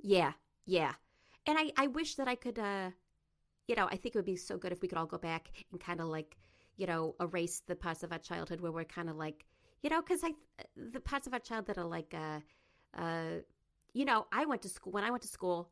Yeah, 0.03 0.33
yeah. 0.67 0.93
And 1.47 1.59
I, 1.59 1.73
I 1.77 1.87
wish 1.87 2.17
that 2.17 2.29
I 2.29 2.35
could, 2.35 2.59
uh, 2.59 2.91
you 3.67 3.75
know, 3.75 3.87
I 3.87 3.97
think 3.97 4.15
it 4.15 4.19
would 4.19 4.25
be 4.25 4.37
so 4.37 4.59
good 4.59 4.73
if 4.73 4.83
we 4.83 4.89
could 4.89 4.99
all 4.99 5.07
go 5.07 5.19
back 5.19 5.49
and 5.73 5.81
kind 5.81 6.01
of 6.01 6.07
like, 6.07 6.37
you 6.77 6.87
know, 6.87 7.15
erase 7.21 7.63
the 7.67 7.75
parts 7.75 8.03
of 8.03 8.13
our 8.13 8.19
childhood 8.19 8.61
where 8.61 8.73
we're 8.73 8.85
kind 8.85 9.09
of 9.09 9.17
like, 9.17 9.45
you 9.83 9.91
know, 9.91 10.03
because 10.03 10.23
I, 10.23 10.35
the 10.77 11.01
parts 11.01 11.27
of 11.27 11.33
our 11.33 11.39
child 11.39 11.67
that 11.67 11.79
are 11.79 11.85
like, 11.85 12.15
uh, 12.15 12.41
uh, 13.01 13.41
you 13.95 14.05
know, 14.05 14.27
I 14.33 14.45
went 14.47 14.63
to 14.63 14.69
school, 14.69 14.93
when 14.93 15.05
I 15.05 15.11
went 15.11 15.23
to 15.23 15.29
school, 15.29 15.71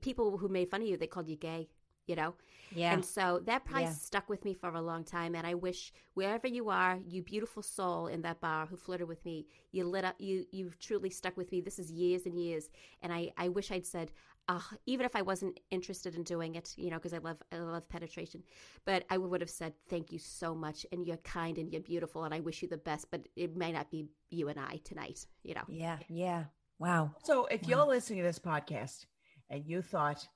people 0.00 0.38
who 0.38 0.48
made 0.48 0.70
fun 0.70 0.82
of 0.82 0.88
you, 0.88 0.96
they 0.96 1.06
called 1.06 1.28
you 1.28 1.36
gay, 1.36 1.68
you 2.06 2.16
know? 2.16 2.34
Yeah. 2.70 2.92
And 2.94 3.04
so 3.04 3.40
that 3.46 3.64
probably 3.64 3.84
Yeah. 3.84 3.92
stuck 3.92 4.28
with 4.28 4.44
me 4.44 4.54
for 4.54 4.70
a 4.70 4.80
long 4.80 5.04
time. 5.04 5.34
And 5.34 5.46
I 5.46 5.54
wish 5.54 5.92
wherever 6.14 6.46
you 6.46 6.68
are, 6.70 6.98
you 7.06 7.22
beautiful 7.22 7.62
soul 7.62 8.06
in 8.06 8.22
that 8.22 8.40
bar 8.40 8.66
who 8.66 8.76
flirted 8.76 9.08
with 9.08 9.24
me, 9.24 9.46
you 9.72 9.84
lit 9.84 10.04
up, 10.04 10.16
you 10.18 10.44
you've 10.52 10.78
truly 10.78 11.10
stuck 11.10 11.36
with 11.36 11.50
me. 11.52 11.60
This 11.60 11.78
is 11.78 11.90
years 11.90 12.26
and 12.26 12.38
years. 12.38 12.70
And 13.02 13.12
I, 13.12 13.32
I 13.36 13.48
wish 13.48 13.70
I'd 13.70 13.86
said, 13.86 14.12
uh, 14.48 14.60
even 14.86 15.06
if 15.06 15.14
I 15.14 15.22
wasn't 15.22 15.60
interested 15.70 16.14
in 16.16 16.22
doing 16.24 16.54
it, 16.56 16.74
you 16.76 16.90
know, 16.90 16.96
because 16.96 17.12
I 17.12 17.18
love 17.18 17.36
I 17.52 17.58
love 17.58 17.88
penetration, 17.88 18.42
but 18.84 19.04
I 19.10 19.16
would 19.18 19.40
have 19.40 19.50
said 19.50 19.74
thank 19.88 20.10
you 20.12 20.18
so 20.18 20.54
much, 20.54 20.84
and 20.92 21.06
you're 21.06 21.18
kind 21.18 21.58
and 21.58 21.70
you're 21.72 21.82
beautiful, 21.82 22.24
and 22.24 22.34
I 22.34 22.40
wish 22.40 22.62
you 22.62 22.68
the 22.68 22.76
best. 22.76 23.10
But 23.10 23.28
it 23.36 23.56
may 23.56 23.70
not 23.72 23.90
be 23.90 24.06
you 24.30 24.48
and 24.48 24.58
I 24.58 24.80
tonight, 24.84 25.26
you 25.44 25.54
know. 25.54 25.64
yeah. 25.68 25.98
Yeah. 26.08 26.44
Wow. 26.78 27.12
So 27.22 27.46
if 27.46 27.68
you're 27.68 27.84
listening 27.84 28.20
to 28.20 28.24
this 28.24 28.38
podcast 28.38 29.04
and 29.50 29.64
you 29.66 29.82
thought, 29.82 30.26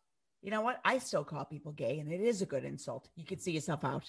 you 0.42 0.50
know 0.50 0.60
what, 0.60 0.80
I 0.84 0.98
still 0.98 1.24
call 1.24 1.44
people 1.44 1.72
gay, 1.72 2.00
and 2.00 2.12
it 2.12 2.20
is 2.20 2.42
a 2.42 2.46
good 2.46 2.64
insult. 2.64 3.08
You 3.16 3.24
can 3.24 3.38
see 3.38 3.52
yourself 3.52 3.84
out. 3.84 4.04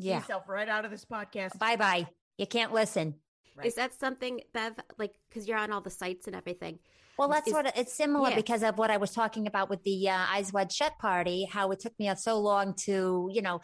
See 0.00 0.08
Yeah. 0.08 0.18
yourself 0.18 0.48
right 0.48 0.68
out 0.68 0.84
of 0.84 0.90
this 0.90 1.04
podcast. 1.04 1.58
Bye 1.58 1.76
bye. 1.76 2.06
You 2.38 2.46
can't 2.46 2.72
listen. 2.72 3.14
Right. 3.56 3.66
Is 3.66 3.74
that 3.74 3.92
something, 3.98 4.40
Bev? 4.54 4.74
Like, 4.98 5.14
because 5.28 5.46
you're 5.46 5.58
on 5.58 5.72
all 5.72 5.82
the 5.82 5.90
sites 5.90 6.26
and 6.26 6.34
everything. 6.36 6.78
Well, 7.18 7.28
that's 7.28 7.48
Is- 7.48 7.52
what 7.52 7.76
it's 7.76 7.92
similar 7.92 8.30
yeah. 8.30 8.36
because 8.36 8.62
of 8.62 8.78
what 8.78 8.90
I 8.90 8.96
was 8.96 9.10
talking 9.10 9.46
about 9.46 9.68
with 9.68 9.82
the 9.84 10.08
uh, 10.08 10.16
Eyes 10.16 10.52
Wide 10.52 10.72
Shut 10.72 10.98
party. 10.98 11.44
How 11.44 11.70
it 11.70 11.80
took 11.80 11.92
me 11.98 12.10
so 12.16 12.38
long 12.40 12.74
to, 12.84 13.28
you 13.30 13.42
know, 13.42 13.60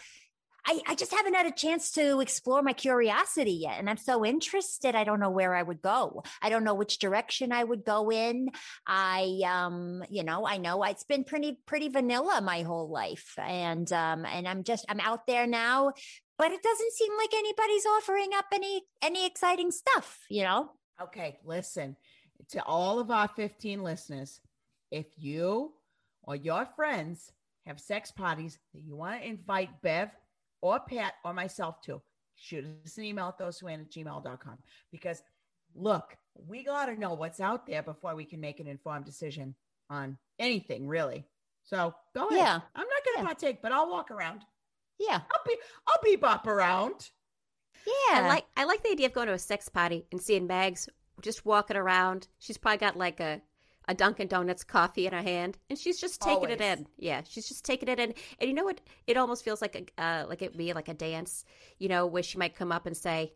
I, 0.69 0.83
I 0.87 0.95
just 0.97 1.15
haven't 1.15 1.33
had 1.33 1.47
a 1.47 1.51
chance 1.51 1.93
to 1.93 2.21
explore 2.21 2.61
my 2.61 2.75
curiosity 2.75 3.53
yet, 3.53 3.79
and 3.79 3.89
I'm 3.89 3.97
so 3.97 4.23
interested. 4.23 4.95
I 4.95 5.03
don't 5.03 5.19
know 5.19 5.31
where 5.31 5.55
I 5.55 5.63
would 5.63 5.81
go. 5.81 6.23
I 6.43 6.51
don't 6.51 6.63
know 6.63 6.75
which 6.75 6.99
direction 6.99 7.53
I 7.53 7.65
would 7.65 7.87
go 7.87 8.13
in. 8.13 8.51
I, 8.87 9.41
um, 9.47 10.05
you 10.11 10.25
know, 10.25 10.47
I 10.47 10.59
know 10.59 10.85
it's 10.85 11.05
been 11.05 11.25
pretty 11.25 11.59
pretty 11.65 11.89
vanilla 11.89 12.43
my 12.43 12.65
whole 12.65 12.91
life, 12.91 13.33
and 13.39 13.91
um, 13.95 14.27
and 14.27 14.47
I'm 14.47 14.63
just 14.63 14.85
I'm 14.91 15.01
out 15.01 15.27
there 15.27 15.47
now, 15.47 15.95
but 16.37 16.53
it 16.53 16.63
doesn't 16.63 16.93
seem 16.93 17.17
like 17.17 17.33
anybody's 17.33 17.87
offering 17.87 18.29
up 18.37 18.47
any 18.53 18.83
any 19.01 19.27
exciting 19.27 19.71
stuff. 19.71 20.19
You 20.29 20.43
know. 20.43 20.71
Okay, 21.01 21.39
listen 21.47 21.97
to 22.51 22.63
all 22.65 22.99
of 22.99 23.11
our 23.11 23.29
15 23.29 23.83
listeners. 23.83 24.39
If 24.91 25.07
you 25.17 25.73
or 26.25 26.37
your 26.37 26.67
friends 26.77 27.33
have 27.65 27.81
sex 27.81 28.11
parties 28.11 28.59
that 28.75 28.83
you 28.83 28.97
want 28.97 29.23
to 29.23 29.27
invite 29.27 29.81
Bev 29.81 30.11
or 30.61 30.81
Pat 30.81 31.15
or 31.25 31.33
myself 31.33 31.81
to, 31.83 32.01
shoot 32.37 32.65
us 32.85 32.97
an 32.99 33.05
email 33.05 33.29
at 33.29 33.39
thosewhoan 33.39 33.81
at 33.81 33.91
gmail.com. 33.91 34.59
Because 34.93 35.23
look, 35.75 36.17
we 36.47 36.65
got 36.65 36.87
to 36.87 36.99
know 36.99 37.15
what's 37.15 37.41
out 37.41 37.67
there 37.67 37.83
before 37.83 38.15
we 38.15 38.25
can 38.25 38.41
make 38.41 38.61
an 38.61 38.67
informed 38.69 39.05
decision 39.05 39.55
on 39.91 40.17
anything, 40.39 40.87
really. 40.87 41.25
So 41.65 41.95
go 42.15 42.29
ahead. 42.29 42.39
Yeah. 42.39 42.55
I'm 42.75 42.87
not 42.87 43.05
going 43.05 43.17
to 43.17 43.21
Yeah. 43.21 43.25
partake, 43.25 43.63
but 43.63 43.73
I'll 43.73 43.91
walk 43.91 44.11
around. 44.11 44.43
Yeah. 44.99 45.21
I'll 45.33 45.43
be, 45.47 45.57
I'll 45.87 46.03
be 46.03 46.17
bop 46.17 46.47
around. 46.47 47.11
Yeah. 47.87 48.19
I 48.25 48.29
like 48.29 48.45
I 48.57 48.65
like 48.65 48.83
the 48.83 48.91
idea 48.91 49.07
of 49.07 49.13
going 49.15 49.29
to 49.29 49.33
a 49.35 49.39
sex 49.39 49.69
party 49.69 50.05
and 50.13 50.21
seeing 50.21 50.47
Mags 50.47 50.89
just 51.23 51.45
walking 51.47 51.77
around. 51.77 52.29
She's 52.39 52.59
probably 52.59 52.79
got 52.79 52.97
like 52.97 53.21
a 53.21 53.41
a 53.89 53.95
Dunkin' 53.95 54.29
Donuts 54.29 54.63
coffee 54.65 55.07
in 55.07 55.13
her 55.13 55.23
hand, 55.23 55.59
and 55.71 55.79
she's 55.79 55.99
just 55.99 56.21
taking 56.21 56.51
it 56.51 56.61
in. 56.61 56.87
Yeah, 56.99 57.23
she's 57.27 57.49
just 57.49 57.65
taking 57.65 57.89
it 57.89 57.99
in. 57.99 58.15
And 58.39 58.49
you 58.49 58.55
know 58.55 58.65
what? 58.65 58.81
It 59.07 59.17
almost 59.17 59.43
feels 59.45 59.61
like 59.63 59.91
a 59.99 60.03
uh, 60.03 60.27
like 60.29 60.43
it 60.43 60.57
be 60.57 60.73
like 60.75 60.89
a 60.89 60.95
dance. 60.95 61.45
You 61.79 61.89
know, 61.89 62.07
where 62.07 62.23
she 62.23 62.39
might 62.39 62.55
come 62.55 62.71
up 62.71 62.87
and 62.87 62.97
say, 62.97 63.33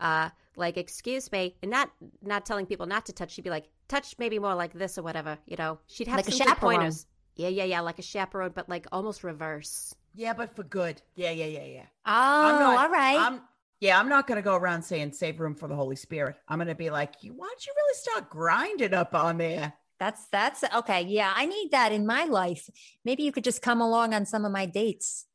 uh, 0.00 0.30
like, 0.56 0.76
"Excuse 0.78 1.30
me," 1.30 1.56
and 1.62 1.70
not 1.70 1.90
not 2.22 2.46
telling 2.46 2.66
people 2.66 2.86
not 2.86 3.06
to 3.06 3.12
touch. 3.12 3.32
She'd 3.32 3.44
be 3.44 3.50
like, 3.50 3.68
"Touch 3.88 4.16
maybe 4.18 4.38
more 4.38 4.54
like 4.54 4.72
this 4.72 4.96
or 4.98 5.02
whatever." 5.02 5.38
You 5.46 5.56
know, 5.58 5.78
she'd 5.86 6.08
have 6.08 6.16
Like 6.16 6.28
a 6.28 6.32
some 6.32 6.38
good 6.46 6.54
chaperone. 6.54 6.74
pointers. 6.76 7.06
Yeah, 7.36 7.48
yeah, 7.48 7.64
yeah, 7.64 7.80
like 7.80 7.98
a 7.98 8.02
chaperone, 8.02 8.52
but 8.54 8.68
like 8.68 8.86
almost 8.92 9.22
reverse. 9.24 9.94
Yeah, 10.14 10.32
but 10.34 10.54
for 10.54 10.62
good. 10.64 11.00
Yeah, 11.14 11.30
yeah, 11.30 11.46
yeah, 11.46 11.64
yeah. 11.64 11.86
Oh, 12.04 12.10
I'm 12.50 12.60
not- 12.60 12.78
all 12.78 12.90
right. 12.90 13.18
I'm 13.18 13.40
yeah, 13.80 13.98
I'm 13.98 14.08
not 14.08 14.26
gonna 14.28 14.42
go 14.42 14.54
around 14.54 14.82
saying 14.82 15.12
save 15.12 15.40
room 15.40 15.54
for 15.56 15.66
the 15.68 15.74
Holy 15.74 15.96
Spirit. 15.96 16.36
I'm 16.48 16.58
gonna 16.58 16.74
be 16.74 16.90
like, 16.90 17.22
you 17.22 17.32
why 17.32 17.46
don't 17.48 17.66
you 17.66 17.72
really 17.74 17.94
start 17.94 18.30
grinding 18.30 18.94
up 18.94 19.14
on 19.14 19.38
there? 19.38 19.72
That's 20.02 20.26
that's 20.32 20.64
okay. 20.78 21.02
Yeah, 21.02 21.32
I 21.32 21.46
need 21.46 21.70
that 21.70 21.92
in 21.92 22.04
my 22.04 22.24
life. 22.24 22.68
Maybe 23.04 23.22
you 23.22 23.30
could 23.30 23.44
just 23.44 23.62
come 23.62 23.80
along 23.80 24.14
on 24.14 24.26
some 24.26 24.44
of 24.44 24.50
my 24.50 24.66
dates. 24.66 25.26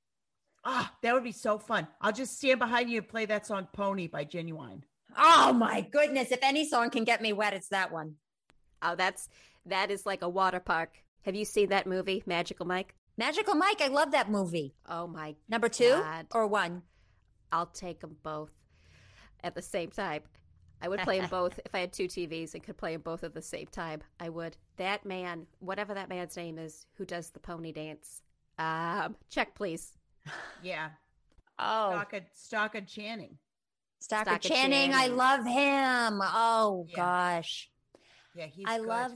Ah, 0.66 0.94
that 1.02 1.14
would 1.14 1.24
be 1.24 1.32
so 1.32 1.58
fun. 1.58 1.88
I'll 2.02 2.12
just 2.12 2.38
stand 2.38 2.60
behind 2.60 2.90
you 2.90 2.98
and 2.98 3.08
play 3.08 3.26
that 3.28 3.48
song 3.48 3.70
Pony 3.72 4.08
by 4.08 4.26
Ginuwine. 4.26 4.82
Oh 5.18 5.54
my 5.54 5.88
goodness! 5.90 6.34
If 6.34 6.40
any 6.42 6.68
song 6.68 6.90
can 6.90 7.06
get 7.06 7.22
me 7.22 7.32
wet, 7.32 7.54
it's 7.54 7.70
that 7.70 7.94
one. 7.94 8.16
Oh, 8.82 8.96
that's 8.96 9.30
that 9.68 9.90
is 9.90 10.06
like 10.06 10.22
a 10.22 10.28
water 10.28 10.60
park. 10.60 10.98
Have 11.22 11.36
you 11.36 11.46
seen 11.46 11.70
that 11.70 11.88
movie, 11.88 12.24
Magical 12.26 12.66
Mike? 12.66 12.94
Magical 13.18 13.56
Mike, 13.56 13.80
I 13.80 13.88
love 13.88 14.12
that 14.12 14.30
movie. 14.30 14.76
Oh 14.90 15.08
my 15.08 15.36
Number 15.48 15.70
two 15.70 15.92
God. 15.92 16.26
or 16.34 16.46
one? 16.46 16.82
I'll 17.54 17.68
take 17.68 18.02
them 18.02 18.18
both 18.22 18.52
at 19.42 19.56
the 19.56 19.62
same 19.62 19.92
time. 19.92 20.24
I 20.82 20.88
would 20.88 21.00
play 21.02 21.20
them 21.20 21.30
both 21.32 21.60
if 21.66 21.74
I 21.74 21.80
had 21.80 21.92
two 21.94 22.06
TVs 22.08 22.54
and 22.54 22.64
could 22.64 22.78
play 22.78 22.94
them 22.94 23.02
both 23.02 23.24
at 23.24 23.34
the 23.34 23.42
same 23.42 23.68
time. 23.68 24.02
I 24.20 24.30
would. 24.30 24.58
That 24.78 25.06
man, 25.06 25.48
whatever 25.60 25.94
that 25.94 26.10
man's 26.10 26.36
name 26.38 26.58
is, 26.58 26.86
who 26.98 27.06
does 27.06 27.30
the 27.32 27.40
pony 27.40 27.72
dance, 27.72 28.22
um, 28.60 29.16
check 29.30 29.56
please. 29.56 29.94
Yeah. 30.62 30.90
Oh, 31.60 31.92
Stockard, 31.92 32.26
Stockard 32.34 32.88
Channing. 32.88 33.38
Stockard 34.00 34.44
Stockard 34.44 34.52
Channing, 34.52 34.92
I 34.94 35.08
love 35.08 35.46
him. 35.46 36.22
Oh 36.24 36.86
Yeah. 36.90 36.96
gosh, 36.96 37.70
Yeah, 38.36 38.46
he's 38.46 38.66
I 38.68 38.78
good. 38.78 38.88
love. 38.88 39.12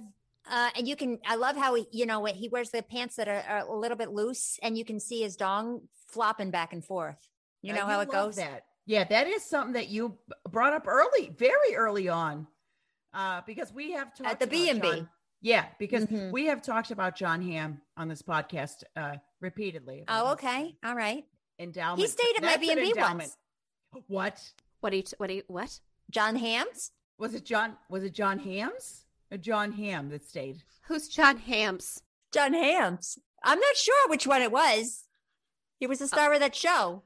Uh, 0.49 0.69
and 0.75 0.87
you 0.87 0.95
can, 0.95 1.19
I 1.23 1.35
love 1.35 1.55
how 1.55 1.75
he, 1.75 1.85
you 1.91 2.07
know, 2.07 2.25
he 2.25 2.49
wears 2.49 2.71
the 2.71 2.81
pants 2.81 3.15
that 3.17 3.27
are, 3.27 3.43
are 3.47 3.59
a 3.67 3.75
little 3.77 3.95
bit 3.95 4.09
loose, 4.09 4.57
and 4.63 4.75
you 4.75 4.83
can 4.83 4.99
see 4.99 5.21
his 5.21 5.35
dong 5.35 5.81
flopping 6.07 6.49
back 6.49 6.73
and 6.73 6.83
forth. 6.83 7.29
You 7.61 7.73
Uh, 7.73 7.77
know 7.77 7.85
how 7.85 7.99
it 7.99 8.09
love 8.09 8.25
goes. 8.29 8.35
That. 8.37 8.63
Yeah, 8.85 9.03
that 9.05 9.27
is 9.27 9.43
something 9.45 9.73
that 9.73 9.89
you 9.89 10.17
brought 10.49 10.73
up 10.73 10.87
early, 10.87 11.29
very 11.37 11.75
early 11.75 12.09
on. 12.09 12.47
Uh, 13.13 13.41
because 13.45 13.73
we 13.73 13.91
have 13.91 14.15
talked 14.15 14.29
At 14.29 14.39
the 14.39 14.45
about 14.45 14.51
B&B. 14.51 14.79
John- 14.97 15.09
Yeah, 15.41 15.67
because 15.79 16.05
Mhm. 16.05 16.31
we 16.31 16.45
have 16.45 16.61
talked 16.61 16.91
about 16.91 17.15
John 17.15 17.41
Hamm 17.41 17.81
on 17.97 18.07
this 18.07 18.21
podcast 18.21 18.83
uh 18.95 19.17
repeatedly. 19.39 20.05
Oh, 20.07 20.33
okay, 20.33 20.77
all 20.83 20.95
right. 20.95 21.25
Endowment. 21.59 21.99
He 21.99 22.07
stayed 22.07 22.35
at 22.37 22.43
my 22.43 22.49
That's 22.57 22.69
an 22.69 22.75
B&B 22.77 22.93
once. 22.99 23.37
What? 24.07 24.53
What 24.81 24.91
do 24.91 24.97
you? 24.97 25.03
What 25.17 25.27
do 25.27 25.33
you? 25.33 25.43
What? 25.47 25.79
John 26.09 26.35
Hams. 26.35 26.91
Was 27.17 27.33
it 27.33 27.43
John? 27.43 27.77
Was 27.89 28.03
it 28.03 28.13
John 28.13 28.39
Hams 28.39 29.05
or 29.31 29.37
John 29.37 29.73
Ham 29.73 30.09
that 30.09 30.23
stayed? 30.23 30.63
Who's 30.83 31.07
John 31.09 31.37
Hams? 31.37 32.01
John 32.31 32.53
Hams. 32.53 33.17
I'm 33.43 33.59
not 33.59 33.75
sure 33.75 34.07
which 34.09 34.25
one 34.27 34.41
it 34.41 34.51
was. 34.51 35.07
He 35.79 35.87
was 35.87 35.99
the 35.99 36.07
star 36.07 36.31
of 36.33 36.39
that 36.39 36.55
show. 36.55 37.03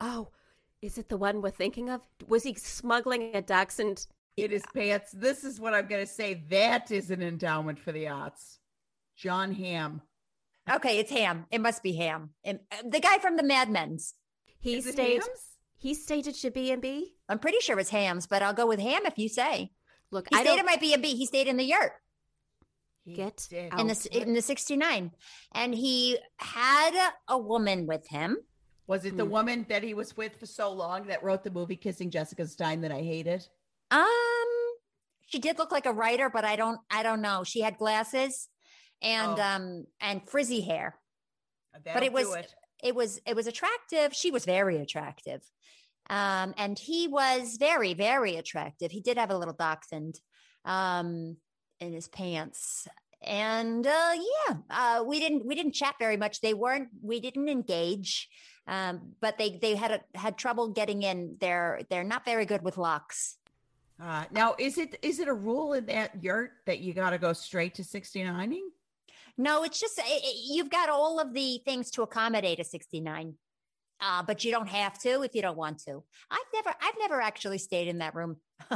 Oh, 0.00 0.30
is 0.84 0.98
it 0.98 1.08
the 1.08 1.16
one 1.16 1.40
we're 1.40 1.50
thinking 1.50 1.88
of? 1.88 2.02
Was 2.28 2.42
he 2.42 2.54
smuggling 2.54 3.34
a 3.34 3.40
dachshund? 3.40 4.06
It 4.36 4.52
is 4.52 4.62
pants. 4.74 5.12
This 5.12 5.42
is 5.44 5.58
what 5.58 5.72
I'm 5.74 5.86
going 5.86 6.04
to 6.04 6.12
say. 6.12 6.42
That 6.50 6.90
is 6.90 7.10
an 7.10 7.22
endowment 7.22 7.78
for 7.78 7.90
the 7.92 8.08
arts. 8.08 8.58
John 9.16 9.52
Ham. 9.54 10.02
Okay, 10.70 10.98
it's 10.98 11.10
Ham. 11.10 11.46
It 11.50 11.60
must 11.60 11.82
be 11.82 11.94
Ham. 11.96 12.30
And, 12.44 12.58
uh, 12.70 12.88
the 12.88 13.00
guy 13.00 13.18
from 13.18 13.36
the 13.36 13.42
Mad 13.42 13.70
Men's. 13.70 14.14
He 14.60 14.74
Is 14.74 14.86
it 14.86 14.92
stayed. 14.92 15.22
Hams? 15.22 15.28
He 15.76 15.94
stayed 15.94 16.26
at 16.26 16.42
your 16.42 16.52
B 16.52 16.70
and 16.70 16.82
B. 16.82 17.14
I'm 17.28 17.38
pretty 17.38 17.60
sure 17.60 17.78
it's 17.78 17.90
Hams, 17.90 18.26
but 18.26 18.42
I'll 18.42 18.54
go 18.54 18.66
with 18.66 18.80
Ham 18.80 19.02
if 19.06 19.18
you 19.18 19.28
say. 19.28 19.70
Look, 20.10 20.28
He 20.30 20.36
I 20.36 20.40
stayed 20.40 20.50
don't 20.50 20.58
at 20.60 20.64
my 20.66 20.76
B&B. 20.76 21.14
He 21.14 21.26
stayed 21.26 21.46
in 21.48 21.56
the 21.56 21.64
yurt 21.64 21.92
He 23.04 23.14
Get 23.14 23.46
did. 23.48 23.72
in 23.78 23.86
the 23.86 24.08
in 24.12 24.34
the 24.34 24.42
69. 24.42 25.10
And 25.52 25.74
he 25.74 26.18
had 26.38 27.12
a 27.28 27.38
woman 27.38 27.86
with 27.86 28.06
him. 28.08 28.38
Was 28.86 29.04
it 29.04 29.16
the 29.16 29.24
Hmm. 29.24 29.30
woman 29.30 29.66
that 29.68 29.82
he 29.82 29.94
was 29.94 30.16
with 30.16 30.36
for 30.38 30.46
so 30.46 30.70
long 30.70 31.06
that 31.06 31.22
wrote 31.22 31.42
the 31.42 31.50
movie 31.50 31.76
Kissing 31.76 32.10
Jessica 32.10 32.46
Stein 32.46 32.80
that 32.82 32.92
I 32.92 33.00
hated? 33.02 33.46
Um 33.90 34.04
she 35.26 35.38
did 35.38 35.58
look 35.58 35.72
like 35.72 35.86
a 35.86 35.92
writer, 35.92 36.28
but 36.28 36.44
I 36.44 36.56
don't 36.56 36.80
I 36.90 37.02
don't 37.02 37.22
know. 37.22 37.44
She 37.44 37.60
had 37.60 37.78
glasses 37.78 38.48
and 39.02 39.38
Oh. 39.38 39.42
um 39.42 39.86
and 40.00 40.28
frizzy 40.28 40.60
hair. 40.60 40.98
That'll 41.84 42.02
it 42.02 42.12
was- 42.12 42.34
it. 42.34 42.54
it 42.82 42.94
was 42.94 43.20
it 43.26 43.34
was 43.34 43.46
attractive 43.46 44.14
she 44.14 44.30
was 44.30 44.44
very 44.44 44.76
attractive 44.76 45.42
um 46.10 46.54
and 46.56 46.78
he 46.78 47.08
was 47.08 47.56
very 47.56 47.94
very 47.94 48.36
attractive 48.36 48.92
he 48.92 49.00
did 49.00 49.16
have 49.16 49.30
a 49.30 49.36
little 49.38 49.54
dachshund 49.54 50.20
um 50.66 51.36
in 51.80 51.92
his 51.92 52.06
pants 52.08 52.86
and 53.22 53.86
uh 53.86 54.12
yeah 54.14 54.56
uh 54.70 55.02
we 55.04 55.18
didn't 55.18 55.44
we 55.46 55.54
didn't 55.56 55.72
chat 55.72 55.94
very 55.98 56.16
much 56.16 56.40
they 56.42 56.54
weren't 56.54 56.88
we 57.02 57.18
didn't 57.20 57.48
engage 57.48 58.28
um 58.66 59.12
but 59.20 59.36
they 59.38 59.58
they 59.60 59.74
had 59.74 59.90
a, 59.92 60.18
had 60.18 60.36
trouble 60.38 60.68
getting 60.68 61.02
in 61.02 61.36
they're 61.40 61.82
they're 61.90 62.04
not 62.04 62.24
very 62.24 62.46
good 62.46 62.62
with 62.62 62.76
locks 62.78 63.36
Uh, 64.00 64.24
now, 64.32 64.56
is 64.58 64.76
it 64.76 64.98
is 65.02 65.20
it 65.20 65.28
a 65.28 65.34
rule 65.34 65.72
in 65.74 65.86
that 65.86 66.10
yurt 66.22 66.50
that 66.66 66.78
you 66.80 66.92
got 66.94 67.10
to 67.10 67.18
go 67.18 67.32
straight 67.32 67.74
to 67.76 67.82
69ing? 67.82 68.66
No, 69.38 69.62
it's 69.64 69.78
just 69.78 69.98
it, 69.98 70.02
it- 70.30 70.40
you've 70.54 70.70
got 70.70 70.88
all 70.88 71.20
of 71.20 71.32
the 71.32 71.60
things 71.64 71.90
to 71.92 72.02
accommodate 72.02 72.58
a 72.58 72.64
69. 72.64 73.34
Uh, 74.00 74.22
but 74.26 74.44
you 74.44 74.50
don't 74.50 74.66
have 74.68 74.98
to 74.98 75.22
if 75.22 75.32
you 75.36 75.42
don't 75.42 75.56
want 75.56 75.78
to. 75.86 76.02
I've 76.30 76.50
never 76.52 76.72
I've 76.82 76.98
never 76.98 77.20
actually 77.20 77.58
stayed 77.58 77.86
in 77.88 77.98
that 77.98 78.14
room. 78.16 78.36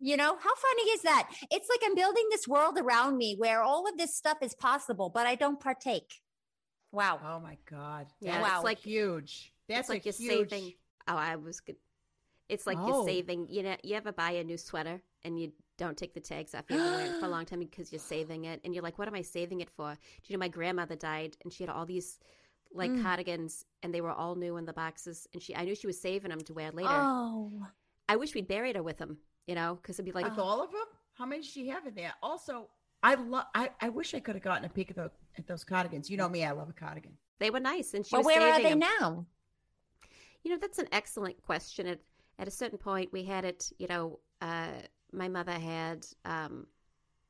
you 0.00 0.16
know, 0.18 0.36
how 0.36 0.54
funny 0.66 0.82
is 0.96 1.02
that? 1.02 1.30
It's 1.50 1.68
like 1.70 1.80
I'm 1.82 1.94
building 1.94 2.26
this 2.30 2.46
world 2.46 2.76
around 2.78 3.16
me 3.16 3.36
where 3.38 3.62
all 3.62 3.88
of 3.88 3.96
this 3.96 4.14
stuff 4.14 4.38
is 4.42 4.54
possible, 4.54 5.08
but 5.08 5.26
I 5.26 5.34
don't 5.36 5.58
partake. 5.58 6.20
Wow. 6.94 7.20
Oh 7.24 7.40
my 7.40 7.56
God. 7.70 8.06
Yeah, 8.20 8.40
That's 8.40 8.54
it's 8.56 8.64
like 8.64 8.78
huge. 8.78 9.52
That's 9.68 9.80
it's 9.80 9.88
like 9.88 10.02
a 10.06 10.22
you're 10.22 10.32
huge. 10.36 10.50
saving. 10.50 10.72
Oh, 11.08 11.16
I 11.16 11.36
was 11.36 11.60
good. 11.60 11.76
It's 12.48 12.66
like 12.66 12.78
Oh. 12.80 12.86
you're 12.88 13.06
saving. 13.06 13.48
You 13.48 13.62
know, 13.64 13.76
you 13.82 13.96
ever 13.96 14.12
buy 14.12 14.32
a 14.32 14.44
new 14.44 14.56
sweater 14.56 15.00
and 15.24 15.38
you 15.40 15.52
don't 15.76 15.96
take 15.96 16.14
the 16.14 16.20
tags 16.20 16.54
off. 16.54 16.64
You 16.70 16.78
have 16.78 16.86
to 16.92 16.96
wear 16.96 17.06
it 17.06 17.18
for 17.20 17.26
a 17.26 17.28
long 17.28 17.44
time 17.50 17.58
because 17.60 17.90
you're 17.92 17.98
saving 17.98 18.44
it, 18.44 18.60
and 18.64 18.72
you're 18.74 18.82
like, 18.82 18.98
"What 18.98 19.08
am 19.08 19.14
I 19.14 19.22
saving 19.22 19.60
it 19.60 19.70
for?" 19.70 19.92
Do 19.92 19.98
you 20.32 20.36
know 20.36 20.40
my 20.40 20.48
grandmother 20.48 20.94
died, 20.94 21.36
and 21.42 21.52
she 21.52 21.64
had 21.64 21.70
all 21.70 21.84
these 21.86 22.18
like 22.72 22.90
Mm. 22.90 23.02
cardigans, 23.02 23.64
and 23.82 23.92
they 23.94 24.00
were 24.00 24.12
all 24.12 24.34
new 24.36 24.56
in 24.56 24.64
the 24.66 24.72
boxes, 24.72 25.26
and 25.32 25.42
she 25.42 25.54
I 25.56 25.64
knew 25.64 25.74
she 25.74 25.86
was 25.86 26.00
saving 26.00 26.30
them 26.30 26.40
to 26.42 26.52
wear 26.54 26.70
later. 26.70 26.90
Oh. 26.92 27.50
I 28.08 28.16
wish 28.16 28.34
we'd 28.34 28.46
buried 28.46 28.76
her 28.76 28.82
with 28.82 28.98
them, 28.98 29.18
you 29.46 29.54
know, 29.54 29.76
because 29.76 29.96
it'd 29.96 30.04
be 30.04 30.12
like, 30.12 30.28
With 30.28 30.38
all 30.38 30.62
of 30.62 30.70
them? 30.70 30.84
How 31.14 31.24
many 31.26 31.40
does 31.42 31.50
she 31.50 31.68
have 31.68 31.86
in 31.86 31.94
there? 31.94 32.12
Also, 32.22 32.68
I 33.02 33.14
love. 33.14 33.46
I, 33.54 33.70
I 33.80 33.88
wish 33.88 34.12
I 34.14 34.20
could 34.20 34.34
have 34.34 34.44
gotten 34.44 34.64
a 34.64 34.68
peek 34.68 34.90
of 34.90 34.96
the, 34.96 35.10
at 35.38 35.46
those 35.46 35.64
cardigans. 35.64 36.08
You 36.10 36.16
know 36.16 36.28
me, 36.28 36.44
I 36.44 36.52
love 36.52 36.68
a 36.68 36.72
cardigan. 36.72 37.12
they 37.38 37.50
were 37.50 37.60
nice, 37.60 37.94
and 37.94 38.06
she 38.06 38.14
Well, 38.14 38.22
was 38.22 38.26
where 38.26 38.42
are 38.52 38.58
they 38.62 38.70
them. 38.70 38.78
now? 38.80 39.26
You 40.42 40.50
know, 40.50 40.58
that's 40.58 40.78
an 40.78 40.88
excellent 40.92 41.42
question. 41.42 41.86
It, 41.86 42.02
at 42.38 42.48
a 42.48 42.50
certain 42.50 42.78
point, 42.78 43.12
we 43.12 43.24
had 43.24 43.44
it, 43.44 43.72
you 43.78 43.86
know, 43.86 44.20
uh, 44.40 44.68
my 45.12 45.28
mother 45.28 45.52
had 45.52 46.06
um, 46.24 46.66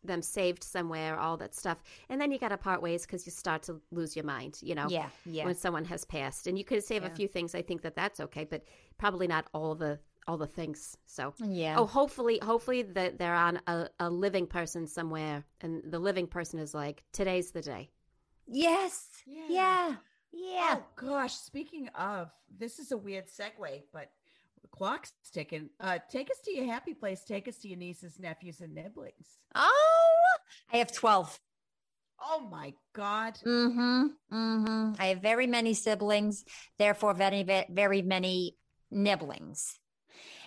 them 0.02 0.20
saved 0.22 0.64
somewhere, 0.64 1.18
all 1.18 1.36
that 1.36 1.55
stuff. 1.55 1.82
And 2.09 2.20
then 2.20 2.32
you 2.32 2.38
got 2.38 2.48
to 2.48 2.57
part 2.57 2.82
ways 2.82 3.02
because 3.07 3.24
you 3.26 3.32
start 3.32 3.62
to 3.64 3.80
lose 3.92 4.16
your 4.16 4.24
mind, 4.24 4.59
you 4.62 4.74
know, 4.74 4.88
Yeah, 4.88 5.09
yeah. 5.24 5.44
when 5.44 5.55
someone 5.55 5.84
has 5.84 6.05
passed. 6.05 6.46
And 6.46 6.59
you 6.59 6.64
could 6.64 6.82
save 6.82 7.02
Yeah. 7.02 7.09
a 7.09 7.14
few 7.14 7.28
things. 7.28 7.55
I 7.55 7.62
think 7.62 7.82
that 7.82 7.94
that's 7.94 8.20
okay, 8.20 8.44
but 8.44 8.64
probably 8.98 9.26
not 9.26 9.46
all 9.55 9.74
the 9.74 9.98
all 10.26 10.36
the 10.38 10.46
things. 10.46 10.96
So, 11.06 11.34
Yeah. 11.38 11.76
oh, 11.78 11.86
hopefully, 11.86 12.38
hopefully 12.42 12.82
that 12.82 13.18
they're 13.18 13.34
on 13.34 13.60
a, 13.66 13.88
a 14.00 14.08
living 14.10 14.46
person 14.46 14.86
somewhere, 14.86 15.44
and 15.60 15.82
the 15.90 15.98
living 15.98 16.26
person 16.26 16.58
is 16.58 16.74
like, 16.74 17.02
today's 17.12 17.50
the 17.52 17.62
day. 17.62 17.90
yes. 18.46 19.08
Yeah. 19.26 19.46
Yeah. 19.48 19.94
Yeah. 20.36 20.76
Oh 20.78 20.84
gosh, 20.96 21.34
speaking 21.34 21.88
of, 21.94 22.28
this 22.58 22.78
is 22.80 22.90
a 22.90 22.96
weird 22.96 23.26
segue, 23.28 23.82
but 23.92 24.10
the 24.62 24.68
clock's 24.68 25.12
ticking. 25.32 25.70
Uh, 25.78 25.98
take 26.10 26.28
us 26.30 26.40
to 26.44 26.50
your 26.52 26.66
happy 26.66 26.92
place. 26.92 27.22
Take 27.22 27.46
us 27.46 27.58
to 27.58 27.68
your 27.68 27.78
nieces, 27.78 28.18
nephews, 28.18 28.60
and 28.60 28.74
nibblings. 28.74 29.38
Oh, 29.54 30.34
I 30.72 30.78
have 30.78 30.90
12. 30.90 31.38
Oh 32.20 32.40
my 32.50 32.74
God. 32.94 33.38
Mm-hmm. 33.46 34.06
Mm-hmm. 34.32 34.92
I 34.98 35.06
have 35.06 35.20
very 35.22 35.46
many 35.46 35.72
siblings, 35.74 36.44
therefore 36.78 37.14
very, 37.14 37.44
very 37.70 38.02
many 38.02 38.56
nibblings. 38.90 39.78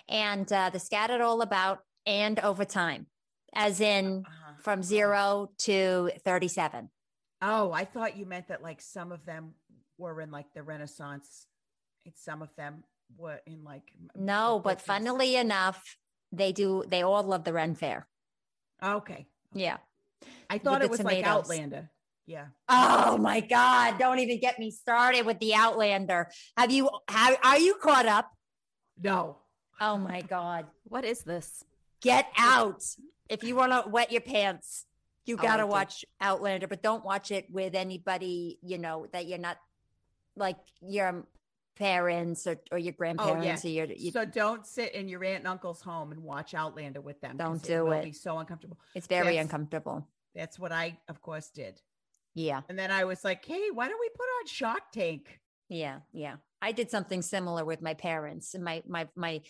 And 0.08 0.50
uh, 0.52 0.70
they're 0.70 0.80
scattered 0.80 1.20
all 1.20 1.42
about 1.42 1.80
and 2.06 2.38
over 2.40 2.64
time, 2.64 3.06
as 3.54 3.80
in 3.80 4.24
Uh-huh. 4.26 4.52
from 4.62 4.82
zero 4.82 5.50
to 5.58 6.10
37. 6.24 6.88
Oh, 7.42 7.70
I 7.72 7.84
thought 7.84 8.16
you 8.16 8.26
meant 8.26 8.48
that 8.48 8.62
like 8.62 8.80
some 8.80 9.12
of 9.12 9.24
them 9.24 9.54
were 9.98 10.20
in 10.20 10.30
like 10.30 10.46
the 10.54 10.62
Renaissance, 10.62 11.46
and 12.04 12.14
some 12.16 12.40
of 12.42 12.48
them 12.56 12.84
were 13.16 13.40
in 13.46 13.62
like 13.64 13.92
No, 14.16 14.56
the 14.58 14.62
but 14.62 14.78
50s. 14.78 14.82
funnily 14.82 15.36
enough, 15.36 15.96
they 16.32 16.52
do, 16.52 16.84
they 16.86 17.02
all 17.02 17.22
love 17.22 17.44
the 17.44 17.52
Ren 17.52 17.74
Fair. 17.74 18.06
Okay, 18.82 19.26
Yeah. 19.52 19.78
I 20.50 20.58
thought 20.58 20.82
it 20.82 20.90
was 20.90 21.02
like. 21.02 21.24
Outlander. 21.24 21.90
Yeah. 22.26 22.46
Oh 22.68 23.16
my 23.18 23.40
God. 23.40 23.98
Don't 23.98 24.18
even 24.18 24.40
get 24.40 24.58
me 24.58 24.70
started 24.70 25.24
with 25.26 25.38
the 25.38 25.54
Outlander. 25.54 26.30
Have 26.56 26.70
you, 26.70 26.90
have, 27.08 27.38
are 27.44 27.58
you 27.58 27.74
caught 27.76 28.06
up? 28.06 28.30
No. 29.00 29.38
Oh 29.80 29.96
my 29.96 30.22
God. 30.22 30.66
What 30.84 31.04
is 31.04 31.20
this? 31.20 31.64
Get 32.00 32.26
out. 32.36 32.84
If 33.28 33.44
you 33.44 33.54
want 33.54 33.72
to 33.72 33.88
wet 33.88 34.10
your 34.12 34.20
pants, 34.20 34.86
you 35.26 35.36
Oh, 35.38 35.42
got 35.42 35.56
to 35.58 35.66
watch 35.66 36.04
Outlander, 36.20 36.66
but 36.66 36.82
don't 36.82 37.04
watch 37.04 37.30
it 37.30 37.50
with 37.50 37.74
anybody, 37.74 38.58
you 38.62 38.78
know, 38.78 39.06
that 39.12 39.26
you're 39.26 39.38
not 39.38 39.58
like 40.36 40.56
your 40.80 41.26
parents 41.76 42.46
or, 42.46 42.56
or 42.72 42.78
your 42.78 42.94
oh, 42.94 42.96
grandparents 42.96 43.64
or 43.64 43.68
your, 43.68 43.86
you, 43.86 44.10
so 44.10 44.24
don't 44.24 44.66
sit 44.66 44.94
in 44.94 45.08
your 45.08 45.22
aunt 45.24 45.40
and 45.40 45.46
uncle's 45.48 45.80
home 45.82 46.12
and 46.12 46.22
watch 46.24 46.54
Outlander 46.54 47.00
with 47.00 47.20
them. 47.20 47.36
Don't 47.36 47.62
do 47.62 47.90
it. 47.92 48.04
Be 48.04 48.12
so 48.12 48.38
uncomfortable. 48.38 48.78
it's 48.94 49.06
very 49.06 49.34
Yes. 49.34 49.44
uncomfortable. 49.44 50.06
That's 50.34 50.58
what 50.58 50.72
I, 50.72 50.98
of 51.08 51.20
course, 51.20 51.48
did. 51.50 51.80
Yeah. 52.34 52.62
And 52.68 52.78
then 52.78 52.90
I 52.90 53.04
was 53.04 53.24
like, 53.24 53.44
"Hey, 53.44 53.70
why 53.72 53.88
don't 53.88 53.98
we 54.00 54.08
put 54.10 54.22
on 54.40 54.46
Shark 54.46 54.92
Tank?" 54.92 55.40
Yeah. 55.68 56.00
Yeah. 56.12 56.36
I 56.60 56.72
did 56.72 56.90
something 56.90 57.22
similar 57.22 57.64
with 57.64 57.82
my 57.82 57.94
parents 57.94 58.54
and 58.54 58.64
my, 58.64 58.82
my, 58.86 59.08
my, 59.16 59.42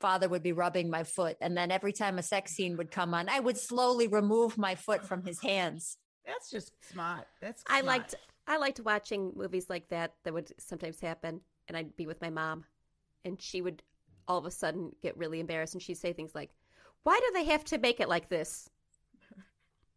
father 0.00 0.28
would 0.28 0.44
be 0.44 0.52
rubbing 0.52 0.88
my 0.88 1.02
foot 1.02 1.36
and 1.40 1.56
then 1.56 1.72
every 1.72 1.92
time 1.92 2.18
a 2.18 2.22
sex 2.22 2.52
scene 2.52 2.76
would 2.76 2.88
come 2.88 3.14
on 3.14 3.28
i 3.28 3.40
would 3.40 3.58
slowly 3.58 4.06
remove 4.06 4.56
my 4.56 4.76
foot 4.76 5.04
from 5.04 5.24
his 5.24 5.42
hands 5.42 5.96
That's 6.28 6.50
just 6.50 6.72
smart. 6.84 7.26
That's 7.40 7.64
I 7.66 7.80
liked 7.80 8.14
I 8.46 8.58
liked 8.58 8.80
watching 8.80 9.32
movies 9.34 9.70
like 9.70 9.88
that 9.88 10.12
that 10.24 10.34
would 10.34 10.52
sometimes 10.60 11.00
happen, 11.00 11.40
and 11.66 11.76
I'd 11.76 11.96
be 11.96 12.06
with 12.06 12.20
my 12.20 12.28
mom, 12.28 12.64
and 13.24 13.40
she 13.40 13.62
would 13.62 13.82
all 14.28 14.38
of 14.38 14.44
a 14.44 14.50
sudden 14.50 14.92
get 15.02 15.16
really 15.16 15.40
embarrassed, 15.40 15.72
and 15.72 15.82
she'd 15.82 15.96
say 15.96 16.12
things 16.12 16.34
like, 16.34 16.50
"Why 17.02 17.18
do 17.18 17.32
they 17.32 17.44
have 17.44 17.64
to 17.64 17.78
make 17.78 17.98
it 17.98 18.10
like 18.10 18.28
this?" 18.28 18.68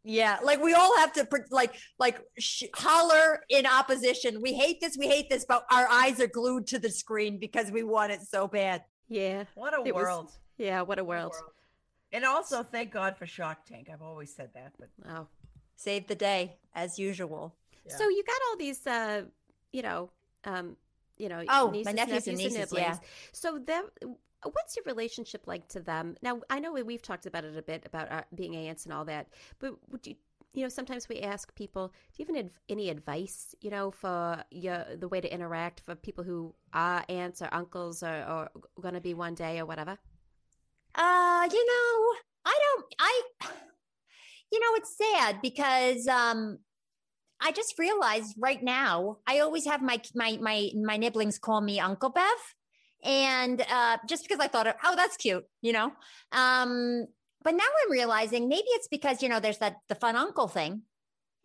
Yeah, 0.03 0.37
like 0.43 0.61
we 0.63 0.73
all 0.73 0.97
have 0.97 1.13
to 1.13 1.27
like 1.51 1.75
like 1.99 2.19
sh- 2.39 2.63
holler 2.73 3.43
in 3.49 3.65
opposition. 3.67 4.41
We 4.41 4.53
hate 4.53 4.81
this, 4.81 4.97
we 4.97 5.07
hate 5.07 5.29
this, 5.29 5.45
but 5.47 5.65
our 5.71 5.87
eyes 5.87 6.19
are 6.19 6.27
glued 6.27 6.65
to 6.67 6.79
the 6.79 6.89
screen 6.89 7.37
because 7.37 7.69
we 7.71 7.83
want 7.83 8.11
it 8.11 8.21
so 8.21 8.47
bad. 8.47 8.83
Yeah, 9.09 9.43
What 9.55 9.77
a 9.77 9.83
It 9.85 9.93
was- 9.93 10.03
world. 10.03 10.31
yeah, 10.57 10.81
what 10.81 10.97
a 10.97 11.03
What 11.03 11.17
a 11.17 11.19
world. 11.29 11.35
And 12.13 12.25
also, 12.25 12.63
thank 12.63 12.91
God 12.91 13.15
for 13.17 13.25
Shark 13.25 13.63
Tank. 13.65 13.89
I've 13.93 14.01
always 14.01 14.33
said 14.35 14.49
that, 14.55 14.73
but 14.79 14.89
Oh, 15.07 15.27
Save 15.75 16.07
the 16.07 16.15
day 16.15 16.57
as 16.75 16.97
usual. 16.99 17.55
Yeah. 17.85 17.95
so 17.97 18.09
you 18.09 18.23
got 18.23 18.39
all 18.49 18.57
these, 18.57 18.85
uh, 18.87 19.23
you 19.71 19.81
know, 19.81 20.09
um, 20.45 20.77
you 21.17 21.29
know, 21.29 21.43
Oh, 21.47 21.67
my 21.67 21.71
nieces, 21.77 21.93
nephews 21.93 22.27
and 22.27 22.37
nieces, 22.37 22.57
nibblings. 22.57 22.85
yeah. 22.87 22.97
So 23.31 23.59
them, 23.59 23.89
what's 24.43 24.75
your 24.75 24.85
relationship 24.85 25.47
like 25.47 25.67
to 25.69 25.79
them? 25.79 26.15
Now, 26.21 26.41
I 26.49 26.59
know 26.59 26.73
we've 26.73 27.01
talked 27.01 27.25
about 27.25 27.43
it 27.45 27.57
a 27.57 27.61
bit 27.61 27.83
about 27.85 28.11
our, 28.11 28.25
being 28.33 28.55
aunts 28.55 28.85
and 28.85 28.93
all 28.93 29.05
that, 29.05 29.27
but 29.59 29.75
would 29.91 30.05
you? 30.07 30.15
You 30.53 30.63
know, 30.63 30.69
sometimes 30.69 31.07
we 31.07 31.21
ask 31.21 31.55
people, 31.55 31.87
"Do 31.87 32.23
you 32.23 32.25
have 32.25 32.35
any, 32.35 32.49
any 32.67 32.89
advice, 32.89 33.55
you 33.61 33.69
know, 33.69 33.89
for 33.89 34.43
your 34.51 34.83
the 34.97 35.07
way 35.07 35.21
to 35.21 35.33
interact 35.33 35.81
for 35.85 35.95
people 35.95 36.25
who 36.25 36.53
are 36.73 37.05
aunts 37.07 37.41
or 37.41 37.47
uncles 37.53 38.03
or, 38.03 38.25
or 38.27 38.49
going 38.81 38.95
to 38.95 38.99
be 38.99 39.13
one 39.13 39.33
day 39.33 39.59
or 39.59 39.65
whatever?" 39.65 39.97
Uh, 40.93 41.47
you 41.49 41.65
know, 41.65 42.15
I 42.45 42.59
don't 42.65 42.85
I 42.99 43.21
you 44.51 44.59
know, 44.59 44.75
it's 44.75 44.97
sad 44.97 45.41
because 45.41 46.07
um 46.07 46.59
I 47.39 47.51
just 47.51 47.79
realized 47.79 48.35
right 48.37 48.61
now 48.61 49.17
I 49.25 49.39
always 49.39 49.65
have 49.65 49.81
my 49.81 50.01
my 50.15 50.37
my 50.41 50.69
my 50.75 50.97
nibblings 50.97 51.39
call 51.39 51.61
me 51.61 51.79
Uncle 51.79 52.09
Bev. 52.09 52.55
And 53.03 53.61
uh 53.61 53.97
just 54.07 54.23
because 54.23 54.39
I 54.39 54.47
thought 54.47 54.75
oh 54.83 54.95
that's 54.95 55.17
cute, 55.17 55.45
you 55.61 55.73
know. 55.73 55.91
Um 56.31 57.07
but 57.43 57.55
now 57.55 57.63
I'm 57.83 57.91
realizing 57.91 58.47
maybe 58.49 58.67
it's 58.69 58.87
because, 58.87 59.23
you 59.23 59.29
know, 59.29 59.39
there's 59.39 59.57
that 59.57 59.77
the 59.89 59.95
fun 59.95 60.15
uncle 60.15 60.47
thing 60.47 60.83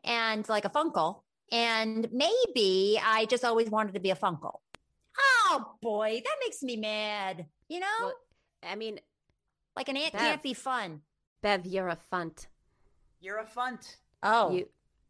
and 0.05 0.47
like 0.49 0.65
a 0.67 0.71
funkle. 0.71 1.23
And 1.51 2.09
maybe 2.13 3.01
I 3.03 3.25
just 3.27 3.45
always 3.45 3.71
wanted 3.71 3.95
to 3.95 4.01
be 4.01 4.11
a 4.11 4.17
funkle. 4.17 4.59
Oh 5.19 5.75
boy, 5.81 6.21
that 6.25 6.37
makes 6.45 6.63
me 6.63 6.77
mad. 6.77 7.47
You 7.69 7.81
know? 7.81 7.87
Well, 8.01 8.15
I 8.63 8.75
mean, 8.77 9.01
Like 9.77 9.89
an 9.89 9.97
aunt 9.97 10.13
Bev. 10.13 10.21
can't 10.21 10.43
be 10.43 10.55
fun. 10.55 11.01
Bev, 11.43 11.65
you're 11.67 11.89
a 11.89 11.99
funt. 12.13 12.47
you're 13.21 13.39
a 13.39 13.47
funt. 13.47 13.97
Oh, 14.23 14.51
You, 14.53 14.69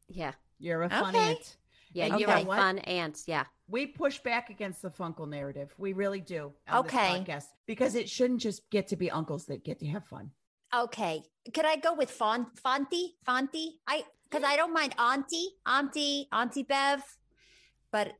yeah, 0.08 0.32
You're 0.58 0.82
a 0.82 0.90
fun 0.90 1.14
Okay. 1.16 1.30
aunt. 1.30 1.56
yeah, 1.92 2.06
And 2.06 2.20
you're 2.20 2.30
a 2.30 2.44
fun 2.44 2.78
aunt. 2.80 3.22
Yeah. 3.26 3.44
We 3.68 3.86
push 3.86 4.18
back 4.20 4.48
against 4.50 4.80
the 4.82 4.90
Funkle 4.90 5.28
narrative. 5.28 5.74
We 5.78 5.92
really 5.92 6.20
do. 6.20 6.52
on 6.68 6.84
this 6.84 6.92
Okay. 6.94 7.24
podcast, 7.24 7.46
because 7.66 7.94
it 7.96 8.08
shouldn't 8.08 8.40
just 8.40 8.68
get 8.70 8.88
to 8.88 8.96
be 8.96 9.10
uncles 9.10 9.46
that 9.46 9.64
get 9.64 9.78
to 9.80 9.86
have 9.86 10.04
fun. 10.06 10.30
okay. 10.74 11.22
Could 11.54 11.64
I 11.64 11.76
go 11.76 11.94
with 11.94 12.10
font, 12.10 12.48
Fonty? 12.62 13.14
Fonty? 13.26 13.68
I 13.86 14.04
because 14.28 14.42
I 14.44 14.56
don't 14.56 14.72
mind 14.74 14.94
Auntie, 14.98 15.50
Auntie, 15.64 16.26
Auntie 16.32 16.64
Bev, 16.64 17.00
but 17.92 18.12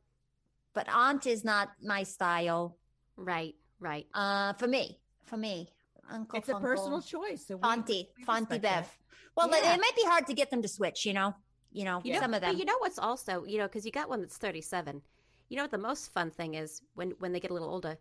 but 0.73 0.87
Aunt 0.89 1.25
is 1.27 1.43
not 1.43 1.69
my 1.83 2.03
style. 2.03 2.77
Right, 3.17 3.55
right. 3.79 4.07
Uh, 4.13 4.53
for 4.53 4.67
me, 4.67 4.99
for 5.23 5.35
me, 5.37 5.69
Uncle. 6.09 6.39
it's 6.39 6.47
a 6.49 6.55
personal 6.59 7.01
choice. 7.01 7.45
So 7.47 7.57
we- 7.57 7.61
Fonty, 7.63 8.07
we 8.17 8.23
Fonty 8.23 8.49
Bev. 8.49 8.61
that. 8.61 8.89
Well, 9.35 9.51
it- 9.53 9.63
Yeah. 9.63 9.73
it 9.75 9.81
might 9.81 9.95
be 9.95 10.03
hard 10.05 10.25
to 10.27 10.33
get 10.33 10.49
them 10.49 10.61
to 10.61 10.67
switch. 10.69 11.05
You 11.05 11.13
know, 11.13 11.35
you 11.73 11.83
know, 11.83 11.99
You 12.05 12.13
know, 12.13 12.19
some 12.21 12.33
of 12.33 12.39
them. 12.41 12.51
But 12.53 12.59
you 12.59 12.65
know 12.65 12.77
what's 12.79 12.97
also, 12.99 13.43
you 13.45 13.57
know, 13.57 13.67
because 13.67 13.85
you 13.85 13.91
got 13.91 14.07
one 14.07 14.21
that's 14.21 14.37
37. 14.37 15.01
You 15.49 15.57
know 15.57 15.63
what 15.63 15.71
the 15.71 15.77
most 15.77 16.11
fun 16.11 16.31
thing 16.31 16.55
is 16.55 16.81
when 16.95 17.11
when 17.19 17.31
they 17.31 17.39
get 17.39 17.51
a 17.51 17.53
little 17.53 17.69
older? 17.69 17.97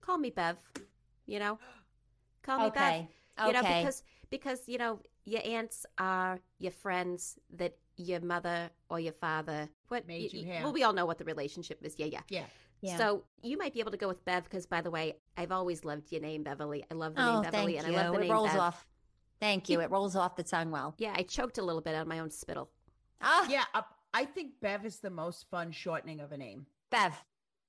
Call 0.00 0.18
me 0.18 0.30
Bev. 0.30 0.56
You 1.26 1.38
know, 1.38 1.58
call 2.42 2.58
me 2.58 2.64
okay, 2.66 3.08
Bev. 3.36 3.46
You 3.46 3.52
know, 3.52 3.62
because 3.62 4.02
because 4.30 4.68
you 4.68 4.78
know 4.78 5.00
your 5.24 5.40
aunts 5.44 5.86
are 5.98 6.40
your 6.58 6.72
friends 6.72 7.38
that 7.56 7.76
your 7.96 8.20
mother 8.20 8.70
or 8.90 9.00
your 9.00 9.12
father 9.12 9.68
what 9.88 10.06
Made 10.06 10.32
you 10.32 10.46
y- 10.46 10.54
have. 10.54 10.64
Well, 10.64 10.72
we 10.72 10.82
all 10.82 10.92
know 10.92 11.06
what 11.06 11.18
the 11.18 11.24
relationship 11.24 11.78
is. 11.82 11.94
Yeah, 11.98 12.06
yeah. 12.06 12.20
Yeah. 12.28 12.44
yeah. 12.80 12.98
So 12.98 13.24
you 13.42 13.56
might 13.56 13.72
be 13.72 13.80
able 13.80 13.92
to 13.92 13.96
go 13.96 14.08
with 14.08 14.24
Bev 14.24 14.44
because, 14.44 14.66
by 14.66 14.80
the 14.80 14.90
way, 14.90 15.14
I've 15.36 15.52
always 15.52 15.84
loved 15.84 16.10
your 16.12 16.20
name, 16.20 16.42
Beverly. 16.42 16.84
I 16.90 16.94
love 16.94 17.14
the 17.14 17.22
oh, 17.22 17.32
name 17.34 17.42
Beverly, 17.42 17.74
thank 17.74 17.84
and 17.86 17.94
you. 17.94 17.98
I 17.98 18.02
love 18.02 18.12
the 18.12 18.18
it 18.18 18.22
name 18.22 18.32
rolls 18.32 18.50
Bev. 18.52 18.60
off. 18.60 18.86
Thank 19.40 19.68
you. 19.68 19.80
It 19.80 19.90
rolls 19.90 20.16
off 20.16 20.36
the 20.36 20.42
tongue 20.42 20.70
well. 20.70 20.94
Yeah, 20.98 21.12
I 21.16 21.22
choked 21.22 21.58
a 21.58 21.62
little 21.62 21.82
bit 21.82 21.94
on 21.94 22.08
my 22.08 22.18
own 22.18 22.30
spittle. 22.30 22.70
Ah, 23.20 23.46
Yeah, 23.48 23.64
uh, 23.74 23.82
I 24.12 24.24
think 24.24 24.52
Bev 24.60 24.84
is 24.84 24.98
the 24.98 25.10
most 25.10 25.48
fun 25.50 25.72
shortening 25.72 26.20
of 26.20 26.32
a 26.32 26.36
name. 26.36 26.66
Bev, 26.90 27.12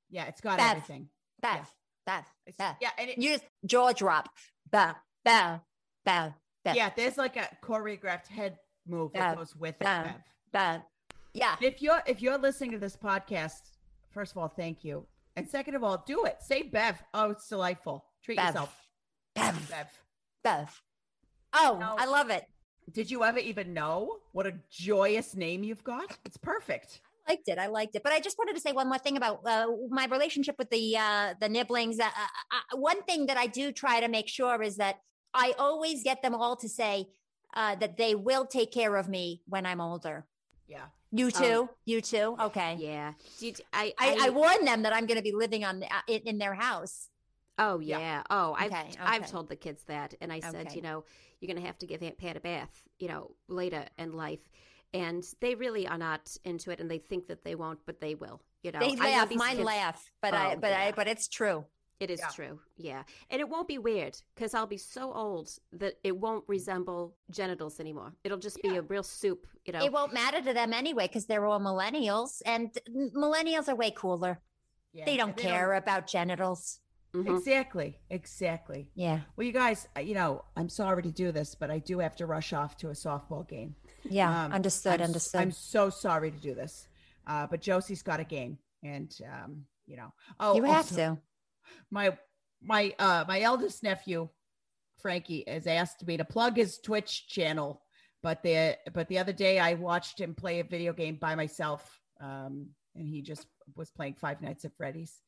Yeah, 0.10 0.26
it's 0.26 0.42
got 0.42 0.58
Bev. 0.58 0.72
everything. 0.72 1.10
Bev, 1.42 1.56
Yeah. 1.56 1.66
Bev, 2.06 2.26
It's, 2.46 2.58
Bev. 2.58 2.76
yeah, 2.82 2.92
and 2.98 3.10
it, 3.10 3.18
You 3.18 3.32
just 3.34 3.46
jaw 3.66 3.92
drop. 3.92 4.30
Bev, 4.70 4.96
Bev, 5.24 5.62
Bev, 6.06 6.34
Bev, 6.64 6.76
yeah, 6.76 6.90
there's 6.96 7.18
like 7.18 7.36
a 7.38 7.50
choreographed 7.64 8.28
head 8.28 8.58
move 8.88 9.14
that 9.14 9.36
goes 9.38 9.56
with 9.56 9.76
it. 9.76 9.80
Bev. 9.80 10.06
Bev. 10.06 10.14
Bev. 10.52 10.82
Yeah. 11.34 11.56
If 11.62 11.82
you're 11.82 12.02
if 12.06 12.22
you're 12.22 12.38
listening 12.38 12.72
to 12.72 12.78
this 12.80 12.96
podcast, 12.96 13.62
first 14.12 14.32
of 14.32 14.38
all, 14.38 14.48
thank 14.48 14.84
you, 14.84 15.06
and 15.36 15.50
second 15.50 15.76
of 15.76 15.84
all, 15.84 16.04
do 16.06 16.26
it. 16.26 16.38
Say 16.42 16.64
Bev. 16.64 17.02
Oh, 17.14 17.32
it's 17.32 17.48
delightful. 17.50 18.06
Treat 18.24 18.38
Bev. 18.38 18.48
yourself. 18.48 18.82
Bev, 19.36 19.70
Bev. 19.70 19.88
Bev. 20.44 20.82
Oh, 21.54 21.78
No. 21.80 21.96
I 21.98 22.06
love 22.06 22.30
it. 22.30 22.46
Did 22.92 23.10
you 23.10 23.24
ever 23.24 23.40
even 23.40 23.74
know 23.74 24.18
what 24.32 24.46
a 24.46 24.54
joyous 24.70 25.36
name 25.36 25.64
you've 25.64 25.84
got? 25.84 26.18
It's 26.24 26.38
perfect. 26.38 27.02
Liked 27.28 27.48
it. 27.48 27.58
I 27.58 27.68
liked 27.68 27.96
it. 27.96 28.04
But 28.04 28.14
I 28.14 28.20
just 28.20 28.38
wanted 28.38 28.56
to 28.56 28.62
say 28.62 28.72
one 28.72 28.88
more 28.88 28.98
thing 28.98 29.18
about 29.18 29.42
uh, 29.46 29.68
my 29.90 30.06
relationship 30.06 30.56
with 30.58 30.70
the 30.70 30.98
uh, 30.98 31.34
the 31.40 31.50
nibblings. 31.50 32.00
Uh, 32.00 32.06
uh, 32.06 32.78
one 32.78 33.04
thing 33.04 33.28
that 33.28 33.38
I 33.38 33.48
do 33.48 33.72
try 33.72 34.00
to 34.00 34.08
make 34.08 34.28
sure 34.28 34.62
is 34.62 34.78
that 34.78 34.98
I 35.34 35.54
always 35.58 36.04
get 36.04 36.22
them 36.22 36.34
all 36.34 36.56
to 36.58 36.70
say 36.70 37.08
uh, 37.56 37.76
that 37.76 37.98
they 37.98 38.16
will 38.16 38.46
take 38.46 38.72
care 38.72 38.96
of 38.96 39.08
me 39.08 39.42
when 39.48 39.66
I'm 39.66 39.82
older. 39.82 40.26
Yeah. 40.68 40.86
You 41.12 41.32
too. 41.32 41.70
you 41.86 42.02
too. 42.02 42.36
Okay. 42.40 42.76
Yeah. 42.80 43.14
Did, 43.40 43.62
I, 43.72 43.94
I, 43.98 44.18
I 44.24 44.30
warn 44.32 44.66
them 44.66 44.82
that 44.84 44.94
I'm 44.94 45.06
going 45.06 45.18
to 45.18 45.24
be 45.24 45.32
living 45.32 45.64
on 45.64 45.84
uh, 45.84 45.88
in, 46.08 46.38
their 46.38 46.54
house. 46.54 47.08
Oh 47.58 47.80
yeah. 47.80 48.24
Oh, 48.30 48.54
I've 48.58 48.72
Okay, 48.74 48.92
I've 49.00 49.32
told 49.32 49.48
the 49.48 49.56
kids 49.56 49.84
that, 49.88 50.14
and 50.20 50.34
I 50.34 50.42
said, 50.42 50.68
Okay. 50.68 50.76
you 50.76 50.82
know, 50.82 51.06
you're 51.40 51.48
going 51.48 51.62
to 51.62 51.66
have 51.66 51.78
to 51.80 51.88
give 51.88 52.04
Aunt 52.04 52.18
Pat 52.18 52.36
a 52.36 52.42
bath, 52.42 52.84
you 53.00 53.08
know, 53.08 53.32
later 53.48 53.86
in 53.98 54.12
life, 54.12 54.50
and 54.96 55.24
they 55.42 55.54
really 55.56 55.88
are 55.88 55.98
not 55.98 56.36
into 56.46 56.72
it, 56.72 56.80
and 56.80 56.90
they 56.90 56.98
think 57.00 57.28
that 57.28 57.44
they 57.44 57.56
won't, 57.56 57.80
but 57.86 58.00
they 58.00 58.16
will. 58.16 58.42
You 58.64 58.72
know, 58.72 58.80
they 58.80 58.92
I 58.92 58.96
know 58.96 59.04
laugh. 59.04 59.32
Mine 59.36 59.56
kids- 59.58 59.66
laugh, 59.66 60.12
but 60.22 60.34
I 60.34 60.54
Oh, 60.54 60.58
but 60.60 60.74
I 60.74 60.92
but 60.92 61.08
it's 61.08 61.28
true. 61.28 61.66
It 62.00 62.10
is 62.12 62.20
Yeah. 62.20 62.28
true, 62.30 62.60
yeah, 62.76 63.04
and 63.30 63.40
it 63.40 63.48
won't 63.48 63.70
be 63.70 63.78
weird 63.78 64.22
because 64.34 64.54
I'll 64.54 64.68
be 64.68 64.78
so 64.78 65.14
old 65.14 65.48
that 65.72 65.94
it 66.04 66.18
won't 66.18 66.44
resemble 66.48 67.16
genitals 67.32 67.80
anymore. 67.80 68.12
It'll 68.26 68.38
just 68.38 68.62
be 68.62 68.76
a 68.76 68.82
real 68.82 69.04
soup, 69.04 69.48
you 69.66 69.72
know. 69.72 69.82
It 69.84 69.94
won't 69.94 70.14
matter 70.14 70.42
to 70.42 70.54
them 70.54 70.74
anyway 70.74 71.08
because 71.08 71.26
they're 71.26 71.46
all 71.46 71.60
millennials, 71.60 72.42
and 72.46 72.78
millennials 73.16 73.70
are 73.70 73.76
way 73.76 73.92
cooler. 73.92 74.42
Yeah. 74.92 75.06
They 75.06 75.16
don't 75.18 75.30
And 75.30 75.38
care 75.40 75.74
about 75.74 76.08
genitals. 76.08 76.80
Mhm. 77.14 77.38
Exactly. 77.38 78.02
Exactly. 78.10 78.92
Yeah. 78.94 79.22
Well, 79.38 79.48
you 79.48 79.54
guys, 79.54 79.88
uh, 79.96 80.02
you 80.02 80.16
know, 80.16 80.44
I'm 80.58 80.68
sorry 80.68 81.02
to 81.04 81.12
do 81.12 81.32
this, 81.32 81.56
but 81.56 81.72
I 81.72 81.80
do 81.80 82.00
have 82.00 82.16
to 82.18 82.26
rush 82.26 82.52
off 82.52 82.76
to 82.78 82.90
a 82.90 82.94
softball 82.94 83.48
game. 83.48 83.76
Yeah. 84.10 84.46
Um, 84.46 84.52
understood. 84.52 85.02
I'm, 85.02 85.08
understood. 85.08 85.42
I'm 85.42 85.52
so 85.52 85.90
sorry 85.90 86.32
to 86.32 86.38
do 86.38 86.54
this, 86.54 86.88
uh, 87.28 87.48
but 87.48 87.62
Josie's 87.62 88.02
got 88.02 88.20
a 88.20 88.24
game, 88.24 88.58
and 88.84 89.16
um, 89.26 89.66
you 89.88 89.98
know, 89.98 90.14
oh, 90.40 90.56
you 90.56 90.64
have 90.64 90.78
also, 90.78 90.96
to. 90.96 91.18
My 91.92 92.18
my 92.62 92.94
uh 93.00 93.26
my 93.28 93.42
eldest 93.42 93.84
nephew, 93.84 94.30
Frankie, 95.02 95.44
has 95.48 95.68
asked 95.68 96.06
me 96.06 96.18
to 96.18 96.26
plug 96.26 96.58
his 96.58 96.80
Twitch 96.80 97.28
channel, 97.28 97.82
but 98.22 98.42
the 98.44 98.78
but 98.94 99.08
the 99.08 99.20
other 99.20 99.34
day 99.34 99.60
I 99.60 99.74
watched 99.74 100.20
him 100.20 100.34
play 100.34 100.60
a 100.60 100.64
video 100.64 100.94
game 100.94 101.16
by 101.16 101.36
myself, 101.36 102.00
um, 102.22 102.68
and 102.96 103.08
he 103.08 103.22
just 103.22 103.48
was 103.76 103.90
playing 103.92 104.16
Five 104.16 104.42
Nights 104.42 104.66
at 104.66 104.76
Freddy's, 104.78 105.22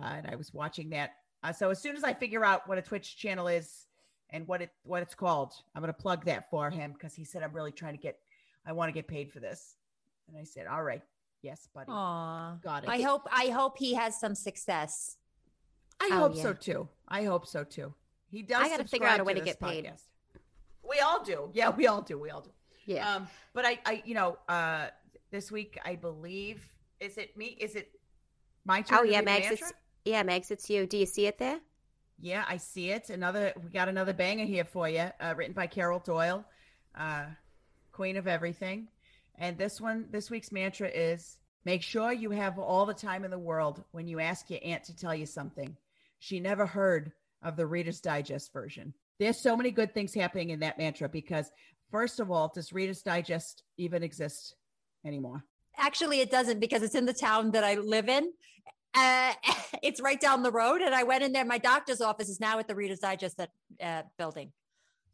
uh, 0.00 0.14
and 0.16 0.26
I 0.26 0.36
was 0.36 0.52
watching 0.52 0.90
that. 0.90 1.10
Uh, 1.42 1.52
so 1.52 1.70
as 1.70 1.80
soon 1.80 1.96
as 1.96 2.04
I 2.04 2.14
figure 2.14 2.44
out 2.44 2.66
what 2.68 2.78
a 2.78 2.82
Twitch 2.82 3.16
channel 3.16 3.48
is 3.48 3.86
and 4.30 4.46
what 4.48 4.62
it 4.62 4.70
what 4.82 5.02
it's 5.02 5.14
called, 5.14 5.52
I'm 5.74 5.82
gonna 5.82 5.92
plug 5.92 6.24
that 6.24 6.50
for 6.50 6.70
him 6.70 6.92
because 6.92 7.14
he 7.14 7.24
said 7.24 7.42
I'm 7.42 7.52
really 7.52 7.72
trying 7.72 7.94
to 7.94 8.00
get, 8.00 8.18
I 8.66 8.72
want 8.72 8.88
to 8.88 8.92
get 8.92 9.06
paid 9.06 9.30
for 9.30 9.40
this, 9.40 9.76
and 10.28 10.36
I 10.38 10.44
said, 10.44 10.66
all 10.66 10.82
right, 10.82 11.02
yes, 11.42 11.68
buddy, 11.74 11.86
Aw. 11.90 12.56
got 12.62 12.84
it. 12.84 12.88
I 12.90 13.00
hope 13.00 13.28
I 13.30 13.46
hope 13.46 13.78
he 13.78 13.94
has 13.94 14.18
some 14.18 14.34
success. 14.34 15.16
I 16.00 16.08
Oh, 16.12 16.18
hope 16.18 16.36
yeah. 16.36 16.42
so 16.42 16.52
too. 16.54 16.88
I 17.08 17.24
hope 17.24 17.46
so 17.46 17.64
too. 17.64 17.94
He 18.30 18.42
does. 18.42 18.62
I 18.62 18.68
gotta 18.68 18.84
figure 18.88 19.06
out 19.06 19.20
a 19.20 19.24
way 19.24 19.34
to 19.34 19.40
this 19.40 19.50
get 19.54 19.60
paid. 19.60 19.84
podcast. 19.84 20.02
We 20.88 20.98
all 21.00 21.22
do. 21.22 21.50
Yeah, 21.52 21.70
we 21.70 21.86
all 21.86 22.02
do. 22.02 22.18
We 22.18 22.30
all 22.30 22.40
do. 22.42 22.50
yeah. 22.86 23.14
Um, 23.16 23.28
but 23.54 23.64
I, 23.64 23.78
I, 23.86 24.02
you 24.04 24.14
know, 24.14 24.36
uh, 24.48 24.88
this 25.30 25.50
week 25.52 25.78
I 25.84 25.94
believe 25.96 26.62
is 27.00 27.16
it 27.18 27.36
me? 27.36 27.56
Is 27.60 27.74
it 27.76 27.90
my 28.64 28.82
turn? 28.82 28.98
oh 29.00 29.02
yeah, 29.02 29.18
read 29.18 29.20
the 29.20 29.24
Max, 29.30 29.40
mantra? 29.48 29.66
it's 29.68 29.72
yeah, 30.04 30.22
Max, 30.22 30.50
it's 30.50 30.68
you. 30.68 30.86
Do 30.86 30.96
you 30.98 31.06
see 31.06 31.26
it 31.26 31.38
there? 31.38 31.60
Yeah, 32.20 32.44
I 32.48 32.56
see 32.58 32.90
it. 32.90 33.10
Another. 33.10 33.52
We 33.62 33.70
got 33.70 33.88
another 33.88 34.12
banger 34.12 34.44
here 34.44 34.64
for 34.64 34.88
you, 34.88 35.10
uh, 35.20 35.34
written 35.36 35.52
by 35.54 35.66
Carol 35.66 35.98
Doyle, 36.00 36.44
uh, 36.98 37.24
Queen 37.94 38.16
of 38.16 38.26
Everything. 38.26 38.88
And 39.36 39.56
this 39.56 39.80
one, 39.80 40.06
this 40.10 40.30
week's 40.30 40.52
mantra 40.52 40.88
is: 40.88 41.38
Make 41.64 41.82
sure 41.82 42.12
you 42.12 42.30
have 42.30 42.58
all 42.58 42.86
the 42.86 42.94
time 42.94 43.24
in 43.24 43.30
the 43.30 43.38
world 43.38 43.82
when 43.92 44.06
you 44.06 44.20
ask 44.20 44.50
your 44.50 44.60
aunt 44.62 44.84
to 44.84 44.96
tell 44.96 45.14
you 45.14 45.26
something. 45.26 45.76
She 46.18 46.40
never 46.40 46.66
heard 46.66 47.12
of 47.42 47.56
the 47.56 47.66
Reader's 47.66 48.00
Digest 48.00 48.52
version. 48.52 48.94
There's 49.18 49.42
so 49.42 49.56
many 49.56 49.70
good 49.70 49.94
things 49.94 50.12
happening 50.12 50.50
in 50.50 50.60
that 50.60 50.78
mantra 50.78 51.08
because, 51.08 51.50
first 51.90 52.20
of 52.20 52.30
all, 52.30 52.50
does 52.52 52.72
Reader's 52.72 53.02
Digest 53.02 53.62
even 53.76 54.02
exist 54.02 54.56
anymore? 55.06 55.44
Actually, 55.76 56.20
it 56.20 56.30
doesn't 56.30 56.60
because 56.60 56.82
it's 56.82 56.94
in 56.94 57.06
the 57.06 57.14
town 57.14 57.52
that 57.52 57.64
I 57.64 57.74
live 57.76 58.08
in. 58.08 58.32
Uh, 58.94 59.32
it's 59.82 60.00
right 60.00 60.20
down 60.20 60.42
the 60.42 60.52
road, 60.52 60.82
and 60.82 60.94
I 60.94 61.04
went 61.04 61.22
in 61.22 61.32
there. 61.32 61.44
My 61.44 61.58
doctor's 61.58 62.00
office 62.00 62.28
is 62.28 62.40
now 62.40 62.58
at 62.58 62.68
the 62.68 62.74
Reader's 62.74 63.00
Digest 63.00 63.40
uh, 63.82 64.02
building. 64.18 64.52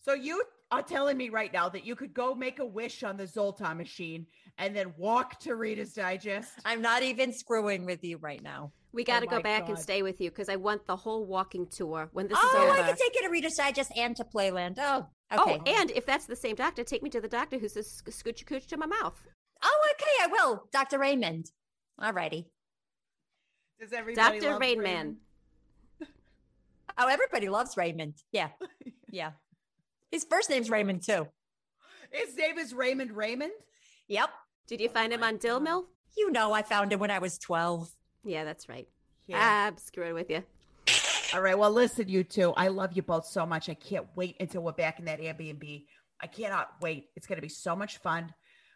So 0.02 0.14
you 0.14 0.42
are 0.70 0.82
telling 0.82 1.16
me 1.16 1.28
right 1.30 1.52
now 1.52 1.68
that 1.68 1.84
you 1.84 1.96
could 1.96 2.14
go 2.14 2.34
make 2.34 2.58
a 2.58 2.64
wish 2.64 3.02
on 3.02 3.16
the 3.16 3.24
Zoltar 3.24 3.76
machine 3.76 4.26
and 4.58 4.74
then 4.74 4.92
walk 4.96 5.38
to 5.40 5.56
Reader's 5.56 5.92
Digest? 5.92 6.52
I'm 6.64 6.80
not 6.82 7.02
even 7.02 7.32
screwing 7.32 7.84
with 7.84 8.04
you 8.04 8.18
right 8.18 8.42
now. 8.42 8.72
We 8.92 9.04
got 9.04 9.20
to 9.20 9.26
Oh 9.26 9.30
go 9.30 9.36
my 9.36 9.42
back 9.42 9.68
and 9.68 9.78
stay 9.78 10.02
with 10.02 10.20
you 10.20 10.30
because 10.30 10.48
I 10.48 10.56
want 10.56 10.86
the 10.86 10.96
whole 10.96 11.24
walking 11.24 11.66
tour 11.66 12.08
when 12.12 12.26
this 12.28 12.38
oh, 12.40 12.48
is 12.48 12.70
I 12.70 12.78
over. 12.78 12.88
can 12.88 12.96
take 12.96 13.14
you 13.14 13.22
to 13.22 13.28
Reader's 13.30 13.54
Digest 13.54 13.92
and 13.96 14.16
to 14.16 14.24
Playland. 14.24 14.76
Oh, 14.78 15.06
Oh, 15.32 15.54
okay. 15.54 15.74
and 15.78 15.92
if 15.92 16.04
that's 16.06 16.26
the 16.26 16.34
same 16.34 16.56
doctor, 16.56 16.82
take 16.82 17.04
me 17.04 17.10
to 17.10 17.20
the 17.20 17.28
doctor 17.28 17.56
who 17.56 17.68
says 17.68 17.88
"Sc- 17.88 18.08
scooch 18.10 18.44
cooch 18.46 18.66
to 18.66 18.76
my 18.76 18.86
mouth. 18.86 19.16
Oh, 19.62 19.88
okay, 19.92 20.10
I 20.22 20.26
will. 20.26 20.64
Dr. 20.72 20.98
Raymond. 20.98 21.52
All 22.00 22.12
righty. 22.12 22.48
Does 23.80 23.92
everybody 23.92 24.40
Dr. 24.40 24.50
love 24.52 24.60
Rain 24.60 24.78
Raymond? 24.80 25.16
Oh, 26.98 27.06
everybody 27.06 27.48
loves 27.48 27.76
Raymond. 27.76 28.14
Yeah. 28.32 28.48
Yeah. 29.12 29.32
His 30.10 30.24
first 30.24 30.50
name's 30.50 30.70
Raymond, 30.70 31.02
too. 31.02 31.28
His 32.10 32.36
name 32.36 32.58
is 32.58 32.74
Raymond 32.74 33.12
Raymond. 33.12 33.52
Yep. 34.08 34.30
Did 34.66 34.80
you 34.80 34.88
find 34.88 35.12
him 35.12 35.22
on 35.22 35.36
Dil 35.36 35.60
Mil? 35.60 35.86
You 36.16 36.32
know, 36.32 36.52
I 36.52 36.62
found 36.62 36.92
him 36.92 36.98
when 36.98 37.10
I 37.10 37.18
was 37.20 37.38
12. 37.38 37.90
Yeah, 38.24 38.44
that's 38.44 38.68
right. 38.68 38.88
Yeah. 39.26 39.68
I'm 39.68 39.76
screwing 39.78 40.14
with 40.14 40.28
you. 40.30 40.42
All 41.32 41.40
right. 41.40 41.56
Well, 41.56 41.70
listen, 41.70 42.08
you 42.08 42.24
two. 42.24 42.52
I 42.56 42.68
love 42.68 42.94
you 42.94 43.02
both 43.02 43.24
so 43.26 43.46
much. 43.46 43.68
I 43.68 43.74
can't 43.74 44.06
wait 44.16 44.36
until 44.40 44.62
we're 44.62 44.72
back 44.72 44.98
in 44.98 45.04
that 45.04 45.20
Airbnb. 45.20 45.84
I 46.20 46.26
cannot 46.26 46.72
wait. 46.82 47.06
It's 47.14 47.26
going 47.28 47.36
to 47.38 47.42
be 47.42 47.48
so 47.48 47.76
much 47.76 47.98
fun. 47.98 48.34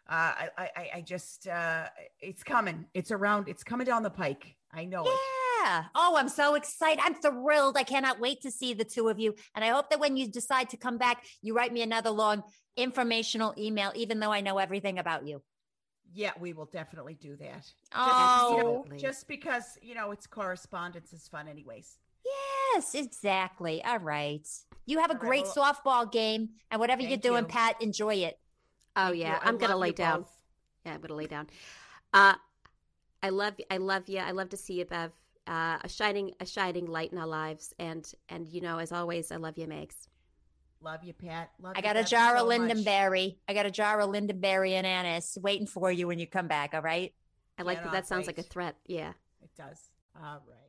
Uh, 0.09 0.13
I, 0.13 0.49
I, 0.57 0.69
I- 0.77 0.89
I 0.95 1.01
just, 1.01 1.47
uh, 1.47 1.87
it's 2.21 2.43
coming. 2.43 2.85
It's 2.93 3.11
around. 3.11 3.49
It's 3.49 3.63
coming 3.63 3.85
down 3.85 4.03
the 4.03 4.09
pike. 4.09 4.55
I 4.73 4.85
know 4.85 5.03
it. 5.05 5.19
Yeah. 5.65 5.85
Oh, 5.95 6.15
I'm 6.17 6.29
so 6.29 6.53
excited. 6.55 7.01
I'm 7.03 7.15
thrilled. 7.15 7.75
I 7.77 7.83
cannot 7.83 8.19
wait 8.19 8.41
to 8.41 8.51
see 8.51 8.73
the 8.73 8.83
two 8.85 9.07
of 9.09 9.19
you. 9.19 9.33
And 9.55 9.65
I 9.65 9.69
hope 9.69 9.89
that 9.89 9.99
when 9.99 10.15
you 10.15 10.27
decide 10.27 10.69
to 10.69 10.77
come 10.77 10.97
back, 10.97 11.23
you 11.41 11.55
write 11.55 11.73
me 11.73 11.81
another 11.81 12.11
long 12.11 12.43
informational 12.77 13.53
email, 13.57 13.91
even 13.95 14.19
though 14.19 14.31
I 14.31 14.41
know 14.41 14.57
everything 14.59 14.99
about 14.99 15.25
you. 15.25 15.41
Yeah, 16.13 16.31
we 16.39 16.53
will 16.53 16.67
definitely 16.67 17.15
do 17.15 17.35
that. 17.37 17.61
Just, 17.63 17.73
you 17.91 17.95
Oh, 17.95 18.85
know, 18.89 18.97
just 18.97 19.27
because 19.27 19.77
you 19.81 19.95
know 19.95 20.11
it's 20.11 20.27
correspondence 20.27 21.11
is 21.13 21.27
fun, 21.27 21.47
anyways. 21.47 21.97
yes, 22.73 22.93
exactly. 22.95 23.83
All 23.83 23.97
right. 23.99 24.47
You 24.85 24.99
have 24.99 25.09
a 25.09 25.13
All 25.15 25.19
right, 25.19 25.27
great 25.27 25.45
well- 25.55 25.73
softball 25.73 26.09
game. 26.11 26.49
And 26.69 26.79
whatever 26.79 27.01
you're 27.01 27.17
doing, 27.17 27.45
you. 27.45 27.49
Pat, 27.49 27.81
enjoy 27.81 28.15
it. 28.15 28.39
Oh 28.95 29.07
Thank 29.09 29.17
yeah, 29.17 29.39
I 29.41 29.49
I'm 29.49 29.57
gonna 29.57 29.75
lay 29.75 29.91
down. 29.93 30.21
both. 30.21 30.37
Yeah, 30.85 30.93
I'm 30.93 31.01
gonna 31.01 31.15
lay 31.15 31.27
down. 31.27 31.47
Uh, 32.13 32.35
I 33.23 33.29
love, 33.29 33.55
I 33.71 33.77
love 33.77 34.07
you. 34.07 34.19
I 34.19 34.31
love 34.31 34.49
to 34.49 34.57
see 34.57 34.75
you, 34.75 34.85
Bev. 34.85 35.11
Uh, 35.47 35.77
a 35.83 35.89
shining, 35.89 36.31
a 36.39 36.45
shining 36.45 36.87
light 36.87 37.11
in 37.11 37.17
our 37.17 37.27
lives, 37.27 37.73
and 37.77 38.11
and 38.29 38.47
you 38.47 38.61
know, 38.61 38.79
as 38.79 38.91
always, 38.91 39.31
I 39.31 39.35
love 39.35 39.57
you, 39.57 39.67
Mags. 39.67 40.07
Love 40.81 41.03
you, 41.03 41.13
Pat. 41.13 41.51
Love 41.61 41.73
I 41.75 41.79
you, 41.79 41.83
got 41.83 41.97
a 41.97 42.01
Bev, 42.01 42.09
jar 42.09 42.37
so 42.37 42.41
of 42.43 42.47
much. 42.47 42.59
lindenberry. 42.59 43.37
I 43.47 43.53
got 43.53 43.65
a 43.65 43.71
jar 43.71 43.99
of 44.01 44.09
lindenberry 44.09 44.75
and 44.75 44.85
anise 44.85 45.37
waiting 45.41 45.67
for 45.67 45.91
you 45.91 46.07
when 46.07 46.19
you 46.19 46.27
come 46.27 46.47
back. 46.47 46.73
All 46.73 46.81
right. 46.81 47.13
I 47.57 47.63
like 47.63 47.83
that. 47.83 47.91
That 47.91 48.07
sounds 48.07 48.27
like 48.27 48.37
a 48.37 48.43
threat. 48.43 48.75
Yeah. 48.85 49.13
It 49.41 49.49
does. 49.57 49.79
All 50.15 50.41
right. 50.47 50.64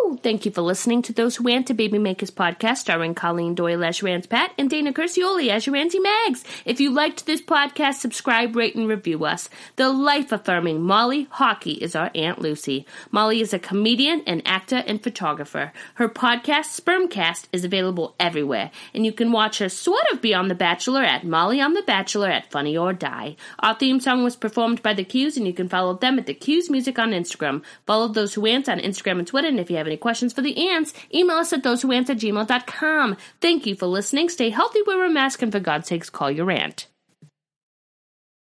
Woo! 0.00 0.18
Thank 0.22 0.44
you 0.44 0.52
for 0.52 0.62
listening 0.62 1.02
to 1.02 1.12
Those 1.12 1.36
Who 1.36 1.48
Ant 1.48 1.66
to 1.66 1.74
Baby 1.74 1.98
Makers 1.98 2.30
podcast, 2.30 2.78
starring 2.78 3.14
Colleen 3.14 3.54
Doyle 3.54 3.84
as 3.84 4.02
Aunt 4.02 4.28
Pat 4.28 4.52
and 4.58 4.70
Dana 4.70 4.92
Curcioli 4.92 5.48
as 5.48 5.66
Auntie 5.66 5.98
Mags. 5.98 6.44
If 6.64 6.80
you 6.80 6.90
liked 6.90 7.26
this 7.26 7.40
podcast, 7.40 7.94
subscribe, 7.94 8.54
rate, 8.54 8.74
and 8.74 8.88
review 8.88 9.24
us. 9.24 9.48
The 9.76 9.88
life-affirming 9.90 10.82
Molly 10.82 11.26
Hawkey 11.26 11.78
is 11.78 11.96
our 11.96 12.10
Aunt 12.14 12.40
Lucy. 12.40 12.86
Molly 13.10 13.40
is 13.40 13.52
a 13.52 13.58
comedian, 13.58 14.22
an 14.26 14.42
actor, 14.44 14.82
and 14.86 15.02
photographer. 15.02 15.72
Her 15.94 16.08
podcast, 16.08 16.78
Spermcast, 16.80 17.46
is 17.52 17.64
available 17.64 18.14
everywhere, 18.20 18.70
and 18.94 19.04
you 19.04 19.12
can 19.12 19.32
watch 19.32 19.58
her 19.58 19.68
sort 19.68 20.04
of 20.12 20.20
be 20.20 20.34
on 20.34 20.48
The 20.48 20.54
Bachelor 20.54 21.02
at 21.02 21.24
Molly 21.24 21.60
on 21.60 21.74
The 21.74 21.82
Bachelor 21.82 22.28
at 22.28 22.50
Funny 22.50 22.76
or 22.76 22.92
Die. 22.92 23.36
Our 23.58 23.74
theme 23.74 24.00
song 24.00 24.24
was 24.24 24.36
performed 24.36 24.82
by 24.82 24.94
The 24.94 25.04
Q's, 25.04 25.36
and 25.36 25.46
you 25.46 25.52
can 25.52 25.68
follow 25.68 25.94
them 25.94 26.18
at 26.18 26.26
The 26.26 26.34
Q's 26.34 26.70
Music 26.70 26.98
on 26.98 27.10
Instagram. 27.10 27.62
Follow 27.86 28.08
Those 28.08 28.34
Who 28.34 28.46
Ant 28.46 28.68
on 28.68 28.78
Instagram 28.78 29.18
and 29.18 29.26
Twitter, 29.26 29.48
and 29.48 29.58
if 29.58 29.70
you 29.70 29.81
any 29.86 29.96
questions 29.96 30.32
for 30.32 30.42
the 30.42 30.68
ants, 30.68 30.92
email 31.14 31.36
us 31.36 31.52
at 31.52 31.62
thosewhoant 31.62 32.10
at 32.10 32.18
gmail.com. 32.18 33.16
Thank 33.40 33.66
you 33.66 33.74
for 33.74 33.86
listening. 33.86 34.28
Stay 34.28 34.50
healthy, 34.50 34.80
wear 34.86 35.04
a 35.04 35.10
mask, 35.10 35.42
and 35.42 35.52
for 35.52 35.60
God's 35.60 35.88
sakes, 35.88 36.10
call 36.10 36.30
your 36.30 36.50
aunt. 36.50 36.86